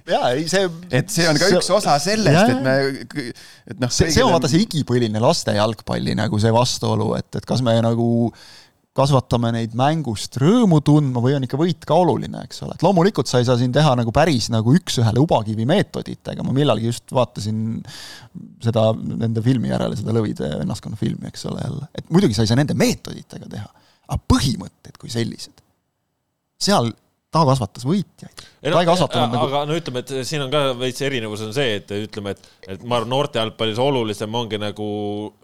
jaa, 0.09 0.31
ei 0.33 0.47
see 0.51 0.65
et 0.89 1.13
see 1.13 1.27
on 1.29 1.37
ka 1.39 1.51
üks 1.59 1.69
osa 1.77 1.99
sellest, 2.03 2.55
et 2.55 2.65
me, 2.65 2.79
et 3.69 3.77
noh. 3.83 3.93
see, 3.93 4.09
see 4.09 4.25
on 4.25 4.33
vaata 4.33 4.49
see 4.51 4.65
igipõline 4.65 5.21
laste 5.23 5.53
jalgpalli 5.59 6.17
nagu 6.17 6.41
see 6.41 6.55
vastuolu, 6.55 7.13
et, 7.19 7.29
et 7.37 7.47
kas 7.47 7.61
me 7.65 7.77
nagu 7.85 8.09
kasvatame 8.97 9.53
neid 9.55 9.75
mängust 9.79 10.35
rõõmu 10.41 10.81
tundma 10.83 11.21
või 11.23 11.37
on 11.37 11.45
ikka 11.47 11.59
võit 11.59 11.85
ka 11.87 11.95
oluline, 11.95 12.41
eks 12.43 12.63
ole, 12.65 12.75
et 12.75 12.83
loomulikult 12.83 13.29
sa 13.29 13.39
ei 13.39 13.47
saa 13.47 13.55
siin 13.59 13.71
teha 13.75 13.93
nagu 13.95 14.11
päris 14.15 14.49
nagu 14.51 14.73
üks-ühele 14.75 15.21
ubakivi 15.23 15.67
meetoditega, 15.69 16.43
ma 16.43 16.55
millalgi 16.55 16.89
just 16.89 17.13
vaatasin 17.15 17.79
seda 18.63 18.89
nende 18.95 19.43
filmi 19.45 19.71
järele, 19.71 19.95
seda 19.99 20.15
Lõvide 20.15 20.49
vennaskonna 20.59 20.99
filmi, 20.99 21.29
eks 21.31 21.47
ole, 21.47 21.63
jälle, 21.63 21.87
et 21.95 22.11
muidugi 22.11 22.35
sa 22.35 22.43
ei 22.43 22.51
saa 22.51 22.59
nende 22.59 22.75
meetoditega 22.79 23.47
teha, 23.53 23.87
aga 24.11 24.19
põhimõtted 24.33 24.99
kui 24.99 25.13
sellised, 25.13 25.63
seal 26.61 26.91
ta 27.31 27.45
kasvatas 27.47 27.85
võitjaid. 27.87 28.41
No, 28.61 28.75
ta 28.75 28.81
ei 28.83 28.87
kasvatanud 28.89 29.31
nagu 29.33 29.45
aga 29.47 29.59
no 29.65 29.73
ütleme, 29.73 30.01
et 30.03 30.11
siin 30.27 30.43
on 30.43 30.51
ka 30.53 30.59
veits 30.77 31.01
erinevus 31.01 31.41
on 31.41 31.53
see, 31.55 31.79
et 31.79 31.91
ütleme, 31.95 32.35
et, 32.35 32.49
et 32.75 32.81
ma 32.85 32.99
arvan, 32.99 33.09
noorte 33.09 33.39
jalgpallis 33.39 33.79
olulisem 33.81 34.35
ongi 34.37 34.59
nagu 34.61 34.89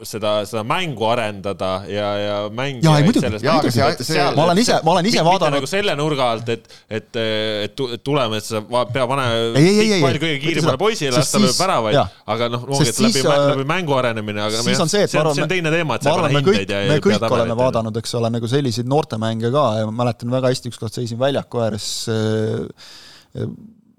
seda, 0.06 0.34
seda 0.46 0.62
mängu 0.68 1.08
arendada 1.10 1.72
ja, 1.90 2.10
ja 2.22 2.36
mängi. 2.54 2.84
jaa, 2.86 2.98
ei 3.00 3.08
muidugi, 3.08 3.32
jaa, 3.42 3.56
aga 3.64 3.72
see, 3.74 3.88
see, 4.06 4.26
ma 4.38 4.44
olen 4.44 4.62
ise, 4.62 4.76
ma 4.86 4.94
olen 4.94 5.10
ise 5.10 5.24
vaadanud. 5.26 5.56
nagu 5.58 5.70
selle 5.72 5.96
nurga 5.98 6.28
alt, 6.36 6.52
et, 6.54 6.68
et, 7.00 7.10
et, 7.64 7.82
tuleme, 8.06 8.38
et 8.38 8.46
sa 8.46 8.62
pea 8.68 9.08
pane 9.10 9.26
pall 10.04 10.22
kõige 10.26 10.38
kiiremale 10.44 10.78
poisile, 10.84 11.16
las 11.16 11.34
ta 11.34 11.42
lööb 11.42 11.58
väravaid, 11.58 11.98
aga 12.36 12.52
noh, 12.54 12.68
ongi, 12.68 12.92
et 12.92 13.02
läbi, 13.08 13.24
äh, 13.24 13.42
läbi 13.54 13.68
mängu 13.72 13.98
arenemine, 13.98 14.44
aga 14.46 14.62
siis 14.68 14.84
on 14.84 14.94
see, 14.94 15.08
et 15.08 15.18
ma 15.18 15.24
arvan, 15.24 15.40
see 15.40 15.48
on 15.48 15.56
teine 15.56 15.74
teema, 15.74 15.98
et 15.98 16.06
sa 16.06 16.14
ei 16.14 16.22
pane 16.28 16.44
hindeid 16.44 16.76
ja 16.76 16.84
me 16.92 17.00
kõik 17.08 17.28
oleme 17.32 17.58
vaadanud, 17.64 18.04
eks 18.04 18.16
ole, 18.20 18.34
nagu 18.36 18.54
selliseid 18.54 18.94
noortemänge 18.94 19.56
ka 19.56 19.66
ja 19.80 19.90
ma 19.90 20.04
mäletan 20.04 20.38
väga 20.38 20.54
hästi, 20.54 20.76
ükskord 20.76 20.94
seisin 20.94 21.18
väljaku 21.24 21.66
ääres 21.66 21.77
Äh, 22.12 22.64
äh, 23.42 23.50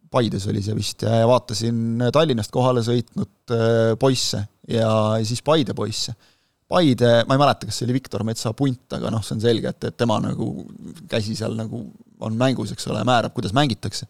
Paides 0.09 0.47
oli 0.49 0.63
see 0.65 0.73
vist 0.73 1.05
ja 1.05 1.21
vaatasin 1.29 2.01
Tallinnast 2.15 2.53
kohale 2.55 2.81
sõitnud 2.81 3.53
äh, 3.53 3.93
poisse 4.01 4.41
ja 4.73 4.91
siis 5.27 5.43
Paide 5.45 5.77
poisse. 5.77 6.15
Paide, 6.69 7.11
ma 7.29 7.37
ei 7.37 7.41
mäleta, 7.41 7.69
kas 7.69 7.81
see 7.81 7.87
oli 7.87 7.97
Viktor 7.97 8.25
Metsa 8.29 8.53
punt, 8.57 8.87
aga 8.97 9.13
noh, 9.13 9.23
see 9.25 9.37
on 9.37 9.43
selge, 9.45 9.73
et, 9.73 9.89
et 9.89 9.97
tema 9.97 10.19
nagu 10.21 10.49
käsi 11.09 11.37
seal 11.37 11.55
nagu 11.57 11.83
on 12.25 12.35
mängus, 12.41 12.73
eks 12.75 12.89
ole, 12.91 13.05
määrab, 13.09 13.33
kuidas 13.37 13.55
mängitakse. 13.57 14.09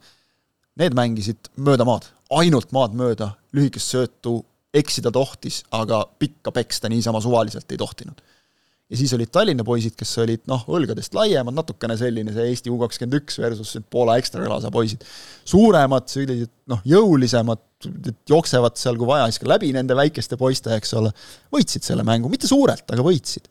Need 0.78 0.94
mängisid 0.98 1.50
mööda 1.58 1.86
maad, 1.86 2.08
ainult 2.38 2.70
maad 2.74 2.94
mööda, 2.98 3.32
lühikest 3.54 3.94
söötu, 3.94 4.40
eksida 4.74 5.10
tohtis, 5.14 5.60
aga 5.74 6.04
pikka 6.18 6.54
peksta 6.54 6.90
niisama 6.90 7.22
suvaliselt 7.22 7.70
ei 7.74 7.78
tohtinud 7.78 8.22
ja 8.88 8.96
siis 8.96 9.12
olid 9.16 9.30
Tallinna 9.32 9.64
poisid, 9.66 9.94
kes 9.98 10.14
olid 10.22 10.44
noh, 10.48 10.62
õlgadest 10.78 11.14
laiemad, 11.16 11.56
natukene 11.56 11.96
selline 12.00 12.32
see 12.34 12.46
Eesti 12.52 12.72
U 12.72 12.78
kakskümmend 12.80 13.18
üks 13.20 13.38
versus 13.42 13.74
Poola 13.92 14.16
ekstraklasa 14.20 14.70
poisid. 14.72 15.04
suuremad, 15.48 16.08
sellised 16.12 16.52
noh, 16.72 16.80
jõulisemad, 16.88 17.62
jooksevad 18.28 18.80
seal, 18.80 18.96
kui 18.98 19.08
vaja, 19.10 19.28
siis 19.28 19.42
ka 19.42 19.52
läbi 19.52 19.70
nende 19.76 19.96
väikeste 19.98 20.38
poiste, 20.40 20.72
eks 20.76 20.96
ole, 20.98 21.12
võitsid 21.54 21.84
selle 21.86 22.04
mängu, 22.06 22.32
mitte 22.32 22.50
suurelt, 22.50 22.86
aga 22.88 23.04
võitsid. 23.04 23.50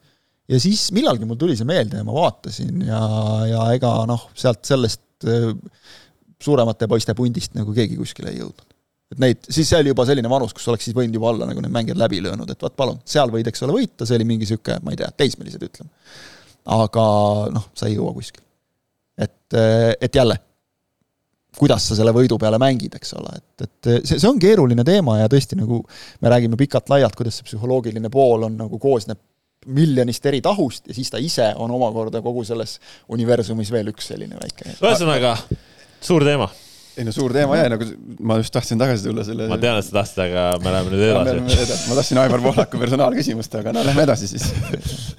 ja 0.50 0.60
siis 0.64 0.88
millalgi 0.96 1.28
mul 1.30 1.40
tuli 1.40 1.58
see 1.60 1.68
meelde 1.68 2.02
ja 2.02 2.08
ma 2.08 2.16
vaatasin 2.16 2.88
ja, 2.88 3.02
ja 3.52 3.68
ega 3.78 3.94
noh, 4.10 4.30
sealt 4.38 4.66
sellest 4.66 5.28
äh, 5.28 5.54
suuremate 6.42 6.90
poiste 6.90 7.14
pundist 7.18 7.54
nagu 7.58 7.74
keegi 7.76 7.98
kuskile 8.00 8.34
ei 8.34 8.42
jõudnud 8.42 8.67
et 9.14 9.22
neid, 9.24 9.46
siis 9.48 9.70
see 9.70 9.80
oli 9.80 9.94
juba 9.94 10.06
selline 10.08 10.30
vanus, 10.32 10.54
kus 10.56 10.68
oleks 10.72 10.88
siis 10.88 10.96
võinud 10.98 11.16
juba 11.16 11.30
olla 11.32 11.48
nagu 11.50 11.62
need 11.64 11.74
mängijad 11.74 12.00
läbi 12.00 12.20
löönud, 12.24 12.50
et 12.52 12.64
vot 12.64 12.76
palun, 12.76 13.00
seal 13.08 13.32
võid, 13.34 13.48
eks 13.48 13.64
ole, 13.64 13.78
võita, 13.80 14.08
see 14.08 14.18
oli 14.20 14.28
mingi 14.28 14.44
niisugune, 14.44 14.82
ma 14.84 14.94
ei 14.94 15.00
tea, 15.00 15.08
teismelised 15.24 15.64
ütleme. 15.64 15.92
aga 16.76 17.06
noh, 17.56 17.70
sa 17.78 17.88
ei 17.88 17.96
jõua 17.96 18.12
kuskile. 18.18 18.44
et, 19.18 19.56
et 20.04 20.20
jälle, 20.20 20.36
kuidas 21.58 21.88
sa 21.88 21.96
selle 21.98 22.12
võidu 22.14 22.38
peale 22.38 22.60
mängid, 22.62 23.00
eks 23.00 23.16
ole, 23.18 23.40
et, 23.40 23.64
et 23.64 23.92
see, 24.04 24.20
see 24.20 24.30
on 24.30 24.40
keeruline 24.44 24.84
teema 24.88 25.22
ja 25.22 25.32
tõesti 25.32 25.58
nagu 25.58 25.80
me 26.22 26.36
räägime 26.36 26.60
pikalt-laialt, 26.60 27.16
kuidas 27.18 27.40
see 27.40 27.48
psühholoogiline 27.48 28.12
pool 28.14 28.46
on 28.50 28.60
nagu 28.60 28.80
koosneb 28.80 29.24
miljonist 29.68 30.26
eri 30.30 30.40
tahust 30.44 30.86
ja 30.88 30.96
siis 30.96 31.10
ta 31.12 31.20
ise 31.20 31.50
on 31.60 31.72
omakorda 31.76 32.22
kogu 32.24 32.44
selles 32.48 32.78
universumis 33.12 33.72
veel 33.74 33.90
üks 33.92 34.12
selline 34.12 34.38
väike. 34.40 34.78
ühesõnaga, 34.78 35.34
suur 36.04 36.28
teema 36.28 36.52
ei 36.98 37.06
no 37.06 37.14
suur 37.14 37.34
teema 37.36 37.58
jäi, 37.60 37.68
nagu 37.72 37.88
ma 38.26 38.38
just 38.40 38.54
tahtsin 38.56 38.80
tagasi 38.82 39.06
tulla 39.06 39.24
selle. 39.26 39.48
ma 39.52 39.58
tean, 39.62 39.78
et 39.80 39.86
sa 39.86 40.00
tahtsid, 40.00 40.22
aga 40.24 40.46
me 40.64 40.74
läheme 40.74 40.94
nüüd 40.94 41.04
edasi. 41.06 41.78
ma 41.90 41.98
tahtsin 42.00 42.20
Aivar 42.24 42.42
Pohlaku 42.44 42.82
personaalküsimust, 42.82 43.58
aga 43.60 43.74
no 43.76 43.84
lähme 43.86 44.06
edasi 44.08 44.30
siis. 44.32 44.48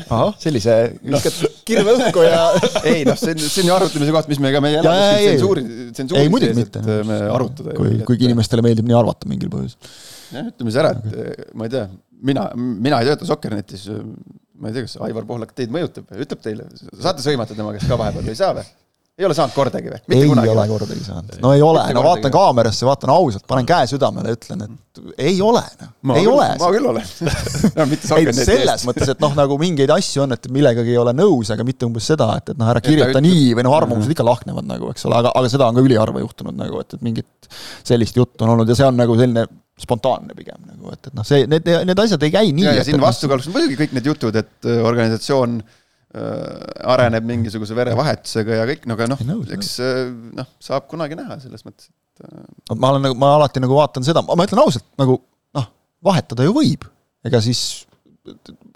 ahah, 0.08 0.32
sellise 0.42 0.74
no. 1.06 1.20
kirve 1.68 1.94
õhku 1.94 2.24
ja 2.26 2.40
ei 2.92 3.04
noh, 3.08 3.18
see 3.20 3.36
on, 3.36 3.44
see 3.44 3.62
on 3.62 3.70
ju 3.70 3.76
arutamise 3.76 4.16
koht, 4.16 4.30
mis 4.32 4.42
me 4.42 4.52
ka, 4.54 4.62
me 4.64 4.72
ei 4.72 4.80
ela 4.80 4.96
kuskil 4.96 5.28
tsensuuri, 5.28 5.64
tsensuuri 6.00 6.42
sees, 6.48 6.64
et 6.66 6.80
me 7.12 7.20
arutada. 7.36 7.76
kui, 7.78 7.94
kuigi 8.10 8.28
inimestele 8.30 8.66
meeldib 8.66 8.90
nii 8.90 8.98
arvata 8.98 9.30
mingil 9.30 9.52
põhjusel. 9.54 9.94
jah, 10.34 10.50
ütleme 10.50 10.74
siis 10.74 10.82
ära, 10.82 10.92
et 10.98 11.54
ma 11.54 11.70
ei 11.70 11.76
tea, 11.76 11.86
mina, 12.32 12.48
mina 12.58 13.00
ei 13.02 13.12
tööta 13.12 13.30
Sokkernetis, 13.30 13.86
ma 14.58 14.72
ei 14.72 14.76
tea, 14.76 14.88
kas 14.88 14.98
Aivar 15.06 15.30
Pohlak 15.30 15.54
teid 15.54 15.70
mõjutab, 15.74 16.10
ütleb 16.18 16.42
teile, 16.42 16.66
saate 16.98 17.22
sõimata 17.22 17.54
tema 17.54 17.70
käest 17.76 17.86
ka 17.90 18.00
vahepeal 18.00 18.26
või 18.26 18.34
ei 18.34 18.42
saa 18.42 18.58
või? 18.58 18.66
Ei 19.18 19.26
ole 19.26 19.34
saanud 19.34 19.54
kordagi 19.54 19.90
või? 19.90 19.98
ei 20.14 20.26
kunagi 20.30 20.50
ole 20.52 20.64
kordagi 20.70 21.02
saanud, 21.02 21.38
no 21.42 21.50
ei 21.56 21.62
ole, 21.64 21.82
no 21.96 22.04
vaatan 22.06 22.32
kaamerasse, 22.34 22.86
vaatan 22.86 23.10
ausalt, 23.10 23.44
panen 23.50 23.66
käe 23.66 23.88
südamele, 23.90 24.34
ütlen, 24.36 24.62
et 24.62 25.00
ei 25.24 25.40
ole, 25.42 25.62
noh, 26.06 26.18
ei 26.18 26.22
küll, 26.22 26.34
ole. 26.36 26.46
ma 26.60 26.70
küll 26.74 26.86
olen 26.92 27.08
no, 27.78 27.86
ei, 28.20 28.34
selles 28.36 28.84
mõttes, 28.86 29.10
et 29.10 29.22
noh, 29.22 29.34
nagu 29.38 29.58
mingeid 29.58 29.90
asju 29.94 30.22
on, 30.22 30.36
et 30.36 30.46
millegagi 30.54 30.94
ei 30.94 31.00
ole 31.02 31.14
nõus, 31.18 31.50
aga 31.54 31.66
mitte 31.66 31.88
umbes 31.88 32.06
seda, 32.12 32.30
et, 32.38 32.52
et 32.54 32.60
noh, 32.60 32.70
ära 32.70 32.82
kirjuta 32.84 33.22
nii 33.24 33.56
või 33.58 33.66
noh, 33.66 33.74
arvamused 33.78 34.06
mhm. 34.06 34.14
ikka 34.14 34.28
lahknevad 34.28 34.68
nagu, 34.70 34.92
eks 34.94 35.08
ole, 35.10 35.18
aga, 35.24 35.34
aga 35.40 35.50
seda 35.50 35.66
on 35.66 35.80
ka 35.80 35.86
üliharva 35.88 36.22
juhtunud 36.22 36.58
nagu, 36.58 36.84
et, 36.84 36.94
et 36.94 37.08
mingit 37.08 37.50
sellist 37.82 38.18
juttu 38.18 38.46
on 38.46 38.54
olnud 38.54 38.70
ja 38.70 38.78
see 38.78 38.86
on 38.86 39.02
nagu 39.02 39.18
selline 39.18 39.48
spontaanne 39.78 40.34
pigem 40.34 40.62
nagu, 40.62 40.94
et, 40.94 41.10
et 41.10 41.18
noh, 41.18 41.26
see, 41.26 41.42
need, 41.50 41.66
need 41.90 42.06
asjad 42.06 42.22
ei 42.26 42.34
käi 42.34 42.54
nii. 42.54 42.70
ja, 42.70 42.78
ja 42.80 42.86
siin 42.86 42.98
noh, 42.98 43.06
vastukaaluks 43.06 43.50
on 43.50 43.58
muidugi 43.58 43.78
kõik 43.82 43.98
need 43.98 44.10
jutud, 44.10 44.38
et 44.38 44.66
äh, 44.66 44.80
organisatsioon 44.86 45.58
äh, 45.58 45.68
Äh, 45.68 45.77
areneb 46.08 47.26
mingisuguse 47.28 47.76
verevahetusega 47.76 48.62
ja 48.62 48.68
kõik, 48.70 48.86
no 48.88 48.96
aga 48.96 49.08
noh, 49.10 49.20
eks 49.54 49.74
äh, 49.84 50.06
noh, 50.38 50.46
saab 50.62 50.86
kunagi 50.88 51.18
näha 51.18 51.36
selles 51.42 51.66
mõttes, 51.66 51.90
et. 51.90 52.24
Äh, 52.24 52.78
ma 52.80 52.94
olen 52.94 53.04
nagu, 53.04 53.18
ma 53.20 53.34
alati 53.36 53.60
nagu 53.60 53.76
vaatan 53.76 54.06
seda, 54.06 54.22
ma 54.24 54.46
ütlen 54.48 54.62
ausalt, 54.62 54.86
nagu 55.00 55.18
noh, 55.58 55.68
vahetada 56.08 56.46
ju 56.48 56.54
võib, 56.56 56.88
ega 57.28 57.42
siis 57.44 57.84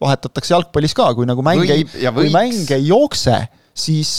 vahetatakse 0.00 0.52
jalgpallis 0.52 0.96
ka, 0.96 1.08
kui 1.16 1.28
nagu 1.28 1.44
mäng 1.44 1.64
ei, 1.72 1.86
kui 1.88 2.28
mäng 2.32 2.68
ei 2.76 2.86
jookse, 2.88 3.38
siis 3.72 4.12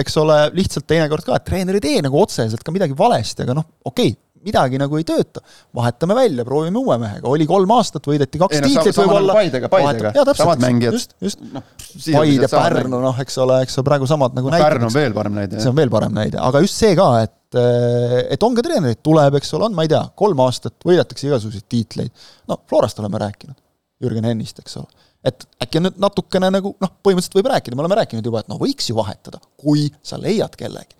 eks 0.00 0.20
ole, 0.20 0.38
lihtsalt 0.56 0.86
teinekord 0.88 1.24
ka, 1.24 1.40
et 1.40 1.48
treener 1.48 1.76
ei 1.80 1.84
tee 1.84 2.04
nagu 2.04 2.20
otseselt 2.20 2.64
ka 2.64 2.74
midagi 2.74 2.96
valesti, 2.96 3.46
aga 3.46 3.56
noh, 3.62 3.68
okei 3.88 4.12
okay,, 4.12 4.20
midagi 4.46 4.80
nagu 4.80 4.98
ei 4.98 5.04
tööta, 5.06 5.42
vahetame 5.76 6.16
välja, 6.18 6.44
proovime 6.46 6.80
uue 6.80 6.96
mehega, 7.00 7.28
oli 7.30 7.46
kolm 7.48 7.70
aastat, 7.76 8.06
võideti 8.08 8.40
kaks 8.40 8.58
ei, 8.58 8.64
no, 8.64 8.70
tiitlit 8.70 8.98
võib-olla. 9.02 9.36
Paidega, 9.36 9.70
Paidega, 9.72 10.34
samad 10.38 10.62
mängijad. 10.62 10.96
just, 10.98 11.14
just 11.22 11.44
no,, 11.52 11.62
Paide, 12.06 12.48
Pärnu, 12.50 13.02
noh, 13.02 13.20
eks 13.22 13.38
ole, 13.42 13.60
eks 13.66 13.78
ole, 13.78 13.86
praegu 13.90 14.08
samad 14.10 14.34
nagu 14.38 14.50
no, 14.50 14.54
näited. 14.54 14.66
Pärnu 14.68 14.88
on 14.90 14.96
veel 14.96 15.14
parem 15.16 15.38
näide. 15.38 15.62
see 15.62 15.70
on 15.70 15.78
veel 15.78 15.92
parem 15.92 16.14
näide, 16.16 16.40
aga 16.42 16.62
just 16.64 16.78
see 16.78 16.96
ka, 16.98 17.08
et 17.26 17.38
et 17.52 18.44
on 18.46 18.54
ka 18.56 18.64
treenereid, 18.64 19.02
tuleb, 19.04 19.34
eks 19.36 19.50
ole, 19.58 19.68
on, 19.68 19.74
ma 19.76 19.84
ei 19.84 19.90
tea, 19.92 20.00
kolm 20.16 20.38
aastat, 20.40 20.78
võidetakse 20.88 21.26
igasuguseid 21.28 21.66
tiitleid. 21.68 22.28
no 22.48 22.62
Florast 22.70 23.02
oleme 23.02 23.20
rääkinud, 23.20 23.58
Jürgen 24.02 24.24
Hennist, 24.24 24.62
eks 24.64 24.78
ole. 24.80 24.88
et 25.28 25.44
äkki 25.62 25.78
on 25.78 25.86
nüüd 25.86 26.00
natukene 26.02 26.48
nagu 26.50 26.72
noh, 26.80 26.94
põhimõtteliselt 27.04 27.36
võib 27.38 27.52
rääkida, 27.52 27.76
me 27.76 27.84
oleme 27.84 28.00
rääkinud 28.00 28.26
juba, 28.26 28.40
et 28.40 28.50
noh, 28.50 28.58
võiks 28.58 28.88
ju 28.88 28.96
vahetada, 28.96 29.38
kui 29.60 29.84
sa 30.02 30.16
leiad 30.18 30.56
kellegi 30.58 30.96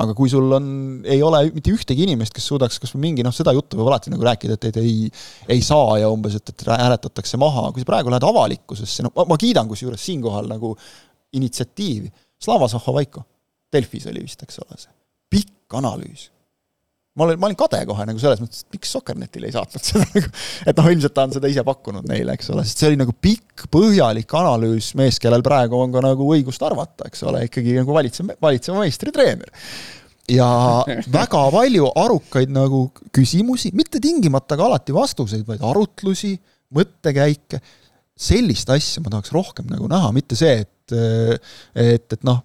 aga 0.00 0.14
kui 0.16 0.30
sul 0.32 0.54
on, 0.56 0.66
ei 1.04 1.20
ole 1.24 1.42
mitte 1.52 1.72
ühtegi 1.74 2.06
inimest, 2.06 2.32
kes 2.36 2.46
suudaks 2.48 2.80
kas 2.80 2.94
või 2.94 3.08
mingi 3.08 3.26
noh, 3.26 3.34
seda 3.34 3.52
juttu 3.52 3.76
võib 3.76 3.90
alati 3.90 4.12
nagu 4.12 4.24
rääkida, 4.24 4.56
et, 4.56 4.68
et 4.70 4.78
ei, 4.80 5.08
ei 5.52 5.64
saa 5.64 5.98
ja 6.00 6.08
umbes, 6.12 6.38
et, 6.38 6.54
et 6.54 6.64
hääletatakse 6.70 7.40
maha, 7.40 7.68
kui 7.72 7.84
sa 7.84 7.90
praegu 7.90 8.12
lähed 8.12 8.24
avalikkusesse, 8.24 9.04
no 9.04 9.12
ma, 9.16 9.26
ma 9.28 9.40
kiidan 9.40 9.68
kusjuures 9.68 10.04
siinkohal 10.08 10.48
nagu 10.52 10.74
initsiatiivi, 11.36 12.12
Slava 12.42 12.68
Zahhovaiko, 12.72 13.24
Delfis 13.72 14.08
oli 14.10 14.24
vist, 14.24 14.40
eks 14.44 14.58
ole, 14.64 14.80
see. 14.80 14.94
Pikk 15.32 15.76
analüüs 15.78 16.30
ma 17.18 17.26
olin, 17.26 17.40
ma 17.40 17.48
olin 17.48 17.58
kade 17.60 17.80
kohe 17.88 18.04
nagu 18.08 18.20
selles 18.20 18.40
mõttes, 18.40 18.62
et 18.64 18.76
miks 18.76 18.92
Soccernetile 18.94 19.48
ei 19.48 19.54
saatnud 19.54 19.84
seda 19.84 20.06
nagu, 20.06 20.30
et 20.70 20.78
noh, 20.78 20.90
ilmselt 20.94 21.14
ta 21.16 21.26
on 21.26 21.34
seda 21.34 21.50
ise 21.52 21.64
pakkunud 21.66 22.06
neile, 22.08 22.36
eks 22.38 22.52
ole, 22.54 22.64
sest 22.68 22.82
see 22.82 22.92
oli 22.92 23.00
nagu 23.02 23.12
pikk, 23.12 23.66
põhjalik 23.72 24.32
analüüs 24.38 24.92
mees, 24.98 25.18
kellel 25.22 25.44
praegu 25.44 25.80
on 25.80 25.92
ka 25.94 26.04
nagu 26.04 26.28
õigust 26.36 26.64
arvata, 26.64 27.10
eks 27.10 27.26
ole, 27.28 27.44
ikkagi 27.50 27.76
nagu 27.80 27.96
valitsev, 27.96 28.32
valitseva 28.42 28.80
meistritreener. 28.80 29.52
ja 30.32 30.48
väga 31.18 31.44
palju 31.52 31.92
arukaid 32.00 32.54
nagu 32.54 32.86
küsimusi, 33.12 33.74
mitte 33.76 34.00
tingimata 34.02 34.56
ka 34.56 34.70
alati 34.70 34.96
vastuseid, 34.96 35.44
vaid 35.48 35.64
arutlusi, 35.68 36.38
mõttekäike, 36.72 37.60
sellist 38.22 38.70
asja 38.72 39.02
ma 39.04 39.12
tahaks 39.12 39.32
rohkem 39.34 39.68
nagu 39.68 39.88
näha, 39.90 40.08
mitte 40.16 40.38
see, 40.38 40.62
et 40.64 40.70
et, 40.92 42.12
et 42.12 42.24
noh, 42.26 42.42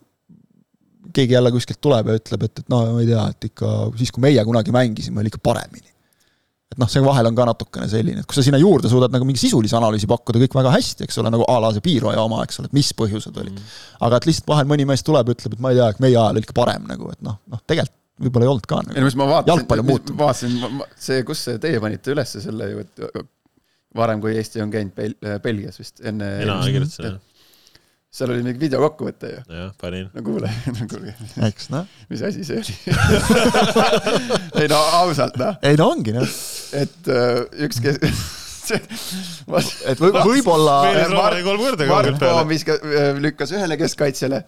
keegi 1.13 1.35
jälle 1.35 1.51
kuskilt 1.53 1.79
tuleb 1.83 2.09
ja 2.11 2.17
ütleb, 2.19 2.47
et, 2.47 2.63
et 2.63 2.73
no 2.73 2.81
ma 2.95 3.03
ei 3.03 3.09
tea, 3.09 3.27
et 3.33 3.51
ikka 3.51 3.75
siis, 3.99 4.11
kui 4.13 4.23
meie 4.25 4.43
kunagi 4.47 4.73
mängisime, 4.75 5.21
oli 5.21 5.31
ikka 5.31 5.41
paremini. 5.43 5.89
et 6.67 6.79
noh, 6.81 6.89
see 6.91 7.03
vahel 7.03 7.29
on 7.29 7.35
ka 7.35 7.45
natukene 7.47 7.87
selline, 7.91 8.23
et 8.23 8.27
kui 8.27 8.35
sa 8.35 8.43
sinna 8.43 8.59
juurde 8.59 8.89
suudad 8.91 9.13
nagu 9.13 9.27
mingi 9.27 9.39
sisulise 9.39 9.77
analüüsi 9.79 10.09
pakkuda, 10.11 10.41
kõik 10.43 10.57
väga 10.57 10.73
hästi, 10.73 11.05
eks 11.07 11.21
ole, 11.21 11.31
nagu 11.31 11.45
a 11.47 11.59
la 11.63 11.71
see 11.75 11.85
Piiroja 11.85 12.23
oma, 12.23 12.41
eks 12.43 12.59
ole, 12.59 12.71
et 12.71 12.75
mis 12.75 12.89
põhjused 12.97 13.39
olid 13.39 13.53
mm.. 13.53 13.77
aga 14.07 14.19
et 14.19 14.27
lihtsalt 14.27 14.51
vahel 14.51 14.67
mõni 14.67 14.87
mees 14.89 15.05
tuleb 15.07 15.31
ja 15.31 15.37
ütleb, 15.37 15.55
et 15.55 15.63
ma 15.63 15.71
ei 15.71 15.79
tea, 15.79 15.87
et 15.95 16.03
meie 16.03 16.17
ajal 16.17 16.35
oli 16.35 16.43
ikka 16.43 16.57
parem 16.57 16.89
nagu, 16.89 17.13
et 17.15 17.23
noh, 17.23 17.39
noh 17.47 17.63
tegelikult 17.63 17.95
võib-olla 18.17 18.47
ei 18.47 18.51
olnud 18.51 18.67
ka 18.67 18.81
nagu.. 18.81 18.97
ei 18.97 19.03
no 19.03 19.07
mis 19.07 19.17
ma 19.19 19.29
vaatasin, 19.29 19.95
vaatasin, 20.19 20.83
see, 21.07 21.23
kus 21.25 21.45
teie 21.63 21.79
panite 21.79 22.11
üles 22.15 22.35
selle 22.41 22.71
ju, 22.73 22.83
et 22.83 23.23
varem, 23.95 24.21
kui 24.21 24.35
Eesti 24.35 24.61
on 24.65 24.73
käinud 24.73 24.95
Bel-, 24.97 25.17
Belgias 25.43 25.79
vist 25.79 26.01
enne. 26.03 26.33
mina 26.41 26.59
kirjutasin, 26.65 27.11
jah 27.13 27.26
seal 28.13 28.31
oli 28.31 28.43
mingi 28.45 28.61
videokokkuvõte 28.61 29.29
ju. 29.33 29.41
jah, 29.51 29.71
panin. 29.81 30.07
no 30.15 30.23
kuule, 30.25 30.49
no 30.77 30.87
kuulge, 30.89 31.13
eks 31.47 31.69
noh, 31.73 31.87
mis 32.11 32.23
asi 32.25 32.45
see 32.47 32.61
oli? 32.61 32.75
ei 34.63 34.71
no 34.71 34.79
ausalt 35.01 35.37
noh, 35.41 35.57
ei 35.67 35.79
no 35.79 35.91
ongi 35.95 36.15
noh, 36.15 36.35
et 36.77 37.11
äh, 37.11 37.43
üks 37.67 37.81
kes, 37.83 37.99
et 39.91 40.01
võib- 40.01 40.19
võib-olla 40.27 40.77
korda 41.67 41.87
Mart 41.89 42.19
peale. 42.19 42.41
Poom 42.41 42.51
viskas, 42.51 42.81
lükkas 43.23 43.53
ühele 43.55 43.77
keskkaitsjale, 43.79 44.41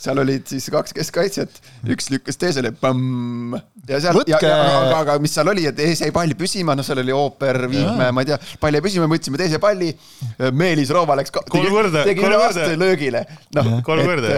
seal 0.00 0.20
olid 0.22 0.48
siis 0.50 0.66
kaks 0.72 0.94
keskkaitsjat, 0.96 1.60
üks 1.94 2.10
lükkas 2.12 2.38
teisele, 2.40 2.72
pamm. 2.80 3.54
ja 3.88 4.00
seal, 4.02 4.20
ja, 4.30 4.40
ja 4.42 4.58
aga, 4.80 4.98
aga 5.02 5.16
mis 5.22 5.34
seal 5.36 5.50
oli, 5.52 5.66
et 5.70 5.80
ees 5.84 6.02
jäi 6.04 6.12
pall 6.14 6.34
püsima, 6.38 6.76
noh, 6.78 6.86
seal 6.86 7.02
oli 7.04 7.14
ooper, 7.14 7.64
Viikmäe, 7.70 8.10
ma 8.14 8.24
ei 8.24 8.30
tea, 8.32 8.38
pall 8.60 8.78
jäi 8.78 8.84
püsima, 8.84 9.08
võtsime 9.10 9.40
teise 9.40 9.60
palli. 9.62 9.92
Meelis 10.54 10.90
Rooma 10.94 11.16
läks, 11.18 11.32
Kolm 11.34 11.70
korda, 11.72 12.04
tegi 12.06 12.20
kolm 12.22 12.32
üle 12.32 12.40
korda. 12.40 12.66
löögile. 12.80 13.24
noh, 13.56 13.70
Kolm 13.86 14.08
korda, 14.08 14.34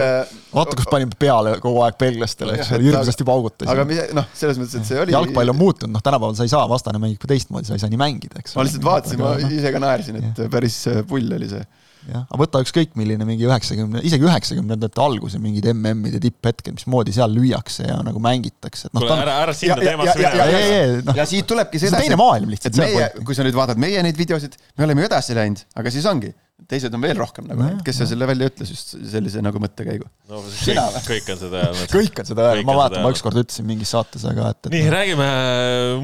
vaata, 0.53 0.77
kus 0.79 0.89
panime 0.91 1.17
peale 1.19 1.57
kogu 1.63 1.81
aeg 1.85 1.97
belglastele, 2.01 2.57
eks 2.57 2.73
ole, 2.75 2.85
hirmsasti 2.87 3.23
aga 3.25 3.31
paugutasime. 3.31 3.85
mis, 3.89 4.01
noh, 4.17 4.25
selles 4.37 4.59
mõttes, 4.61 4.77
et 4.81 4.89
see 4.89 5.01
oli. 5.01 5.15
jalgpall 5.15 5.53
on 5.53 5.59
muutunud, 5.59 5.93
noh, 5.95 6.03
tänapäeval 6.05 6.37
sa 6.37 6.47
ei 6.47 6.53
saa, 6.53 6.65
vastane 6.69 7.01
mängib 7.01 7.21
ka 7.23 7.27
teistmoodi, 7.31 7.69
sa 7.69 7.77
ei 7.77 7.83
saa 7.83 7.91
nii 7.91 8.01
mängida, 8.01 8.41
eks 8.41 8.55
ma 8.57 8.65
lihtsalt 8.67 8.85
vaatasin, 8.87 9.06
ma 9.17 9.33
noh, 9.39 9.51
ise 9.59 9.71
ka 9.71 9.79
naersin, 9.79 10.17
et 10.21 10.41
päris 10.51 10.77
äh, 10.91 11.03
pull 11.07 11.31
oli 11.37 11.47
see. 11.51 11.61
jah, 12.07 12.23
aga 12.27 12.39
võta 12.39 12.61
ükskõik 12.63 12.93
milline 12.99 13.25
mingi 13.27 13.47
üheksakümne, 13.47 14.01
isegi 14.07 14.23
üheksakümnendate 14.27 15.01
alguse 15.03 15.39
mingid 15.43 15.65
MM-id 15.73 16.17
ja 16.17 16.21
tipphetked, 16.23 16.75
mismoodi 16.77 17.11
seal 17.15 17.31
lüüakse 17.35 17.87
ja 17.89 17.97
nagu 18.05 18.19
mängitakse, 18.23 18.87
et 18.87 18.93
noh, 18.95 19.03
kuule, 19.03 19.17
ära, 19.25 19.37
ära 19.45 19.53
sinna 19.57 19.75
Ja- 19.75 19.83
ja- 19.83 19.89
teemasse 19.91 20.21
ja- 20.21 20.33
ja- 20.35 20.47
mine. 20.51 21.01
noh, 21.07 21.15
ja 21.19 21.25
siit 21.25 21.47
tulebki 21.47 21.79
see 21.79 21.89
see 21.89 21.95
on 21.97 22.01
teine 22.03 22.19
maailm 22.19 22.49
lihtsalt, 22.53 22.77
meie 22.79 23.09
kui 23.23 23.35
sa 23.35 23.43
nüüd 23.47 23.55
vaatad 23.57 23.77
meie 23.81 24.03
neid 24.03 24.17
videosid, 24.19 24.55
me 24.77 24.87
oleme 24.87 25.03
ju 25.03 25.09
edasi 25.11 25.35
läinud, 25.35 25.63
aga 25.75 25.91
siis 25.91 26.05
ongi, 26.07 26.31
teised 26.67 26.93
on 26.93 27.03
veel 27.03 27.17
rohkem 27.19 27.47
nagu 27.47 27.61
Nojah,, 27.63 27.79
kes 27.85 28.01
see 28.01 28.09
selle 28.09 28.27
välja 28.29 28.49
ütles 28.51 28.71
just 28.73 28.93
sellise 29.11 29.43
nagu 29.43 29.61
mõttekäigu. 29.63 30.07
no 30.31 30.41
Sina 30.51 30.83
kõik, 30.97 31.07
kõik 31.07 31.31
on 31.33 31.39
seda 31.41 31.61
öelnud. 31.63 31.93
kõik 31.93 32.21
on 32.23 32.29
seda 32.29 32.47
öelnud, 32.49 32.67
ma 32.67 32.75
mäletan, 32.81 33.05
ma 33.05 33.13
ükskord 33.15 33.39
ütlesin 33.43 33.67
mingis 33.69 33.93
saates, 33.95 34.25
aga 34.27 34.51
et, 34.53 34.61
et 34.67 34.75
nii, 34.75 34.89
räägime 34.93 35.29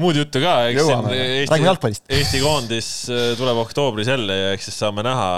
muud 0.00 0.20
juttu 0.22 0.42
ka, 0.44 0.56
eks 0.70 0.88
siin 0.88 1.10
Eesti 1.12 1.52
Räägime 1.52 1.70
jalgpallist., 1.70 2.06
Eesti 2.18 2.42
koondis 2.44 2.90
äh, 3.12 3.28
tuleb 3.40 3.60
oktoobris 3.66 4.10
jälle 4.14 4.40
ja 4.40 4.50
eks 4.56 4.70
siis 4.70 4.80
saame 4.84 5.04
näha, 5.06 5.28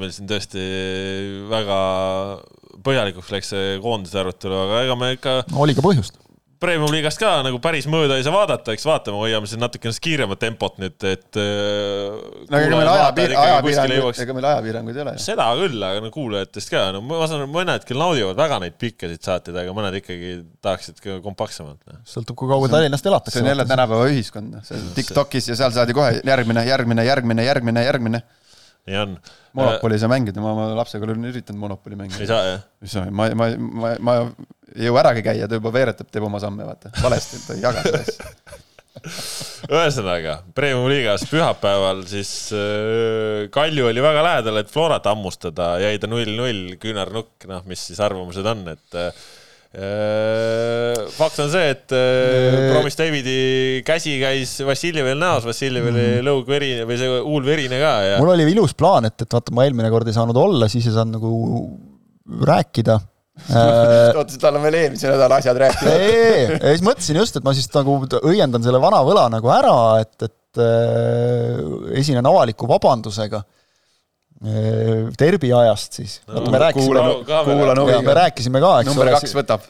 meil 0.00 0.14
siin 0.16 0.30
tõesti 0.30 0.66
väga 1.52 1.78
põhjalikuks 2.82 3.32
läks 3.34 3.52
see 3.52 3.78
koondise 3.84 4.20
arutelu, 4.22 4.58
aga 4.66 4.84
ega 4.86 4.98
me 4.98 5.12
ikka 5.16 5.38
no, 5.52 5.62
oli 5.66 5.76
ka 5.76 5.84
põhjust. 5.84 6.16
Premium-liigast 6.62 7.18
ka 7.18 7.30
nagu 7.42 7.58
päris 7.62 7.88
mööda 7.90 8.16
ei 8.18 8.22
saa 8.22 8.34
vaadata, 8.34 8.74
eks 8.76 8.84
vaatame, 8.86 9.18
hoiame 9.18 9.48
siin 9.50 9.60
natukene 9.62 9.98
kiiremat 10.04 10.38
tempot 10.42 10.76
nüüd, 10.78 10.94
et 11.08 11.38
äh, 11.40 12.20
no 12.46 12.60
ega 12.60 12.78
meil 12.78 12.90
ajapiir-, 12.92 13.34
ajapiiranguid, 13.40 14.20
ega 14.22 14.36
meil 14.36 14.46
ajapiiranguid 14.52 15.00
ei 15.00 15.04
ole 15.04 15.14
seda 15.22 15.48
küll, 15.58 15.82
aga 15.88 16.04
no 16.04 16.12
kuulajatest 16.14 16.72
ka, 16.72 16.84
no 16.94 17.02
ma 17.08 17.26
saan 17.26 17.42
aru, 17.42 17.50
mõned 17.56 17.86
küll 17.88 18.02
naudivad 18.02 18.38
väga 18.38 18.60
neid 18.62 18.78
pikkasid 18.78 19.26
saateid, 19.26 19.58
aga 19.64 19.74
mõned 19.76 19.98
ikkagi 19.98 20.32
tahaksid 20.62 21.02
ka 21.02 21.18
kompaktsemalt. 21.24 21.80
noh. 21.90 22.00
sõltub, 22.14 22.38
kui 22.38 22.50
kaua 22.54 22.70
Tallinnast 22.70 23.10
elatakse. 23.10 23.40
see 23.40 23.44
on 23.44 23.52
jälle 23.52 23.66
tänapäeva 23.68 24.06
ühiskond, 24.12 24.62
see 24.68 24.78
on 24.78 24.88
Tiktokis 24.96 25.50
ja 25.50 25.58
seal 25.58 25.74
saadi 25.74 25.98
kohe 25.98 26.22
järgmine, 26.22 26.66
järgmine, 26.68 27.06
järgmine, 27.10 27.50
järgmine, 27.50 27.86
järgmine. 27.90 28.22
nii 28.86 29.02
on. 29.02 29.20
Monopoli 29.52 29.98
ei 29.98 30.00
saa 30.00 30.08
mängida, 30.08 30.40
ma 30.40 30.54
oma 30.54 30.70
lapsega 30.78 31.04
olen 31.04 31.26
üritanud 31.28 31.60
Monopoli 31.60 31.98
ei 31.98 32.04
mängida. 32.06 32.26
saa 32.30 32.42
jah? 32.48 32.66
mis 32.80 32.94
sa, 32.94 33.04
ma, 33.10 33.28
ma, 33.36 33.50
ma, 33.58 33.96
ma 34.00 34.18
ei 34.76 34.88
jõua 34.88 35.02
äragi 35.04 35.24
käia, 35.26 35.48
ta 35.48 35.58
juba 35.58 35.72
veeretab, 35.74 36.10
teeb 36.12 36.28
oma 36.28 36.40
samme, 36.42 36.66
vaata, 36.68 36.92
valesti, 37.02 37.40
ta 37.46 37.56
ei 37.56 37.64
jaga 37.64 37.84
seda 37.86 38.02
asja. 38.04 38.60
ühesõnaga, 39.72 40.38
Premium-liigas 40.54 41.24
pühapäeval 41.30 42.04
siis 42.10 42.30
äh, 42.54 43.48
Kalju 43.52 43.88
oli 43.88 44.04
väga 44.04 44.24
lähedal, 44.26 44.60
et 44.60 44.72
Florat 44.72 45.06
hammustada, 45.08 45.74
jäi 45.82 46.00
ta 46.00 46.10
null-null, 46.10 46.76
küünarnukk, 46.82 47.48
noh, 47.50 47.64
mis 47.68 47.86
siis 47.88 48.02
arvamused 48.04 48.46
on, 48.52 48.66
et 48.74 48.98
äh, 49.00 49.30
fakt 51.16 51.40
on 51.40 51.48
see, 51.52 51.70
et 51.72 51.94
äh, 51.96 52.58
Promis 52.68 52.98
Davidi 52.98 53.80
käsi 53.86 54.18
käis 54.20 54.58
Vassiljevil 54.68 55.16
näos, 55.16 55.46
Vassiljev 55.48 55.88
oli 55.88 56.04
lõug 56.26 56.44
verine 56.52 56.84
või 56.88 57.00
see 57.00 57.14
huul 57.24 57.48
verine 57.48 57.80
ka 57.80 57.94
ja 58.04 58.18
mul 58.20 58.34
oli 58.34 58.50
ilus 58.52 58.76
plaan, 58.76 59.08
et, 59.08 59.16
et 59.24 59.38
vaata, 59.38 59.54
ma 59.56 59.64
eelmine 59.64 59.88
kord 59.94 60.12
ei 60.12 60.18
saanud 60.18 60.36
olla, 60.36 60.68
siis 60.68 60.90
ei 60.90 60.94
saanud 60.98 61.16
nagu 61.16 61.32
rääkida. 62.44 63.00
äh, 63.00 63.11
oota, 63.40 64.36
tal 64.40 64.58
on 64.58 64.66
veel 64.66 64.76
eelmise 64.82 65.08
nädala 65.08 65.38
asjad 65.40 65.58
rääkida. 65.62 65.94
ei, 65.96 66.12
ei, 66.12 66.34
ei, 66.36 66.44
ja 66.52 66.74
siis 66.74 66.84
mõtlesin 66.84 67.18
just, 67.20 67.38
et 67.38 67.46
ma 67.46 67.54
siis 67.56 67.68
nagu 67.72 67.96
õiendan 68.20 68.64
selle 68.64 68.80
vana 68.82 69.00
võla 69.06 69.24
nagu 69.32 69.52
ära, 69.54 69.76
et, 70.04 70.28
et 70.28 70.60
äh, 70.60 71.62
esinen 72.02 72.28
avaliku 72.28 72.68
vabandusega 72.68 73.40
äh, 73.40 75.08
Derbi 75.18 75.52
ajast 75.56 76.00
siis. 76.02 76.18
vaata, 76.28 76.52
me 76.52 76.60
rääkisime 76.66 77.06
me. 77.06 78.16
rääkisime 78.20 78.62
ka, 78.64 78.74
eks 78.82 78.92
number 78.92 79.12
kaks 79.16 79.36
võtab. 79.40 79.64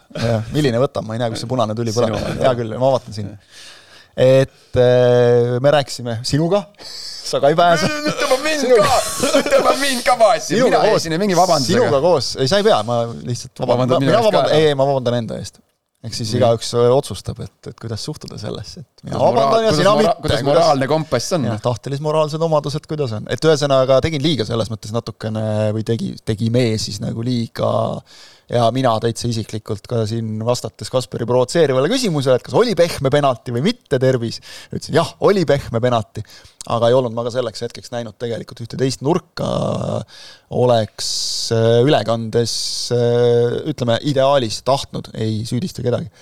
milline 0.57 0.83
võtab, 0.83 1.07
ma 1.07 1.19
ei 1.19 1.23
näe, 1.23 1.35
kus 1.35 1.45
see 1.45 1.53
punane 1.55 1.79
tuli 1.79 1.95
põleb 1.95 2.19
hea 2.43 2.57
küll, 2.59 2.75
ma 2.83 2.97
vaatan 2.97 3.19
siin. 3.19 3.31
Et 4.17 4.77
äh, 4.77 5.59
me 5.61 5.71
rääkisime 5.73 6.19
sinuga, 6.27 6.65
sa 7.25 7.41
ka 7.41 7.49
ei 7.53 7.57
pääse. 7.57 7.89
tõmbab 8.21 8.45
mind 8.45 8.69
ka, 8.77 9.01
tõmbab 9.49 9.81
mind 9.81 10.05
ka 10.07 10.17
vaesi, 10.21 10.61
mina 10.61 10.85
esinen 10.93 11.23
mingi 11.23 11.37
sinuga 11.37 11.49
vabandusega. 11.49 12.01
koos, 12.05 12.33
ei 12.43 12.51
sa 12.51 12.61
ei 12.61 12.67
pea, 12.67 12.83
ma 12.87 13.03
lihtsalt 13.13 13.63
vabandan, 13.65 14.05
mina 14.05 14.23
vabandan, 14.25 14.57
ei, 14.57 14.73
ei 14.73 14.79
ma 14.79 14.89
vabandan 14.89 15.21
enda 15.23 15.39
eest. 15.41 15.63
ehk 16.03 16.17
siis 16.19 16.33
igaüks 16.35 16.73
öö, 16.75 16.89
otsustab, 16.97 17.39
et, 17.45 17.71
et 17.71 17.79
kuidas 17.79 18.05
suhtuda 18.05 18.37
sellesse, 18.41 18.83
et 18.83 19.07
mina 19.07 19.21
vabandan 19.23 19.69
ja 19.69 19.73
sina 19.79 19.95
mitte. 19.97 20.17
kuidas 20.27 20.45
moraalne 20.45 20.91
kompass 20.91 21.37
on? 21.39 21.49
jah, 21.49 21.63
tahtelis-moraalsed 21.63 22.45
omadused, 22.49 22.89
kuidas 22.91 23.17
on, 23.17 23.31
et 23.33 23.49
ühesõnaga 23.49 24.03
tegin 24.05 24.25
liiga 24.25 24.49
selles 24.49 24.69
mõttes 24.73 24.93
natukene 24.93 25.71
või 25.73 25.87
tegi, 25.89 26.13
tegime 26.27 26.73
siis 26.83 27.01
nagu 27.01 27.25
liiga 27.25 27.73
ja 28.53 28.66
mina 28.74 28.92
täitsa 29.00 29.28
isiklikult 29.30 29.86
ka 29.88 30.03
siin 30.09 30.42
vastates 30.44 30.90
Kaspari 30.92 31.26
provotseerivale 31.28 31.90
küsimusele, 31.92 32.36
et 32.38 32.46
kas 32.46 32.57
oli 32.59 32.74
pehme 32.78 33.11
penalti 33.12 33.55
või 33.55 33.64
mitte 33.70 34.00
tervis, 34.03 34.40
ütlesin 34.70 34.98
jah, 34.98 35.14
oli 35.24 35.46
pehme 35.48 35.80
penalti, 35.82 36.24
aga 36.72 36.90
ei 36.90 36.96
olnud 36.98 37.16
ma 37.16 37.24
ka 37.26 37.32
selleks 37.34 37.64
hetkeks 37.66 37.94
näinud 37.94 38.18
tegelikult 38.20 38.62
ühte 38.64 38.78
teist 38.80 39.05
nurka, 39.07 39.48
oleks 40.53 41.12
äh, 41.57 41.80
ülekandes 41.86 42.55
äh, 42.94 43.62
ütleme 43.72 43.98
ideaalis 44.09 44.61
tahtnud, 44.66 45.14
ei 45.16 45.42
süüdista 45.48 45.84
kedagi, 45.84 46.12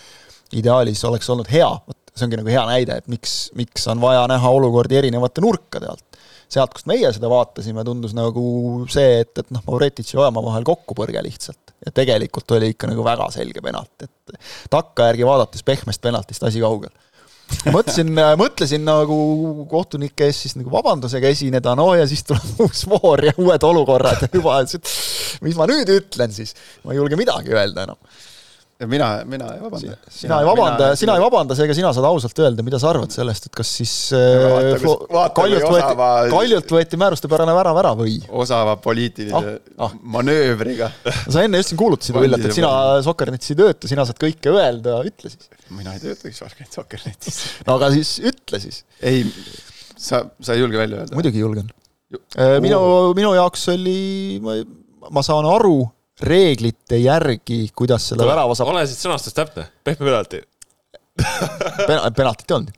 ideaalis 0.60 1.02
oleks 1.08 1.28
olnud 1.34 1.50
hea, 1.50 1.68
vot 1.86 1.98
see 2.14 2.26
ongi 2.28 2.40
nagu 2.40 2.52
hea 2.52 2.62
näide, 2.68 3.00
et 3.00 3.10
miks, 3.10 3.34
miks 3.58 3.86
on 3.90 4.00
vaja 4.02 4.24
näha 4.30 4.54
olukordi 4.60 4.98
erinevate 5.00 5.42
nurkade 5.44 5.90
alt. 5.90 6.06
Sealt, 6.50 6.72
kust 6.74 6.88
meie 6.90 7.10
seda 7.14 7.30
vaatasime, 7.30 7.84
tundus 7.86 8.14
nagu 8.16 8.42
see, 8.90 9.20
et, 9.22 9.30
et 9.38 9.52
noh, 9.54 9.62
Mauretitš 9.68 10.16
ja 10.16 10.24
Ojamaa 10.24 10.42
vahel 10.48 10.66
kokkupõrge 10.66 11.22
lihtsalt. 11.22 11.69
Ja 11.86 11.92
tegelikult 11.94 12.50
oli 12.56 12.72
ikka 12.74 12.90
nagu 12.90 13.04
väga 13.04 13.30
selge 13.34 13.62
penalt, 13.64 13.92
et 14.04 14.40
takkajärgi 14.72 15.26
vaadates 15.26 15.64
pehmest 15.66 16.02
penaltist 16.04 16.44
asi 16.46 16.62
kaugel. 16.62 16.92
mõtlesin, 17.74 18.12
mõtlesin 18.38 18.84
nagu 18.86 19.16
kohtunike 19.70 20.28
ees 20.28 20.44
siis 20.44 20.56
nagu 20.58 20.70
vabandusega 20.70 21.32
esineda, 21.34 21.74
no 21.78 21.88
ja 21.98 22.06
siis 22.10 22.22
tuleb 22.28 22.60
uus 22.66 22.84
voor 22.90 23.24
ja 23.26 23.34
uued 23.36 23.66
olukorrad 23.66 24.26
ja 24.26 24.30
juba, 24.32 24.60
et 24.62 24.92
mis 25.46 25.58
ma 25.58 25.66
nüüd 25.70 25.90
ütlen 25.96 26.34
siis, 26.34 26.54
ma 26.84 26.94
ei 26.94 27.00
julge 27.00 27.18
midagi 27.18 27.56
öelda 27.56 27.88
enam. 27.88 27.98
mina, 28.88 29.08
mina 29.28 29.46
ei 29.54 29.60
vabanda. 29.60 29.96
sina 30.08 30.38
ei 30.40 30.46
vabanda, 30.48 30.86
sina 30.96 31.14
ei 31.18 31.20
vabanda, 31.22 31.56
seega 31.58 31.74
sina 31.76 31.90
saad 31.96 32.06
ausalt 32.08 32.38
öelda, 32.40 32.62
mida 32.64 32.78
sa 32.80 32.88
arvad 32.94 33.12
sellest, 33.12 33.46
et 33.50 33.54
kas 33.60 33.72
siis 33.80 33.92
vaata, 34.14 34.70
äh, 34.70 34.80
kus- 34.84 35.04
vaata, 35.12 35.34
Kaljult 35.40 35.66
võeti 35.66 35.84
osava-, 35.84 36.30
Kaljult 36.32 36.72
võeti 36.76 37.00
määrustepärane 37.02 37.54
värav 37.58 37.80
ära 37.82 37.92
või? 37.98 38.16
osava 38.44 38.76
poliitilise 38.80 39.36
Ah, 39.76 39.84
ah. 39.88 39.96
manöövriga. 40.16 40.90
sa 41.28 41.44
enne 41.44 41.60
just 41.60 41.74
siin 41.74 41.80
kuulutasid, 41.82 42.16
Villet, 42.20 42.44
et 42.48 42.56
sina 42.56 42.72
Sokernetis 43.04 43.52
ei 43.52 43.60
tööta, 43.60 43.90
sina 43.90 44.06
saad 44.08 44.20
kõike 44.22 44.54
öelda, 44.54 45.00
ütle 45.10 45.32
siis. 45.34 45.50
mina 45.76 45.92
ei 45.98 46.00
töötagi 46.06 46.34
Sorgen 46.40 46.70
Sokernetis. 46.72 47.42
no 47.66 47.76
aga 47.76 47.92
siis 47.98 48.16
ütle 48.32 48.60
siis. 48.64 48.82
ei, 49.02 49.26
sa, 49.96 50.24
sa 50.40 50.56
ei 50.56 50.64
julge 50.64 50.80
välja 50.80 51.02
öelda? 51.04 51.14
muidugi 51.20 51.44
julgen. 51.44 51.68
minu, 52.64 52.80
minu 53.14 53.34
jaoks 53.36 53.68
oli, 53.76 54.40
ma 54.40 55.22
saan 55.22 55.46
aru 55.46 55.82
reeglite 56.22 56.98
järgi, 57.00 57.62
kuidas 57.76 58.10
selle 58.10 58.26
värava 58.28 58.54
saab, 58.58 58.72
ole 58.74 58.86
siis 58.88 59.00
sõnastus 59.04 59.34
täpne, 59.36 59.66
pehme 59.84 60.06
penalti. 60.10 60.42
penaltit 62.16 62.50
ei 62.50 62.56
olnud. 62.56 62.72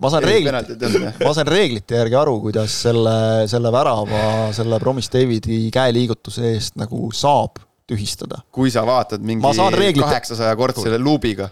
ma 0.00 0.10
saan 0.12 0.24
Ei, 0.24 0.30
reeglit 0.30 0.48
penaltit 0.50 0.82
ei 0.82 0.88
olnud, 0.88 1.06
jah., 1.08 1.18
ma 1.26 1.32
saan 1.36 1.50
reeglite 1.50 1.98
järgi 2.00 2.16
aru, 2.20 2.36
kuidas 2.46 2.76
selle, 2.86 3.16
selle 3.50 3.72
värava, 3.74 4.22
selle 4.56 4.78
Promise 4.82 5.12
Davidi 5.14 5.62
käeliigutuse 5.74 6.54
eest 6.54 6.78
nagu 6.80 7.10
saab 7.16 7.60
tühistada. 7.90 8.42
kui 8.54 8.70
sa 8.72 8.84
vaatad 8.86 9.22
mingi 9.26 9.42
Ma 9.44 9.52
saan 9.56 9.74
reeglite- 9.76 10.06
kaheksasaja 10.08 10.56
kordsele 10.58 10.98
luubiga. 11.02 11.50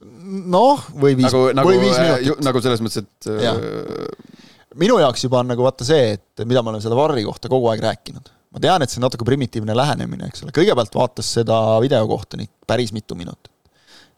noh, 0.00 0.84
või 0.96 1.16
viis 1.18 1.28
nagu, 1.28 1.46
nagu 1.56 1.68
või 1.68 1.80
viis, 1.82 1.98
minutit. 1.98 2.44
nagu 2.46 2.60
selles 2.64 2.80
mõttes, 2.84 3.02
et 3.04 3.28
äh, 3.28 3.56
minu 4.80 4.98
jaoks 5.02 5.24
juba 5.26 5.40
on 5.42 5.50
nagu 5.52 5.64
vaata 5.66 5.84
see, 5.84 6.12
et 6.16 6.44
mida 6.46 6.62
me 6.62 6.70
oleme 6.72 6.84
selle 6.84 6.96
Varri 6.96 7.24
kohta 7.26 7.50
kogu 7.52 7.68
aeg 7.72 7.82
rääkinud. 7.84 8.30
Ma 8.50 8.62
tean, 8.62 8.82
et 8.82 8.90
see 8.90 9.00
on 9.00 9.06
natuke 9.06 9.26
primitiivne 9.26 9.76
lähenemine, 9.76 10.28
eks 10.30 10.44
ole, 10.44 10.54
kõigepealt 10.54 10.94
vaatas 10.96 11.30
seda 11.38 11.56
videokohtunik 11.82 12.52
päris 12.70 12.92
mitu 12.96 13.16
minutit. 13.18 13.52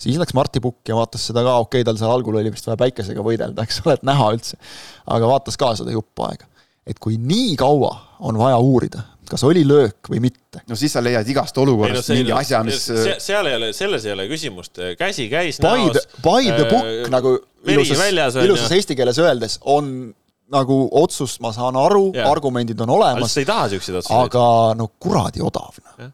siis 0.00 0.18
läks 0.18 0.34
Marti 0.34 0.60
Pukk 0.60 0.88
ja 0.88 0.96
vaatas 0.98 1.26
seda 1.28 1.44
ka, 1.44 1.58
okei 1.62 1.82
okay,, 1.82 1.88
tal 1.88 2.00
seal 2.00 2.14
algul 2.14 2.40
oli 2.40 2.52
vist 2.52 2.66
vaja 2.66 2.80
päikesega 2.80 3.24
võidelda, 3.24 3.66
eks 3.66 3.82
ole, 3.84 3.98
et 3.98 4.06
näha 4.08 4.32
üldse. 4.34 4.58
aga 5.06 5.30
vaatas 5.34 5.60
ka 5.60 5.74
seda 5.78 5.94
jupp 5.94 6.24
aega. 6.28 6.48
et 6.86 6.98
kui 6.98 7.18
nii 7.20 7.56
kaua 7.60 7.92
on 8.24 8.38
vaja 8.40 8.56
uurida, 8.58 9.04
kas 9.28 9.44
oli 9.46 9.66
löök 9.68 10.08
või 10.08 10.22
mitte. 10.24 10.64
no 10.68 10.76
siis 10.80 10.96
sa 10.96 11.04
leiad 11.04 11.28
igast 11.28 11.58
olukorrast 11.58 12.14
mingi 12.16 12.32
asja, 12.32 12.62
mis 12.64 12.88
äh, 12.90 13.14
seal 13.22 13.52
ei 13.52 13.60
ole, 13.60 13.72
selles 13.76 14.08
ei 14.08 14.16
ole 14.16 14.26
küsimust, 14.32 14.80
käsi 14.98 15.28
käis 15.32 15.60
By 15.60 15.92
the, 15.92 16.06
by 16.24 16.48
the 16.48 16.66
book 16.72 16.88
äh, 16.88 17.06
nagu 17.12 17.36
ilusas 17.68 18.40
ilusas 18.42 18.72
eesti 18.80 18.96
keeles 18.96 19.20
öeldes 19.22 19.60
on 19.68 20.14
nagu 20.52 20.76
otsus, 21.02 21.38
ma 21.44 21.50
saan 21.56 21.76
aru 21.80 22.10
Jaa., 22.14 22.28
argumendid 22.30 22.80
on 22.84 22.90
olemas 22.98 23.32
sa, 23.34 23.40
ei 23.42 23.48
taha 23.48 23.68
siukseid 23.72 23.98
otsuseid. 24.02 24.26
aga 24.28 24.44
no 24.78 24.90
kuradi 25.02 25.42
odav 25.44 25.78
noh 25.82 25.96
Jah.. 26.04 26.12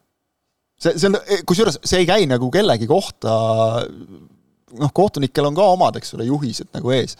see, 0.78 0.94
see 0.98 1.10
on, 1.10 1.18
kusjuures 1.48 1.80
see 1.82 2.02
ei 2.04 2.06
käi 2.08 2.26
nagu 2.30 2.50
kellegi 2.54 2.86
kohta, 2.90 3.32
noh, 4.78 4.92
kohtunikel 4.94 5.48
on 5.50 5.56
ka 5.58 5.66
omad, 5.74 5.96
eks 6.00 6.14
ole, 6.16 6.26
juhised 6.28 6.70
nagu 6.76 6.92
ees. 6.94 7.16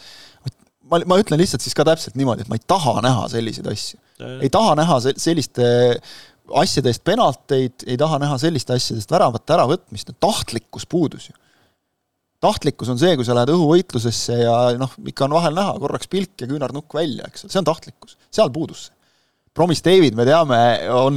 ma, 0.88 1.00
ma 1.10 1.18
ütlen 1.20 1.40
lihtsalt 1.40 1.64
siis 1.64 1.76
ka 1.76 1.84
täpselt 1.88 2.16
niimoodi, 2.18 2.46
et 2.46 2.50
ma 2.52 2.56
ei 2.58 2.64
taha 2.70 2.98
näha 3.04 3.26
selliseid 3.32 3.66
asju. 3.72 3.98
ei 4.40 4.50
taha 4.52 4.74
näha 4.78 5.00
se- 5.04 5.16
selliste 5.20 5.66
asjade 6.58 6.88
eest 6.88 7.02
penalteid, 7.04 7.84
ei 7.86 7.98
taha 8.00 8.18
näha 8.22 8.38
selliste 8.40 8.72
asjade 8.78 9.02
eest 9.02 9.10
väravate 9.12 9.52
äravõtmist, 9.56 10.14
tahtlikkus 10.22 10.86
puudus 10.88 11.28
ju. 11.28 11.36
Tahtlikkus 12.44 12.92
on 12.92 13.00
see, 13.00 13.16
kui 13.18 13.26
sa 13.26 13.34
lähed 13.36 13.50
õhuvõitlusesse 13.54 14.38
ja 14.42 14.54
noh, 14.78 14.92
ikka 15.10 15.26
on 15.26 15.34
vahel 15.38 15.56
näha 15.58 15.74
korraks 15.82 16.10
pilk 16.10 16.38
ja 16.42 16.50
küünarnukk 16.50 16.94
välja, 16.94 17.26
eks 17.28 17.44
ole, 17.44 17.54
see 17.54 17.62
on 17.62 17.68
tahtlikkus, 17.68 18.18
seal 18.34 18.52
puudus 18.54 18.88
see. 18.88 18.94
Promis 19.58 19.80
David, 19.82 20.14
me 20.14 20.22
teame, 20.22 20.58
on 20.94 21.16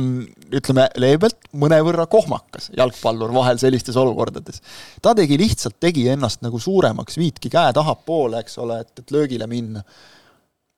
ütleme 0.49 0.87
leebelt 0.97 1.43
mõnevõrra 1.61 2.07
kohmakas 2.09 2.71
jalgpallur 2.73 3.29
vahel 3.35 3.59
sellistes 3.61 3.99
olukordades. 4.01 4.63
ta 5.01 5.13
tegi 5.13 5.37
lihtsalt, 5.37 5.75
tegi 5.83 6.07
ennast 6.09 6.41
nagu 6.41 6.57
suuremaks, 6.59 7.19
viitki 7.21 7.51
käe 7.53 7.73
tahapoole, 7.77 8.41
eks 8.41 8.57
ole, 8.63 8.79
et, 8.81 9.03
et 9.03 9.13
löögile 9.13 9.45
minna. 9.51 9.83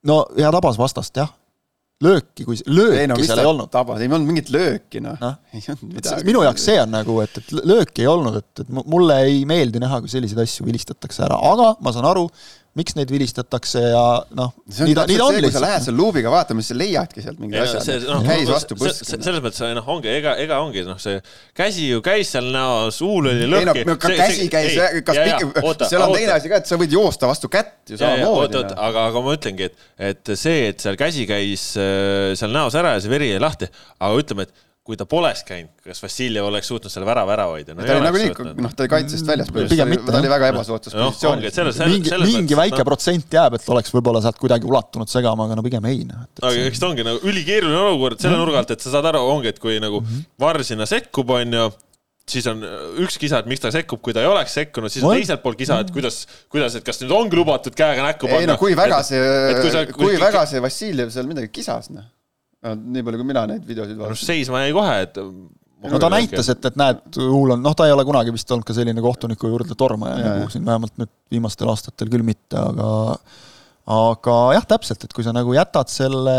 no 0.03 0.26
ja 0.36 0.52
tabas 0.52 0.78
vastast 0.82 1.15
jah, 1.22 1.32
lööki, 2.03 2.45
kui, 2.47 2.57
ei 2.59 2.73
lööki 2.77 3.05
no 3.11 3.17
mis 3.19 3.30
seal 3.31 3.41
ei 3.43 3.47
olnud. 3.49 3.69
tabas, 3.73 4.01
ei 4.03 4.09
olnud 4.11 4.27
mingit 4.30 4.49
lööki 4.53 5.01
noh 5.03 5.15
Noh. 5.21 5.38
ei 5.53 5.61
olnud 5.73 5.93
midagi. 5.99 6.25
minu 6.27 6.43
jaoks 6.45 6.65
see 6.69 6.80
on 6.81 6.91
nagu, 6.93 7.19
et, 7.25 7.38
et 7.41 7.53
lööki 7.63 8.03
ei 8.05 8.09
olnud, 8.11 8.38
et, 8.41 8.63
et 8.65 8.69
mu- 8.73 8.85
mulle 8.95 9.17
ei 9.27 9.43
meeldi 9.49 9.81
näha, 9.84 10.01
kui 10.03 10.11
selliseid 10.11 10.43
asju 10.45 10.65
vilistatakse 10.67 11.23
ära, 11.27 11.39
aga 11.53 11.73
ma 11.84 11.93
saan 11.95 12.09
aru, 12.11 12.27
miks 12.74 12.95
neid 12.98 13.12
vilistatakse 13.14 13.82
ja 13.84 14.04
noh, 14.34 14.50
see 14.66 14.82
on 14.82 14.90
nii 14.90 14.95
ta, 14.98 15.04
nii 15.06 15.18
ta 15.20 15.26
on 15.28 15.36
täpselt 15.36 15.44
see, 15.44 15.44
kui 15.45 15.54
sa 15.54 15.62
lähed. 15.62 15.84
seal 15.86 15.98
luubiga 16.00 16.32
vaatama, 16.34 16.64
siis 16.64 16.72
sa 16.74 16.78
leiadki 16.80 17.22
sealt 17.22 17.38
mingi 17.41 17.60
Ei, 17.60 17.62
asja 17.68 17.82
see- 17.86 18.00
noh, 18.08 18.24
käis 18.26 18.48
no, 18.48 18.56
vastu 18.56 18.78
se- 18.78 18.82
põsk 18.82 19.06
se-. 19.10 19.20
selles 19.28 19.44
mõttes 19.45 19.76
noh, 19.78 19.91
ongi, 19.94 20.10
ega, 20.10 20.34
ega 20.41 20.58
ongi 20.66 20.82
noh, 20.88 20.98
see 21.02 21.20
käsi 21.60 21.86
ju 21.91 22.02
käis 22.06 22.34
seal 22.34 22.50
näos, 22.56 22.98
huul 23.06 23.30
oli 23.30 23.45
lõhki. 23.52 23.78
ei 23.84 23.88
no 23.91 23.98
ka 24.02 24.14
käsi 24.18 24.50
käis, 24.54 24.80
kas 25.06 25.22
pikk, 25.22 25.86
seal 25.86 26.08
on 26.08 26.16
teine 26.18 26.34
asi 26.40 26.50
ka, 26.50 26.64
et 26.64 26.74
sa 26.74 26.82
võid 26.82 26.98
joosta 26.98 27.30
vastu 27.30 27.52
kätt 27.54 27.94
ju 27.94 28.02
samamoodi 28.02 28.64
noh. 28.64 28.76
aga, 28.90 29.08
aga 29.12 29.26
ma 29.28 29.38
ütlengi, 29.38 29.70
et, 29.70 29.88
et 30.10 30.34
see, 30.34 30.68
et 30.74 30.82
seal 30.82 30.98
käsi 30.98 31.30
käis 31.30 31.70
äh, 31.78 32.34
seal 32.40 32.58
näos 32.58 32.74
ära 32.80 32.98
ja 32.98 33.06
see 33.06 33.14
veri 33.14 33.30
jäi 33.36 33.41
lahti, 33.44 33.70
aga 34.02 34.24
ütleme, 34.26 34.50
et 34.50 34.64
kui 34.84 34.97
ta 34.99 35.05
poleks 35.07 35.45
käinud, 35.47 35.72
kas 35.85 36.01
Vassiljev 36.03 36.43
oleks 36.49 36.68
suutnud 36.68 36.91
selle 36.91 37.05
värava 37.07 37.31
ära 37.38 37.45
hoida 37.47 37.72
no,? 37.72 37.85
ta 37.88 37.93
oli 37.95 38.03
nagunii, 38.03 38.55
noh, 38.65 38.73
ta 38.76 38.84
oli 38.84 38.89
kaitsest 38.91 39.30
väljas 39.30 39.51
Pigem 39.55 39.88
mitte, 39.93 40.10
ta 40.11 40.19
oli 40.19 40.31
väga 40.34 40.49
ebasoodsas 40.51 40.97
noh, 40.97 41.14
et 41.14 41.22
positsioonis. 41.23 41.80
mingi, 41.88 42.11
mingi 42.27 42.57
väike 42.60 42.81
noh, 42.81 42.88
protsent 42.89 43.38
jääb, 43.38 43.55
et 43.55 43.69
oleks 43.72 43.93
võib-olla 43.95 44.19
sealt 44.26 44.41
kuidagi 44.41 44.68
ulatunud 44.68 45.07
segama, 45.07 45.47
aga 45.47 45.55
no 45.55 45.64
pigem 45.64 45.88
ei 45.88 46.03
noh. 46.10 46.26
aga 46.41 46.68
eks 46.68 46.84
ta 46.84 46.89
ongi 46.91 47.05
nagu 47.07 47.23
ülikeeruline 47.31 47.80
olukord 47.85 48.19
selle 48.19 48.41
nurga 48.41 48.60
alt, 48.60 48.76
et 48.76 48.84
sa 48.84 48.91
saad 48.97 49.07
aru, 49.14 49.23
ongi, 49.38 49.53
et 49.53 49.60
kui 49.64 49.80
nagu 49.84 50.03
Mhm. 50.03 50.23
Varr 50.43 50.64
sinna 50.68 50.84
sekkub, 50.89 51.30
onju, 51.31 51.69
siis 52.27 52.45
on 52.51 52.60
üks 53.03 53.15
kisa, 53.22 53.39
et 53.39 53.47
miks 53.47 53.61
ta 53.64 53.72
sekkub, 53.72 54.01
kui 54.03 54.11
ta 54.15 54.19
ei 54.23 54.27
oleks 54.27 54.51
sekkunud, 54.57 54.91
siis 54.91 55.03
on 55.05 55.14
Oi. 55.14 55.22
teiselt 55.22 55.41
poolt 55.43 55.57
kisa, 55.60 55.80
et 55.84 55.91
kuidas, 55.95 56.26
kuidas, 56.51 56.76
et 56.76 56.84
kas 56.88 56.99
nüüd 57.03 57.11
ongi 57.15 57.39
lubatud 57.39 57.76
käega 57.77 58.03
näkku 58.03 58.27
panna. 58.27 58.41
ei 58.43 58.47
no 58.51 58.57
kui 58.60 58.76
väga 58.76 58.99
et 58.99 59.61
kui 59.61 59.72
sa- 59.72 59.85
see, 59.85 59.93
kui- 59.95 60.11
kui 60.11 60.19
väga 60.19 60.43
see 60.49 60.60
Vassiljev 60.64 61.11
seal 61.15 61.27
midagi 61.31 61.51
kisas, 61.55 61.89
noh. 61.95 62.03
Nii 62.64 63.03
palju, 63.03 63.19
kui 63.22 63.30
mina 63.30 63.45
neid 63.49 63.68
videosid 63.68 63.98
no 63.98 64.07
vaatasin. 64.07 64.30
seisma 64.31 64.64
jäi 64.64 64.73
kohe, 64.76 64.98
et. 65.06 65.19
no 65.91 66.02
ta 66.02 66.11
näitas, 66.14 66.52
et, 66.53 66.68
et 66.69 66.77
näed, 66.80 67.02
huul 67.19 67.56
on, 67.57 67.64
noh, 67.65 67.76
ta 67.77 67.88
ei 67.90 67.95
ole 67.95 68.06
kunagi 68.07 68.34
vist 68.35 68.52
olnud 68.56 68.68
ka 68.68 68.76
selline 68.77 69.03
kohtuniku 69.03 69.52
juurde 69.52 69.77
tormaja 69.80 70.22
nagu 70.23 70.53
siin 70.53 70.65
vähemalt 70.68 70.95
nüüd 71.02 71.11
viimastel 71.34 71.72
aastatel 71.73 72.11
küll 72.14 72.26
mitte, 72.27 72.60
aga 72.60 73.18
aga 73.94 74.38
jah, 74.56 74.65
täpselt, 74.76 75.03
et 75.03 75.14
kui 75.15 75.26
sa 75.26 75.34
nagu 75.35 75.52
jätad 75.56 75.91
selle 75.91 76.38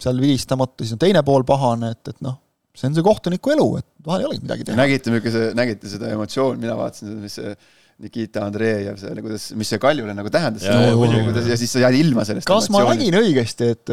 seal 0.00 0.20
vilistamata, 0.22 0.80
siis 0.82 0.96
on 0.96 1.02
teine 1.02 1.20
pool 1.26 1.44
pahane, 1.48 1.92
et, 1.92 2.14
et 2.14 2.22
noh, 2.24 2.38
see 2.76 2.88
on 2.88 2.96
see 2.96 3.04
kohtuniku 3.04 3.52
elu, 3.52 3.66
et 3.82 3.88
vahel 4.06 4.24
ei 4.24 4.30
olegi 4.30 4.44
midagi 4.46 4.68
teha. 4.68 4.78
nägite, 4.78 5.12
milline 5.12 5.34
see, 5.34 5.50
nägite 5.58 5.90
seda 5.92 6.12
emotsiooni, 6.16 6.62
mina 6.64 6.76
vaatasin 6.78 7.10
seda, 7.10 7.20
mis 7.26 7.36
see 7.36 7.52
Nikita 7.96 8.44
Andreev 8.44 8.98
seal, 9.00 9.18
kuidas, 9.24 9.48
mis 9.56 9.70
see 9.72 9.80
Kaljule 9.80 10.12
nagu 10.12 10.28
tähendas 10.32 10.66
ja 10.68 11.56
siis 11.56 11.70
sa 11.72 11.80
jääd 11.86 11.96
ilma 11.96 12.26
sellest 12.28 12.48
kas 12.48 12.68
ma 12.74 12.82
nägin 12.90 13.16
õigesti, 13.22 13.70
et, 13.72 13.92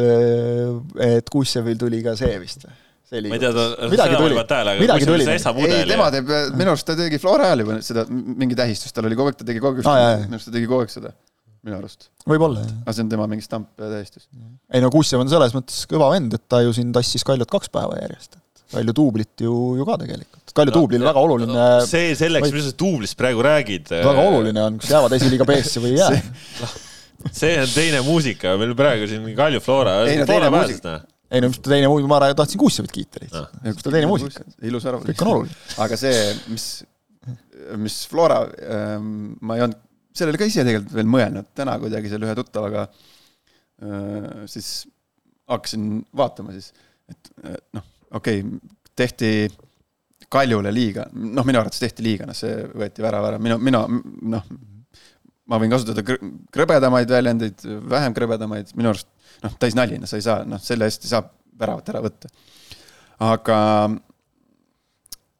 et 1.06 1.30
Kussevil 1.32 1.78
tuli 1.80 2.02
ka 2.04 2.12
see 2.18 2.34
vist 2.42 2.66
või? 2.66 2.74
ma 3.14 3.38
ei 3.38 3.40
tea, 3.40 3.52
ta, 3.54 3.64
midagi 3.88 3.94
seda 3.94 4.10
ma 4.10 4.18
ei 4.18 4.20
tuli 4.20 4.36
pannud, 4.36 4.50
tähele, 4.50 4.74
aga 4.74 4.82
midagi 4.84 5.08
tuli 5.08 5.26
see. 5.28 5.64
ei, 5.68 5.86
tema 5.88 6.10
teeb, 6.12 6.30
minu 6.58 6.74
arust 6.74 6.88
ta 6.88 6.96
tegi 6.98 7.20
Flora 7.22 7.48
ajal 7.48 7.64
juba 7.64 7.78
seda 7.86 8.04
mingi 8.10 8.58
tähistust, 8.58 8.94
tal 8.96 9.08
oli 9.08 9.18
kogu 9.18 9.32
aeg, 9.32 9.40
ta 9.40 9.48
tegi 9.48 9.62
kogu 9.64 9.80
aeg 9.80 9.88
jaa. 9.88 10.14
minu 10.26 10.38
arust 10.38 10.50
ta 10.50 10.54
tegi 10.58 10.68
kogu 10.68 10.84
aeg 10.84 10.92
seda, 10.92 11.12
minu 11.64 11.80
arust. 11.80 12.08
võib-olla, 12.28 12.64
jah. 12.64 12.78
aga 12.84 12.96
see 12.96 13.06
on 13.06 13.12
tema 13.12 13.28
mingi 13.30 13.46
stamp 13.46 13.72
ja 13.80 13.90
tähistus. 13.92 14.28
ei 14.68 14.84
no 14.84 14.92
Kussev 14.92 15.24
on 15.24 15.32
selles 15.32 15.56
mõttes 15.56 15.84
kõva 15.90 16.10
vend, 16.12 16.36
et 16.36 16.44
ta 16.48 16.60
ju 16.64 16.74
siin 16.76 16.92
tassis 16.96 17.24
Kaljut 17.24 17.52
kaks 17.52 17.72
päeva 17.72 18.00
järjest. 18.02 18.40
Kalju 18.74 18.94
duublit 18.96 19.44
ju, 19.46 19.52
ju 19.78 19.86
ka 19.88 19.98
tegelikult. 20.02 20.54
Kalju 20.54 20.72
No, 20.72 20.80
duublil 20.80 21.04
väga 21.06 21.22
oluline, 21.26 21.68
see 21.90 22.14
selleks, 22.18 22.52
mis 22.54 22.68
sa 22.68 22.74
duublist 22.78 23.18
praegu 23.18 23.42
räägid. 23.46 23.90
väga 23.94 24.26
oluline 24.30 24.62
on, 24.68 24.80
kas 24.82 24.92
jäävad 24.94 25.16
esiliiga 25.18 25.46
B-sse 25.48 25.82
või 25.82 25.94
ei 25.94 26.02
jää. 26.02 26.68
see 27.40 27.54
on 27.62 27.70
teine 27.72 28.02
muusika, 28.06 28.54
meil 28.60 28.74
praegu 28.78 29.08
siin 29.10 29.26
Kalju 29.38 29.62
Flora. 29.64 30.00
Ei 30.08 30.18
no 30.20 30.26
teine 30.28 30.50
muusika. 30.54 30.98
ei 31.30 31.42
no 31.42 31.50
mis 31.52 31.62
ta 31.62 31.72
teine 31.72 31.90
muusika, 31.90 32.10
ma 32.10 32.20
tahtsin 32.34 32.60
Kussevit 32.60 32.94
kiita 32.94 33.22
lihtsalt. 33.22 33.56
mis 33.64 33.86
ta 33.86 33.94
teine 33.94 34.10
muusika, 34.10 34.44
ilus 34.66 34.90
ära. 34.90 35.00
kõik 35.06 35.24
on 35.24 35.32
oluline. 35.36 35.58
aga 35.86 35.98
see, 36.00 36.20
mis, 36.52 36.68
mis 37.86 38.02
Flora 38.10 38.44
ähm,, 38.44 39.34
ma 39.42 39.58
ei 39.58 39.66
olnud 39.66 39.82
sellele 40.14 40.38
ka 40.38 40.48
ise 40.48 40.62
tegelikult 40.66 40.94
veel 40.94 41.10
mõelnud, 41.10 41.50
täna 41.58 41.76
kuidagi 41.82 42.10
seal 42.12 42.24
ühe 42.26 42.34
tuttavaga 42.38 42.86
äh, 42.86 44.44
siis 44.50 44.68
hakkasin 45.50 46.04
vaatama 46.16 46.54
siis, 46.54 46.70
et 47.10 47.32
äh, 47.44 47.58
noh, 47.76 47.86
okei 48.14 48.40
okay,, 48.40 48.74
tehti 48.94 49.30
Kaljule 50.34 50.70
liiga, 50.72 51.04
noh, 51.12 51.44
minu 51.46 51.60
arvates 51.60 51.82
tehti 51.82 52.02
liiga, 52.02 52.26
noh, 52.26 52.36
see 52.36 52.54
võeti 52.74 53.02
värav 53.04 53.26
ära, 53.28 53.38
minu, 53.42 53.58
mina 53.62 53.84
noh, 54.34 54.46
ma 55.50 55.58
võin 55.60 55.72
kasutada 55.74 56.02
krõ- 56.06 56.30
krõbedamaid 56.54 57.10
väljendeid, 57.10 57.64
vähem 57.90 58.16
krõbedamaid, 58.16 58.72
minu 58.78 58.90
arust 58.90 59.10
noh, 59.44 59.54
täis 59.60 59.76
nali, 59.76 59.98
no 60.00 60.08
sa 60.10 60.18
ei 60.18 60.24
saa, 60.26 60.44
noh, 60.48 60.62
selle 60.62 60.88
eest 60.88 61.04
ei 61.06 61.12
saa 61.12 61.22
väravat 61.60 61.90
ära 61.92 62.02
võtta. 62.04 62.30
aga 63.24 63.58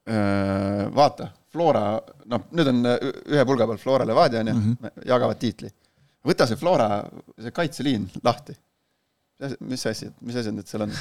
öö, 0.09 0.90
vaata, 0.94 1.30
Flora, 1.55 1.86
noh, 2.30 2.46
nüüd 2.55 2.70
on 2.70 2.82
ühe 2.90 3.46
pulga 3.46 3.66
peal 3.70 3.78
Flora 3.78 4.06
Levadia 4.09 4.40
on 4.42 4.48
ju 4.51 4.55
-hmm. 4.55 5.02
jagavad 5.06 5.38
tiitli. 5.38 5.70
võta 6.26 6.46
see 6.46 6.56
Flora, 6.56 7.05
see 7.40 7.51
kaitseliin 7.51 8.10
lahti. 8.24 8.56
Mis 9.60 9.86
asi, 9.90 10.10
mis 10.24 10.36
asi 10.40 10.52
need 10.54 10.68
seal 10.70 10.86
on? 10.86 10.92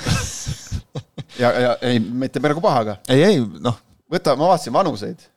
ja, 1.42 1.52
ja 1.52 1.76
ei, 1.82 2.00
mitte 2.00 2.42
praegu 2.44 2.64
pahaga, 2.64 3.00
ei, 3.12 3.24
ei 3.28 3.44
noh, 3.44 3.78
võta, 4.12 4.38
ma 4.40 4.54
vaatasin 4.54 4.76
vanuseid 4.76 5.30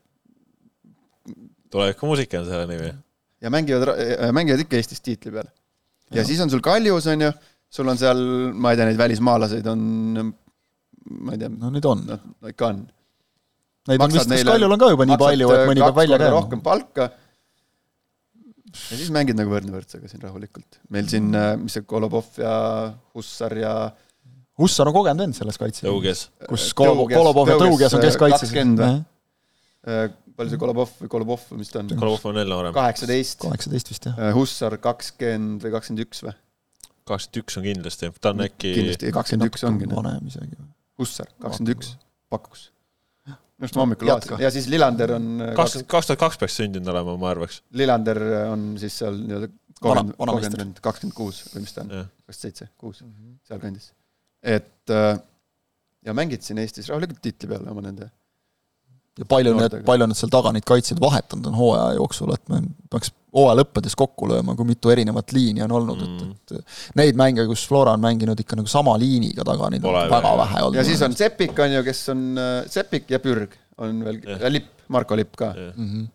tulevikumuusika 1.73 2.41
on 2.41 2.49
selle 2.49 2.67
nimi. 2.71 2.91
ja 3.43 3.53
mängivad, 3.53 3.93
mängivad 4.35 4.65
ikka 4.65 4.79
Eestis 4.79 5.03
tiitli 5.05 5.33
peal. 5.35 5.49
ja 6.15 6.25
siis 6.25 6.41
on 6.41 6.51
sul 6.51 6.65
Kaljus 6.65 7.09
on 7.13 7.27
ju, 7.27 7.31
sul 7.71 7.93
on 7.93 8.01
seal, 8.01 8.23
ma 8.55 8.73
ei 8.73 8.81
tea, 8.81 8.89
neid 8.91 9.01
välismaalaseid 9.01 9.67
on, 9.73 9.81
ma 11.21 11.35
ei 11.35 11.43
tea, 11.43 11.53
no 11.53 11.73
neid 11.75 11.89
on. 11.91 12.05
noh, 12.09 12.27
ikka 12.51 12.73
on. 12.73 12.85
Neid 13.87 14.03
on 14.03 14.15
vist, 14.15 14.31
kas 14.31 14.47
Kaljul 14.49 14.77
on 14.77 14.83
ka 14.83 14.91
juba 14.95 15.09
nii 15.09 15.21
palju, 15.21 15.53
et 15.55 15.71
mõni 15.71 15.85
peab 15.85 16.03
välja 16.03 16.21
käima 16.23 16.35
rohkem. 16.39 16.63
palka. 16.65 17.11
Ja 18.91 18.99
siis 18.99 19.11
mängid 19.15 19.39
nagu 19.39 19.53
võrdne 19.53 19.73
võrdsega 19.75 20.09
siin 20.11 20.23
rahulikult. 20.25 20.81
meil 20.93 21.09
siin, 21.11 21.31
mis 21.63 21.77
see 21.79 21.87
Kolobov 21.89 22.39
ja 22.41 22.53
Hussar 23.17 23.57
ja 23.59 23.73
Hussar 24.57 24.89
on 24.89 24.95
kogenud 24.97 25.21
vend 25.27 25.37
selles 25.37 25.59
kaitses. 25.61 25.85
tõuges. 25.85 26.27
kus 26.49 26.71
Kolo- 26.77 26.95
Tõuges- 27.03 27.19
Kolobov 27.21 27.51
ja 27.51 27.59
Tõuges, 27.61 27.97
on 27.97 28.05
keskkaitses. 28.05 28.49
kakskümmend 28.49 28.81
või? 28.81 29.05
äh, 29.87 30.07
palju 30.37 30.53
see 30.55 30.61
Kolobov 30.63 30.95
või 31.01 31.11
Kolobov 31.13 31.45
või 31.51 31.61
mis 31.63 31.73
ta 31.73 31.83
on? 31.83 31.89
Kolobov 31.93 32.25
on 32.31 32.41
veel 32.41 32.49
noorem. 32.53 32.75
kaheksateist, 32.77 33.41
kaheksateist 33.45 33.93
vist 33.93 34.09
jah. 34.09 34.33
Hussar 34.37 34.79
kakskümmend 34.79 35.65
või 35.65 35.75
kakskümmend 35.77 36.07
üks 36.07 36.25
või? 36.25 36.35
kakskümmend 37.07 37.43
üks 37.43 37.57
on 37.61 37.67
kindlasti, 37.69 38.11
ta 38.21 38.33
on 38.33 38.47
äkki, 38.47 38.73
kindlasti 38.81 39.13
kakskümmend 39.15 39.53
üks 39.53 39.67
ongi. 39.69 39.91
vanem 39.93 40.27
isegi. 40.33 40.57
Hussar, 40.99 41.29
kakskümmend 41.41 41.77
üks, 41.77 41.93
pakuks. 42.33 42.71
Minu 43.57 43.67
arust 43.67 43.79
ma 43.79 43.85
hommikul 43.85 44.11
vaatasin 44.11 44.43
ja 44.45 44.51
siis 44.53 44.67
Lillander 44.73 45.15
on, 45.17 45.29
kakskümmend, 45.57 45.89
kaks 45.93 46.11
tuhat 46.11 46.21
kaks 46.21 46.41
peaks 46.43 46.59
sündinud 46.61 46.93
olema, 46.93 47.17
ma 47.21 47.31
arvaks. 47.33 47.63
Lillander 47.81 48.21
on 48.51 48.67
siis 48.81 48.99
seal 49.01 49.17
nii-öelda 49.23 49.49
vanameister. 49.83 50.59
kogenud 50.59 50.83
kakskümmend 50.85 51.17
kuus 51.17 51.41
või 51.55 51.65
mis 51.65 51.77
ta 51.77 51.85
on, 51.85 51.95
kakskümmend 52.29 52.43
seitse, 52.43 52.69
kuus, 52.81 53.03
sealkandis. 53.49 53.91
et 54.43 54.93
äh, 54.93 55.17
ja 56.07 56.15
mängid 56.17 56.45
siin 56.47 56.61
Eestis 56.63 56.89
rahulikult 56.93 57.21
tiitli 57.25 57.51
peale 57.51 57.71
oma 57.73 57.85
nende 57.85 58.11
ja 59.17 59.27
palju 59.29 59.55
need 59.57 59.77
palju 59.87 60.09
nad 60.11 60.19
seal 60.19 60.33
taga 60.33 60.53
neid 60.55 60.67
kaitsjaid 60.69 61.01
vahetanud 61.03 61.47
on 61.51 61.57
hooaja 61.57 61.95
jooksul, 61.99 62.33
et 62.35 62.43
me 62.53 62.63
peaks 62.93 63.13
hooaja 63.37 63.59
lõppedes 63.61 63.97
kokku 63.99 64.29
lööma, 64.31 64.57
kui 64.59 64.69
mitu 64.69 64.93
erinevat 64.93 65.33
liini 65.37 65.65
on 65.67 65.77
olnud 65.79 66.03
mm., 66.05 66.35
et, 66.35 66.57
et 66.59 66.99
neid 67.01 67.19
mänge, 67.19 67.47
kus 67.49 67.67
Flora 67.69 67.95
on 67.97 68.03
mänginud 68.05 68.41
ikka 68.43 68.59
nagu 68.61 68.71
sama 68.71 68.97
liiniga 69.01 69.45
taga, 69.47 69.71
neid 69.73 69.85
on 69.85 69.91
Pole 69.91 70.05
väga 70.13 70.33
veel. 70.33 70.43
vähe 70.43 70.67
olnud. 70.67 70.81
ja 70.81 70.85
siis 70.89 71.05
on 71.07 71.17
Sepik 71.17 71.65
on 71.65 71.79
ju, 71.79 71.87
kes 71.87 72.03
on 72.13 72.27
äh, 72.43 72.59
Sepik 72.73 73.09
ja 73.13 73.23
Pürg 73.23 73.57
on 73.83 74.05
veel 74.05 74.21
ja 74.37 74.53
Lipp, 74.53 74.71
Marko 74.93 75.19
Lipp 75.19 75.37
ka. 75.37 75.53
Mhm. 75.57 76.07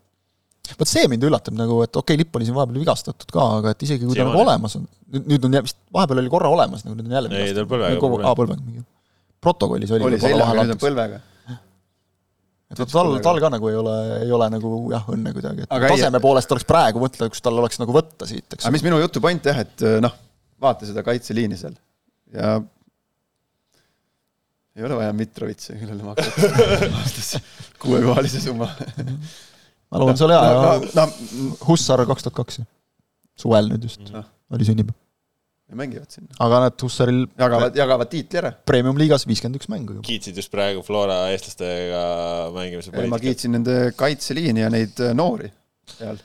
vot 0.78 0.88
see 0.88 1.08
mind 1.12 1.26
üllatab 1.28 1.58
nagu, 1.58 1.82
et 1.84 1.96
okei 1.96 2.14
okay,, 2.14 2.22
lipp 2.22 2.38
oli 2.38 2.48
siin 2.48 2.56
vahepeal 2.56 2.80
vigastatud 2.80 3.34
ka, 3.34 3.48
aga 3.60 3.74
et 3.76 3.84
isegi 3.84 4.06
kui 4.06 4.14
ta 4.14 4.22
Siiamaani. 4.22 4.38
nagu 4.38 4.46
olemas 4.46 4.78
on, 4.78 4.88
nüüd, 5.18 5.46
on 5.50 5.58
vist, 5.66 5.78
vahepeal 5.94 6.22
oli 6.22 6.32
korra 6.32 6.54
olemas, 6.54 6.86
nagu 6.86 6.96
nüüd 6.96 7.10
on 7.10 7.18
jälle 7.18 7.42
Ei, 7.42 7.54
tal 7.58 7.68
põlvega 7.70 7.98
Nagu- 7.98 8.22
aa, 8.22 8.38
põlvega 8.38 8.62
mingi 8.62 8.86
protokollis 9.42 9.92
oli, 9.98 10.06
oli 10.06 10.22
seljaga, 10.22 10.64
nüüd 10.64 10.76
on 10.78 10.82
põlvega. 10.82 11.20
Et 12.72 12.82
tal, 12.92 13.14
tal 13.24 13.40
ka 13.44 13.50
nagu 13.54 13.70
ei 13.72 13.78
ole, 13.80 13.96
ei 14.26 14.32
ole 14.36 14.48
nagu 14.54 14.74
jah, 14.94 15.06
õnne 15.12 15.34
kuidagi, 15.36 15.66
et 15.68 15.72
Aga 15.78 15.90
ei- 15.92 15.98
taseme 16.00 16.22
poolest 16.24 16.52
oleks 16.56 16.68
praegu 16.70 17.02
mõtle, 17.04 17.28
kus 17.34 17.44
tal 17.46 17.60
oleks 17.60 17.80
nagu 17.82 17.96
võtta 17.96 18.28
siit, 18.30 18.48
eks 18.56 18.64
aga 18.66 18.74
mis 18.78 18.86
minu 18.88 19.00
jutu 19.04 19.22
point 19.24 19.46
jah, 19.52 19.60
et 19.66 19.84
äh, 19.88 19.98
noh, 20.04 20.14
vaata 20.62 20.88
seda 20.90 21.04
kaitseliini 21.08 21.58
seal 21.60 21.76
ja 22.34 22.56
ei 24.76 24.84
ole 24.88 24.96
vaja 24.96 25.14
Mitrovitsi, 25.14 25.74
kellele 25.80 26.04
makstakse 26.06 26.50
aastas 27.02 27.32
kuuekohalise 27.82 28.40
summa. 28.46 28.70
ma 29.92 30.00
loodan, 30.00 30.18
see 30.20 30.28
oli 30.30 30.38
hea 30.38 30.54
no, 30.56 30.62
no, 30.80 30.92
no, 30.96 31.56
Hussar 31.68 32.06
kaks 32.08 32.24
tuhat 32.28 32.38
kaks, 32.40 32.62
suvel 33.44 33.68
nüüd 33.74 33.84
just 33.90 34.06
Noh. 34.16 34.24
oli 34.56 34.68
sünnipäev. 34.68 34.96
Mängivad 35.80 36.10
sinna, 36.14 36.34
aga 36.44 36.64
näed, 36.66 36.78
Hussaril 36.86 37.22
jagavad, 37.40 37.78
jagavad 37.78 38.12
tiitli 38.12 38.42
ära. 38.42 38.52
premium-liigas 38.68 39.28
viiskümmend 39.30 39.62
üks 39.62 39.70
mängu 39.72 40.00
ju. 40.00 40.02
kiitsid 40.08 40.38
just 40.38 40.52
praegu 40.54 40.84
Flora 40.86 41.24
eestlastega 41.34 42.02
mängimise 42.56 42.92
ma 42.92 43.00
poliitikat. 43.00 43.24
kiitsin 43.28 43.56
nende 43.58 43.78
kaitseliini 44.00 44.66
ja 44.66 44.74
neid 44.74 45.00
äh, 45.04 45.16
noori 45.18 45.50
seal. 45.92 46.20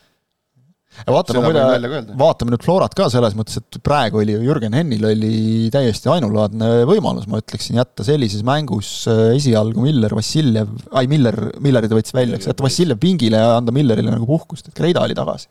ja 0.96 1.14
vaatame 1.14 1.42
muide 1.44 2.02
vaatame 2.18 2.54
nüüd 2.54 2.66
Florat 2.66 2.96
ka 2.98 3.08
selles 3.12 3.36
mõttes, 3.38 3.60
et 3.60 3.80
praegu 3.84 4.22
oli 4.22 4.36
ju 4.36 4.44
Jürgen 4.46 4.76
Hennil 4.76 5.08
oli 5.10 5.34
täiesti 5.74 6.10
ainulaadne 6.12 6.70
võimalus, 6.88 7.28
ma 7.30 7.42
ütleksin, 7.42 7.78
jätta 7.80 8.06
sellises 8.06 8.44
mängus 8.46 8.92
äh, 9.12 9.36
esialgu 9.38 9.84
Miller, 9.84 10.14
Vassiljev, 10.16 10.72
ai 10.96 11.06
Miller, 11.10 11.38
Milleri 11.62 11.90
ta 11.90 11.98
võttis 11.98 12.16
välja, 12.16 12.40
eks, 12.40 12.50
jätta 12.52 12.66
Vassiljev 12.66 13.02
pingile 13.02 13.42
ja 13.42 13.56
anda 13.60 13.74
Millerile 13.76 14.14
nagu 14.14 14.28
puhkust, 14.28 14.70
et 14.70 14.78
Kreida 14.78 15.04
oli 15.04 15.16
tagasi. 15.18 15.50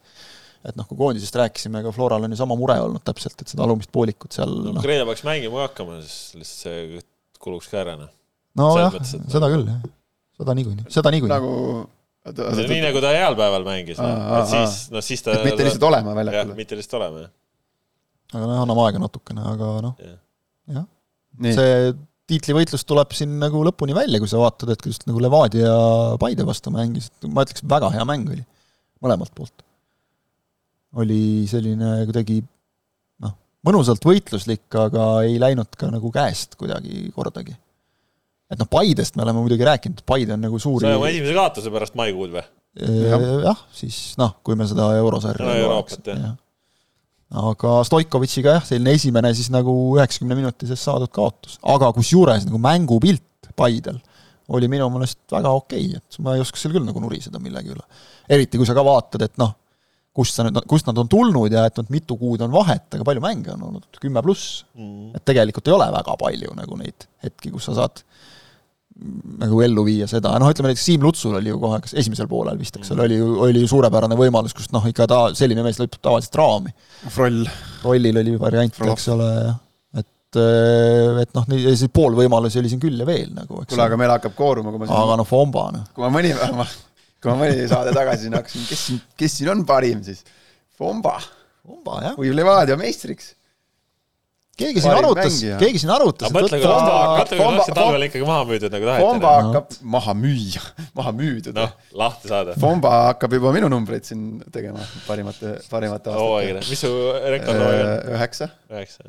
Et 0.70 0.78
noh, 0.80 0.88
kui 0.90 0.98
koondisest 1.00 1.36
rääkisime, 1.40 1.82
ega 1.84 1.92
Floral 1.96 2.26
on 2.28 2.34
ju 2.34 2.40
sama 2.40 2.58
mure 2.60 2.78
olnud 2.84 3.04
täpselt, 3.06 3.38
et 3.42 3.52
seda 3.52 3.66
alumist 3.66 3.92
poolikut 3.96 4.36
seal 4.36 4.54
noh, 4.70 4.82
Kreeda 4.84 5.06
peaks 5.08 5.26
mängima 5.28 5.62
ka 5.62 5.68
hakkama, 5.70 6.00
siis 6.06 6.40
lihtsalt 6.40 6.64
see 6.66 7.04
kuluks 7.46 7.70
ka 7.72 7.82
ära, 7.84 7.98
noh. 8.00 8.10
nojah 8.58 8.96
seda 9.04 9.52
küll, 9.52 9.68
jah. 9.70 9.84
seda 10.40 10.58
niikuinii, 10.58 10.88
seda 10.94 11.14
niikuinii. 11.14 11.36
nagu 11.36 12.66
nii 12.72 12.82
nagu 12.88 13.04
ta 13.04 13.14
heal 13.14 13.38
päeval 13.38 13.68
mängis, 13.68 14.02
noh, 14.02 14.26
et 14.40 14.50
siis, 14.50 14.80
noh 14.94 15.06
siis 15.06 15.26
ta 15.26 15.38
et 15.38 15.46
mitte 15.46 15.68
lihtsalt 15.68 15.88
olema 15.92 16.14
jah, 16.14 16.20
väljakul. 16.22 16.58
mitte 16.58 16.80
lihtsalt 16.80 17.00
olema, 17.02 17.28
jah. 17.28 17.32
aga 18.34 18.50
noh, 18.50 18.66
anname 18.66 18.86
aega 18.88 19.06
natukene, 19.06 19.48
aga 19.54 19.72
noh, 19.86 20.04
Jah. 20.66 20.86
see 21.54 21.94
tiitlivõitlus 22.26 22.86
tuleb 22.90 23.14
siin 23.14 23.36
nagu 23.42 23.62
lõpuni 23.68 23.94
välja, 23.94 24.18
kui 24.22 24.30
sa 24.30 24.40
vaatad, 24.42 24.72
et 24.74 24.88
just 24.90 25.06
nagu 25.06 25.22
Levadia 25.22 25.68
ja 25.68 25.78
Paide 26.22 26.46
vastu 26.48 26.74
mängis, 26.74 27.12
ma 27.30 27.46
ütleks, 27.46 27.62
väga 27.70 27.92
hea 27.94 28.06
mäng 28.08 28.32
oli 28.34 28.42
mõlemalt 29.04 29.34
poolt. 29.38 29.65
Oli 31.02 31.46
selline 31.50 31.98
kuidagi 32.08 32.40
noh, 33.24 33.36
mõnusalt 33.68 34.04
võitluslik, 34.06 34.68
aga 34.80 35.08
ei 35.28 35.38
läinud 35.42 35.76
ka 35.80 35.90
nagu 35.92 36.12
käest 36.14 36.56
kuidagi 36.60 37.10
kordagi. 37.16 37.56
et 38.52 38.62
noh, 38.62 38.70
Paidest 38.72 39.18
me 39.18 39.26
oleme 39.26 39.44
muidugi 39.44 39.68
rääkinud, 39.68 40.06
Paide 40.08 40.36
on 40.38 40.46
nagu 40.48 40.60
suuri 40.62 40.88
sai 40.88 41.00
oma 41.00 41.12
esimese 41.12 41.36
kaotuse 41.38 41.74
pärast 41.74 42.00
maikuud 42.00 42.34
või? 42.38 42.46
jah 42.80 43.28
ja,, 43.44 43.54
siis 43.76 44.16
noh, 44.22 44.38
kui 44.44 44.58
me 44.60 44.68
seda 44.70 44.90
eurosarja 45.00 45.46
No 45.46 45.54
ei 45.56 45.64
Euroopat, 45.64 46.12
jah. 46.12 46.36
aga 47.44 47.78
Stoikovitšiga 47.88 48.58
jah, 48.58 48.68
selline 48.68 48.96
esimene 49.00 49.32
siis 49.38 49.52
nagu 49.54 49.74
üheksakümne 49.96 50.38
minutises 50.38 50.84
saadud 50.84 51.12
kaotus, 51.16 51.60
aga 51.76 51.92
kusjuures 51.96 52.48
nagu 52.48 52.62
mängupilt 52.62 53.24
Paidel 53.56 54.02
oli 54.56 54.68
minu 54.70 54.88
meelest 54.94 55.24
väga 55.32 55.52
okei 55.58 55.88
okay,, 55.88 56.02
et 56.02 56.18
ma 56.22 56.36
ei 56.36 56.44
oska 56.44 56.60
seal 56.60 56.76
küll 56.76 56.86
nagu 56.86 57.02
nuriseda 57.02 57.40
millegi 57.42 57.72
üle. 57.74 57.86
eriti 58.30 58.60
kui 58.60 58.68
sa 58.68 58.76
ka 58.78 58.84
vaatad, 58.86 59.24
et 59.26 59.40
noh, 59.42 59.56
kust 60.16 60.38
sa 60.38 60.46
nüüd, 60.46 60.62
kust 60.70 60.88
nad 60.88 61.00
on 61.02 61.10
tulnud 61.12 61.54
ja 61.54 61.66
et 61.68 61.76
noh, 61.80 61.88
mitu 61.92 62.16
kuud 62.20 62.44
on 62.46 62.54
vahet, 62.54 62.88
aga 62.96 63.08
palju 63.08 63.24
mänge 63.24 63.52
on 63.56 63.68
olnud, 63.70 63.88
kümme 64.00 64.24
pluss. 64.24 64.64
Mm. 64.80 65.12
et 65.18 65.26
tegelikult 65.28 65.68
ei 65.68 65.76
ole 65.76 65.90
väga 65.94 66.16
palju 66.20 66.56
nagu 66.56 66.80
neid 66.80 67.08
hetki, 67.26 67.52
kus 67.52 67.68
sa 67.68 67.76
saad 67.82 68.00
mm, 68.00 69.36
nagu 69.44 69.60
ellu 69.66 69.84
viia 69.88 70.08
seda, 70.12 70.34
noh 70.40 70.52
ütleme 70.52 70.72
näiteks 70.72 70.88
Siim 70.88 71.04
Lutsul 71.04 71.36
oli 71.40 71.52
ju 71.52 71.60
kohe, 71.60 71.82
kas 71.84 71.98
esimesel 72.00 72.30
poolel 72.32 72.60
vist, 72.60 72.80
eks 72.80 72.94
ole, 72.96 73.10
oli 73.10 73.20
ju, 73.20 73.28
oli 73.50 73.66
ju 73.66 73.72
suurepärane 73.74 74.18
võimalus, 74.20 74.56
kust 74.56 74.72
noh, 74.76 74.88
ikka 74.88 75.10
ta, 75.12 75.22
selline 75.36 75.66
mees 75.66 75.82
lõpetab 75.82 76.08
tavaliselt 76.08 76.40
raami. 76.40 76.74
Froll. 77.12 77.44
rollil 77.84 78.24
oli 78.24 78.40
variant, 78.40 78.82
eks 78.88 79.12
ole, 79.16 79.30
et, 80.00 80.42
et 81.26 81.36
noh, 81.36 81.56
see 81.68 81.92
pool 81.92 82.16
võimalusi 82.16 82.64
oli 82.64 82.72
siin 82.72 82.84
küll 82.84 83.04
ja 83.04 83.08
veel 83.08 83.36
nagu, 83.36 83.66
eks 83.66 83.76
kuule, 83.76 83.88
aga 83.90 84.00
meil 84.00 84.16
hakkab 84.16 84.40
kooruma, 84.40 84.72
kui 84.72 84.86
ma 84.86 84.92
siin 84.92 85.00
aga 85.04 85.20
noh, 85.20 85.28
Fomba 85.28 85.70
noh, 85.76 85.88
kui 85.92 86.08
ma 86.08 86.16
mõni, 86.16 86.36
kui 87.22 87.32
ma 87.32 87.38
mõni 87.46 87.66
saade 87.72 87.94
tagasi 87.96 88.28
siin 88.28 88.36
hakkasin, 88.38 88.68
kes 88.70 88.86
siin, 88.90 89.02
kes 89.18 89.38
siin 89.40 89.50
on 89.56 89.66
parim 89.70 90.04
siis? 90.06 90.24
Fomba 90.78 91.18
Fomba 91.66 92.02
jah, 92.04 92.14
või 92.20 92.30
Levadia 92.36 92.76
meistriks. 92.78 93.32
keegi 94.56 94.80
siin 94.84 94.94
parim 94.94 95.08
arutas 95.10 95.38
keegi 95.60 95.80
siin 95.82 95.90
arutas, 95.92 96.32
mõtle, 96.36 96.60
kui 96.62 96.68
Fomba- 96.70 97.26
kui 97.32 97.40
Fomba- 97.40 97.66
see 97.66 97.74
talvel 97.76 98.06
ikkagi 98.06 98.28
maha 98.28 98.44
müüdud 98.52 98.72
nagu 98.76 98.86
taheti. 98.88 99.04
Fomba 99.08 99.32
hakkab 99.40 99.74
maha 99.96 100.14
müüa, 100.20 100.62
maha 101.00 101.12
müüdud. 101.18 101.58
noh, 101.58 101.74
lahti 102.04 102.32
saada. 102.32 102.54
Fomba 102.62 102.92
hakkab 103.10 103.36
juba 103.40 103.52
minu 103.58 103.68
numbreid 103.74 104.06
siin 104.08 104.24
tegema 104.56 104.86
parimate, 105.10 105.58
parimate 105.72 106.14
aastate. 106.14 106.70
mis 106.70 106.80
su 106.86 106.94
rekordhooaeg 107.36 107.84
on? 107.84 108.16
üheksa, 108.16 108.50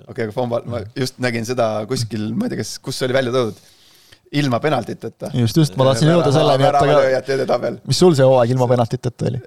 okei 0.09 0.25
aga 0.27 0.33
Fomba, 0.35 0.63
ma 0.67 0.81
just 0.97 1.21
nägin 1.23 1.47
seda 1.47 1.69
kuskil, 1.87 2.31
ma 2.35 2.49
ei 2.49 2.55
tea, 2.57 2.63
kas, 2.65 2.79
kus 2.83 2.99
see 2.99 3.07
oli 3.11 3.15
välja 3.21 3.37
toodud, 3.37 3.61
ilma 4.43 4.61
penaltiteta. 4.63 5.33
just, 5.35 5.57
just, 5.63 5.77
ma 5.81 5.91
tahtsin 5.91 6.13
jõuda 6.13 6.33
selleni, 6.35 6.69
et 6.69 7.51
aga 7.57 7.75
mis 7.79 8.05
sul 8.05 8.17
see 8.19 8.27
hooaeg 8.27 8.55
ilma 8.57 8.71
penaltiteta 8.75 9.31
oli? 9.31 9.43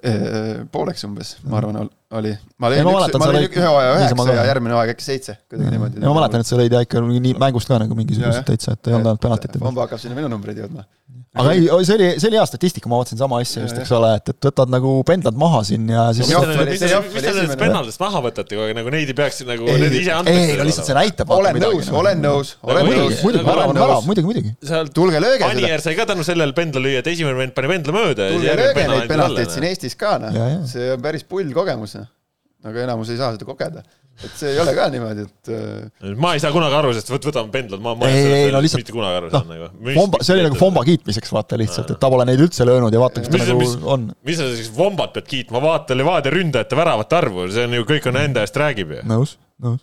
pooleks 0.72 1.06
umbes, 1.08 1.36
ma 1.46 1.58
arvan, 1.60 1.90
oli. 2.10 2.32
ma 2.58 2.70
ma 2.70 2.74
üks, 2.74 3.18
ma 3.22 3.28
lõid 3.30 3.54
ühe 3.54 3.66
hooaja 3.66 3.90
üheksa 3.98 4.34
ja 4.34 4.46
järgmine 4.50 4.74
hooaeg 4.74 4.94
äkki 4.96 5.06
seitse, 5.06 5.36
kuidagi 5.50 5.74
niimoodi. 5.76 6.00
ja 6.02 6.08
ma 6.08 6.16
mäletan, 6.18 6.42
et 6.42 6.50
sa 6.50 6.58
lõid 6.58 6.74
ja 6.74 6.82
ikka 6.86 7.02
nii 7.06 7.34
mängust 7.38 7.70
ka 7.70 7.78
nagu 7.82 7.98
jah. 8.10 8.40
täitsa, 8.46 8.74
et 8.74 8.90
ei 8.90 8.96
olnud 8.96 9.12
ainult 9.12 9.22
penaltid. 9.22 9.58
Fomba 9.62 9.86
hakkab 9.86 10.02
sinna 10.02 10.18
minu 10.18 10.30
numbreid 10.32 10.58
jõudma. 10.58 10.86
aga 11.38 11.52
ei, 11.54 11.68
see 11.86 11.94
oli, 11.94 12.08
see 12.18 12.30
oli 12.32 12.40
hea 12.40 12.46
statistika, 12.50 12.90
ma 12.90 12.98
vaatasin 12.98 13.20
sama 13.20 13.38
asja 13.44 13.62
just, 13.62 13.78
eks 13.78 13.92
ole, 13.94 14.10
et, 14.18 14.32
et 14.34 14.48
võtad 14.50 14.72
nagu 14.74 14.94
pendlad 15.06 15.38
maha 15.38 15.62
siin 15.68 15.86
ja 15.94 16.08
siis 16.16 16.32
Jah, 16.32 16.46
mis 16.66 16.82
te 16.82 16.90
jah, 16.90 17.06
nendest 17.14 17.60
pennaldest 17.60 18.02
maha 18.02 18.24
võtate 18.26 18.56
kogu 18.56 18.66
aeg, 18.66 18.74
nagu 18.80 18.90
neid 18.90 19.12
ei 19.12 19.18
peaks 19.22 19.38
nagu, 19.46 19.70
Ei, 19.70 19.78
need 19.84 19.94
ise 20.00 20.16
ei, 20.26 20.56
no 20.58 20.66
lihtsalt 20.66 20.90
see 20.90 20.98
näitab 20.98 21.30
olen 21.36 21.62
nõus, 21.62 21.92
olen 22.02 22.24
nõus, 22.26 22.56
olen 22.66 22.90
Muidugi, 22.90 23.06
nõus, 23.06 23.22
muidugi, 23.22 23.46
muidugi, 24.08 24.26
muidugi. 24.32 24.56
Seal 24.80 24.92
tulge 24.96 25.20
lööge 25.22 25.44
seda, 25.44 25.52
Anier 25.54 25.84
sai 25.84 25.94
ka 26.00 26.08
tänu 26.10 26.26
sellele 26.26 26.56
pendla 26.56 26.82
lüüa, 26.82 27.04
et 27.04 27.12
esimene 27.14 27.36
vend 27.38 27.54
pani 27.56 27.70
pendla 27.76 27.96
mööda 28.00 28.26
ja 28.26 28.34
siis 28.34 28.40
tulge 28.42 28.58
lööge 28.64 28.88
neid 28.96 29.08
penalteid 29.14 29.46
siin 29.52 29.60
talle. 29.62 29.72
Eestis 29.76 29.96
ka, 30.00 30.16
noh 30.24 30.34
Ja, 30.36 30.48
ja.. 30.56 30.60
see 30.68 30.90
on 30.96 31.04
päris 31.04 31.24
pull 31.28 31.52
kogemus, 31.56 31.96
noh. 32.00 32.08
aga 32.66 32.86
enamus 32.88 33.08
ei 33.14 33.18
saa 33.20 33.32
seda 33.36 33.46
kogeda. 33.48 33.84
et 34.20 34.34
see 34.36 34.50
ei 34.52 34.58
ole 34.60 34.74
ka 34.76 34.84
niimoodi, 34.92 35.22
et 35.24 35.48
äh, 35.56 36.10
ma 36.20 36.34
ei 36.36 36.40
saa 36.42 36.50
kunagi 36.52 36.74
aru, 36.76 36.90
sest 36.92 37.08
võt-, 37.08 37.24
võtame 37.30 37.48
pendlad, 37.54 37.80
ma, 37.80 37.94
ma 37.96 38.08
Ei, 38.12 38.26
ei, 38.42 38.50
no 38.52 38.60
lihtsalt- 38.60 38.82
mitte 38.82 38.92
kunagi 38.92 39.16
aru 39.16 39.30
noh, 39.30 39.32
saan 39.32 39.48
nagu. 39.48 39.94
Fomba, 39.96 40.18
see 40.26 40.34
oli 40.34 40.44
nagu 40.44 40.58
Fomba 40.60 40.82
kiitmiseks 40.84 41.32
vaata 41.32 41.56
lihtsalt, 41.56 41.94
et 41.94 42.00
ta 42.02 42.10
pole 42.12 42.26
neid 42.28 42.42
üldse 42.44 42.66
löönud 42.68 42.92
ja 42.92 43.00
vaata, 43.00 43.22
kus 43.24 43.32
ta 43.32 43.38
Mis- 43.38 43.48
nagu 43.48 43.62
mis- 43.64 43.78
on. 43.94 44.04
mis 44.28 44.36
sa 44.42 44.50
siis 44.52 44.68
Vombat 44.76 45.14
pead 45.16 45.24
kiitma, 45.30 45.62
vaata 45.64 45.96
Levadia 45.96 46.34
ründajate 46.36 46.76
väravate 46.76 47.16
arvu, 47.16 47.46
see 47.54 47.64
on 47.64 47.78
ju, 47.80 47.86
kõik 47.94 48.10
on 48.12 48.20
enda 48.26 48.44
eest 48.44 48.60
räägib 48.60 48.92
ju. 48.98 49.00
nõus, 49.08 49.38
nõus. 49.64 49.80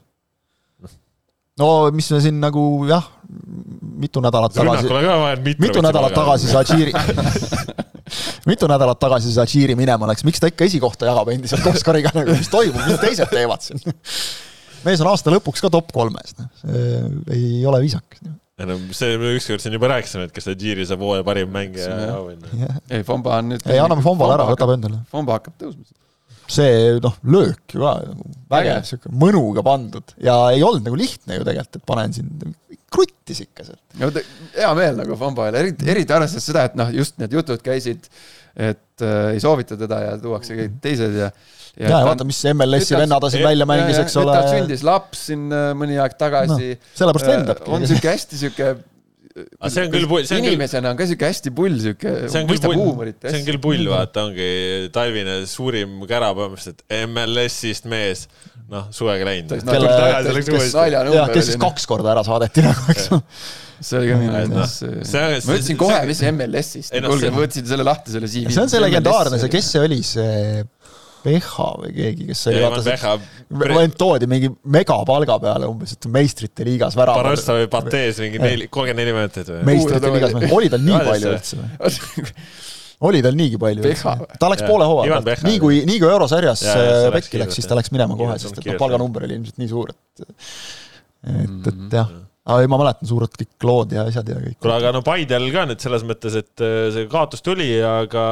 No 1.61 1.67
mis 1.95 2.09
me 2.13 2.21
siin 2.23 2.39
nagu 2.41 2.63
jah, 2.89 3.05
mitu 4.03 4.23
nädalat 4.23 4.55
tagasi, 4.57 4.89
mitu. 5.59 5.83
nädalat 5.85 6.15
tagasi 6.15 6.51
Zadžiri, 6.51 6.93
mitu 8.49 8.69
nädalat 8.69 8.99
tagasi 9.01 9.33
Zadžiri 9.35 9.77
minema 9.79 10.09
läks, 10.11 10.25
miks 10.27 10.43
ta 10.43 10.51
ikka 10.51 10.67
esikohta 10.69 11.09
jagab 11.09 11.31
endiselt 11.33 11.65
Oskariga 11.71 12.13
nagu, 12.15 12.35
mis 12.37 12.51
toimub, 12.53 12.83
mis 12.87 13.01
teised 13.03 13.33
teevad 13.33 13.65
siin? 13.65 13.81
mees 14.85 15.01
on 15.03 15.09
aasta 15.11 15.33
lõpuks 15.33 15.63
ka 15.65 15.71
top 15.73 15.89
kolmes, 15.95 16.35
noh, 16.37 16.51
see 16.61 16.83
ei 17.35 17.65
ole 17.67 17.81
viisakas. 17.83 18.21
no 18.61 18.77
see, 18.95 19.17
me 19.19 19.33
ükskord 19.37 19.63
siin 19.63 19.75
juba 19.75 19.91
rääkisime, 19.95 20.29
et 20.29 20.35
kas 20.35 20.47
Tajiri 20.49 20.85
saab 20.87 21.03
hooaja 21.05 21.25
parim 21.27 21.51
mängija 21.53 21.89
Jah. 21.89 22.17
auhinna. 22.21 22.73
ei, 22.89 23.03
Fomba 23.07 23.39
on 23.41 23.53
nüüd 23.53 23.65
ei, 23.67 23.81
anname 23.81 24.05
Fombale 24.05 24.37
ära, 24.37 24.47
võtab 24.53 24.75
endale. 24.77 25.01
Fomba 25.11 25.39
hakkab 25.39 25.57
tõusma. 25.61 25.89
See 26.51 26.95
noh, 27.03 27.17
löök 27.27 27.75
ju 27.75 27.81
ka 27.83 27.93
nagu 28.05 28.29
vägev 28.51 28.85
sihuke 28.87 29.11
mõnuga 29.11 29.63
pandud. 29.65 30.15
Ja 30.23 30.37
ei 30.53 30.63
olnud 30.63 30.85
nagu 30.87 30.99
lihtne 30.99 31.39
ju 31.39 31.45
tegelikult, 31.47 31.79
et 31.81 31.87
panen 31.89 32.15
siin, 32.15 32.55
kruttis 32.93 33.43
ikka 33.43 33.65
sealt. 33.67 33.83
ja 33.99 34.07
vot 34.07 34.19
hea 34.55 34.71
meel 34.79 34.97
nagu 35.01 35.17
Fombale, 35.19 35.59
eriti, 35.59 35.89
eriti 35.91 36.15
arvestades 36.15 36.47
seda, 36.47 36.63
et 36.69 36.77
noh, 36.79 36.91
just 36.95 37.17
need 37.19 37.35
jutud 37.35 37.61
käisid, 37.65 38.07
et 38.55 39.03
äh, 39.05 39.33
ei 39.35 39.43
soovita 39.43 39.77
teda 39.79 39.99
ja 40.05 40.17
tuuakse 40.21 40.55
kõik 40.57 40.79
teised 40.83 41.17
ja 41.19 41.31
ja, 41.77 41.91
ja 41.91 41.97
vaata, 42.07 42.25
mis 42.25 42.39
MLS-i 42.55 42.95
venna 42.97 43.19
ta 43.21 43.29
siin 43.29 43.43
välja 43.45 43.67
mängis, 43.69 43.99
eks 44.01 44.15
ole. 44.17 44.33
Sündis 44.49 44.81
laps 44.87 45.27
siin 45.29 45.43
äh, 45.53 45.67
mõni 45.77 45.99
aeg 46.01 46.15
tagasi. 46.17 46.71
No, 46.73 46.93
sellepärast 46.97 47.27
Äh, 47.27 47.35
lendabki. 47.35 47.69
on 47.75 47.85
sihuke 47.85 48.09
hästi 48.15 48.39
sihuke 48.39 48.71
Aga 49.37 49.69
see 49.69 49.83
on 49.85 49.91
küll 49.93 50.07
pull- 50.09 50.25
see 50.25 50.37
on 50.39 50.41
küll- 50.45 50.55
inimesena 50.55 50.89
on 50.93 50.97
ka 50.97 51.05
sihuke 51.09 51.27
hästi 51.29 51.51
pull 51.57 51.75
sihuke, 51.83 52.13
see 52.31 52.41
on 52.41 52.47
küll 52.49 52.61
pull, 52.63 53.11
see 53.21 53.37
on 53.37 53.45
küll 53.51 53.59
pull, 53.61 53.83
vaata, 53.91 54.23
ongi 54.31 54.49
talvine 54.95 55.35
suurim 55.49 55.99
kära 56.09 56.31
põhimõtteliselt, 56.37 56.81
MLS-ist 57.05 57.85
mees, 57.91 58.25
noh, 58.71 58.87
suvega 58.95 59.27
läinud. 59.29 59.53
Kes 61.35 61.51
siis 61.51 61.61
kaks 61.61 61.85
korda 61.89 62.13
ära 62.15 62.23
saadeti 62.27 62.65
nagu, 62.65 62.87
eks 62.93 63.09
ole. 63.13 63.21
see 63.87 63.99
oli 63.99 64.07
ka 64.09 64.15
minu 64.17 64.33
Et 64.39 64.49
noh, 64.49 64.65
see 64.65 65.21
on- 65.21 65.35
ma 65.45 65.57
ütlesin 65.59 65.77
kohe, 65.77 65.99
mis 66.09 66.23
MLS-ist 66.31 66.95
noh, 66.97 67.11
kuulge, 67.13 67.29
ma 67.35 67.43
võtsin 67.43 67.67
selle 67.69 67.85
lahti, 67.85 68.15
selle 68.15 68.29
CV. 68.31 68.49
see 68.55 68.63
on 68.63 68.71
see 68.73 68.81
legendaarne, 68.81 69.37
see, 69.43 69.51
kes 69.53 69.69
see 69.75 69.83
oli, 69.85 69.99
see 70.05 70.63
Peha 71.27 71.67
või 71.81 71.91
keegi, 71.95 72.27
kes 72.29 72.45
oli, 72.51 72.61
vaata 72.63 72.83
see 72.85 73.71
vend 73.75 73.97
toodi 73.99 74.29
mingi 74.31 74.51
megapalga 74.77 75.37
peale 75.43 75.67
umbes, 75.69 75.97
et 75.97 76.07
meistrite 76.11 76.67
liigas 76.67 76.95
värava. 76.97 77.25
Barõsta 77.25 77.57
või 77.57 77.67
Patees 77.71 78.21
mingi 78.23 78.41
neli, 78.41 78.69
kolmkümmend 78.71 79.03
neli 79.03 79.15
minutit 79.17 79.51
või? 79.51 79.65
meistrite 79.67 80.13
liigas, 80.13 80.37
oli 80.55 80.71
tal 80.71 80.87
nii 80.87 81.03
palju 81.09 81.35
üldse 81.35 81.59
või? 81.59 82.31
oli 83.07 83.21
tal 83.21 83.35
niigi 83.37 83.59
palju 83.61 83.93
ta 84.41 84.49
läks 84.49 84.65
poole 84.65 84.87
hooaega 84.89 85.19
Peha, 85.25 85.45
nii 85.45 85.59
kui, 85.61 85.81
nii 85.89 85.99
kui 86.01 86.09
eurosarjas 86.09 86.63
jaa, 86.65 86.77
see 86.77 86.87
läks 86.95 87.17
pekki 87.17 87.43
läks, 87.43 87.59
siis 87.59 87.69
ta 87.69 87.77
läks 87.77 87.93
minema 87.93 88.17
kohe, 88.17 88.39
sest 88.41 88.57
et 88.57 88.71
noh, 88.71 88.79
palganumber 88.81 89.27
oli 89.27 89.37
ilmselt 89.37 89.61
nii 89.61 89.69
suur, 89.73 89.93
et 89.93 90.25
et, 91.27 91.69
et 91.73 91.99
jah. 91.99 92.09
Aga 92.47 92.63
ei, 92.63 92.69
ma 92.71 92.79
mäletan 92.79 93.09
suured 93.09 93.33
kõik 93.35 93.65
lood 93.67 93.93
ja 93.95 94.05
asjad 94.07 94.29
ja 94.31 94.37
kõik. 94.39 94.57
kuule, 94.63 94.77
aga 94.79 94.93
no 94.95 95.01
Paidel 95.05 95.49
ka 95.51 95.65
nüüd 95.67 95.83
selles 95.83 96.05
mõttes, 96.07 96.37
et 96.39 96.63
äh, 96.63 96.87
see 96.95 97.09
kaotus 97.11 97.43
tuli, 97.45 97.67
aga 97.83 98.23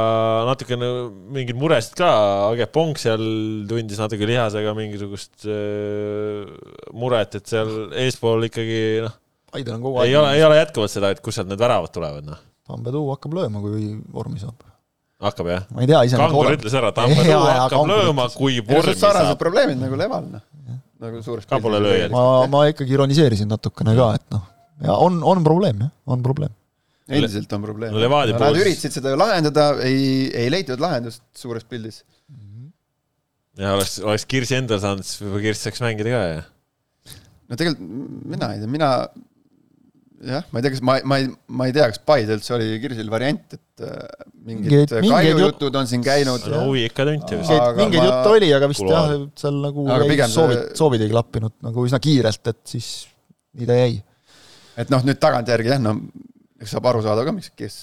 natukene 0.47 0.91
mingeid 1.35 1.59
muresid 1.59 1.97
ka, 1.99 2.11
Age 2.53 2.69
Pong 2.75 2.95
seal 2.99 3.25
tundis 3.69 3.99
natuke 4.01 4.29
lihasega 4.29 4.75
mingisugust 4.77 5.47
äh, 5.49 6.47
muret, 6.95 7.39
et 7.41 7.51
seal 7.51 7.91
eespool 8.05 8.47
ikkagi 8.47 8.79
noh, 9.05 9.17
Paidel 9.51 9.77
on 9.77 9.83
kogu 9.83 9.99
aeg. 9.99 10.11
ei 10.11 10.19
ole, 10.21 10.31
ei 10.39 10.47
ole 10.47 10.61
jätkuvalt 10.61 10.95
seda, 10.95 11.11
et 11.11 11.23
kust 11.23 11.41
sealt 11.41 11.51
need 11.51 11.61
väravad 11.61 11.91
tulevad, 11.95 12.31
noh. 12.31 12.39
Tambetuu 12.65 13.11
hakkab 13.13 13.35
lööma, 13.37 13.61
kui 13.61 13.91
vormi 14.15 14.39
saab. 14.41 14.63
hakkab 15.21 15.51
jah? 15.51 15.67
ma 15.75 15.83
ei 15.83 15.91
tea 15.91 16.05
ise. 16.07 16.17
Kangur 16.23 16.55
ütles 16.55 16.79
ära, 16.79 16.95
jaa, 17.27 17.45
hakkab 17.65 17.91
lööma, 17.91 18.31
kui 18.33 18.61
vormi 18.63 18.95
sarnased 18.95 19.35
saab. 19.35 19.41
probleemid 19.43 19.83
nagu 19.83 19.99
Leval, 19.99 20.31
noh. 20.37 20.47
Nagu 21.05 21.21
suures 21.25 21.45
Ka 21.49 21.59
pole 21.63 21.79
lööjad. 21.83 22.11
ma, 22.13 22.25
ma 22.51 22.65
ikkagi 22.71 22.95
ironiseerisin 22.97 23.49
natukene 23.51 23.95
ka, 23.97 24.09
et 24.19 24.25
noh, 24.35 24.43
ja 24.85 24.97
on, 25.07 25.21
on 25.23 25.43
probleem 25.45 25.85
jah, 25.85 25.91
on 26.11 26.23
probleem. 26.25 26.53
endiselt 27.07 27.51
on 27.53 27.61
probleem 27.65 27.93
no 27.93 28.01
Nad 28.01 28.33
poolt- 28.41 28.61
üritasid 28.63 28.95
seda 28.97 29.13
ju 29.13 29.19
lahendada, 29.21 29.69
ei, 29.85 30.27
ei 30.33 30.49
leitud 30.53 30.81
lahendust 30.81 31.21
suures 31.37 31.63
pildis. 31.69 32.01
ja 33.59 33.73
oleks, 33.77 33.99
oleks 34.03 34.25
Kirsi 34.27 34.57
endal 34.57 34.81
saanud, 34.83 35.05
siis 35.07 35.21
võib-olla 35.23 35.45
Kirss 35.47 35.63
saaks 35.67 35.81
mängida 35.85 36.11
ka 36.15 36.23
ja. 36.33 36.41
no 37.49 37.55
tegelikult 37.59 38.25
mina 38.35 38.49
ei 38.55 38.59
tea, 38.63 38.71
mina 38.77 38.89
jah, 40.25 40.43
ma 40.51 40.59
ei 40.59 40.65
tea, 40.65 40.71
kas 40.75 40.81
ma, 40.85 40.95
ma 41.11 41.17
ei, 41.21 41.27
ma 41.59 41.67
ei 41.69 41.73
tea, 41.75 41.85
kas 41.91 41.99
Paide 42.07 42.35
üldse 42.37 42.53
oli 42.57 42.67
Kirsil 42.83 43.09
variant, 43.13 43.55
et 43.57 43.83
äh, 43.85 44.25
mingid 44.47 44.71
Mingeid- 44.71 44.93
mingeid 45.05 45.11
Kalju 45.15 45.33
jut- 45.43 45.47
jutud 45.53 45.79
on 45.81 45.89
siin 45.91 46.03
käinud. 46.05 46.47
no 46.53 46.61
huvi 46.69 46.85
ikka 46.89 47.05
tunti 47.09 47.39
vist. 47.41 47.53
Mingeid, 47.79 48.01
ma- 48.01 48.07
jutte 48.09 48.31
oli, 48.35 48.51
aga 48.57 48.69
vist 48.71 48.83
jah 48.85 49.09
Kuluaar., 49.09 49.25
seal 49.43 49.59
nagu 49.67 49.87
Aga 49.95 50.03
ei, 50.07 50.13
pigem 50.15 50.29
see- 50.31 50.37
soovid, 50.39 50.63
soovid 50.81 51.05
ei 51.07 51.11
klappinud 51.13 51.55
nagu 51.67 51.85
üsna 51.89 51.99
kiirelt, 52.03 52.51
et 52.53 52.61
siis 52.75 52.89
nii 53.59 53.69
ta 53.69 53.77
jäi. 53.81 53.99
et 54.83 54.89
noh, 54.93 55.03
nüüd 55.07 55.19
tagantjärgi 55.23 55.73
jah, 55.75 55.79
no 55.83 55.95
eks 56.61 56.71
saab 56.75 56.87
aru 56.89 57.01
saada 57.05 57.23
ka, 57.27 57.31
miks, 57.35 57.51
kes 57.55 57.75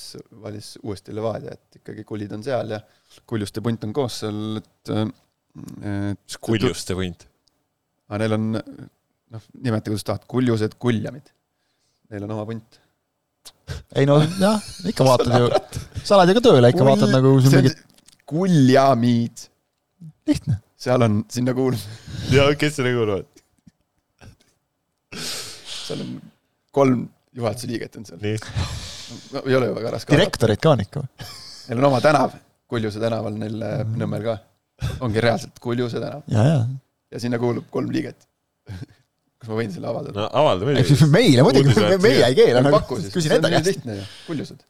valis 0.42 0.72
uuesti 0.82 1.12
Levadia, 1.14 1.52
et 1.58 1.78
ikkagi 1.82 2.04
kullid 2.08 2.32
on 2.34 2.42
seal 2.44 2.70
ja 2.74 2.80
kuljuste 3.28 3.60
punt 3.64 3.84
on 3.84 3.92
koos 3.96 4.18
seal, 4.24 4.58
et 4.62 4.92
et 5.84 6.36
kuljuste 6.40 6.94
punt. 6.96 7.26
aga 8.08 8.18
neil 8.24 8.34
on 8.38 8.46
noh, 8.56 9.42
nimeta 9.64 9.90
kuidas 9.90 10.04
tahad, 10.08 10.24
kuljused 10.28 10.74
kuljamid. 10.80 11.28
Neil 12.12 12.26
on 12.26 12.34
oma 12.34 12.44
punt. 12.46 12.80
ei 13.96 14.04
no 14.08 14.18
jah, 14.20 14.60
ikka 14.90 15.04
vaatad 15.06 15.32
ju, 15.40 15.48
sa 16.06 16.18
lähed 16.20 16.32
ju 16.32 16.36
ka 16.38 16.44
tööle, 16.44 16.70
ikka 16.72 16.84
vaatad 16.86 17.12
nagu 17.14 17.32
siin 17.40 17.54
mingit, 17.56 17.80
kuljamiid, 18.28 19.46
lihtne. 20.28 20.58
seal 20.76 21.06
on, 21.08 21.22
sinna 21.32 21.54
kuulub, 21.56 21.80
ja 22.36 22.50
kes 22.58 22.76
selle 22.78 22.92
kuuluvad? 22.96 23.28
seal 25.72 26.04
on 26.04 26.14
kolm 26.72 27.02
juhatuse 27.36 27.68
liiget 27.70 27.96
on 27.96 28.08
seal 28.08 28.20
no,. 28.20 29.42
ei 29.46 29.56
ole 29.56 29.70
ju 29.70 29.76
väga 29.80 29.96
raske. 29.96 30.12
direktorid 30.12 30.60
ka 30.60 30.76
on 30.76 30.84
ikka 30.84 31.04
või? 31.04 31.28
Neil 31.68 31.80
on 31.80 31.88
oma 31.92 32.00
tänav, 32.04 32.36
Kuljuse 32.72 33.00
tänaval 33.00 33.36
neil 33.38 33.60
äh, 33.64 33.82
Nõmmel 34.00 34.24
ka. 34.26 34.36
ongi 35.04 35.20
reaalselt 35.24 35.60
Kuljuse 35.64 36.00
tänav 36.02 36.28
ja, 36.32 36.44
ja. 36.48 36.64
ja 37.14 37.20
sinna 37.22 37.40
kuulub 37.40 37.68
kolm 37.72 37.92
liiget. 37.94 38.28
Kas 39.42 39.50
ma 39.50 39.58
võin 39.58 39.72
selle 39.74 39.90
avaldada? 39.90 40.22
no 40.22 40.28
avalda 40.38 40.68
muidugi. 40.68 41.08
meile 41.10 41.42
muidugi, 41.42 41.74
meie 42.04 42.26
ei 42.28 42.36
keela, 42.38 42.62
küsin 43.10 43.36
enda 43.38 43.50
käest. 43.50 43.70
lihtne 43.72 43.96
ju, 43.98 44.04
Kuljused. 44.28 44.60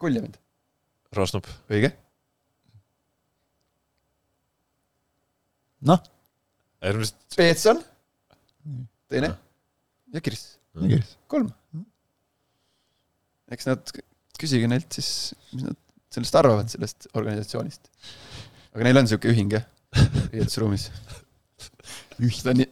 Kuljamid, 0.00 0.38
Rosnup. 1.18 1.48
õige. 1.68 1.92
noh, 5.90 6.00
äärmiselt, 6.80 7.20
Peetson, 7.36 7.82
teine 9.12 9.34
ja 10.14 10.24
Kirss, 10.24 10.56
kolm. 11.28 11.52
eks 13.52 13.68
nad, 13.68 13.92
küsige 14.40 14.72
neilt 14.72 14.96
siis, 14.96 15.12
mis 15.52 15.68
nad 15.68 15.76
sellest 16.16 16.40
arvavad, 16.40 16.72
sellest 16.72 17.10
organisatsioonist. 17.12 17.92
aga 18.72 18.88
neil 18.88 19.02
on 19.02 19.04
niisugune 19.04 19.36
ühing 19.36 19.52
jah, 19.58 19.68
riietusruumis. 20.32 20.88
ni-, 22.56 22.70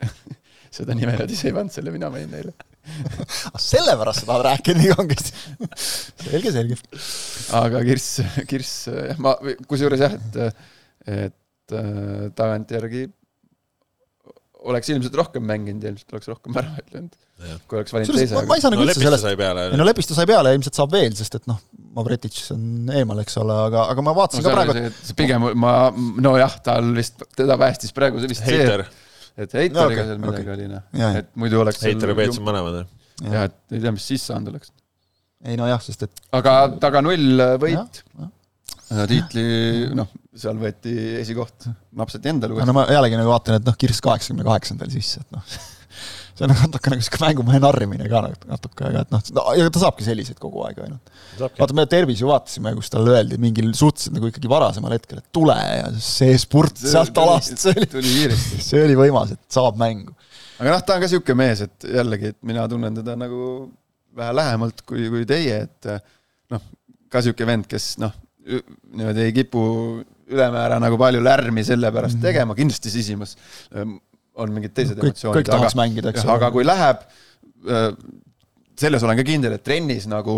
seda 0.77 0.97
nime 0.99 1.17
nad 1.17 1.33
ise 1.33 1.51
ei 1.51 1.57
pannud, 1.57 1.75
selle 1.75 1.95
mina 1.95 2.11
panin 2.13 2.33
neile. 2.33 2.57
Ah, 3.51 3.59
sellepärast 3.59 4.23
sa 4.23 4.29
tahad 4.29 4.45
rääkida 4.47 4.79
nii 4.79 4.93
kangesti. 4.95 5.33
selge, 6.23 6.53
selge. 6.55 6.77
aga 7.59 7.81
Kirss, 7.89 8.21
Kirss 8.47 8.87
jah, 8.93 9.19
ma, 9.23 9.33
kusjuures 9.67 10.05
jah, 10.05 10.15
et, 10.15 10.61
et 11.17 11.75
äh, 11.75 12.29
tagantjärgi 12.39 13.09
oleks 14.71 14.91
ilmselt 14.91 15.15
rohkem 15.19 15.45
mänginud 15.47 15.85
ja 15.85 15.93
ilmselt 15.93 16.15
oleks 16.17 16.29
rohkem 16.31 16.57
löönud, 16.57 17.15
Jah. 17.47 17.59
kui 17.69 17.79
oleks 17.79 17.95
valinud 17.95 18.19
teise 18.19 18.43
ma 18.49 18.57
ei 18.57 18.63
saa 18.65 18.73
no 18.73 18.79
nagu 18.79 18.87
üldse 18.87 18.97
Lepiste 18.97 19.07
sellest, 19.07 19.27
sai 19.27 19.39
peale. 19.39 19.67
ei 19.71 19.81
no 19.81 19.87
Lepistu 19.87 20.17
sai 20.17 20.29
peale 20.29 20.53
ja 20.53 20.59
ilmselt 20.59 20.79
saab 20.79 20.95
veel, 20.95 21.15
sest 21.19 21.39
et 21.39 21.49
noh, 21.51 21.61
Mavretitš 21.97 22.53
on 22.55 22.93
eemal, 22.97 23.21
eks 23.23 23.39
ole, 23.43 23.57
aga, 23.71 23.87
aga 23.93 24.05
ma 24.05 24.15
vaatasin 24.17 24.45
no, 24.45 24.51
ka 24.51 24.57
praegu, 24.57 24.77
see, 24.77 24.93
see 25.11 25.19
pigem 25.19 25.47
ma, 25.63 25.75
nojah, 26.25 26.59
tal 26.67 26.91
vist, 26.97 27.23
teda 27.39 27.59
päästis 27.61 27.95
praegu 27.97 28.23
see 28.23 28.33
vist 28.33 28.45
see, 28.45 28.57
Heiter, 28.57 28.87
et 29.37 29.53
Heiteriga 29.53 29.87
okei, 29.87 30.07
seal 30.09 30.23
midagi 30.23 30.47
okei. 30.47 30.55
oli 30.55 30.71
noh 30.73 31.21
et 31.21 31.29
muidu 31.41 31.61
oleks 31.63 31.83
seal 31.83 31.95
Heiter 31.95 32.13
ja 32.13 32.19
Peets 32.21 32.41
on 32.41 32.49
mõlemad. 32.49 32.81
et 32.83 33.29
jah, 33.33 33.47
et 33.51 33.77
ei 33.77 33.85
tea, 33.85 33.93
mis 33.97 34.09
siis 34.13 34.25
saanud 34.31 34.55
oleks. 34.55 34.73
ei 35.47 35.59
nojah, 35.61 35.83
sest 35.85 36.07
et 36.09 36.25
aga 36.37 36.57
taga 36.83 37.05
null 37.05 37.45
võit 37.63 38.03
jah., 38.03 38.33
tiitli, 39.11 39.47
noh, 39.99 40.13
seal 40.37 40.59
võeti 40.61 40.93
esikoht, 41.19 41.67
napsati 41.99 42.31
endale 42.31 42.67
no 42.69 42.77
ma 42.77 42.85
jällegi 42.87 43.19
nagu 43.19 43.33
vaatan, 43.33 43.59
et 43.59 43.67
noh, 43.67 43.77
Kirss 43.81 44.05
kaheksakümne 44.05 44.47
kaheksandal 44.47 44.93
sisse, 44.95 45.25
et 45.25 45.35
noh, 45.35 45.57
see 46.37 46.47
on 46.47 46.53
natuke 46.65 46.93
nagu 46.93 47.05
sihuke 47.05 47.21
mängumehe 47.23 47.61
narrimine 47.63 48.09
ka 48.11 48.23
nat- 48.27 48.47
natuke, 48.51 48.89
aga 48.91 49.05
et 49.07 49.15
noh 49.15 49.23
no,, 49.39 49.45
ja 49.57 49.71
ta 49.73 49.83
saabki 49.83 50.07
selliseid 50.07 50.41
kogu 50.43 50.65
aeg 50.67 50.83
ainult. 50.85 51.15
vaata, 51.41 51.77
me 51.77 51.87
Tervis 51.91 52.21
ju 52.23 52.31
vaatasime, 52.31 52.75
kus 52.77 52.93
talle 52.93 53.15
öeldi 53.17 53.39
mingil 53.43 53.73
suhteliselt 53.77 54.17
nagu 54.19 54.31
ikkagi 54.31 54.51
varasemal 54.53 54.97
hetkel, 54.97 55.23
et 55.23 55.29
tule 55.37 55.57
ja 55.57 55.89
see 56.03 56.37
spurt 56.41 56.81
sealt 56.83 57.17
alast, 57.23 57.57
see 57.65 57.75
oli, 58.03 58.29
see 58.37 58.85
oli 58.85 58.99
võimas, 58.99 59.33
et 59.37 59.59
saab 59.59 59.81
mängu. 59.81 60.13
aga 60.59 60.75
noh, 60.75 60.85
ta 60.85 60.99
on 60.99 61.07
ka 61.07 61.11
sihuke 61.13 61.37
mees, 61.39 61.65
et 61.67 61.89
jällegi, 62.01 62.35
et 62.35 62.41
mina 62.47 62.67
tunnen 62.71 63.01
teda 63.01 63.17
nagu 63.21 63.71
vähe 64.17 64.37
lähemalt 64.37 64.85
kui, 64.89 65.09
kui 65.13 65.25
teie, 65.29 65.65
et 65.67 65.91
noh, 66.53 66.69
ka 67.13 67.25
sihuke 67.25 67.49
vend, 67.49 67.69
kes 67.71 67.95
noh, 68.03 68.13
niimoodi 68.47 69.25
ei 69.25 69.33
kipu 69.35 69.63
ülemäära 70.27 70.79
nagu 70.83 70.99
palju 70.99 71.23
lärmi 71.23 71.65
selle 71.67 71.91
pärast 71.95 72.19
tegema, 72.23 72.55
kindlasti 72.59 72.91
sisimas 72.91 73.37
ähm, 73.75 73.97
on 74.43 74.53
mingid 74.53 74.75
teised 74.77 74.99
kõik, 74.99 75.15
emotsioonid, 75.15 75.39
kõik 75.41 75.51
tahaks 75.53 75.77
mängida, 75.79 76.13
eks 76.13 76.25
jah, 76.27 76.35
aga 76.37 76.51
kui 76.55 76.67
läheb, 76.67 77.07
selles 78.77 79.07
olen 79.07 79.19
ka 79.19 79.25
kindel, 79.27 79.57
et 79.57 79.65
trennis 79.65 80.07
nagu 80.11 80.37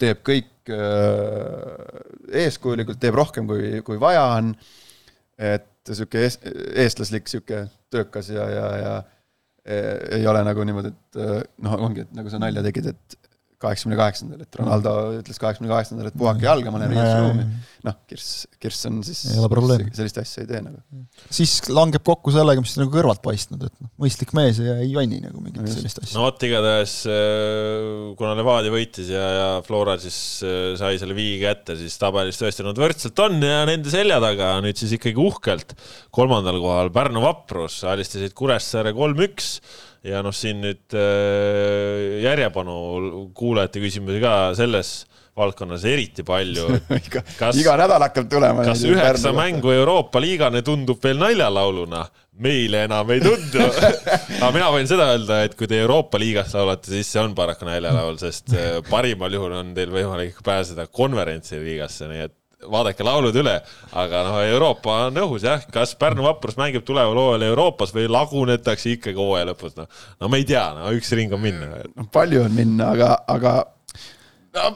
teeb 0.00 0.22
kõik 0.26 0.72
äh, 0.74 2.44
eeskujulikult, 2.44 3.00
teeb 3.02 3.16
rohkem 3.18 3.48
kui, 3.48 3.78
kui 3.86 4.00
vaja 4.02 4.26
on. 4.38 4.54
et 5.38 5.70
sihuke 5.90 6.20
ees, 6.22 6.38
eestlaslik 6.80 7.26
sihuke 7.28 7.64
töökas 7.92 8.30
ja, 8.32 8.44
ja, 8.48 8.66
ja 8.78 8.92
eh, 9.66 10.20
ei 10.20 10.26
ole 10.30 10.44
nagu 10.46 10.64
niimoodi, 10.64 10.92
et 10.94 11.18
noh, 11.66 11.74
ongi, 11.88 12.04
et 12.06 12.14
nagu 12.16 12.30
sa 12.32 12.38
nalja 12.40 12.62
tegid, 12.64 12.92
et 12.94 13.16
kaheksakümne 13.64 13.98
kaheksandal, 13.98 14.44
et 14.44 14.58
Ronaldo 14.60 14.92
ütles 15.18 15.40
kaheksakümne 15.40 15.72
kaheksandal, 15.72 16.10
et 16.10 16.18
puhake 16.20 16.46
jalga, 16.46 16.72
ma 16.74 16.82
lähen 16.82 16.94
riietusruumi. 16.94 17.46
noh, 17.88 17.96
Kirss, 18.10 18.44
Kirss 18.62 18.86
on 18.88 19.00
siis 19.06 19.24
sellist 19.96 20.20
asja 20.22 20.44
ei 20.44 20.48
tee 20.50 20.60
nagu. 20.64 20.78
siis 21.34 21.56
langeb 21.72 22.04
kokku 22.06 22.32
sellega, 22.34 22.62
mis 22.64 22.76
nagu 22.80 22.92
kõrvalt 22.94 23.22
paistnud, 23.24 23.64
et 23.68 23.74
noh, 23.80 23.90
mõistlik 24.04 24.34
mees 24.36 24.60
ja 24.62 24.76
ei 24.82 24.90
jonni 24.92 25.20
nagu 25.24 25.40
mingit 25.42 25.62
No 25.64 25.72
sellist 25.72 26.02
asja. 26.02 26.16
no 26.18 26.26
vot, 26.26 26.46
igatahes 26.48 26.96
äh, 27.10 27.88
kuna 28.20 28.34
Levadia 28.38 28.74
võitis 28.74 29.10
ja, 29.12 29.24
ja 29.38 29.48
Flora 29.66 29.96
siis 30.02 30.18
äh, 30.44 30.74
sai 30.80 30.98
selle 31.00 31.16
viigi 31.16 31.40
kätte, 31.44 31.78
siis 31.80 31.96
tabelis 32.00 32.40
tõesti 32.40 32.66
nad 32.66 32.78
võrdselt 32.80 33.24
on 33.24 33.40
ja 33.44 33.64
nende 33.68 33.92
selja 33.92 34.20
taga 34.22 34.54
nüüd 34.64 34.78
siis 34.80 34.94
ikkagi 34.98 35.20
uhkelt 35.20 35.74
kolmandal 36.14 36.60
kohal 36.62 36.92
Pärnu 36.94 37.24
Vaprus 37.24 37.80
alistasid 37.88 38.36
Kuressaare 38.36 38.94
kolm-üks 38.96 39.56
ja 40.04 40.22
noh, 40.24 40.34
siin 40.36 40.60
nüüd 40.64 40.96
äh, 40.98 42.22
järjepanu 42.24 43.28
kuulajate 43.36 43.82
küsimusi 43.82 44.20
ka 44.22 44.34
selles 44.58 44.96
valdkonnas 45.34 45.84
eriti 45.88 46.22
palju. 46.26 46.68
Kas-, 47.40 47.58
iga 47.58 47.76
nädal 47.80 48.04
hakkab 48.06 48.28
tulema. 48.30 48.66
kas 48.66 48.84
üheksa 48.86 49.32
mängu 49.34 49.72
Euroopa 49.74 50.22
liigane 50.22 50.62
tundub 50.66 51.02
veel 51.02 51.18
naljalauluna? 51.22 52.04
meile 52.34 52.80
enam 52.88 53.10
ei 53.14 53.20
tundu. 53.22 53.62
aga 54.42 54.48
mina 54.50 54.68
võin 54.74 54.88
seda 54.90 55.04
öelda, 55.12 55.44
et 55.46 55.52
kui 55.54 55.68
te 55.70 55.78
Euroopa 55.78 56.18
liigast 56.18 56.56
laulate, 56.58 56.90
siis 56.90 57.12
see 57.14 57.22
on 57.22 57.34
paraku 57.38 57.68
naljalaul, 57.68 58.18
sest 58.18 58.50
äh, 58.58 58.80
parimal 58.88 59.36
juhul 59.38 59.54
on 59.60 59.70
teil 59.76 59.92
võimalik 59.94 60.40
pääseda 60.42 60.88
konverentsiliigasse, 60.90 62.08
nii 62.10 62.24
et 62.26 62.34
vaadake 62.70 63.06
laulud 63.06 63.36
üle, 63.40 63.54
aga 63.92 64.22
noh, 64.28 64.38
Euroopa 64.54 64.96
on 65.08 65.20
õhus 65.24 65.46
jah, 65.46 65.62
kas 65.72 65.94
Pärnu 66.00 66.26
Vaprus 66.26 66.58
mängib 66.60 66.86
tuleval 66.86 67.18
hooajal 67.20 67.46
Euroopas 67.50 67.94
või 67.94 68.08
lagunetakse 68.10 68.94
ikkagi 68.96 69.20
hooaja 69.20 69.50
lõpus, 69.50 69.76
noh. 69.78 69.90
no 70.20 70.30
me 70.32 70.42
ei 70.42 70.48
tea, 70.48 70.64
no 70.76 70.92
üks 70.96 71.12
ring 71.16 71.34
on 71.34 71.44
minna. 71.44 71.84
noh, 71.94 72.08
palju 72.14 72.44
on 72.46 72.56
minna, 72.56 72.90
aga, 72.96 73.14
aga 73.30 73.54
no, 74.56 74.74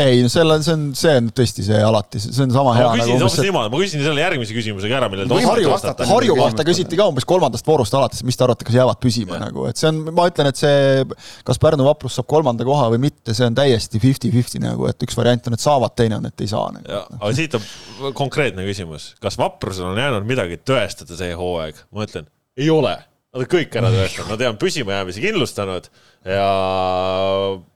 ei, 0.00 0.22
no 0.24 0.30
selle, 0.32 0.56
see 0.64 0.72
on, 0.72 0.84
see 0.96 1.12
on 1.20 1.26
tõesti 1.36 1.64
see 1.66 1.80
alati, 1.84 2.20
see 2.22 2.44
on 2.46 2.52
sama 2.54 2.72
hea 2.78 2.86
ma 2.88 2.94
küsin 2.96 3.10
nagu 3.12 3.26
hoopis 3.26 3.44
niimoodi, 3.44 3.72
ma 3.74 3.80
küsin 3.82 4.04
selle 4.06 4.22
järgmise 4.22 4.56
küsimusega 4.56 4.96
ära, 4.96 5.10
millele 5.12 5.28
te 5.28 5.36
vastata. 5.36 5.66
vastata. 5.68 6.06
Harju 6.08 6.36
kohta 6.38 6.64
küsiti 6.64 6.96
ka 6.96 7.08
umbes 7.10 7.26
kolmandast 7.28 7.68
voorust 7.68 7.96
alates, 7.98 8.22
mis 8.24 8.40
te 8.40 8.46
arvate, 8.46 8.64
kas 8.64 8.78
jäävad 8.78 9.00
püsima 9.02 9.36
ja. 9.36 9.42
nagu, 9.44 9.66
et 9.68 9.80
see 9.80 9.90
on, 9.90 10.00
ma 10.16 10.24
ütlen, 10.30 10.48
et 10.48 10.60
see, 10.60 11.04
kas 11.44 11.60
Pärnu 11.60 11.84
vaprus 11.84 12.16
saab 12.16 12.30
kolmanda 12.32 12.64
koha 12.64 12.88
või 12.94 13.02
mitte, 13.04 13.36
see 13.36 13.50
on 13.50 13.58
täiesti 13.58 14.00
fifty-fifty 14.00 14.62
nagu, 14.64 14.88
et 14.88 15.04
üks 15.04 15.18
variant 15.18 15.50
on, 15.50 15.58
et 15.58 15.66
saavad, 15.66 15.96
teine 15.98 16.16
on, 16.22 16.30
et 16.30 16.46
ei 16.46 16.48
saa 16.48 16.72
nagu.. 16.78 17.04
aga 17.18 17.32
siit 17.36 17.58
on 17.60 18.16
konkreetne 18.16 18.64
küsimus, 18.64 19.12
kas 19.20 19.36
Vaprusel 19.40 19.92
on 19.92 20.00
jäänud 20.00 20.24
midagi 20.28 20.62
tõestada 20.64 21.20
see 21.20 21.36
hooaeg? 21.36 21.84
ma 21.92 22.08
ütlen, 22.08 22.32
ei 22.56 22.72
ole. 22.72 22.96
Nad 23.30 23.44
on 23.44 23.46
kõik 23.46 23.76
ära 23.78 23.90
tõestanud, 23.94 24.30
nad 24.32 24.40
on 24.48 24.56
püsimajäämisi 24.58 25.22
kindlustanud 25.22 25.84
ja 26.26 26.46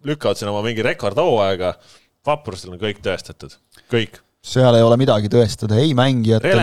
lükkavad 0.08 0.40
siin 0.40 0.50
oma 0.50 0.64
mingi 0.66 0.82
rekordhooaega. 0.82 1.76
Vaprusel 2.26 2.72
on 2.74 2.80
kõik 2.80 2.98
tõestatud, 3.04 3.54
kõik. 3.92 4.18
seal 4.44 4.74
ei 4.74 4.82
ole 4.82 4.96
midagi 4.98 5.30
tõestada 5.30 5.78
ei 5.78 5.92
mängijatel 5.94 6.58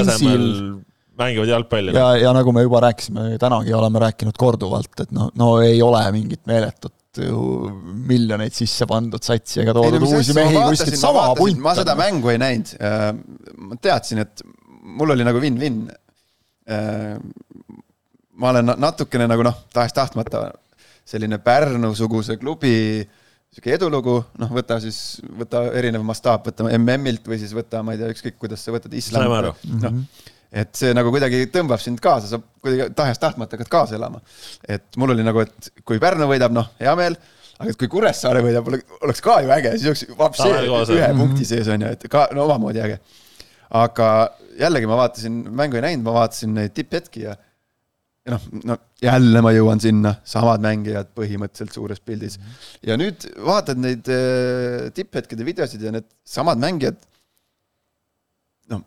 asemel 0.00 0.46
mängivad 1.18 1.50
jalgpalli. 1.52 1.92
ja, 1.92 2.06
ja 2.22 2.32
nagu 2.32 2.54
me 2.56 2.64
juba 2.64 2.80
rääkisime 2.86 3.36
tänagi, 3.42 3.74
oleme 3.76 4.00
rääkinud 4.06 4.38
korduvalt, 4.38 4.94
et 5.04 5.12
no, 5.12 5.28
no 5.36 5.52
ei 5.60 5.82
ole 5.84 6.00
mingit 6.14 6.46
meeletut 6.48 7.20
ju 7.20 7.68
miljoneid 8.08 8.54
sisse 8.56 8.88
pandud 8.88 9.20
satsi 9.20 9.60
ega 9.60 9.74
toodud 9.76 10.06
uusi 10.08 10.32
mehi 10.36 10.56
kuskilt 10.56 10.96
sama 10.96 11.26
punt. 11.36 11.60
ma 11.60 11.76
seda 11.76 11.98
mängu 11.98 12.32
ei 12.32 12.40
näinud. 12.40 12.72
ma 13.68 13.76
teadsin, 13.76 14.24
et 14.24 14.40
mul 14.82 15.12
oli 15.12 15.26
nagu 15.28 15.42
win-win. 15.42 15.82
Ma 18.42 18.50
olen 18.50 18.66
na- 18.72 18.78
natukene 18.88 19.28
nagu 19.30 19.44
noh, 19.46 19.64
tahes-tahtmata 19.74 20.50
selline 21.06 21.38
Pärnu-suguse 21.42 22.38
klubi 22.40 22.76
sihuke 23.52 23.74
edulugu, 23.76 24.14
noh, 24.40 24.52
võta 24.56 24.78
siis, 24.80 24.98
võta 25.38 25.66
erinev 25.76 26.04
mastaap, 26.08 26.46
võta 26.48 26.70
MM-ilt 26.78 27.26
või 27.28 27.36
siis 27.42 27.52
võta, 27.56 27.82
ma 27.84 27.92
ei 27.92 28.00
tea, 28.00 28.08
ükskõik 28.14 28.38
kuidas 28.40 28.64
sa 28.64 28.72
võtad 28.72 28.94
islam. 28.96 29.26
noh, 29.82 29.98
et 30.62 30.72
see 30.76 30.94
nagu 30.96 31.12
kuidagi 31.12 31.44
tõmbab 31.52 31.80
sind 31.80 32.00
kaasa, 32.02 32.30
sa 32.30 32.40
kuidagi 32.64 32.94
tahes-tahtmata 32.96 33.58
hakkad 33.58 33.70
kaasa 33.72 33.98
elama. 33.98 34.22
et 34.68 34.84
mul 34.96 35.14
oli 35.14 35.26
nagu, 35.26 35.44
et 35.44 35.70
kui 35.84 36.00
Pärnu 36.00 36.28
võidab, 36.30 36.54
noh, 36.56 36.72
hea 36.80 36.96
meel, 36.96 37.18
aga 37.58 37.70
et 37.74 37.80
kui 37.80 37.92
Kuressaare 37.92 38.42
võidab, 38.44 38.72
oleks 39.02 39.20
ka 39.24 39.38
ju 39.44 39.52
äge, 39.52 39.76
siis 39.76 39.90
oleks 39.92 40.06
koos, 40.72 40.96
ühe 40.96 41.04
jah. 41.04 41.16
punkti 41.18 41.48
sees 41.48 41.68
on 41.68 41.84
ju, 41.84 41.92
et 41.92 42.08
ka 42.12 42.30
no 42.32 42.48
omamoodi 42.48 42.80
äge. 42.88 42.98
aga 43.82 44.08
jällegi 44.60 44.88
ma 44.88 44.96
vaatasin, 45.04 45.42
mängu 45.60 45.76
ei 45.76 45.88
näinud, 45.90 46.08
ma 46.08 46.20
vaatasin 46.22 46.56
neid 46.56 46.72
tipphetki 46.76 47.28
ja 47.28 47.36
ja 48.26 48.36
noh, 48.36 48.44
no 48.68 48.76
jälle 49.02 49.42
ma 49.42 49.50
jõuan 49.54 49.80
sinna, 49.82 50.14
samad 50.28 50.62
mängijad 50.62 51.10
põhimõtteliselt 51.16 51.74
suures 51.74 52.02
pildis. 52.04 52.38
ja 52.86 52.96
nüüd 53.00 53.26
vaatad 53.42 53.80
neid 53.82 54.08
äh, 54.12 54.90
tipphetkede 54.94 55.46
videosid 55.46 55.82
ja 55.82 55.94
need 55.94 56.06
samad 56.22 56.60
mängijad, 56.62 57.00
noh, 58.70 58.84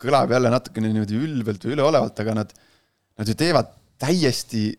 kõlab 0.00 0.32
jälle 0.32 0.52
natukene 0.52 0.92
niimoodi 0.94 1.20
ülbelt 1.20 1.66
või 1.66 1.76
üleolevalt, 1.76 2.24
aga 2.24 2.38
nad, 2.40 2.56
nad 3.20 3.28
ju 3.28 3.36
teevad 3.36 3.74
täiesti 4.00 4.70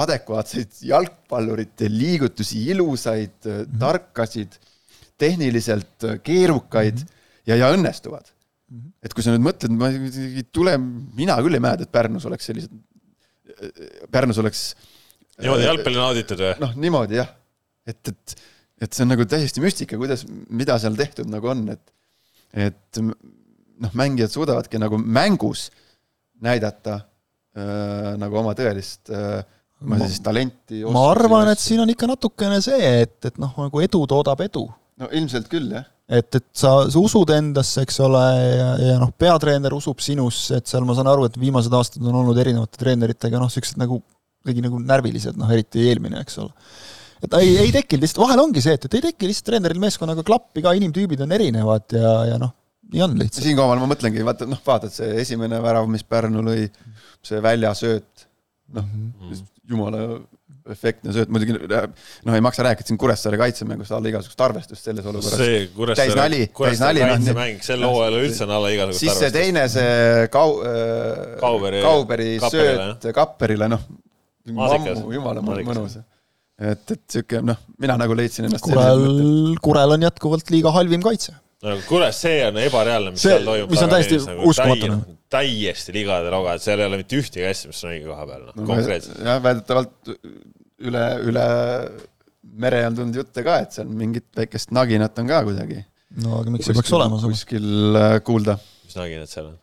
adekvaatseid 0.00 0.82
jalgpallurite 0.88 1.88
liigutusi, 1.92 2.64
ilusaid 2.72 3.36
mm, 3.44 3.56
-hmm. 3.56 3.80
tarkasid, 3.82 4.60
tehniliselt 5.20 6.08
äh, 6.08 6.20
keerukaid 6.24 6.94
mm 6.94 7.08
-hmm. 7.08 7.42
ja, 7.46 7.56
ja 7.60 7.72
õnnestuvad 7.76 8.24
mm. 8.24 8.78
-hmm. 8.78 8.92
et 9.02 9.14
kui 9.14 9.26
sa 9.26 9.34
nüüd 9.34 9.44
mõtled, 9.44 9.76
ma 9.76 9.90
ei 9.92 10.46
tule, 10.48 10.78
mina 10.78 11.36
küll 11.44 11.60
ei 11.60 11.60
mäleta, 11.60 11.84
et 11.84 11.92
Pärnus 11.92 12.24
oleks 12.24 12.48
sellised, 12.48 12.72
Pärnus 14.12 14.38
oleks 14.42 14.62
niimoodi 15.40 15.68
jalgpalli 15.68 16.00
nauditud 16.00 16.42
või? 16.42 16.54
noh, 16.62 16.72
niimoodi 16.80 17.18
jah, 17.20 17.30
et, 17.88 18.00
et, 18.12 18.34
et 18.86 18.96
see 18.96 19.04
on 19.06 19.12
nagu 19.14 19.26
täiesti 19.28 19.62
müstika, 19.64 19.98
kuidas, 20.00 20.24
mida 20.48 20.78
seal 20.82 20.96
tehtud 20.98 21.30
nagu 21.32 21.52
on, 21.52 21.66
et, 21.74 21.94
et 22.68 23.00
noh, 23.04 23.94
mängijad 23.96 24.32
suudavadki 24.34 24.80
nagu 24.80 24.98
mängus 25.00 25.68
näidata 26.44 27.00
äh, 27.00 28.12
nagu 28.20 28.40
oma 28.40 28.54
tõelist 28.58 29.12
äh, 29.12 29.40
ma 29.80 29.96
Ma- 29.96 30.08
siis 30.08 30.20
talenti. 30.24 30.82
ma 30.92 31.06
arvan, 31.12 31.48
et 31.52 31.60
siin 31.62 31.80
on 31.84 31.92
ikka 31.92 32.08
natukene 32.10 32.60
see, 32.64 32.92
et, 33.04 33.16
et 33.30 33.40
noh, 33.40 33.54
nagu 33.64 33.84
edu 33.84 34.02
toodab 34.08 34.42
edu 34.44 34.66
no 35.00 35.08
ilmselt 35.16 35.48
küll 35.52 35.72
jah, 35.72 35.86
et, 36.10 36.38
et 36.40 36.46
sa, 36.56 36.72
sa 36.90 37.00
usud 37.00 37.30
endasse, 37.34 37.84
eks 37.86 38.00
ole, 38.02 38.22
ja, 38.58 38.70
ja 38.82 38.96
noh, 39.00 39.12
peatreener 39.14 39.74
usub 39.76 40.02
sinusse, 40.02 40.58
et 40.58 40.70
seal 40.70 40.86
ma 40.86 40.96
saan 40.98 41.10
aru, 41.10 41.28
et 41.28 41.36
viimased 41.38 41.74
aastad 41.76 42.06
on 42.06 42.22
olnud 42.22 42.38
erinevate 42.42 42.80
treeneritega 42.80 43.38
noh, 43.38 43.50
niisugused 43.50 43.78
nagu 43.80 44.00
kuidagi 44.40 44.64
nagu 44.64 44.80
närvilised, 44.80 45.36
noh 45.38 45.50
eriti 45.52 45.84
eelmine, 45.90 46.22
eks 46.24 46.40
ole. 46.40 46.50
et 47.20 47.36
ei, 47.38 47.52
ei 47.66 47.74
tekkinud 47.74 48.06
lihtsalt, 48.06 48.22
vahel 48.24 48.42
ongi 48.42 48.62
see, 48.64 48.74
et, 48.78 48.86
et 48.88 48.96
ei 48.96 49.04
teki 49.10 49.28
lihtsalt 49.28 49.50
treeneril 49.50 49.82
meeskonnaga 49.82 50.24
klappi 50.26 50.64
ka, 50.64 50.72
inimtüübid 50.78 51.20
on 51.26 51.36
erinevad 51.36 51.94
ja, 51.94 52.14
ja 52.32 52.40
noh, 52.40 52.54
nii 52.90 53.04
on 53.06 53.18
lihtsalt. 53.20 53.44
siinkohal 53.44 53.82
ma 53.82 53.90
mõtlengi, 53.92 54.24
vaata 54.26 54.48
noh, 54.48 54.60
vaatad 54.66 54.94
see 54.94 55.12
esimene 55.22 55.60
värav, 55.62 55.86
mis 55.92 56.06
Pärnu 56.08 56.42
lõi, 56.46 56.66
see 57.26 57.42
väljasööt, 57.44 58.26
noh, 58.78 58.88
jumala 59.68 60.06
efektne 60.74 61.12
sööt, 61.16 61.30
muidugi 61.32 61.56
noh, 61.56 62.34
ei 62.36 62.42
maksa 62.44 62.64
rääkida 62.66 62.86
siin 62.90 62.98
Kuressaare 63.00 63.38
kaitsemängust 63.40 63.92
alla 63.96 64.10
igasugust 64.12 64.40
arvestust 64.46 64.84
selles 64.88 65.06
olukorras. 65.10 65.40
see 65.40 65.66
Täis 65.98 66.14
nali, 66.18 66.42
Kuressaare, 66.52 66.52
Kuressaare 66.56 67.02
noh, 67.06 67.16
kaitsemäng 67.16 67.64
sel 67.66 67.84
hooajal 67.88 68.18
üldse 68.22 68.46
on 68.46 68.54
alla 68.58 68.70
igasugust 68.74 69.04
siis 69.04 69.18
see 69.24 69.32
teine, 69.34 69.66
see 69.72 70.28
Kau-, 70.34 70.60
Kauberi- 71.42 71.82
Kauberi 71.84 72.30
Kapperile, 72.42 72.88
sööt 73.02 73.14
Kapperile, 73.20 73.68
noh, 73.76 73.84
ammu 74.50 75.12
jumala 75.14 75.42
mõnus. 75.44 75.98
et, 76.60 76.90
et 76.96 77.04
sihuke 77.18 77.40
noh, 77.44 77.60
mina 77.80 77.96
nagu 78.00 78.16
leidsin 78.18 78.48
ennast 78.48 78.64
Kurel, 78.66 79.06
Kurel 79.62 79.96
on 79.96 80.08
jätkuvalt 80.08 80.50
liiga 80.52 80.72
halvim 80.74 81.02
kaitse. 81.04 81.32
no 81.64 81.74
kuule, 81.88 82.08
see 82.16 82.38
on 82.46 82.56
ebareaalne, 82.62 83.10
mis 83.14 83.20
See- 83.24 83.34
seal 83.34 83.44
toimub. 83.48 83.70
mis 83.74 83.82
on 83.84 83.90
täiesti 83.92 84.18
uskumatu, 84.48 84.86
noh. 84.94 85.02
täiesti 85.30 85.92
ligade 85.94 86.30
loga, 86.32 86.54
et 86.56 86.64
seal 86.64 86.80
ei 86.80 86.88
ole 86.88 87.00
mitte 87.02 87.18
ühtegi 87.20 87.44
asja, 87.50 87.68
mis 87.72 87.82
on 87.84 87.90
õige 87.92 88.06
koha 88.08 88.24
peal, 88.30 88.46
noh, 88.48 88.64
konkreetselt. 88.70 89.18
jah, 89.28 89.42
väidetavalt 89.44 90.14
üle, 90.88 91.04
üle 91.28 91.46
mere 92.60 92.82
on 92.88 92.98
tulnud 92.98 93.20
jutte 93.20 93.44
ka, 93.46 93.60
et 93.64 93.76
seal 93.76 93.88
mingit 93.88 94.28
väikest 94.36 94.74
naginat 94.74 95.18
on 95.22 95.30
ka 95.30 95.40
kuidagi. 95.46 95.80
no 96.24 96.40
aga 96.40 96.54
miks 96.54 96.70
ei 96.70 96.78
peaks 96.78 96.92
olema 96.96 97.20
samas, 97.20 97.40
kuskil 97.40 97.98
äh, 98.00 98.18
kuulda. 98.26 98.56
mis 98.86 98.96
naginad 98.98 99.30
seal 99.30 99.50
on? 99.52 99.58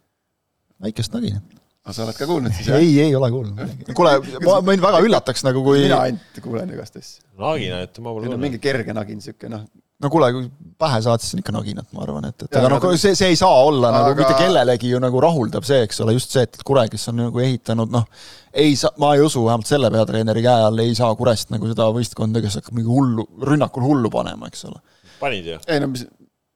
väikest 0.86 1.18
naginat. 1.18 1.58
aga 1.84 1.96
sa 1.96 2.06
oled 2.06 2.20
ka 2.20 2.30
kuulnud 2.30 2.56
siis 2.58 2.70
jah? 2.72 2.84
ei, 2.84 2.94
ei 3.08 3.18
ole 3.18 3.32
kuulnud. 3.34 3.92
kuule, 3.98 4.14
ma, 4.46 4.60
mind 4.70 4.86
väga 4.86 5.02
üllataks 5.08 5.46
nagu, 5.48 5.66
kui 5.66 5.84
mina 5.88 6.04
ainult 6.08 6.42
kuulen 6.44 6.72
igast 6.78 7.02
asju. 7.02 7.26
naginat 7.42 8.00
ma 8.00 8.14
pole 8.14 8.30
kuulnud. 8.30 8.44
mingi 8.46 8.62
kerge 8.64 8.96
nagin, 8.96 9.24
sihuke 9.26 9.52
noh, 9.52 9.66
no 10.04 10.10
kuule, 10.14 10.30
kui 10.36 10.48
pähe 10.78 11.00
saad, 11.02 11.24
siis 11.24 11.36
on 11.36 11.42
ikka 11.42 11.54
naginat, 11.56 11.88
ma 11.96 12.04
arvan, 12.06 12.28
et, 12.30 12.44
et 12.46 12.54
Jaa, 12.54 12.66
aga 12.68 12.74
noh 12.76 12.98
see, 13.02 13.16
see 13.18 13.32
ei 13.34 13.40
saa 13.40 13.64
olla 13.66 13.90
aga... 13.90 13.98
nagu 13.98 14.12
Aga- 14.12 14.22
mitte 14.22 14.36
kellelegi 14.44 14.92
ju 14.92 15.02
nagu 15.02 15.22
rahuldav 15.24 15.66
see, 15.68 15.80
eks 15.88 16.02
ole, 16.06 16.14
just 16.18 16.36
see, 16.36 16.46
et 16.46 16.62
Kure, 16.68 16.86
kes 16.92 17.10
on 17.12 17.18
nagu 17.24 17.42
ehitanud 17.44 17.94
noh, 17.94 18.06
ei 18.54 18.76
saa, 18.80 18.94
ma 19.02 19.16
ei 19.18 19.26
usu, 19.26 19.42
vähemalt 19.48 19.70
selle 19.70 19.90
peatreeneri 19.94 20.46
käe 20.46 20.68
all 20.70 20.86
ei 20.86 20.94
saa 20.98 21.10
Kurest 21.18 21.54
nagu 21.56 21.70
seda 21.72 21.90
võistkonda, 21.96 22.44
kes 22.46 22.60
hakkab 22.62 22.78
mingi 22.78 22.94
hullu, 22.94 23.26
rünnakul 23.50 23.86
hullu 23.90 24.14
panema, 24.14 24.52
eks 24.52 24.68
ole. 24.70 24.82
panid 25.22 25.50
ju, 25.54 25.60
ei 25.66 25.82
no 25.82 25.90
mis, 25.94 26.06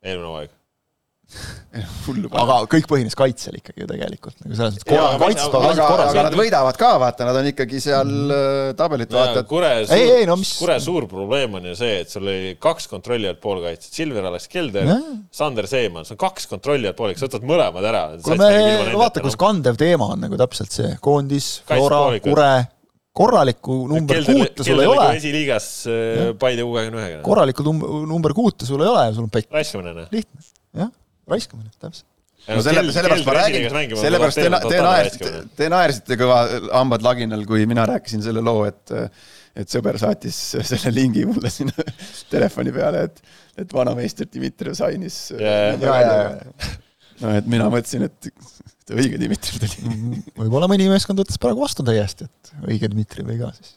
eelmine 0.06 0.30
hooaeg. 0.30 0.58
aga 2.42 2.56
kõik 2.72 2.88
põhines 2.90 3.16
kaitsel 3.18 3.56
ikkagi 3.60 3.84
ju 3.84 3.88
tegelikult, 3.90 4.36
nagu 4.44 4.56
selles 4.58 4.74
mõttes 4.76 4.88
korra- 4.90 5.06
aga- 5.14 5.22
kaitsta 5.24 5.48
aga- 5.62 5.70
aga, 5.72 5.86
korras. 5.92 6.10
aga 6.12 6.24
nad 6.28 6.36
võidavad 6.40 6.80
ka, 6.82 6.90
vaata, 7.02 7.28
nad 7.30 7.40
on 7.42 7.48
ikkagi 7.52 7.80
seal 7.84 8.12
äh, 8.36 8.74
tabelit 8.80 9.14
vaata, 9.16 9.44
Kure 9.48 9.70
ei, 9.80 9.86
suur, 9.88 10.16
ei 10.18 10.26
no 10.30 10.36
mis 10.42 10.52
Kure 10.60 10.76
suur 10.84 11.08
probleem 11.12 11.56
on 11.62 11.70
ju 11.72 11.76
see, 11.80 12.02
et 12.04 12.12
sul 12.12 12.28
oli 12.28 12.56
kaks 12.62 12.90
kontrollijat 12.92 13.40
poolkaitset, 13.44 13.94
Silver 14.02 14.28
Alex 14.32 14.50
Kelder 14.52 14.90
Jah., 14.92 15.08
Sander 15.42 15.70
Seeman, 15.72 16.04
see 16.08 16.18
on 16.18 16.22
kaks 16.26 16.50
kontrollijat 16.52 16.98
pooleks, 17.00 17.24
sa 17.24 17.30
võtad 17.32 17.48
mõlemad 17.48 17.88
ära. 17.94 18.04
kuule 18.26 18.38
me, 18.44 18.92
vaata, 19.00 19.24
kus 19.24 19.40
kandev 19.40 19.80
teema 19.80 20.12
on 20.16 20.24
nagu 20.28 20.40
täpselt 20.42 20.76
see, 20.76 20.92
koondis, 21.04 21.54
Flora. 21.70 22.04
Kure, 22.28 22.52
korralikku 23.12 23.76
number 23.92 24.22
kuute 24.24 24.64
sul 24.64 24.80
ei 24.80 24.88
ole, 24.88 25.06
esiliigas 25.18 25.66
äh, 25.92 26.30
Paide 26.40 26.64
U 26.64 26.70
kahekümne 26.76 27.02
ühega. 27.02 27.18
korralikku 27.26 27.66
num- 27.68 28.06
number 28.08 28.32
kuute 28.38 28.64
sul 28.68 28.80
ei 28.84 28.88
ole 28.88 29.02
ja 29.10 29.16
sul 29.18 29.26
on 29.28 29.34
pekk, 29.34 29.50
raiskamine, 29.52 29.92
noh. 29.98 30.08
lihtne, 30.16 30.46
jah, 30.80 30.92
raiskamine, 31.32 31.72
täpselt. 31.82 32.08
no 32.48 32.64
selle, 32.66 32.86
sellepärast 32.94 33.28
ma 33.28 33.38
räägin, 33.40 33.68
sellepärast 34.02 34.42
te, 34.42 34.50
te 34.68 34.82
naersite, 34.86 35.34
te 35.60 35.70
naersite 35.74 36.18
kõva 36.22 36.42
hambad 36.70 37.06
laginal, 37.06 37.46
kui 37.50 37.68
mina 37.70 37.88
rääkisin 37.90 38.24
selle 38.26 38.44
loo, 38.46 38.66
et 38.70 38.96
et 39.52 39.68
sõber 39.68 39.98
saatis 40.00 40.38
selle 40.64 40.94
lingi 40.96 41.26
mulle 41.28 41.50
sinna 41.52 41.84
telefoni 42.34 42.72
peale, 42.72 43.04
et, 43.10 43.18
et 43.60 43.74
vanameister 43.76 44.30
Dmitrijev 44.32 44.78
sainis. 44.80 45.18
Jaa, 45.36 45.74
ja, 45.76 45.98
ja, 46.00 46.22
ja 46.30 46.72
no 47.22 47.36
et 47.38 47.52
mina 47.52 47.68
mõtlesin, 47.72 48.06
et 48.10 48.96
õige 48.96 49.20
Dmitrijev 49.22 49.62
tuli. 49.62 50.02
võib-olla 50.42 50.70
mõni 50.72 50.90
meeskond 50.92 51.22
võttis 51.22 51.40
praegu 51.42 51.64
vastu 51.64 51.86
täiesti, 51.88 52.28
et 52.28 52.54
õige 52.66 52.92
Dmitri 52.92 53.26
või 53.28 53.40
ka 53.42 53.52
siis. 53.58 53.76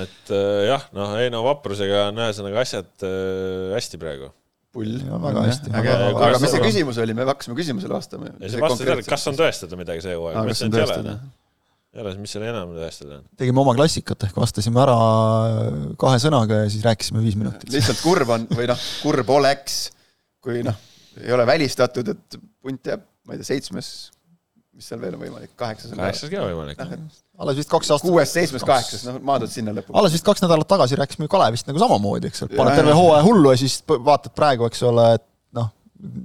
et 0.00 0.34
äh, 0.34 0.62
jah, 0.70 0.88
noh, 0.96 1.14
Heino 1.18 1.44
vaprusega 1.46 2.08
on 2.10 2.22
ühesõnaga 2.24 2.64
asjad 2.64 3.06
äh, 3.06 3.74
hästi 3.74 4.00
praegu. 4.02 4.30
Pull 4.74 4.98
väga 4.98 5.46
hästi, 5.46 5.72
aga 5.72 5.94
aga, 5.94 6.26
aga 6.28 6.42
mis 6.42 6.52
see 6.54 6.62
küsimus 6.64 6.98
oli, 7.02 7.14
me 7.16 7.26
hakkasime 7.28 7.56
küsimusele 7.58 7.94
vastama. 7.94 8.32
ja 8.40 8.50
see 8.52 8.62
vastus 8.62 8.92
oli, 8.94 9.06
kas 9.06 9.26
on 9.30 9.38
tõestada 9.38 9.78
midagi 9.80 10.04
see 10.04 10.16
hooaeg, 10.18 10.40
kas 10.50 10.62
on 10.66 10.74
tõestada?. 10.74 11.16
ei 11.94 12.02
ole, 12.02 12.14
mis 12.22 12.34
seal 12.34 12.46
enam 12.48 12.72
tõestada 12.76 13.20
on. 13.20 13.28
tegime 13.40 13.62
oma 13.62 13.76
klassikat 13.78 14.26
ehk 14.28 14.40
vastasime 14.42 14.82
ära 14.82 14.96
kahe 16.00 16.18
sõnaga 16.22 16.64
ja 16.64 16.72
siis 16.72 16.86
rääkisime 16.86 17.22
viis 17.24 17.38
minutit. 17.38 17.70
lihtsalt 17.74 18.02
kurb 18.02 18.34
on 18.34 18.48
või 18.50 18.66
noh, 18.70 18.88
kurb 19.04 19.30
oleks, 19.36 19.78
kui 20.44 20.64
noh, 20.66 20.80
ei 21.22 21.34
ole 21.34 21.46
välistatud, 21.48 22.10
et 22.10 22.40
punt 22.64 22.90
jääb, 22.90 23.06
ma 23.24 23.36
ei 23.36 23.42
tea, 23.42 23.52
seitsmes, 23.54 23.94
mis 24.74 24.88
seal 24.90 25.00
veel 25.02 25.14
on 25.14 25.22
võimalik, 25.22 25.52
kaheksas 25.58 25.92
on 25.92 26.00
kaheksas 26.00 26.30
ka 26.32 26.42
võimalik. 26.48 26.80
alles 27.38 27.58
vist 27.60 27.70
kaks 27.70 27.92
aastat 27.94 28.10
kuues, 28.10 28.32
seitsmes, 28.34 28.64
kaheksas, 28.66 29.04
noh, 29.06 29.20
maandud 29.28 29.52
sinna 29.52 29.74
lõppu. 29.76 29.94
alles 30.00 30.16
vist 30.16 30.26
kaks 30.26 30.42
nädalat 30.42 30.68
tagasi 30.70 30.98
rääkisime 30.98 31.28
ju 31.28 31.32
Kalevist 31.34 31.70
nagu 31.70 31.82
samamoodi, 31.82 32.30
eks 32.32 32.44
ole, 32.46 32.56
paned 32.58 32.78
terve 32.80 32.96
hooaja 32.98 33.22
hullu 33.26 33.54
ja 33.54 33.60
siis 33.60 33.78
vaatad 33.86 34.34
praegu, 34.34 34.66
eks 34.70 34.82
ole, 34.88 35.06
et 35.18 35.24
noh, 35.58 35.70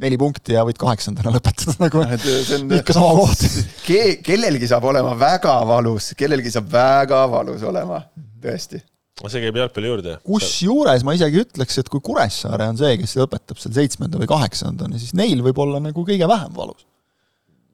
neli 0.01 0.17
punkti 0.21 0.57
ja 0.57 0.65
võid 0.67 0.81
kaheksandana 0.81 1.33
lõpetada 1.37 1.77
nagu 1.83 2.03
et 2.07 2.25
see 2.25 2.57
on 2.57 2.75
ikka 2.79 2.97
sama 2.97 3.13
koht. 3.21 3.45
ke-, 3.85 4.19
kellelgi 4.25 4.71
saab 4.73 4.89
olema 4.89 5.13
väga 5.19 5.59
valus, 5.69 6.13
kellelgi 6.17 6.57
saab 6.57 6.73
väga 6.73 7.23
valus 7.29 7.65
olema, 7.69 8.01
tõesti. 8.41 8.81
see 9.27 9.45
käib 9.45 9.61
jalgpalli 9.61 9.93
juurde. 9.93 10.19
kusjuures 10.25 11.05
ma 11.05 11.13
isegi 11.17 11.45
ütleks, 11.45 11.83
et 11.83 11.93
kui 11.93 12.01
Kuressaare 12.01 12.73
on 12.73 12.81
see, 12.81 12.97
kes 13.03 13.17
lõpetab 13.21 13.61
seal 13.61 13.77
seitsmenda 13.77 14.21
või 14.21 14.33
kaheksandana, 14.33 14.97
siis 14.97 15.13
neil 15.13 15.45
võib 15.45 15.61
olla 15.61 15.83
nagu 15.85 16.07
kõige 16.07 16.33
vähem 16.33 16.55
valus. 16.57 16.89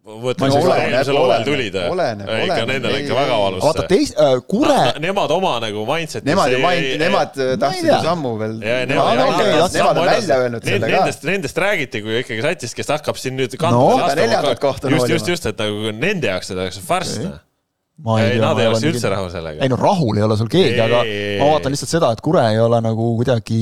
Siis 0.05 0.55
oleneb, 0.59 0.81
eelmisel 0.85 1.17
hooajal 1.17 1.45
tulid. 1.47 1.75
oleneb, 1.89 2.29
ikka 2.45 2.65
nendel 2.69 2.97
ikka 2.99 3.15
väga 3.17 3.37
valus. 3.41 3.63
vaata 3.63 3.85
teis- 3.89 4.13
äh,, 4.13 4.35
Kure, 4.47 4.77
Nemad 5.01 5.31
oma 5.33 5.55
nagu 5.63 5.85
mindset'is 5.89 6.27
Nemad 6.29 6.51
ju 6.53 6.59
ei- 6.69 6.97
nemad 7.01 7.39
äh, 7.41 7.55
tahtsid 7.59 7.89
ju 7.89 7.97
sammu 8.03 8.35
veel. 8.39 8.53
nemad 8.61 9.17
no 9.17 9.89
on 9.89 10.05
välja 10.05 10.37
öelnud 10.43 10.63
selle 10.63 10.79
ka. 10.79 10.91
Nendest, 10.97 11.23
nendest 11.23 11.57
räägiti 11.57 12.01
kui 12.05 12.19
ikkagi 12.21 12.41
satist, 12.45 12.75
kes 12.77 12.87
hakkab 12.93 13.17
siin 13.17 13.37
nüüd 13.39 13.57
No, 13.61 13.97
ta 13.97 14.13
neljandat 14.15 14.59
kohta 14.59 14.89
just, 14.93 15.09
just, 15.09 15.27
just, 15.27 15.45
et 15.49 15.57
nagu 15.57 15.91
nende 15.91 16.27
jaoks 16.29 16.53
seda 16.53 16.61
oleks 16.67 16.79
farss. 16.85 17.17
Ma 18.03 18.17
ei, 18.19 18.33
ei 18.33 18.39
tea, 18.39 18.43
nad 18.43 18.57
ei 18.59 18.65
ei 18.65 18.67
ole 18.67 18.73
oleks 18.73 18.83
nii 18.83 18.91
üldse 18.91 19.09
rahul 19.11 19.29
sellega 19.31 19.63
ei. 19.63 19.71
no 19.71 19.77
rahul 19.79 20.17
ei 20.19 20.23
ole 20.25 20.35
sul 20.35 20.49
keegi, 20.51 20.79
aga 20.83 20.97
ma 21.39 21.45
vaatan 21.53 21.71
lihtsalt 21.71 21.91
seda, 21.93 22.09
et 22.11 22.21
Kure 22.25 22.41
ei 22.51 22.59
ole 22.59 22.81
nagu 22.83 23.05
kuidagi, 23.21 23.59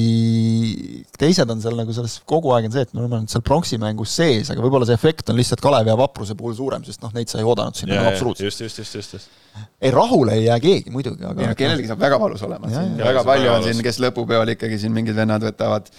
teised 1.22 1.54
on 1.54 1.62
seal 1.62 1.78
nagu 1.78 1.94
selles, 1.94 2.16
kogu 2.30 2.50
aeg 2.56 2.66
on 2.66 2.74
see, 2.74 2.86
et 2.88 2.96
me 2.96 3.04
oleme 3.04 3.20
nüüd 3.22 3.34
seal 3.34 3.44
pronksi 3.46 3.78
mängus 3.82 4.16
sees, 4.18 4.50
aga 4.50 4.66
võib-olla 4.66 4.88
see 4.90 4.98
efekt 4.98 5.30
on 5.30 5.38
lihtsalt 5.38 5.62
Kalevi 5.62 5.94
ja 5.94 5.98
Vapruse 6.00 6.34
puhul 6.40 6.58
suurem, 6.58 6.82
sest 6.88 7.06
noh, 7.06 7.14
neid 7.14 7.30
sa 7.30 7.38
ei 7.44 7.46
oodanud 7.46 7.78
sinna 7.78 8.00
nagu 8.00 8.10
absoluutselt. 8.10 8.50
just, 8.50 8.66
just, 8.66 8.82
just, 8.82 8.98
just, 8.98 9.14
just. 9.20 9.38
ei, 9.78 9.94
rahule 9.94 10.34
ei 10.40 10.48
jää 10.48 10.58
keegi 10.66 10.96
muidugi, 10.96 11.22
aga 11.30 11.46
ei 11.46 11.54
no 11.54 11.60
kellelgi 11.60 11.94
saab 11.94 12.02
väga 12.02 12.22
valus 12.26 12.42
olema, 12.50 12.74
väga 13.04 13.26
palju 13.30 13.54
on 13.54 13.70
siin, 13.70 13.86
kes 13.86 14.02
lõpupeol 14.02 14.56
ikkagi 14.56 14.82
siin 14.82 14.98
mingid 14.98 15.20
vennad 15.20 15.46
võtavad, 15.46 15.94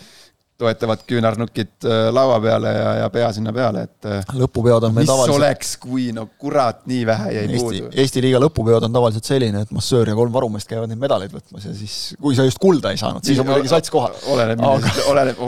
toetavad 0.58 1.02
küünarnukid 1.08 1.86
äh, 1.88 2.08
laua 2.14 2.38
peale 2.42 2.72
ja, 2.74 2.90
ja 3.02 3.10
pea 3.10 3.30
sinna 3.34 3.52
peale, 3.54 3.84
et 3.88 4.08
äh, 4.08 4.34
lõpupeod 4.38 4.86
on 4.88 4.94
meil 4.94 5.02
mis 5.04 5.10
tavaliselt 5.10 5.38
oleks, 5.38 5.72
kui 5.82 6.08
no 6.14 6.28
kurat, 6.38 6.84
nii 6.90 7.02
vähe 7.08 7.32
jäi 7.34 7.44
Eesti 7.44 7.62
puudu,. 7.62 7.92
Eesti 8.04 8.22
liiga 8.24 8.42
lõpupeod 8.44 8.86
on 8.86 8.94
tavaliselt 8.94 9.26
selline, 9.26 9.64
et 9.66 9.74
massöör 9.74 10.12
ja 10.12 10.16
kolm 10.18 10.34
varumeest 10.34 10.70
käivad 10.70 10.92
neid 10.92 11.02
medaleid 11.02 11.34
võtmas 11.34 11.66
ja 11.66 11.74
siis, 11.74 11.98
kui 12.22 12.38
sa 12.38 12.46
just 12.46 12.62
kulda 12.62 12.94
ei 12.94 13.00
saanud, 13.00 13.26
siis 13.26 13.42
on 13.42 13.50
muidugi 13.50 13.72
sats 13.72 13.90
kohal. 13.94 14.14
oleneb 14.30 14.62
oleneb, 15.10 15.42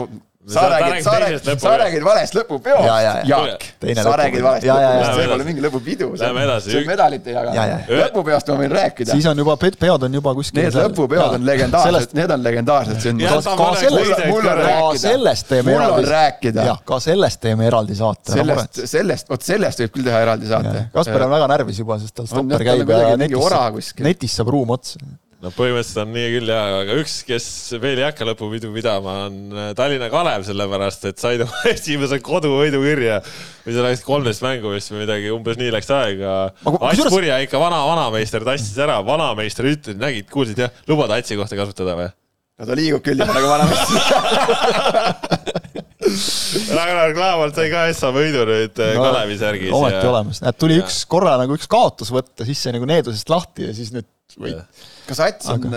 sa 0.53 0.61
räägid, 0.71 1.03
sa 1.03 1.11
räägid, 1.19 1.59
sa 1.59 1.77
räägid 1.77 2.03
valest 2.03 2.35
lõpupeost, 2.37 2.85
Ja, 2.87 2.95
ja, 3.01 3.13
ja. 3.23 3.23
Jaak. 3.47 3.63
Sa 4.03 4.13
räägid 4.17 4.41
valest 4.45 4.65
Ja, 4.65 4.77
ja, 4.81 4.91
ja. 4.93 5.01
lõpupeost, 5.01 5.19
see 5.19 5.27
pole 5.31 5.43
mingi 5.47 5.61
lõpupidu. 5.65 6.07
Lähme 6.21 6.43
edasi. 6.47 6.71
see 6.71 6.79
on 6.81 6.87
medalite 6.87 7.31
Ja, 7.31 7.43
ja. 7.43 7.53
jagamine. 7.53 7.99
lõpupeost 8.03 8.51
ma 8.51 8.55
võin 8.61 8.71
rääkida. 8.77 9.11
siis 9.11 9.25
on 9.31 9.37
juba, 9.43 9.57
peod 9.57 10.03
on 10.07 10.13
juba 10.19 10.33
kuskil 10.39 10.61
Need 10.63 10.73
lõpupeod 10.79 11.35
on 11.39 11.45
legendaarsed, 11.45 12.13
need 12.13 12.31
on 12.31 12.43
legendaarsed, 12.43 13.01
see 13.01 13.11
on 13.13 13.19
Jah, 13.19 13.37
ka, 13.43 13.69
sellest 13.75 14.25
mul 14.27 14.47
on 14.47 14.57
rääkida. 14.63 15.03
sellest 15.03 15.47
teeme 15.51 15.75
on 15.75 15.81
eraldi 15.83 16.53
jah, 16.65 16.81
ka 16.85 16.99
sellest 16.99 17.39
teeme 17.41 17.67
eraldi 17.67 17.95
saate. 17.95 18.31
sellest, 18.31 18.81
sellest, 18.87 19.29
vot 19.29 19.41
sellest 19.41 19.79
võib 19.83 19.91
küll 19.97 20.03
teha 20.07 20.23
eraldi 20.25 20.47
saate. 20.47 20.87
Kasper 20.93 21.27
on 21.27 21.31
väga 21.35 21.47
närvis 21.47 21.79
juba, 21.83 21.99
sest 21.99 22.15
tal 22.15 22.23
On 22.23 22.33
stopper 22.33 22.61
on 22.61 22.67
käib 22.71 22.79
ja 22.79 22.85
kuidagi 22.85 23.17
mingi 23.17 23.35
netis 23.35 23.93
netis 24.07 24.35
saab 24.39 24.47
ruum 24.55 24.69
otsa. 24.75 24.99
No 25.43 25.51
põhimõtteliselt 25.53 25.99
on 26.01 26.11
nii 26.15 26.29
küll 26.33 26.49
jaa, 26.49 26.79
aga 26.81 26.95
üks, 26.97 27.19
kes 27.27 27.45
veel 27.83 27.99
ei 28.01 28.05
hakka 28.07 28.25
lõpupidu 28.25 28.71
pidama, 28.73 29.13
on 29.27 29.35
äh, 29.53 29.67
Tallinna 29.77 30.07
Kalev, 30.13 30.45
sellepärast 30.47 31.05
et 31.11 31.21
said 31.21 31.43
oma 31.45 31.59
esimese 31.75 32.17
koduvõidu 32.25 32.79
kirja. 32.81 33.19
või 33.65 33.75
seal 33.75 33.85
läks 33.85 34.01
kolmteist 34.07 34.41
mängu 34.45 34.71
vist 34.73 34.89
või 34.93 35.03
midagi, 35.03 35.29
umbes 35.35 35.59
nii 35.61 35.69
läks 35.77 35.91
aega. 35.93 36.37
Ats 36.65 37.03
Purje 37.13 37.37
ikka 37.45 37.61
vana, 37.61 37.83
vanameister 37.85 38.41
tassis 38.47 38.77
ära, 38.81 38.97
vanameister 39.05 39.69
ütles, 39.69 39.99
nägid, 40.01 40.25
kuulsid 40.33 40.63
jah, 40.65 40.73
lubad 40.89 41.13
Atsi 41.17 41.37
kohta 41.37 41.59
kasutada 41.59 41.93
või? 42.01 42.09
no 42.57 42.65
ta 42.65 42.73
liigub 42.73 43.03
küll 43.05 43.19
juba 43.21 43.35
nagu 43.37 43.51
vanamees. 43.51 44.97
Ragnar 46.77 47.11
Klaavalt 47.13 47.57
sai 47.57 47.67
ka 47.71 47.83
Essa 47.91 48.09
võidu 48.15 48.45
nüüd 48.47 48.77
no, 48.79 48.87
No, 48.97 49.03
Kalevi 49.09 49.37
särgis. 49.39 49.71
ometi 49.75 49.99
ja... 49.99 50.09
olemas, 50.11 50.41
näed, 50.43 50.57
tuli 50.61 50.77
Ja. 50.77 50.83
üks 50.85 51.01
korra 51.09 51.35
nagu 51.41 51.53
üks 51.57 51.67
kaotus 51.69 52.09
võtta, 52.13 52.45
siis 52.47 52.61
sai 52.63 52.73
nagu 52.75 52.87
needusest 52.89 53.29
lahti 53.29 53.67
ja 53.67 53.73
siis 53.77 53.91
nüüd 53.95 54.07
võit. 54.39 54.61
Kas 55.07 55.21
Ats 55.23 55.51
on, 55.53 55.67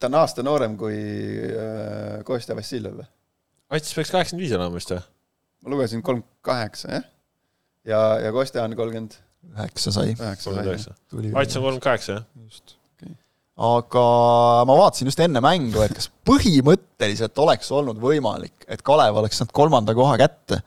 ta 0.00 0.10
on 0.10 0.20
aasta 0.20 0.44
noorem 0.46 0.76
kui 0.80 0.96
äh, 0.96 2.20
Kostja 2.26 2.56
Vassiljev 2.58 3.00
või? 3.00 3.08
Ats 3.72 3.94
peaks 3.96 4.12
kaheksakümmend 4.12 4.44
viis 4.44 4.54
olema 4.58 4.76
vist 4.76 4.92
või? 4.94 5.02
ma 5.62 5.74
lugesin 5.74 6.02
kolmkümmend 6.02 6.44
kaheksa, 6.44 6.92
jah? 6.96 7.08
ja, 7.88 8.00
ja 8.26 8.32
Kostja 8.34 8.64
on 8.66 8.76
kolmkümmend 8.78 9.18
üheksa 9.52 9.92
sai. 9.94 10.14
Ats 10.18 10.46
on 10.46 11.64
kolmkümmend 11.64 11.82
kaheksa 11.84 12.16
jah. 12.18 12.28
just. 12.44 12.76
aga 13.62 14.04
ma 14.68 14.76
vaatasin 14.78 15.10
just 15.10 15.20
enne 15.22 15.42
mängu, 15.44 15.82
et 15.84 15.94
kas 15.96 16.08
põhimõtteliselt 16.28 17.38
oleks 17.42 17.70
olnud 17.74 18.00
võimalik, 18.02 18.66
et 18.66 18.82
Kalev 18.86 19.20
oleks 19.22 19.38
saanud 19.40 19.54
kolmanda 19.54 19.94
koha 19.94 20.16
kätte 20.20 20.62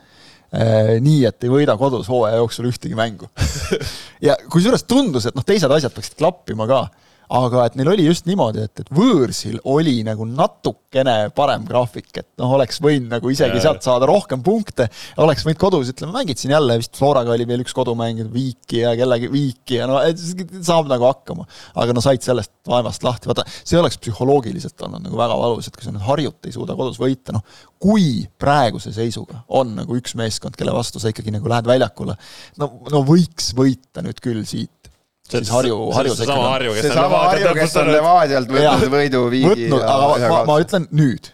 eh, 0.53 0.95
nii, 1.03 1.23
et 1.27 1.47
ei 1.47 1.51
võida 1.51 1.75
kodus 1.81 2.07
hooaja 2.11 2.39
jooksul 2.39 2.69
ühtegi 2.69 2.97
mängu. 2.97 3.29
ja 4.27 4.37
kusjuures 4.51 4.85
tundus, 4.87 5.27
et 5.27 5.35
noh, 5.35 5.45
teised 5.47 5.71
asjad 5.71 5.95
peaksid 5.95 6.17
klappima 6.21 6.69
ka, 6.69 6.85
aga 7.33 7.65
et 7.65 7.77
neil 7.79 7.91
oli 7.93 8.05
just 8.07 8.27
niimoodi, 8.29 8.65
et, 8.65 8.83
et 8.83 8.91
võõrsil 8.95 9.57
oli 9.71 9.97
nagu 10.05 10.27
natukene 10.29 11.31
parem 11.35 11.65
graafik, 11.67 12.11
et 12.13 12.27
noh, 12.41 12.55
oleks 12.57 12.81
võinud 12.83 13.11
nagu 13.15 13.31
isegi 13.31 13.57
Jaa. 13.57 13.65
sealt 13.67 13.85
saada 13.85 14.09
rohkem 14.09 14.43
punkte, 14.45 14.87
oleks 15.23 15.45
võinud 15.47 15.61
kodus, 15.61 15.91
ütleme, 15.93 16.13
mängid 16.15 16.41
siin 16.41 16.55
jälle 16.55 16.77
vist 16.81 16.95
Floraga 16.97 17.33
oli 17.35 17.47
veel 17.49 17.65
üks 17.65 17.75
kodumäng, 17.75 18.23
Viiki 18.33 18.81
ja 18.83 18.95
kellegi 18.97 19.29
Viiki 19.31 19.79
ja 19.79 19.89
no 19.89 19.99
et 20.03 20.19
saab 20.19 20.89
nagu 20.91 21.07
hakkama. 21.07 21.47
aga 21.75 21.95
no 21.95 22.03
said 22.03 22.23
sellest 22.25 22.51
vaevast 22.67 23.05
lahti, 23.05 23.29
vaata 23.29 23.45
see 23.57 23.77
oleks 23.79 23.99
psühholoogiliselt 24.01 24.81
olnud 24.87 25.05
nagu 25.05 25.17
väga 25.19 25.37
valus, 25.39 25.69
et 25.69 25.75
kui 25.77 25.85
sa 25.85 25.93
nüüd 25.93 26.05
Harjut 26.05 26.49
ei 26.49 26.55
suuda 26.55 26.75
kodus 26.77 26.99
võita, 27.01 27.35
noh 27.35 27.45
kui 27.85 28.25
praeguse 28.41 28.93
seisuga 28.95 29.43
on 29.59 29.75
nagu 29.77 29.97
üks 29.99 30.15
meeskond, 30.17 30.55
kelle 30.57 30.73
vastu 30.75 31.01
sa 31.01 31.11
ikkagi 31.11 31.33
nagu 31.35 31.49
lähed 31.51 31.67
väljakule, 31.69 32.15
no, 32.61 32.71
no 32.91 33.03
võiks 33.05 33.51
võita 33.57 34.03
nüüd 34.05 34.21
küll 34.23 34.45
siit. 34.47 34.84
Siis 35.31 35.51
Harju, 35.53 35.77
Harju 35.95 36.15
seesama 36.17 36.49
Harju, 36.53 36.73
kes 36.77 36.95
on 36.95 37.13
Harju, 37.15 37.53
kes 37.57 37.77
on 37.81 37.91
Levadialt 37.93 38.49
võtnud 38.51 38.65
Jah. 38.65 38.87
võidu 38.95 39.21
viigi 39.33 39.51
võtnud, 39.51 39.85
aga 39.85 40.31
ma, 40.31 40.41
ma 40.49 40.57
ütlen 40.63 40.89
nüüd, 40.95 41.31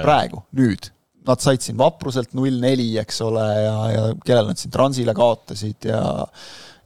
praegu, 0.00 0.42
nüüd. 0.58 0.90
Nad 1.28 1.42
said 1.44 1.60
siin 1.60 1.76
Vapruselt 1.76 2.32
null 2.38 2.56
neli, 2.62 2.94
eks 3.02 3.20
ole, 3.26 3.44
ja, 3.60 3.76
ja 3.92 4.04
kellele 4.24 4.54
nad 4.54 4.60
siin 4.60 4.72
Transile 4.72 5.12
kaotasid 5.16 5.90
ja 5.90 6.00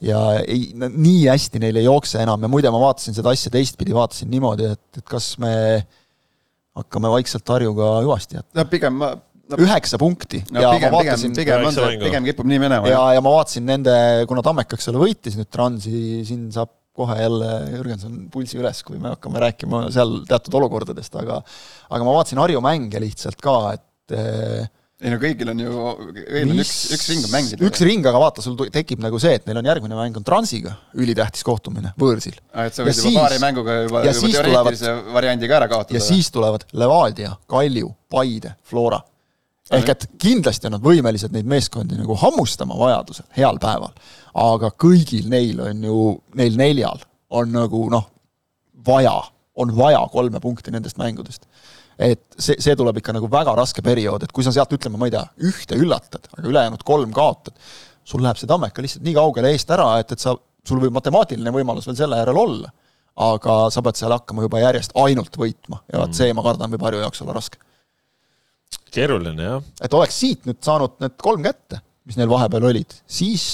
ja 0.02 0.18
ei, 0.42 0.72
nii 0.74 1.28
hästi 1.28 1.60
neil 1.62 1.78
ei 1.78 1.86
jookse 1.86 2.22
enam 2.24 2.42
ja 2.42 2.50
muide, 2.50 2.70
ma 2.74 2.80
vaatasin 2.82 3.14
seda 3.14 3.30
asja 3.36 3.52
teistpidi, 3.54 3.94
vaatasin 3.94 4.30
niimoodi, 4.32 4.72
et, 4.74 4.98
et 4.98 5.04
kas 5.06 5.36
me 5.42 5.52
hakkame 6.74 7.12
vaikselt 7.12 7.52
Harjuga 7.54 7.94
hüvasti 8.02 8.40
jätma. 8.40 8.56
no 8.58 8.66
pigem 8.72 8.98
ma, 8.98 9.12
no, 9.50 9.58
üheksa 9.62 9.98
punkti 10.00 10.42
no 10.50 10.62
ja 10.62 10.74
pigem, 10.76 10.92
ma 10.92 11.00
pigem, 11.02 11.12
vaatasin 11.12 11.34
pigem 11.36 11.64
mängu. 11.66 11.88
pigem 12.04 12.28
kipub 12.30 12.50
nii 12.52 12.60
minema. 12.62 12.90
ja, 12.90 13.00
ja 13.16 13.24
ma 13.24 13.34
vaatasin 13.38 13.66
nende, 13.68 13.96
kuna 14.30 14.44
Tammeka, 14.44 14.78
eks 14.78 14.92
ole, 14.92 15.02
võitis 15.06 15.38
nüüd 15.38 15.50
Transi, 15.52 15.96
siin 16.28 16.46
saab 16.54 16.72
kohe 16.92 17.16
jälle 17.16 17.48
Jürgenson 17.72 18.18
pulsi 18.32 18.58
üles, 18.60 18.82
kui 18.84 18.98
me 19.00 19.14
hakkame 19.14 19.40
rääkima 19.40 19.86
seal 19.94 20.20
teatud 20.28 20.58
olukordadest, 20.60 21.14
aga 21.22 21.40
aga 21.88 22.04
ma 22.04 22.16
vaatasin 22.18 22.40
Harju 22.42 22.60
mänge 22.64 23.00
lihtsalt 23.00 23.40
ka, 23.42 23.56
et 23.78 24.16
eh, 24.18 24.68
ei 25.02 25.10
no 25.10 25.18
kõigil 25.18 25.50
on 25.50 25.58
ju, 25.58 25.70
kõigil 26.14 26.52
on 26.52 26.60
üks, 26.62 26.74
üks 26.94 27.08
ring 27.10 27.24
on 27.26 27.32
mängida. 27.32 27.66
üks 27.66 27.82
ring, 27.82 28.04
aga 28.06 28.20
vaata, 28.22 28.44
sul 28.44 28.54
tekib 28.70 29.02
nagu 29.02 29.18
see, 29.22 29.34
et 29.40 29.48
neil 29.48 29.58
on 29.58 29.68
järgmine 29.72 29.98
mäng 29.98 30.18
on 30.20 30.26
Transiga, 30.26 30.76
ülitähtis 30.94 31.42
kohtumine, 31.46 31.90
võõrsil. 31.98 32.36
et 32.38 32.76
sa 32.76 32.84
ja 32.84 32.86
võid 32.86 33.00
juba 33.00 33.08
siis- 33.08 33.16
paari 33.18 33.40
mänguga 33.42 33.78
juba, 33.82 34.04
ja 34.06 34.12
juba 34.14 34.30
teoreetilise 34.36 34.92
variandiga 35.16 35.56
ära 35.58 35.68
kaotada. 35.72 35.98
ja 35.98 36.04
siis 36.04 36.30
tulevad 36.30 36.68
Levadia, 36.72 37.34
Kalju, 37.50 37.90
Paide, 38.12 38.54
Flora. 38.62 39.00
Ehk 39.76 39.92
et 39.94 40.06
kindlasti 40.20 40.68
on 40.68 40.76
nad 40.76 40.84
võimelised 40.84 41.32
neid 41.34 41.48
meeskondi 41.48 41.98
nagu 41.98 42.16
hammustama 42.20 42.76
vajadusel, 42.78 43.26
heal 43.36 43.60
päeval. 43.62 43.92
aga 44.42 44.72
kõigil 44.84 45.28
neil 45.32 45.60
on 45.60 45.84
ju, 45.84 45.98
neil 46.38 46.58
neljal 46.58 47.02
on 47.32 47.52
nagu 47.52 47.84
noh, 47.92 48.08
vaja, 48.86 49.14
on 49.56 49.72
vaja 49.76 50.02
kolme 50.12 50.40
punkti 50.40 50.74
nendest 50.74 51.00
mängudest. 51.00 51.46
et 51.98 52.22
see, 52.38 52.56
see 52.58 52.76
tuleb 52.76 52.98
ikka 52.98 53.14
nagu 53.16 53.28
väga 53.30 53.54
raske 53.56 53.82
periood, 53.84 54.22
et 54.24 54.32
kui 54.32 54.44
sa 54.44 54.52
sealt 54.52 54.72
ütleme, 54.72 54.98
ma 54.98 55.08
ei 55.08 55.14
tea, 55.14 55.24
ühte 55.48 55.76
üllatad, 55.78 56.28
aga 56.36 56.48
ülejäänud 56.48 56.84
kolm 56.84 57.12
kaotad, 57.12 57.56
sul 58.04 58.22
läheb 58.24 58.40
see 58.40 58.48
Tammeka 58.50 58.82
lihtsalt 58.82 59.04
nii 59.06 59.16
kaugele 59.16 59.52
eest 59.52 59.70
ära, 59.70 59.88
et, 60.00 60.12
et 60.12 60.20
sa, 60.20 60.34
sul 60.68 60.80
võib 60.82 60.96
matemaatiline 60.96 61.52
võimalus 61.54 61.86
veel 61.88 61.98
selle 62.00 62.20
järel 62.20 62.40
olla. 62.44 62.72
aga 63.12 63.66
sa 63.68 63.82
pead 63.84 63.98
seal 64.00 64.12
hakkama 64.14 64.46
juba 64.46 64.62
järjest 64.62 64.94
ainult 64.96 65.34
võitma 65.36 65.82
ja 65.92 66.00
vot 66.00 66.16
see, 66.16 66.32
ma 66.32 66.42
kardan, 66.42 66.70
võib 66.72 66.84
Harju 66.86 67.02
jaoks 67.02 67.20
olla 67.20 67.34
raske 67.36 67.60
keeruline 68.92 69.48
jah. 69.48 69.64
et 69.82 69.96
oleks 69.96 70.18
siit 70.24 70.46
nüüd 70.48 70.60
saanud 70.64 70.98
need 71.02 71.16
kolm 71.22 71.44
kätte, 71.44 71.80
mis 72.08 72.18
neil 72.18 72.30
vahepeal 72.30 72.66
olid, 72.72 72.96
siis 73.06 73.44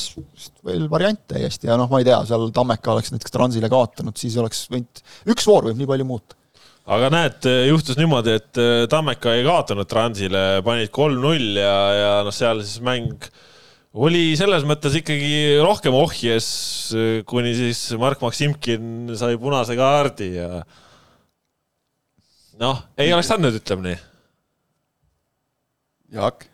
veel 0.64 0.88
variant 0.90 1.20
täiesti 1.30 1.68
ja 1.68 1.76
noh, 1.80 1.90
ma 1.90 2.00
ei 2.00 2.08
tea, 2.08 2.18
seal 2.28 2.48
Tammeka 2.54 2.94
oleks 2.94 3.12
näiteks 3.14 3.34
Transile 3.34 3.70
kaotanud, 3.72 4.16
siis 4.18 4.38
oleks 4.40 4.64
võinud, 4.72 5.02
üks 5.34 5.48
voor 5.48 5.68
võib 5.68 5.80
nii 5.80 5.90
palju 5.90 6.08
muuta. 6.08 6.38
aga 6.88 7.10
näed, 7.12 7.50
juhtus 7.68 8.00
niimoodi, 8.00 8.38
et 8.40 8.62
äh, 8.62 8.86
Tammeka 8.90 9.36
ei 9.36 9.44
kaotanud 9.46 9.90
Transile, 9.90 10.46
panid 10.66 10.92
kolm-null 10.94 11.60
ja, 11.60 11.76
ja 11.98 12.10
noh, 12.26 12.34
seal 12.34 12.64
siis 12.64 12.82
mäng 12.84 13.28
oli 13.98 14.32
selles 14.38 14.66
mõttes 14.68 14.94
ikkagi 15.00 15.58
rohkem 15.64 15.94
ohjes, 15.96 16.48
kuni 17.28 17.54
siis 17.56 17.80
Mark 18.00 18.20
Maksimkin 18.22 19.16
sai 19.18 19.38
punase 19.40 19.76
kaardi 19.78 20.34
ja 20.36 20.50
noh, 22.62 22.84
ei 22.98 23.12
oleks 23.12 23.36
andnud, 23.36 23.60
ütleme 23.60 23.90
nii 23.90 24.07
Jaak? 26.14 26.48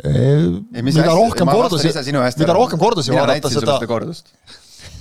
mida 0.00 1.12
rohkem 1.12 1.48
kordusi, 1.50 1.92
mida 2.40 2.56
rohkem 2.56 2.80
kordusi 2.80 3.12
vaadata, 3.12 3.50
seda. 3.52 3.78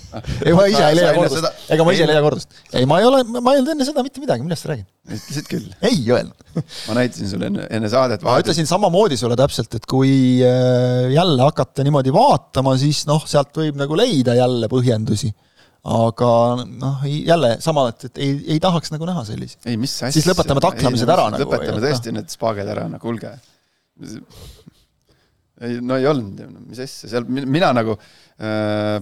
ei, 0.48 0.54
ma 0.58 0.66
ise 0.70 0.82
ei 0.82 0.96
leia 0.98 1.12
kordust, 1.14 1.48
ega 1.70 1.86
ma 1.86 1.94
ise 1.94 2.04
ei 2.04 2.10
leia 2.10 2.22
kordust. 2.26 2.56
ei, 2.74 2.88
ma 2.90 2.98
ei 3.00 3.06
ole, 3.08 3.20
ma 3.30 3.54
ei 3.54 3.60
öelnud 3.60 3.74
enne 3.76 3.86
seda 3.88 4.04
mitte 4.06 4.22
midagi, 4.24 4.46
millest 4.46 4.66
sa 4.66 4.72
räägid? 4.72 4.88
ütlesid 5.06 5.50
küll. 5.52 5.68
ei 5.86 6.00
öelnud 6.10 6.64
ma 6.90 6.98
näitasin 6.98 7.30
sulle 7.32 7.50
enne, 7.52 7.68
enne 7.78 7.92
saadet. 7.94 8.26
ma 8.26 8.40
ütlesin 8.42 8.70
samamoodi 8.70 9.20
sulle 9.22 9.38
täpselt, 9.40 9.78
et 9.78 9.86
kui 9.90 10.12
äh, 10.46 11.12
jälle 11.14 11.46
hakata 11.46 11.86
niimoodi 11.86 12.14
vaatama, 12.16 12.74
siis 12.82 13.04
noh, 13.10 13.22
sealt 13.30 13.54
võib 13.62 13.78
nagu 13.80 14.00
leida 14.00 14.36
jälle 14.40 14.72
põhjendusi 14.72 15.32
aga 15.90 16.32
noh, 16.66 17.06
jälle 17.06 17.54
sama, 17.64 17.86
et, 17.94 18.10
et 18.10 18.20
ei, 18.26 18.34
ei 18.56 18.60
tahaks 18.64 18.92
nagu 18.92 19.08
näha 19.08 19.24
ei, 19.70 19.78
asja. 19.78 20.12
siis 20.12 20.28
lõpetame 20.28 20.66
taklamised 20.66 21.14
ära 21.14 21.30
nagu. 21.32 21.46
lõpetame 21.46 21.86
tõesti 21.86 22.18
need 22.18 22.34
spaaged 22.34 22.68
ära, 22.68 22.90
no 22.92 23.00
kuulge 23.00 23.38
ei, 24.00 25.80
no 25.84 25.98
ei 26.00 26.08
olnud, 26.10 26.40
mis 26.68 26.82
asja, 26.84 27.10
seal 27.12 27.28
mina 27.30 27.72
nagu 27.76 27.96
äh, 27.96 29.00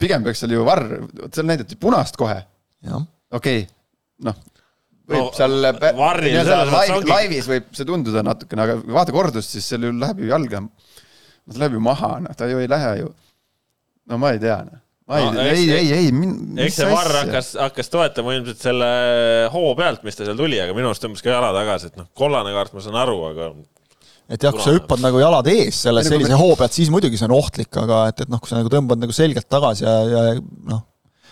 pigem 0.00 0.26
peaks 0.26 0.44
seal 0.44 0.56
ju 0.56 0.66
varr, 0.66 0.86
seal 1.30 1.48
näidati 1.48 1.78
punast 1.80 2.18
kohe. 2.20 2.38
okei 2.86 3.64
okay,, 3.64 3.66
noh, 4.26 4.38
võib 5.06 5.22
no, 5.22 5.28
seal 5.36 5.58
nii-öelda 5.58 6.62
live, 6.72 7.02
laivis 7.10 7.50
võib 7.50 7.70
see 7.76 7.88
tunduda 7.88 8.24
natukene, 8.26 8.66
aga 8.66 8.80
vaata 8.98 9.14
kordust, 9.16 9.54
siis 9.54 9.68
seal 9.72 9.88
ju 9.88 9.94
läheb 9.96 10.24
ju 10.24 10.32
jalga, 10.32 10.64
no 10.66 11.52
ta 11.52 11.62
läheb 11.62 11.78
ju 11.78 11.84
maha, 11.88 12.16
noh, 12.24 12.36
ta 12.36 12.50
ju 12.50 12.62
ei 12.62 12.70
lähe 12.70 12.96
ju, 13.02 13.12
no 14.10 14.20
ma 14.22 14.34
ei 14.34 14.42
tea, 14.42 14.60
noh 14.68 14.82
ei 15.06 15.26
no,, 15.30 15.42
ei, 15.42 15.70
ei, 15.70 15.92
ei, 15.94 16.08
ei. 16.10 16.64
eks 16.66 16.80
see 16.80 16.88
varr 16.90 17.20
hakkas, 17.20 17.52
hakkas 17.60 17.92
toetama 17.92 18.34
ilmselt 18.34 18.58
selle 18.58 18.88
hoo 19.54 19.70
pealt, 19.78 20.02
mis 20.06 20.18
ta 20.18 20.26
seal 20.26 20.38
tuli, 20.38 20.58
aga 20.58 20.74
minu 20.74 20.90
arust 20.90 21.04
tõmbas 21.04 21.22
ka 21.22 21.30
jala 21.30 21.52
tagasi, 21.54 21.92
et 21.92 22.00
noh, 22.00 22.08
kollane 22.18 22.54
kaart 22.56 22.74
ma 22.74 22.82
saan 22.82 22.98
aru, 23.04 23.20
aga 23.28 23.52
et 24.26 24.42
jah, 24.42 24.50
kui 24.50 24.64
sa 24.64 24.74
hüppad 24.74 25.04
nagu 25.04 25.20
jalad 25.22 25.46
ees 25.52 25.78
selle 25.86 26.02
sellise 26.06 26.32
me... 26.34 26.40
hoo 26.40 26.58
pealt, 26.58 26.74
siis 26.74 26.90
muidugi 26.90 27.20
see 27.20 27.28
on 27.28 27.36
ohtlik, 27.36 27.70
aga 27.84 28.02
et, 28.10 28.24
et 28.26 28.32
noh, 28.32 28.42
kui 28.42 28.50
sa 28.50 28.58
nagu 28.58 28.72
tõmbad 28.72 28.98
nagu 29.04 29.14
selgelt 29.14 29.46
tagasi 29.52 29.86
ja, 29.86 29.94
ja 30.10 30.22
noh. 30.72 30.82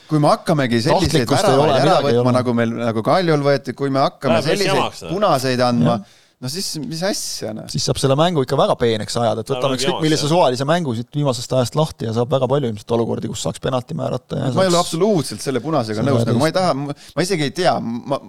kui 0.06 0.22
me 0.22 0.30
hakkamegi 0.30 0.84
selliseid 0.84 1.26
väravaid 1.34 1.74
ära 1.80 1.96
võtma, 2.06 2.36
nagu 2.38 2.54
meil, 2.54 2.76
nagu 2.78 3.02
Kaljul 3.06 3.42
võeti, 3.42 3.74
kui 3.74 3.90
me 3.90 4.04
hakkame 4.04 4.38
Läheb 4.38 4.52
selliseid 4.52 5.10
punaseid 5.10 5.64
andma, 5.66 5.98
no 6.44 6.50
siis 6.52 6.68
mis 6.84 7.00
asja, 7.06 7.54
noh. 7.56 7.66
siis 7.72 7.86
saab 7.88 7.98
selle 8.00 8.16
mängu 8.18 8.44
ikka 8.44 8.58
väga 8.60 8.76
peeneks 8.80 9.16
ajada, 9.20 9.44
et 9.44 9.52
võtame 9.54 9.78
ükskõik 9.78 10.04
millise 10.04 10.28
suvalise 10.30 10.66
mängu 10.68 10.94
siit 10.96 11.10
viimasest 11.16 11.56
ajast 11.56 11.78
lahti 11.78 12.08
ja 12.08 12.14
saab 12.16 12.32
väga 12.34 12.48
palju 12.50 12.70
ilmselt 12.70 12.96
olukordi, 12.98 13.30
kus 13.32 13.44
saaks 13.46 13.62
penalti 13.64 13.96
määrata. 13.98 14.40
ma 14.40 14.50
saaks... 14.50 14.62
ei 14.62 14.72
ole 14.72 14.80
absoluutselt 14.80 15.44
selle 15.44 15.62
punasega 15.64 16.04
nõus, 16.04 16.24
nagu 16.28 16.42
ma 16.42 16.50
ei 16.50 16.56
taha, 16.56 16.74
ma 16.76 17.26
isegi 17.26 17.48
ei 17.48 17.54
tea, 17.56 17.74
ma, 17.80 18.20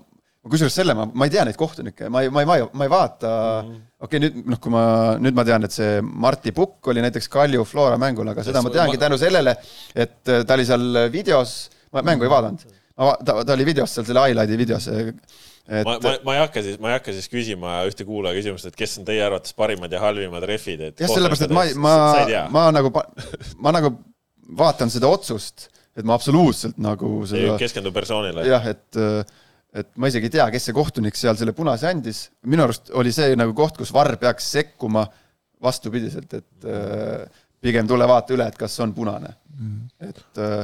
kusjuures 0.45 0.77
selle 0.79 0.95
ma, 0.97 1.07
ma 1.11 1.27
ei 1.27 1.33
tea 1.33 1.45
neid 1.47 1.59
kohtunikke, 1.59 2.09
ma 2.13 2.23
ei, 2.23 2.31
ma 2.33 2.43
ei, 2.43 2.49
ma 2.49 2.57
ei, 2.59 2.67
ma 2.71 2.87
ei 2.87 2.93
vaata 2.93 3.31
mm 3.33 3.71
-hmm., 3.71 3.83
okei 4.05 4.19
okay,, 4.19 4.23
nüüd 4.25 4.51
noh, 4.53 4.61
kui 4.61 4.75
ma, 4.75 4.83
nüüd 5.19 5.37
ma 5.37 5.47
tean, 5.47 5.67
et 5.67 5.75
see 5.75 6.01
Marti 6.01 6.53
Pukk 6.55 6.93
oli 6.93 7.03
näiteks 7.03 7.27
Kalju 7.33 7.65
Flora 7.67 7.97
mängul, 8.01 8.29
aga 8.31 8.45
seda 8.45 8.61
ma 8.63 8.71
teangi 8.73 9.01
tänu 9.01 9.17
sellele, 9.19 9.57
et 9.95 10.21
ta 10.23 10.57
oli 10.57 10.67
seal 10.67 11.09
videos, 11.11 11.57
ma 11.91 12.05
mängu 12.05 12.27
ei 12.27 12.31
vaadanud, 12.31 12.63
ta, 12.95 13.41
ta 13.41 13.57
oli 13.57 13.67
videos 13.67 13.97
seal 13.97 14.07
selle 14.07 14.23
highlight'i 14.27 14.61
videos. 14.61 14.87
Et... 15.65 15.81
ma, 15.81 15.95
ma, 15.97 16.11
ma 16.27 16.35
ei 16.35 16.41
hakka 16.43 16.61
siis, 16.61 16.75
ma 16.81 16.91
ei 16.91 16.99
hakka 16.99 17.13
siis 17.15 17.29
küsima 17.31 17.79
ühte 17.89 18.05
kuulaja 18.05 18.37
küsimust, 18.37 18.67
et 18.69 18.75
kes 18.77 18.99
on 19.01 19.07
teie 19.07 19.23
arvates 19.25 19.55
parimad 19.57 19.93
ja 19.93 20.01
halvimad 20.03 20.45
rehvid, 20.45 20.83
et 20.91 21.01
jah, 21.01 21.09
sellepärast, 21.09 21.47
et 21.47 21.55
ma, 21.55 21.63
ma, 21.81 21.95
ma 22.53 22.65
nagu, 22.75 22.91
ma 23.65 23.73
nagu 23.73 23.95
vaatan 24.59 24.93
seda 24.93 25.09
otsust, 25.09 25.71
et 25.97 26.05
ma 26.05 26.13
absoluutselt 26.19 26.77
nagu 26.81 27.17
seda... 27.25 27.55
ei 27.55 27.63
keskendu 27.65 27.93
persoonile. 27.95 28.45
jah, 28.45 28.69
et 28.75 29.01
et 29.75 29.89
ma 29.99 30.07
isegi 30.07 30.29
ei 30.29 30.35
tea, 30.37 30.45
kes 30.53 30.69
see 30.69 30.75
kohtunik 30.75 31.17
seal 31.19 31.35
selle 31.39 31.51
punase 31.55 31.89
andis, 31.89 32.21
minu 32.47 32.63
arust 32.63 32.93
oli 32.95 33.11
see 33.15 33.35
nagu 33.35 33.51
koht, 33.57 33.75
kus 33.81 33.91
Varr 33.95 34.15
peaks 34.21 34.47
sekkuma 34.55 35.03
vastupidiselt, 35.65 36.31
et 36.37 36.67
äh, 36.69 37.41
pigem 37.63 37.87
tule 37.89 38.07
vaata 38.07 38.35
üle, 38.35 38.47
et 38.47 38.57
kas 38.59 38.77
on 38.83 38.93
punane. 38.95 39.33
Mm.. 39.55 39.87
et 40.03 40.41
äh, 40.43 40.63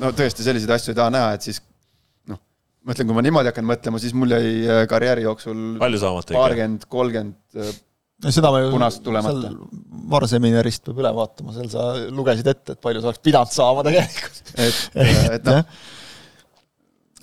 no 0.00 0.12
tõesti, 0.16 0.44
selliseid 0.46 0.70
asju 0.74 0.92
ei 0.92 0.98
taha 0.98 1.12
näha, 1.14 1.30
et 1.36 1.46
siis 1.46 1.60
ma 2.86 2.96
ütlen, 2.96 3.08
kui 3.10 3.16
ma 3.16 3.24
niimoodi 3.24 3.50
hakkan 3.50 3.68
mõtlema, 3.68 4.00
siis 4.02 4.16
mul 4.16 4.34
jäi 4.34 4.50
äh, 4.64 4.82
karjääri 4.90 5.26
jooksul 5.26 5.78
paarkümmend, 5.80 6.88
kolmkümmend 6.90 7.60
äh, 7.60 7.72
seda 8.28 8.52
ma 8.52 8.60
ju 8.62 8.74
seal 8.74 9.46
varseminarist 10.10 10.84
peab 10.88 11.00
üle 11.00 11.14
vaatama, 11.16 11.54
seal 11.56 11.70
sa 11.72 11.86
lugesid 12.12 12.50
ette, 12.52 12.76
et 12.76 12.82
palju 12.82 13.02
sa 13.02 13.12
oleks 13.12 13.24
pidanud 13.24 13.54
saama 13.54 13.86
tegelikult. 13.86 14.44
et, 14.66 14.82
et 15.38 15.48
noh. 15.48 15.80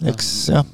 eks 0.13 0.33
jah 0.53 0.65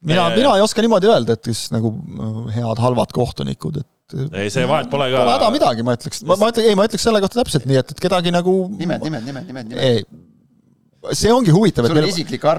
mina, 0.00 0.28
mina 0.34 0.56
ei 0.56 0.64
oska 0.64 0.82
niimoodi 0.84 1.10
öelda, 1.10 1.36
et 1.36 1.44
kes 1.44 1.68
nagu 1.74 1.92
äh, 1.92 2.42
head-halvad 2.56 3.14
kohtunikud, 3.14 3.80
et 3.82 4.18
ei, 4.34 4.50
see 4.50 4.66
vahet 4.66 4.90
pole 4.90 5.06
ka. 5.12 5.22
Pole 5.22 5.36
häda 5.36 5.50
midagi, 5.54 5.86
ma 5.86 5.94
ütleks, 5.98 6.24
ma, 6.26 6.36
ma 6.40 6.50
ütleks, 6.50 6.66
ei, 6.66 6.78
ma 6.78 6.86
ütleks 6.88 7.06
selle 7.06 7.22
kohta 7.22 7.42
täpselt 7.42 7.66
nii, 7.70 7.78
et, 7.82 7.94
et 7.94 8.02
kedagi 8.02 8.32
nagu 8.34 8.54
nimed, 8.72 9.04
nimed, 9.06 9.26
nimed, 9.28 9.50
nimed, 9.50 9.74
nimed. 9.74 11.14
see 11.14 11.30
ongi 11.34 11.54
huvitav, 11.54 11.86
et 11.86 11.94
meil, 11.94 12.10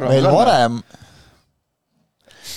meil 0.07 0.29
varem, 0.31 0.79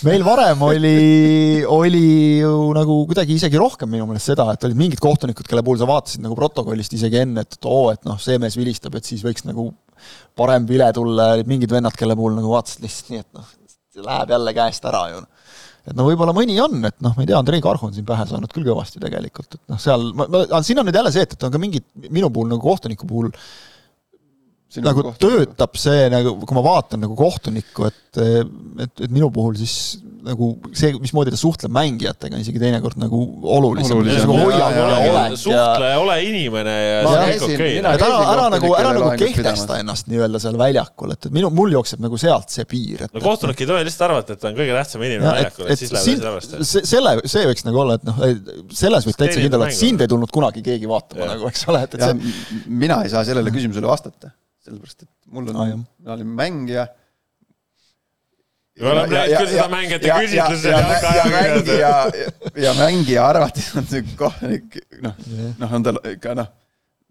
meil 0.06 0.24
varem 0.26 0.62
oli, 0.66 0.98
oli 1.78 2.04
ju 2.40 2.52
nagu 2.76 2.98
kuidagi 3.08 3.38
isegi 3.38 3.60
rohkem 3.60 3.90
minu 3.90 4.06
meelest 4.08 4.32
seda, 4.32 4.46
et 4.54 4.66
olid 4.68 4.78
mingid 4.78 5.02
kohtunikud, 5.02 5.46
kelle 5.48 5.64
puhul 5.66 5.80
sa 5.80 5.88
vaatasid 5.90 6.24
nagu 6.24 6.36
protokollist 6.38 6.96
isegi 6.96 7.22
enne, 7.22 7.44
et 7.46 7.68
oo, 7.70 7.88
et 7.94 8.02
noh, 8.08 8.18
see 8.22 8.38
mees 8.42 8.56
vilistab, 8.58 8.96
et 8.98 9.08
siis 9.08 9.24
võiks 9.26 9.46
nagu 9.48 9.70
parem 10.38 10.66
vile 10.68 10.90
tulla, 10.96 11.32
olid 11.36 11.50
mingid 11.50 11.72
vennad, 11.72 11.96
kelle 11.98 12.16
puhul 12.18 12.36
nagu 12.38 12.52
vaatasid 12.52 12.84
lihtsalt 12.84 13.12
nii, 13.14 13.24
et 13.24 13.38
noh, 13.38 13.52
läheb 14.04 14.34
jälle 14.34 14.54
käest 14.56 14.88
ära 14.90 15.04
ju. 15.12 15.22
et 15.84 15.96
no 15.96 16.06
võib-olla 16.08 16.32
mõni 16.36 16.56
on, 16.64 16.80
et 16.88 16.96
noh, 17.04 17.12
ma 17.14 17.24
ei 17.24 17.28
tea, 17.28 17.38
Andrei 17.38 17.62
Karhu 17.64 17.90
on 17.90 17.94
siin 17.96 18.06
pähe 18.08 18.24
saanud 18.28 18.52
küll 18.52 18.66
kõvasti 18.66 19.02
tegelikult, 19.02 19.58
et 19.58 19.74
noh, 19.74 19.80
seal, 19.80 20.10
ma, 20.16 20.26
ma, 20.32 20.62
siin 20.64 20.80
on 20.80 20.88
nüüd 20.88 20.96
jälle 20.96 21.12
see, 21.14 21.26
et, 21.28 21.36
et 21.36 21.46
on 21.46 21.52
ka 21.54 21.60
mingid, 21.60 21.86
minu 22.08 22.30
puhul 22.32 22.50
nagu 22.52 22.64
kohtuniku 22.64 23.08
puhul 23.08 23.30
nagu 24.82 25.04
kohtuniku. 25.06 25.44
töötab 25.44 25.78
see 25.78 26.08
nagu, 26.12 26.34
kui 26.42 26.58
ma 26.58 26.64
vaatan 26.66 27.04
nagu 27.04 27.14
kohtunikku, 27.18 27.86
et, 27.90 28.22
et, 28.24 29.04
et 29.06 29.12
minu 29.12 29.30
puhul 29.34 29.58
siis 29.60 29.76
nagu 30.24 30.48
see, 30.72 30.92
mismoodi 31.00 31.32
ta 31.34 31.38
suhtleb 31.38 31.72
mängijatega, 31.74 32.36
on 32.36 32.42
isegi 32.42 32.60
teinekord 32.62 32.96
nagu 33.00 33.18
olulisem. 33.54 34.00
Nagu 34.00 35.36
suhtleja, 35.36 35.98
ole 36.00 36.16
inimene 36.24 36.74
ja 36.74 37.00
see 37.04 37.10
on 37.10 37.26
kõik 37.28 37.44
okei. 37.48 37.74
ära, 37.90 38.10
ära 38.32 38.46
nagu, 38.54 38.70
ära 38.78 38.92
nagu 38.96 39.10
kehtesta 39.20 39.78
ennast 39.82 40.08
nii-öelda 40.10 40.40
seal 40.42 40.56
väljakul, 40.60 41.12
et, 41.14 41.28
et 41.28 41.34
minu, 41.34 41.50
mul 41.54 41.74
jookseb 41.76 42.02
nagu 42.04 42.20
sealt 42.20 42.54
see 42.54 42.64
piir. 42.68 43.04
no 43.10 43.24
kohtunik 43.24 43.60
ei 43.60 43.68
tohi 43.70 43.88
lihtsalt 43.88 44.06
arvata, 44.08 44.36
et 44.36 44.42
ta 44.44 44.50
on 44.50 44.56
kõige 44.58 44.78
tähtsam 44.78 45.04
inimene 45.04 45.34
väljakul, 45.40 45.68
et 45.68 45.82
siis 45.82 45.92
läheb 45.94 46.08
asi 46.14 46.28
halvasti. 46.30 46.86
selle, 46.94 47.16
see 47.34 47.50
võiks 47.50 47.68
nagu 47.68 47.84
olla, 47.84 47.98
et 48.00 48.08
noh, 48.08 48.22
selles 48.84 49.08
võid 49.08 49.20
täitsa 49.20 49.42
kindel 49.42 49.60
olla, 49.60 49.72
et 49.72 49.80
sind 49.80 50.04
ei 50.04 50.10
tulnud 50.14 50.32
kunagi 50.32 50.64
keegi 50.64 50.88
vaatama 50.88 51.34
nagu, 51.34 51.50
eks 51.52 51.68
ole, 51.72 51.84
et, 51.84 51.98
et 51.98 52.08
see. 52.08 52.64
mina 52.84 53.02
ei 53.04 53.12
saa 53.12 53.26
sellele 53.28 53.52
küsimusele 53.54 53.90
vastata, 53.90 54.32
sellepärast 54.64 55.04
et 55.04 55.10
mul 55.30 55.48
on, 55.52 55.86
mina 55.98 56.14
olin 56.16 56.36
mängija. 56.40 56.86
Me 58.80 58.90
oleme 58.90 59.14
näinud 59.14 59.36
küll 59.38 59.50
seda 59.52 59.68
mängijate 59.70 60.10
küsitlusi 60.10 60.70
ja, 60.72 60.78
ja, 60.82 61.10
ja, 61.14 61.24
mängija, 61.30 61.90
ja 62.64 62.72
mängija 62.78 63.26
arvates 63.28 63.68
on 63.78 63.86
see 63.86 64.02
kohtunik, 64.18 64.80
noh, 65.04 65.14
noh, 65.60 65.76
on 65.78 65.86
tal 65.86 66.00
ikka 66.10 66.34
noh, 66.40 66.50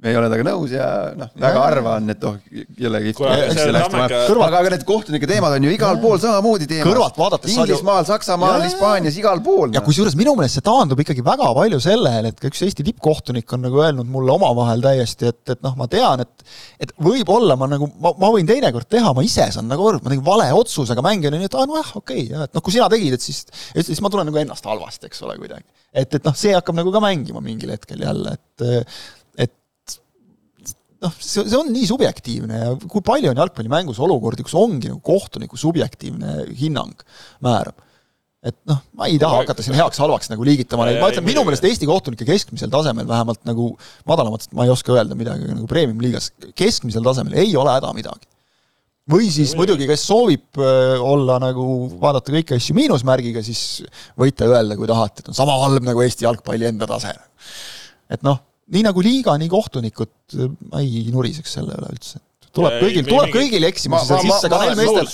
ei 0.04 0.18
ole 0.20 0.28
temaga 0.28 0.46
nõus 0.50 0.74
ja 0.74 0.88
noh, 1.16 1.30
väga 1.40 1.62
harva 1.64 1.96
on, 2.00 2.12
et 2.12 2.26
oh, 2.28 2.36
jällegi. 2.80 3.14
Kuule, 3.16 4.48
aga, 4.48 4.60
aga 4.60 4.74
need 4.74 4.84
kohtunike 4.88 5.30
teemad 5.30 5.56
on 5.56 5.68
ju 5.68 5.72
igal 5.72 6.00
pool 6.04 6.20
samamoodi 6.20 6.68
teemad. 6.68 6.90
Inglismaal, 7.54 8.04
Saksamaal. 8.10 8.66
Hispaanias, 8.68 9.20
igal 9.22 9.40
pool. 9.46 9.70
noh. 9.70 9.78
ja 9.78 9.84
kusjuures 9.86 10.18
minu 10.20 10.36
meelest 10.36 10.60
see 10.60 10.66
taandub 10.66 11.00
ikkagi 11.00 11.24
väga 11.26 11.50
palju 11.56 11.80
sellele, 11.84 12.34
et 12.34 12.42
ka 12.42 12.52
üks 12.52 12.66
Eesti 12.68 12.86
tippkohtunik 12.90 13.56
on 13.56 13.64
nagu 13.68 13.80
öelnud 13.84 14.10
mulle 14.12 14.36
omavahel 14.36 14.84
täiesti, 14.84 15.32
et, 15.32 15.42
et 15.56 15.64
noh, 15.64 15.78
ma 15.80 15.88
tean, 15.92 16.26
et 16.26 16.44
et 16.84 16.92
võib-olla 17.00 17.56
ma 17.60 17.70
nagu, 17.72 17.88
ma, 18.04 18.12
ma 18.20 18.30
võin 18.34 18.48
teinekord 18.50 18.90
teha, 18.92 19.14
ma 19.16 19.24
ise 19.26 19.48
saan 19.56 19.70
nagu 19.72 19.88
aru, 19.88 20.02
et 20.02 20.06
ma 20.06 20.12
tegin 20.12 20.26
vale 20.26 20.50
otsuse, 20.58 20.92
aga 20.94 21.06
mängija 21.06 21.32
on 21.32 21.40
nii, 21.40 21.48
et 21.48 21.58
aa 21.58 21.68
nojah, 21.70 21.92
okei 22.00 22.26
okay,, 22.28 22.44
et 22.48 22.58
noh, 22.58 22.66
kui 22.66 22.76
sina 22.76 22.90
tegid, 22.92 23.16
et 23.16 23.24
siis, 23.24 23.44
siis 23.80 24.04
ma 24.04 24.12
tunnen 24.12 24.28
nagu 24.28 24.42
ennast 24.42 24.68
halvasti, 24.68 25.08
eks 25.08 25.24
ole, 25.24 25.38
kuidagi. 25.40 25.64
et, 25.94 26.10
et 26.20 26.24
noh, 26.28 26.36
see 26.38 26.56
hakkab 26.56 26.76
nagu 26.80 26.92
ka 26.94 27.04
mängima 27.04 27.44
mingil 27.46 27.72
hetkel 27.76 28.04
jälle, 28.04 28.36
et 28.36 28.68
noh, 31.04 31.16
see, 31.20 31.46
see 31.46 31.60
on 31.60 31.72
nii 31.74 31.88
subjektiivne 31.90 32.60
ja 32.60 32.76
kui 32.88 33.04
palju 33.06 33.32
on 33.32 33.42
jalgpallimängus 33.44 34.02
olukordi, 34.04 34.46
kus 34.46 34.56
ongi 34.60 34.92
nagu 34.92 35.02
kohtuniku 35.06 35.60
subjektiivne 35.60 36.44
hinnang 36.60 37.04
määrab 37.44 37.82
et 38.44 38.58
noh, 38.68 38.82
ma 39.00 39.08
ei 39.08 39.16
taha 39.22 39.40
hakata 39.42 39.64
siin 39.64 39.78
heaks-halvaks 39.80 40.30
nagu 40.34 40.44
liigitama 40.44 40.88
neid, 40.88 41.00
ma 41.00 41.10
ütlen, 41.14 41.24
minu 41.26 41.46
meelest 41.48 41.64
Eesti 41.68 41.88
kohtunike 41.88 42.28
keskmisel 42.28 42.72
tasemel 42.72 43.08
vähemalt 43.08 43.40
nagu 43.48 43.70
madalamatest 44.10 44.52
ma 44.58 44.68
ei 44.68 44.74
oska 44.74 44.96
öelda 44.98 45.16
midagi, 45.20 45.48
nagu 45.48 45.68
premium-liigas 45.70 46.34
keskmisel 46.60 47.06
tasemel 47.08 47.38
ei 47.40 47.56
ole 47.60 47.72
häda 47.72 47.94
midagi. 47.96 48.28
või 49.10 49.30
siis 49.32 49.52
muidugi, 49.60 49.88
kes 49.88 50.04
soovib 50.08 50.60
äh, 50.60 51.00
olla 51.04 51.40
nagu, 51.44 51.64
vaadata 52.00 52.36
kõiki 52.36 52.58
asju 52.60 52.76
miinusmärgiga, 52.76 53.44
siis 53.44 53.84
võite 54.20 54.48
öelda, 54.48 54.78
kui 54.80 54.92
tahate, 54.92 55.24
et 55.24 55.32
on 55.32 55.40
sama 55.40 55.56
halb 55.64 55.84
nagu 55.88 56.04
Eesti 56.04 56.28
jalgpalli 56.28 56.68
enda 56.68 56.88
tase. 56.88 57.16
et 58.12 58.28
noh, 58.28 58.44
nii 58.72 58.84
nagu 58.86 59.02
liiga, 59.04 59.34
nii 59.42 59.50
kohtunikud, 59.52 60.12
ma 60.72 60.80
ei 60.84 61.08
nuriseks 61.12 61.58
selle 61.60 61.76
üle 61.76 61.90
üldse. 61.92 62.22
tuleb 62.54 62.76
kõigil, 62.84 63.06
tuleb 63.08 63.26
mingi- 63.28 63.34
kõigil 63.34 63.64
eksimusi 63.66 64.06
Ma- 64.06 64.08
seal 64.08 64.28
ma- 64.30 64.36
sisse, 64.38 64.50
ka 64.50 64.56
ma- 64.58 64.66
neil 64.66 64.76
ma- 64.76 64.82
meestel 64.84 65.08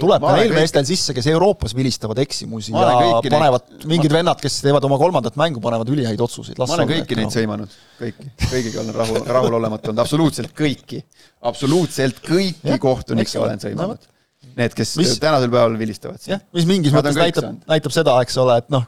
tuleb 0.00 0.22
Ma 0.22 0.30
ka 0.30 0.36
neil 0.40 0.52
meestel 0.56 0.86
sisse, 0.88 1.12
kes 1.12 1.26
Euroopas 1.28 1.74
vilistavad 1.76 2.18
eksimusi 2.22 2.72
Ma 2.72 2.84
ja 2.86 3.20
panevad, 3.28 3.66
mingid 3.84 4.10
vennad, 4.16 4.40
kes 4.40 4.60
teevad 4.64 4.84
oma 4.88 4.96
kolmandat 4.98 5.36
mängu, 5.36 5.60
panevad 5.60 5.88
ülihäid 5.92 6.20
otsuseid. 6.24 6.56
ma 6.58 6.64
olen 6.64 6.88
kõiki 6.88 7.18
neid 7.20 7.28
sõimanud, 7.34 7.68
kõiki, 8.00 8.30
kõigiga 8.48 8.80
olen 8.80 8.94
rahul, 8.96 9.20
rahulolematu 9.36 9.90
olnud, 9.92 10.00
absoluutselt 10.00 10.54
kõiki, 10.56 11.02
absoluutselt 11.42 12.22
kõiki 12.24 12.78
kohtunikke 12.80 13.38
olen 13.38 13.60
sõimanud. 13.60 13.98
Need, 14.56 14.72
kes 14.72 14.94
Mis- 14.96 15.18
tänasel 15.20 15.50
päeval 15.52 15.76
vilistavad 15.76 16.22
jah 16.24 16.40
mis 16.56 16.64
mingis 16.64 16.94
mõttes 16.94 17.18
näitab 17.18 17.50
näitab 17.68 17.92
seda, 17.92 18.14
eks 18.24 18.36
ole, 18.40 18.56
et 18.62 18.70
noh, 18.72 18.86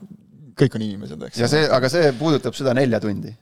kõik 0.57 0.75
on 0.79 0.85
inimesed, 0.87 1.21
eks 1.29 1.37
ja 1.43 1.49
see, 1.51 1.67
aga 1.69 1.91
see 1.93 2.13
puudutab 2.17 2.57
seda 2.57 2.73
nelja 2.79 3.01
tundi. 3.05 3.35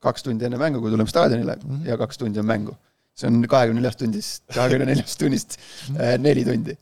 Kaks 0.00 0.22
tundi 0.26 0.44
enne 0.48 0.56
mängu, 0.60 0.80
kui 0.80 0.90
tuleme 0.92 1.08
staadionile 1.10 1.56
Mhm. 1.64 1.86
ja 1.86 1.96
kaks 2.00 2.18
tundi 2.18 2.38
on 2.40 2.46
mängu. 2.46 2.76
see 3.20 3.26
on 3.28 3.42
kahekümne 3.48 3.80
neljast 3.82 3.98
tundist, 4.00 4.42
kahekümne 4.54 4.86
neljast 4.88 5.18
tunnist 5.20 5.56
äh, 5.98 6.14
neli 6.18 6.44
tundi. 6.44 6.76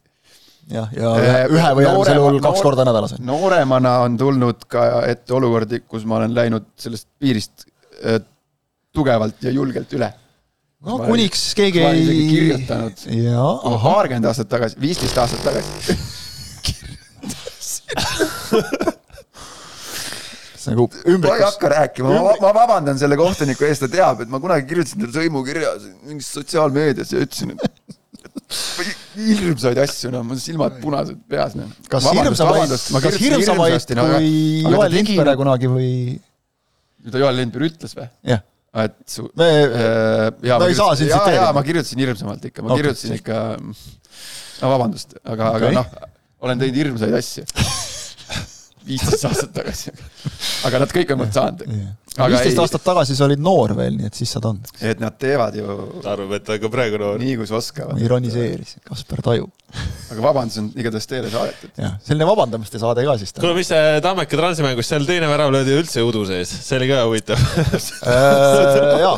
jah, 0.71 0.89
ja 0.95 1.15
Eh, 1.17 1.23
ühe, 1.25 1.47
ühe 1.57 1.71
või 1.79 1.85
noorema- 1.89 2.15
juhul 2.21 2.41
kaks 2.45 2.61
korda 2.63 2.85
nädalas. 2.85 3.15
nooremana 3.19 3.99
on 4.05 4.17
tulnud 4.21 4.65
ka 4.69 5.03
ette 5.07 5.35
olukordi, 5.35 5.81
kus 5.89 6.05
ma 6.05 6.17
olen 6.21 6.35
läinud 6.35 6.65
sellest 6.77 7.09
piirist 7.19 7.65
äh, 8.05 8.21
tugevalt 8.95 9.43
ja 9.43 9.51
julgelt 9.51 9.93
üle. 9.93 10.13
no 10.87 10.99
kuniks 10.99 11.55
keegi 11.59 11.81
ma 11.83 11.89
olen 11.89 12.03
isegi 12.03 12.23
ei 12.23 12.29
kirjutanud. 12.35 12.93
paarkümmend 13.83 14.25
aastat 14.31 14.49
tagasi, 14.49 14.77
viisteist 14.81 15.19
aastat 15.19 15.43
tagasi. 15.43 15.99
see 17.59 18.95
nagu 20.69 20.89
ma 20.89 21.03
ei 21.05 21.15
ümbrikus, 21.15 21.45
hakka 21.47 21.71
rääkima, 21.75 22.15
ma, 22.15 22.35
ma 22.43 22.53
vabandan 22.57 23.01
selle 23.01 23.19
kohtuniku 23.21 23.67
eest, 23.69 23.85
ta 23.85 23.91
teab, 23.93 24.23
et 24.25 24.33
ma 24.33 24.41
kunagi 24.43 24.69
kirjutasin 24.71 25.05
talle 25.05 25.15
sõimukirja 25.17 25.75
mingis 26.09 26.31
sotsiaalmeedias 26.37 27.15
ja 27.15 27.25
ütlesin, 27.25 27.55
et 27.57 27.97
hirmsaid 29.19 29.81
asju, 29.83 30.13
noh, 30.13 30.23
mul 30.27 30.39
silmad 30.41 30.79
punased 30.83 31.19
peas, 31.29 31.57
noh. 31.59 31.71
kas 31.93 32.07
hirmsamaid, 32.17 32.73
kas 33.05 33.19
hirmsamaid 33.21 33.93
kui 33.93 34.31
Joel 34.65 34.95
Lindpere 34.95 35.35
kunagi 35.41 35.71
või 35.73 35.91
mida 37.05 37.21
Joel 37.23 37.41
Lindberg 37.41 37.73
ütles 37.73 37.97
või? 37.99 38.09
jah, 38.29 38.45
et 38.85 38.97
su 39.09 39.27
me 39.39 39.49
äh, 39.49 40.29
No 40.45 40.61
ma 40.63 40.71
ei 40.71 40.79
saa 40.79 40.97
sind 40.99 41.13
tsiteerida. 41.13 41.51
ma 41.57 41.65
kirjutasin 41.67 42.05
hirmsamalt 42.05 42.49
ikka, 42.51 42.65
ma 42.65 42.73
Okei. 42.73 42.83
kirjutasin 42.83 43.19
ikka, 43.19 43.43
no 44.63 44.73
vabandust, 44.75 45.19
aga 45.25 45.53
okay., 45.53 45.69
aga 45.69 45.75
noh, 45.83 46.15
olen 46.47 46.65
teinud 46.65 46.83
hirmsaid 46.85 47.19
asju. 47.21 47.47
viisteist 48.89 49.27
aastat 49.29 49.55
tagasi. 49.55 49.93
aga 50.69 50.83
nad 50.85 50.93
kõik 50.95 51.13
on 51.15 51.21
mult 51.23 51.37
saanud. 51.37 51.65
aga 52.17 52.29
viisteist 52.33 52.55
ei, 52.55 52.63
aastat 52.65 52.85
tagasi 52.87 53.17
sa 53.19 53.27
olid 53.29 53.43
noor 53.43 53.75
veel, 53.79 53.99
nii 53.99 54.09
et 54.11 54.19
siis 54.19 54.33
saad 54.35 54.49
anda. 54.51 54.73
et 54.81 55.03
nad 55.03 55.17
teevad 55.21 55.59
ju 55.59 55.77
ta 56.05 56.15
arvab, 56.15 56.35
et 56.39 56.47
ta 56.47 56.57
on 56.57 56.63
ka 56.65 56.73
praegu 56.73 57.01
noor. 57.03 57.19
nii, 57.23 57.37
kus 57.43 57.53
oskavad 57.59 57.97
ma. 57.97 58.05
ironiseerisin, 58.05 58.85
Kaspar 58.89 59.23
Taju. 59.29 59.51
aga 60.13 60.25
vabandus 60.25 60.61
on 60.63 60.71
igatahes 60.79 61.11
teile 61.11 61.33
saadetud. 61.35 61.75
jah, 61.79 61.99
selline 62.07 62.29
vabandamiste 62.29 62.81
saade 62.83 63.05
ka 63.09 63.19
siis 63.21 63.37
kuule, 63.39 63.55
mis 63.59 63.71
see 63.73 64.01
Tammeka 64.05 64.41
transimängus, 64.41 64.91
seal 64.91 65.07
teine 65.09 65.31
värav 65.31 65.53
löödi 65.55 65.77
üldse 65.79 66.05
udu 66.07 66.25
sees, 66.29 66.53
see 66.69 66.81
oli 66.81 66.91
ka 66.93 67.05
huvitav. 67.05 67.47
Äh, 68.09 69.01
jaa, 69.03 69.17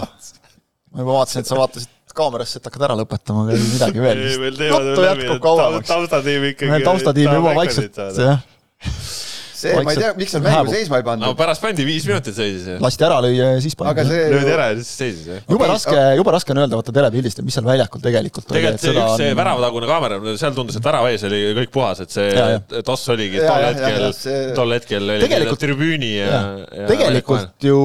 ma 0.90 1.02
juba 1.02 1.20
vaatasin, 1.20 1.44
et 1.44 1.48
sa 1.48 1.58
vaatasid 1.58 1.90
kaamerasse, 2.16 2.60
et 2.60 2.68
hakkad 2.68 2.86
ära 2.88 2.96
lõpetama, 2.98 3.46
aga 3.46 3.56
ei 3.56 3.66
midagi 3.70 4.02
veel. 4.02 4.18
taustatiim 5.88 6.46
ikkagi. 6.52 6.84
taustatiim 6.86 7.34
juba 7.38 7.54
vaikselt, 7.58 8.00
jah, 8.18 8.42
see, 9.60 9.74
ma 9.84 9.92
ei 9.94 10.00
tea, 10.00 10.10
miks 10.18 10.34
nad 10.36 10.44
mängu 10.46 10.72
seisma 10.74 10.98
ei 11.00 11.04
no 11.04 11.08
pannud. 11.10 11.36
pärast 11.38 11.62
pandi 11.64 11.84
viis 11.88 12.06
minutit 12.08 12.36
seisis 12.36 12.66
ju. 12.72 12.76
lasti 12.82 13.06
ära 13.06 13.18
lüüa 13.24 13.50
ja 13.54 13.60
siis 13.64 13.76
aga 13.78 13.92
panna. 13.94 14.04
see 14.10 14.30
löödi 14.34 14.52
ära 14.56 14.66
ja 14.70 14.78
siis 14.80 14.90
seisis 15.02 15.26
ju. 15.28 15.38
jube 15.40 15.64
Okei, 15.64 15.72
raske, 15.74 15.98
jube 16.20 16.34
raske 16.36 16.54
on 16.54 16.62
öelda, 16.64 16.78
vaata 16.80 16.94
telepildist, 16.96 17.40
et 17.42 17.48
mis 17.48 17.56
seal 17.58 17.66
väljakul 17.68 18.04
tegelikult 18.04 18.50
oli, 18.50 18.58
tegelikult 18.60 18.80
et 18.80 18.86
see 18.86 18.96
üks 18.96 19.16
see 19.20 19.30
on 19.34 19.40
väravatagune 19.40 19.90
kaamera, 19.90 20.20
seal 20.40 20.56
tundus, 20.56 20.78
et 20.80 20.86
värava 20.90 21.10
ees 21.14 21.24
oli 21.28 21.40
kõik 21.60 21.74
puhas, 21.76 22.02
et 22.06 22.14
see 22.16 22.28
Ja, 22.30 22.46
ja. 22.56 22.82
toss 22.86 23.08
oligi 23.12 23.40
Ja, 23.40 23.48
tol 23.50 23.66
hetkel 23.68 24.04
ja, 24.06 24.10
see-, 24.16 24.52
tol 24.56 24.74
hetkel 24.76 25.04
oli 25.16 25.24
Tegelikult- 25.26 25.60
tribüüni 25.60 26.10
ja, 26.16 26.40
ja 26.80 26.86
tegelikult 26.90 27.66
ju, 27.66 27.78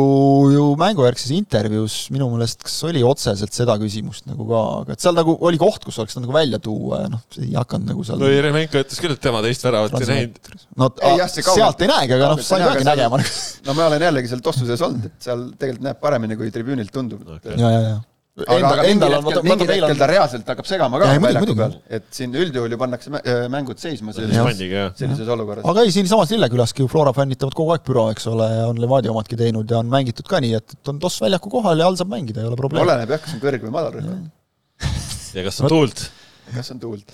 ju 0.54 0.66
mängujärgses 0.80 1.32
intervjuus 1.36 1.96
minu 2.16 2.30
meelest 2.34 2.64
kas 2.66 2.78
oli 2.88 3.04
otseselt 3.06 3.54
seda 3.56 3.76
küsimust 3.82 4.28
nagu 4.30 4.48
ka, 4.50 4.62
aga 4.84 4.96
et 4.96 5.04
seal 5.04 5.18
nagu 5.18 5.36
oli 5.48 5.60
koht, 5.62 5.84
kus 5.88 5.98
oleks 6.02 6.18
nagu 6.20 6.34
välja 6.36 6.60
tuua 6.64 7.04
ja 7.06 7.12
noh, 7.12 7.24
ei 7.42 7.54
hakanud 7.58 7.92
nagu 7.92 8.06
seal 8.08 8.22
no 8.22 8.30
Jeremenko 8.32 8.82
ütles 8.84 9.02
küll, 9.02 9.16
et 9.18 9.22
tema 9.24 9.42
teist 9.46 9.66
väravat 9.66 9.96
ei 10.02 10.10
näinud. 10.12 10.54
no 10.80 10.90
Ei, 11.02 11.18
jah, 11.20 11.30
see 11.32 11.44
kaugelt- 11.46 11.65
sealt 11.66 11.86
ei 11.86 11.92
näegi, 11.92 12.18
aga 12.18 12.34
noh, 12.34 12.42
sa 12.46 12.60
ei 12.60 12.68
peagi 12.70 12.88
nägema. 12.88 13.22
no 13.68 13.78
ma 13.78 13.88
olen 13.92 14.10
jällegi 14.10 14.32
seal 14.32 14.44
tossu 14.46 14.68
sees 14.68 14.84
olnud, 14.86 15.08
et 15.10 15.30
seal 15.30 15.48
tegelikult 15.60 15.88
näeb 15.90 16.04
paremini, 16.04 16.38
kui 16.40 16.52
tribüünilt 16.54 16.94
tundub 16.94 17.24
Okei. 17.38 17.58
ja, 17.60 17.72
ja, 17.74 17.82
ja. 17.86 17.96
aga, 18.46 18.56
Enda, 18.56 18.72
aga 18.72 18.86
mingil 18.86 18.92
endal 18.92 19.16
on, 19.16 19.16
hetkel, 19.16 19.28
vaata, 19.28 19.44
mingil 19.48 19.74
hetkel 19.74 19.94
on 19.94 20.02
ta 20.02 20.10
reaalselt 20.12 20.52
hakkab 20.54 20.70
segama 20.70 21.02
ka 21.02 21.12
väljaku 21.26 21.58
peal, 21.62 21.78
et 22.00 22.08
siin 22.16 22.36
üldjuhul 22.46 22.76
ju 22.76 22.80
pannakse 22.82 23.14
äh, 23.22 23.46
mängud 23.54 23.82
seisma 23.82 24.16
sellises, 24.16 24.98
sellises 25.00 25.32
olukorras. 25.38 25.68
aga 25.72 25.86
ei, 25.86 25.94
siinsamas 25.96 26.34
Lillekülaski 26.36 26.86
ju 26.86 26.92
Flora 26.92 27.16
fännitavad 27.16 27.58
kogu 27.58 27.76
aeg 27.76 27.86
büro, 27.88 28.10
eks 28.16 28.28
ole, 28.32 28.50
ja 28.60 28.68
on 28.72 28.82
Levadia 28.82 29.14
omadki 29.16 29.40
teinud 29.40 29.72
ja 29.72 29.82
on 29.84 29.92
mängitud 29.92 30.28
ka 30.30 30.44
nii, 30.44 30.58
et, 30.60 30.78
et 30.80 30.94
on 30.94 31.00
toss 31.04 31.24
väljaku 31.24 31.54
kohal 31.58 31.80
ja 31.80 31.90
all 31.92 32.00
saab 32.00 32.12
mängida, 32.14 32.44
ei 32.44 32.52
ole 32.52 32.60
probleemi. 32.60 32.86
oleneb 32.88 33.16
jah, 33.16 33.24
kas 33.24 33.38
on 33.38 33.44
kõrg 33.46 33.68
või 33.68 33.76
madal 33.80 34.00
rühm, 34.00 34.30
ja 35.36 35.48
kas 35.48 35.64
on 35.64 35.72
tuult? 35.72 36.08
Kas 36.54 36.72
on 36.74 36.80
tuult. 36.82 37.14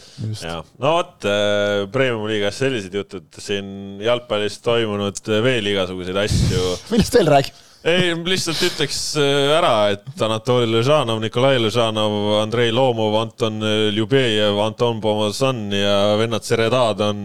no 0.82 0.94
vot 0.98 1.28
äh,, 1.30 1.88
Premium-liigas 1.92 2.62
sellised 2.64 2.96
jutud, 2.96 3.28
siin 3.42 4.00
jalgpallis 4.04 4.60
toimunud 4.66 5.20
veel 5.46 5.72
igasuguseid 5.74 6.22
asju 6.26 6.64
millest 6.94 7.20
veel 7.20 7.32
räägib? 7.32 7.60
ei, 7.88 8.14
lihtsalt 8.28 8.62
ütleks 8.68 9.02
äh, 9.22 9.56
ära, 9.58 9.74
et 9.96 10.26
Anatoli 10.28 10.70
Lõžanov, 10.70 11.22
Nikolai 11.24 11.56
Lõžanov, 11.62 12.18
Andrei 12.42 12.74
Lomov, 12.76 13.18
Anton 13.22 13.62
Ljubejev, 13.96 14.60
Anton 14.62 15.02
Pomozan 15.02 15.68
ja 15.74 16.18
vennad 16.22 16.46
Seredad 16.46 17.02
on 17.08 17.22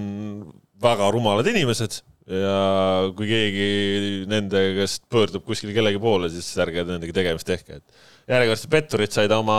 väga 0.83 1.11
rumalad 1.13 1.49
inimesed 1.51 2.01
ja 2.27 3.07
kui 3.15 3.29
keegi 3.31 3.71
nende 4.31 4.63
käest 4.81 5.05
pöördub 5.13 5.47
kuskil 5.47 5.71
kellegi 5.77 6.01
poole, 6.03 6.31
siis 6.33 6.49
ärge 6.63 6.83
nendega 6.87 7.15
tegemist 7.15 7.47
tehke, 7.47 7.79
et 7.79 8.07
järjekordsed 8.27 8.71
petturid 8.71 9.13
said 9.15 9.31
oma, 9.31 9.57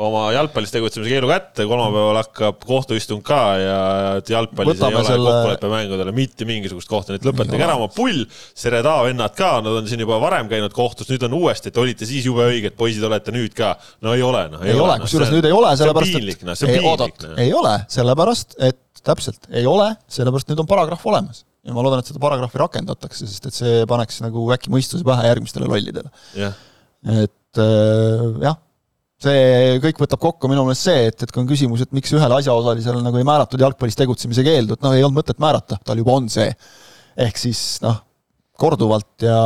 oma 0.00 0.22
jalgpallis 0.32 0.72
tegutsemise 0.72 1.12
keelu 1.12 1.28
kätte, 1.28 1.66
kolmapäeval 1.68 2.18
hakkab 2.22 2.62
kohtuistung 2.64 3.20
ka 3.26 3.40
ja 3.60 3.80
et 4.22 4.30
jalgpallis 4.32 4.78
Võtame 4.78 4.96
ei 4.96 5.00
ole 5.02 5.10
selle- 5.10 5.34
kokkuleppemängudele 5.34 6.14
mitte 6.16 6.48
mingisugust 6.48 6.88
kohta, 6.88 7.12
nii 7.12 7.20
et 7.20 7.28
lõpetage 7.28 7.66
ära 7.66 7.76
oma 7.76 7.90
pull, 7.92 8.24
Sereda 8.56 8.94
vennad 9.04 9.36
ka, 9.36 9.58
nad 9.64 9.82
on 9.82 9.90
siin 9.90 10.00
juba 10.06 10.16
varem 10.22 10.48
käinud 10.48 10.72
kohtus, 10.76 11.10
nüüd 11.12 11.26
on 11.28 11.36
uuesti, 11.42 11.68
et 11.68 11.82
olite 11.82 12.08
siis 12.08 12.24
jube 12.30 12.46
õiged 12.48 12.78
poisid, 12.78 13.04
olete 13.04 13.34
nüüd 13.36 13.52
ka. 13.58 13.74
no 14.00 14.16
ei 14.16 14.24
ole 14.24 14.46
noh. 14.54 14.64
ei 14.64 14.78
ole, 14.78 14.96
kusjuures 15.04 15.34
nüüd 15.36 15.50
ei 15.50 15.52
ole, 15.52 15.74
sellepärast 15.76 16.08
see 16.08 16.16
on 16.16 16.24
piinlik, 16.24 16.48
noh, 16.48 16.56
see 16.56 16.70
on 16.70 16.74
ei, 16.78 16.86
oodata, 16.94 17.34
noh. 17.34 17.44
ei 17.44 17.52
ole, 17.60 17.76
sellepärast 17.92 18.56
et 18.64 18.80
täpselt. 19.06 19.48
Ei 19.50 19.66
ole, 19.68 19.92
sellepärast 20.10 20.50
nüüd 20.50 20.62
on 20.62 20.68
paragrahv 20.70 21.08
olemas. 21.12 21.44
Ja 21.62 21.74
ma 21.76 21.84
loodan, 21.84 22.02
et 22.02 22.10
seda 22.10 22.22
paragrahvi 22.22 22.58
rakendatakse, 22.58 23.28
sest 23.30 23.46
et 23.46 23.54
see 23.54 23.86
paneks 23.90 24.18
nagu 24.24 24.48
äkki 24.54 24.72
mõistuse 24.72 25.06
pähe 25.06 25.28
järgmistele 25.28 25.68
lollidele. 25.70 26.10
jah, 26.34 26.56
et 27.22 27.62
äh, 27.62 28.24
jah, 28.42 28.58
see 29.22 29.76
kõik 29.84 30.00
võtab 30.02 30.22
kokku 30.22 30.50
minu 30.50 30.64
meelest 30.66 30.88
see, 30.88 31.04
et, 31.10 31.22
et 31.22 31.32
kui 31.32 31.42
on 31.42 31.50
küsimus, 31.50 31.84
et 31.84 31.92
miks 31.94 32.10
ühele 32.16 32.38
asjaosalisele 32.40 33.02
nagu 33.04 33.20
ei 33.20 33.26
määratud 33.26 33.62
jalgpallis 33.62 33.98
tegutsemise 33.98 34.42
keeldu, 34.46 34.74
et 34.74 34.82
noh, 34.82 34.96
ei 34.96 35.04
olnud 35.06 35.20
mõtet 35.20 35.38
määrata, 35.42 35.78
tal 35.86 36.02
juba 36.02 36.16
on 36.18 36.26
see. 36.32 36.50
ehk 37.22 37.38
siis 37.38 37.60
noh, 37.84 38.00
korduvalt 38.58 39.22
ja 39.26 39.38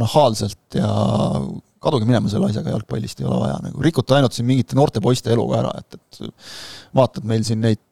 nahaalselt 0.00 0.78
ja 0.78 0.88
kaduge 1.82 2.06
minema 2.08 2.30
selle 2.30 2.50
asjaga, 2.50 2.74
jalgpallist 2.74 3.20
ei 3.22 3.28
ole 3.28 3.42
vaja 3.44 3.58
nagu, 3.64 3.82
rikute 3.82 4.16
ainult 4.16 4.34
siin 4.36 4.48
mingite 4.48 4.78
noorte 4.78 5.02
poiste 5.02 5.30
elu 5.34 5.44
ka 5.50 5.60
ära, 5.62 5.74
et, 5.78 5.98
et 5.98 6.22
vaatad 6.98 7.26
meil 7.28 7.44
siin 7.46 7.62
neid 7.64 7.82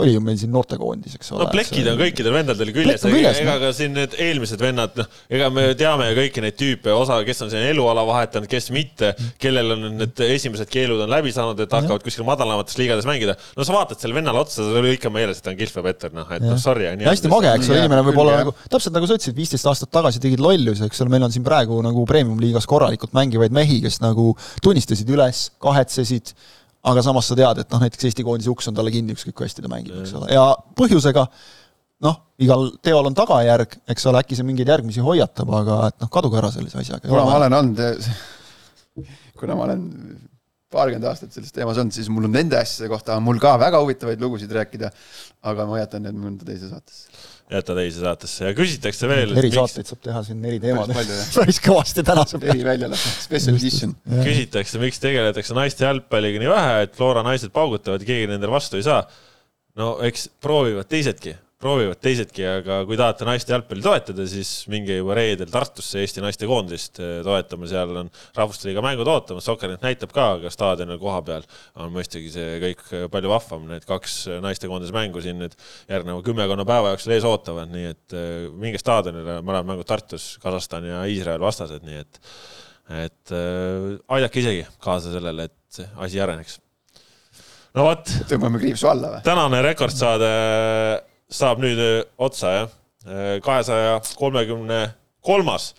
oli 0.00 0.14
ju 0.14 0.20
meil 0.24 0.38
siin 0.40 0.52
noortekoondis, 0.54 1.16
eks 1.18 1.32
ole. 1.34 1.44
no 1.44 1.52
plekid 1.52 1.88
on 1.90 1.98
kõikidel 2.00 2.32
vendadel 2.32 2.70
küljes, 2.72 3.02
ega, 3.08 3.32
ega 3.42 3.56
ka 3.60 3.72
siin 3.76 3.92
need 3.96 4.14
eelmised 4.24 4.62
vennad, 4.62 4.94
noh, 4.96 5.18
ega 5.32 5.50
me 5.52 5.66
teame 5.78 6.06
ju 6.08 6.16
kõiki 6.16 6.44
neid 6.44 6.56
tüüpe, 6.56 6.94
osa, 6.96 7.18
kes 7.26 7.44
on 7.44 7.50
siin 7.52 7.66
eluala 7.68 8.04
vahetanud, 8.08 8.48
kes 8.50 8.70
mitte, 8.72 9.12
kellel 9.42 9.74
on 9.74 9.84
need 10.00 10.22
esimesed 10.24 10.70
keelud 10.72 11.02
on 11.04 11.12
läbi 11.12 11.34
saanud, 11.34 11.60
et 11.60 11.76
hakkavad 11.76 12.04
kuskil 12.06 12.24
madalamates 12.28 12.78
liigades 12.80 13.08
mängida. 13.08 13.36
no 13.58 13.66
sa 13.68 13.76
vaatad 13.76 14.00
sellele 14.00 14.22
vennale 14.22 14.40
otsa, 14.40 14.62
sul 14.62 14.80
oli 14.80 14.94
ikka 14.96 15.12
meeles, 15.12 15.42
et 15.42 15.44
ta 15.44 15.52
on 15.52 15.60
Kilfe 15.60 15.84
Petter, 15.84 16.14
noh, 16.16 16.32
et 16.38 16.46
noh, 16.46 16.56
sorry. 16.62 16.88
ja 16.88 17.10
hästi 17.10 17.32
mage, 17.32 17.52
eks 17.52 17.68
ole, 17.68 17.82
inimene 17.84 18.06
võib 18.08 18.22
olla 18.24 18.38
nagu, 18.40 18.56
täpselt 18.72 18.96
nagu 18.96 19.10
sa 19.10 19.20
ütlesid, 19.20 19.36
viisteist 19.36 19.68
aastat 19.68 19.92
tagasi 19.92 20.24
tegid 20.24 20.40
lollusi, 20.40 20.86
eks 20.88 21.04
ole, 21.04 21.12
meil 21.12 21.28
on 21.28 21.36
siin 21.36 21.44
praegu 21.44 21.82
nagu 21.84 22.06
premium-liigas 22.08 22.68
korralikult 22.70 23.12
mängivaid 23.18 23.52
mehi, 23.52 23.82
kes 23.84 24.00
nagu 24.00 24.32
tunnistasid 24.64 25.12
üles, 25.12 25.50
kahetsesid 25.60 26.32
aga 26.90 27.02
samas 27.04 27.28
sa 27.30 27.38
tead, 27.38 27.62
et 27.62 27.74
noh, 27.74 27.82
näiteks 27.82 28.08
Eesti 28.08 28.24
koondise 28.26 28.50
uks 28.50 28.68
on 28.70 28.78
talle 28.78 28.92
kinni, 28.94 29.14
ükskõik 29.16 29.36
kui 29.38 29.46
hästi 29.46 29.64
ta 29.64 29.70
mängib, 29.70 29.98
eks 30.02 30.14
ole, 30.18 30.30
ja 30.34 30.48
põhjusega 30.78 31.26
noh, 32.02 32.18
igal 32.42 32.68
teol 32.82 33.06
on 33.06 33.16
tagajärg, 33.16 33.78
eks 33.94 34.08
ole, 34.10 34.22
äkki 34.24 34.38
see 34.38 34.46
mingeid 34.46 34.72
järgmisi 34.72 35.04
hoiatab, 35.04 35.52
aga 35.60 35.78
et 35.92 36.02
noh, 36.02 36.10
kaduge 36.12 36.40
ära 36.40 36.50
sellise 36.54 36.80
asjaga. 36.82 37.06
kuna 37.06 37.24
ma 37.28 37.38
olen 37.38 37.58
olnud, 37.60 37.82
kuna 39.40 39.58
ma 39.58 39.68
olen 39.68 39.86
paarkümmend 40.72 41.08
aastat 41.10 41.34
selles 41.34 41.52
teemas 41.54 41.78
olnud, 41.80 41.94
siis 41.94 42.08
mul 42.12 42.26
on 42.28 42.34
nende 42.34 42.58
asjade 42.58 42.88
kohta 42.92 43.18
on 43.18 43.26
mul 43.26 43.40
ka 43.42 43.54
väga 43.60 43.80
huvitavaid 43.82 44.22
lugusid 44.22 44.52
rääkida, 44.56 44.90
aga 45.52 45.66
ma 45.68 45.82
jätan 45.82 46.06
need 46.06 46.18
mõnda 46.18 46.48
teise 46.48 46.70
saatesse. 46.70 47.22
Jäta 47.52 47.76
teise 47.76 48.00
saatesse. 48.00 48.44
Ja 48.46 48.56
küsitakse 48.56 49.08
veel. 49.10 49.34
erisaateid 49.42 49.90
saab 49.90 50.00
teha 50.06 50.22
siin 50.24 50.44
eri 50.48 50.60
teemadel 50.62 50.96
päris 51.36 51.60
kõvasti 51.64 52.04
täna 52.06 52.24
saab 52.28 52.46
eri 52.48 52.64
välja 52.64 52.88
lasta, 52.92 53.12
special 53.26 53.58
edition. 53.60 53.94
küsitakse, 54.22 54.80
miks 54.82 55.02
tegeletakse 55.02 55.56
naiste 55.58 55.84
jalgpalliga 55.88 56.40
nii 56.42 56.52
vähe, 56.52 56.82
et 56.86 56.96
Flora 56.96 57.24
naised 57.26 57.52
paugutavad, 57.54 58.04
keegi 58.08 58.30
nendele 58.30 58.54
vastu 58.54 58.80
ei 58.80 58.86
saa. 58.88 59.04
no 59.76 59.94
eks 60.04 60.28
proovivad 60.40 60.88
teisedki 60.88 61.36
proovivad 61.62 62.00
teisedki, 62.02 62.42
aga 62.48 62.80
kui 62.88 62.98
tahate 62.98 63.26
naiste 63.28 63.54
jalgpalli 63.54 63.84
toetada, 63.84 64.26
siis 64.30 64.50
minge 64.72 64.96
juba 64.98 65.16
reedel 65.18 65.50
Tartusse 65.52 66.00
Eesti 66.02 66.24
naistekoondist 66.24 66.98
eh, 67.02 67.12
toetama, 67.26 67.68
seal 67.70 67.94
on 68.02 68.10
Rahvuste 68.36 68.68
Liiga 68.68 68.82
mängud 68.84 69.08
ootamas, 69.10 69.46
Sokkernet 69.46 69.84
näitab 69.84 70.14
ka, 70.14 70.28
aga 70.38 70.50
staadionil 70.52 70.98
kohapeal 71.02 71.46
on 71.78 71.92
mõistagi 71.94 72.32
see 72.34 72.56
kõik 72.62 72.82
palju 73.12 73.30
vahvam, 73.32 73.68
need 73.70 73.86
kaks 73.88 74.16
naistekoondise 74.42 74.96
mängu 74.96 75.22
siin 75.22 75.38
nüüd 75.42 75.54
järgneva 75.90 76.24
kümmekonna 76.26 76.66
päeva 76.68 76.96
jooksul 76.96 77.14
ees 77.16 77.28
ootavad, 77.28 77.70
nii 77.72 77.92
et 77.92 78.18
eh, 78.18 78.48
minge 78.50 78.82
staadionile, 78.82 79.38
mõlemad 79.46 79.70
mängud 79.74 79.88
Tartus, 79.88 80.34
Kasahstan 80.42 80.90
ja 80.90 81.06
Iisrael 81.10 81.42
vastased, 81.42 81.86
nii 81.86 82.02
et 82.02 82.20
et 82.92 83.32
äh, 83.32 83.94
aidake 84.16 84.42
isegi 84.42 84.66
kaasa 84.82 85.12
sellele, 85.14 85.46
et 85.46 85.54
see 85.72 85.86
asi 86.04 86.20
areneks. 86.20 86.58
no 87.78 87.86
vot. 87.86 88.10
tõmbame 88.28 88.60
kriipsu 88.60 88.90
alla 88.90 89.14
või? 89.14 89.24
tänane 89.26 89.62
rekordsaade 89.64 90.32
saab 91.32 91.62
nüüd 91.62 91.80
äh, 91.80 91.96
otsa, 92.22 92.52
jah. 92.56 92.76
Äh, 93.02 93.34
kahesaja 93.42 93.98
kolmekümne 94.18 94.84
kolmas 95.24 95.72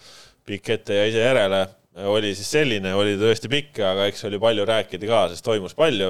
pikk 0.48 0.74
ette 0.76 0.98
ja 0.98 1.08
ise 1.08 1.24
järele 1.24 1.64
oli 2.10 2.32
siis 2.34 2.50
selline, 2.56 2.90
oli 2.98 3.14
tõesti 3.22 3.48
pikk, 3.52 3.78
aga 3.86 4.08
eks 4.10 4.26
oli 4.26 4.40
palju 4.42 4.64
rääkida 4.66 5.08
ka, 5.08 5.20
sest 5.30 5.46
toimus 5.46 5.76
palju. 5.78 6.10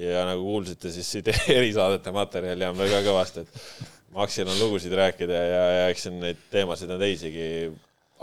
ja 0.00 0.24
nagu 0.24 0.40
kuulsite, 0.40 0.90
siis 0.90 1.10
siit 1.12 1.28
erisaadete 1.58 2.14
materjali 2.16 2.64
on 2.64 2.78
väga 2.80 3.02
kõvasti, 3.06 3.44
et 3.44 3.94
Maksil 4.16 4.48
on 4.48 4.56
lugusid 4.56 4.94
rääkida 4.96 5.36
ja, 5.36 5.64
ja 5.78 5.82
eks 5.92 6.06
siin 6.06 6.16
neid 6.22 6.40
teemasid 6.50 6.90
on 6.90 7.02
teisigi. 7.02 7.68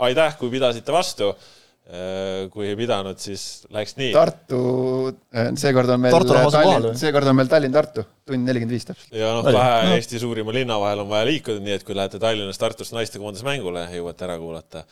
aitäh, 0.02 0.34
kui 0.36 0.50
pidasite 0.50 0.92
vastu 0.92 1.30
Äh, 1.30 1.55
kui 2.50 2.66
ei 2.66 2.76
pidanud, 2.78 3.18
siis 3.22 3.66
läks 3.70 3.94
nii. 3.98 4.10
Tartu, 4.14 4.60
äh, 5.30 5.52
seekord 5.60 5.92
on 5.94 6.02
meil 6.02 6.16
Tallinn, 6.50 6.88
seekord 6.98 7.30
on 7.30 7.36
meil 7.38 7.50
Tallinn-Tartu, 7.50 8.02
tund 8.26 8.48
nelikümmend 8.48 8.74
viis 8.74 8.88
täpselt. 8.88 9.12
ja 9.14 9.30
noh, 9.36 9.46
kahe 9.46 9.92
Eesti 9.94 10.18
suurima 10.22 10.54
linna 10.56 10.80
vahel 10.82 11.04
on 11.04 11.10
vaja 11.12 11.28
liikuda, 11.30 11.62
nii 11.62 11.76
et 11.78 11.86
kui 11.86 11.94
lähete 11.94 12.18
Tallinnast 12.22 12.62
Tartust 12.62 12.96
naistekoondise 12.96 13.46
mängule, 13.46 13.86
jõuate 13.94 14.26
ära 14.26 14.38
kuulata. 14.42 14.82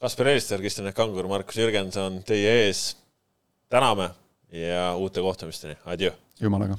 Kaspar 0.00 0.30
Eelister, 0.32 0.62
Kristjan 0.62 0.88
Kangur, 0.96 1.28
Markus 1.28 1.58
Jürgenson 1.60 2.22
teie 2.24 2.54
ees. 2.64 2.86
täname 3.68 4.08
ja 4.52 4.94
uute 4.96 5.20
kohtumisteni, 5.20 5.76
adjöö. 5.84 6.16
jumalaga 6.40 6.78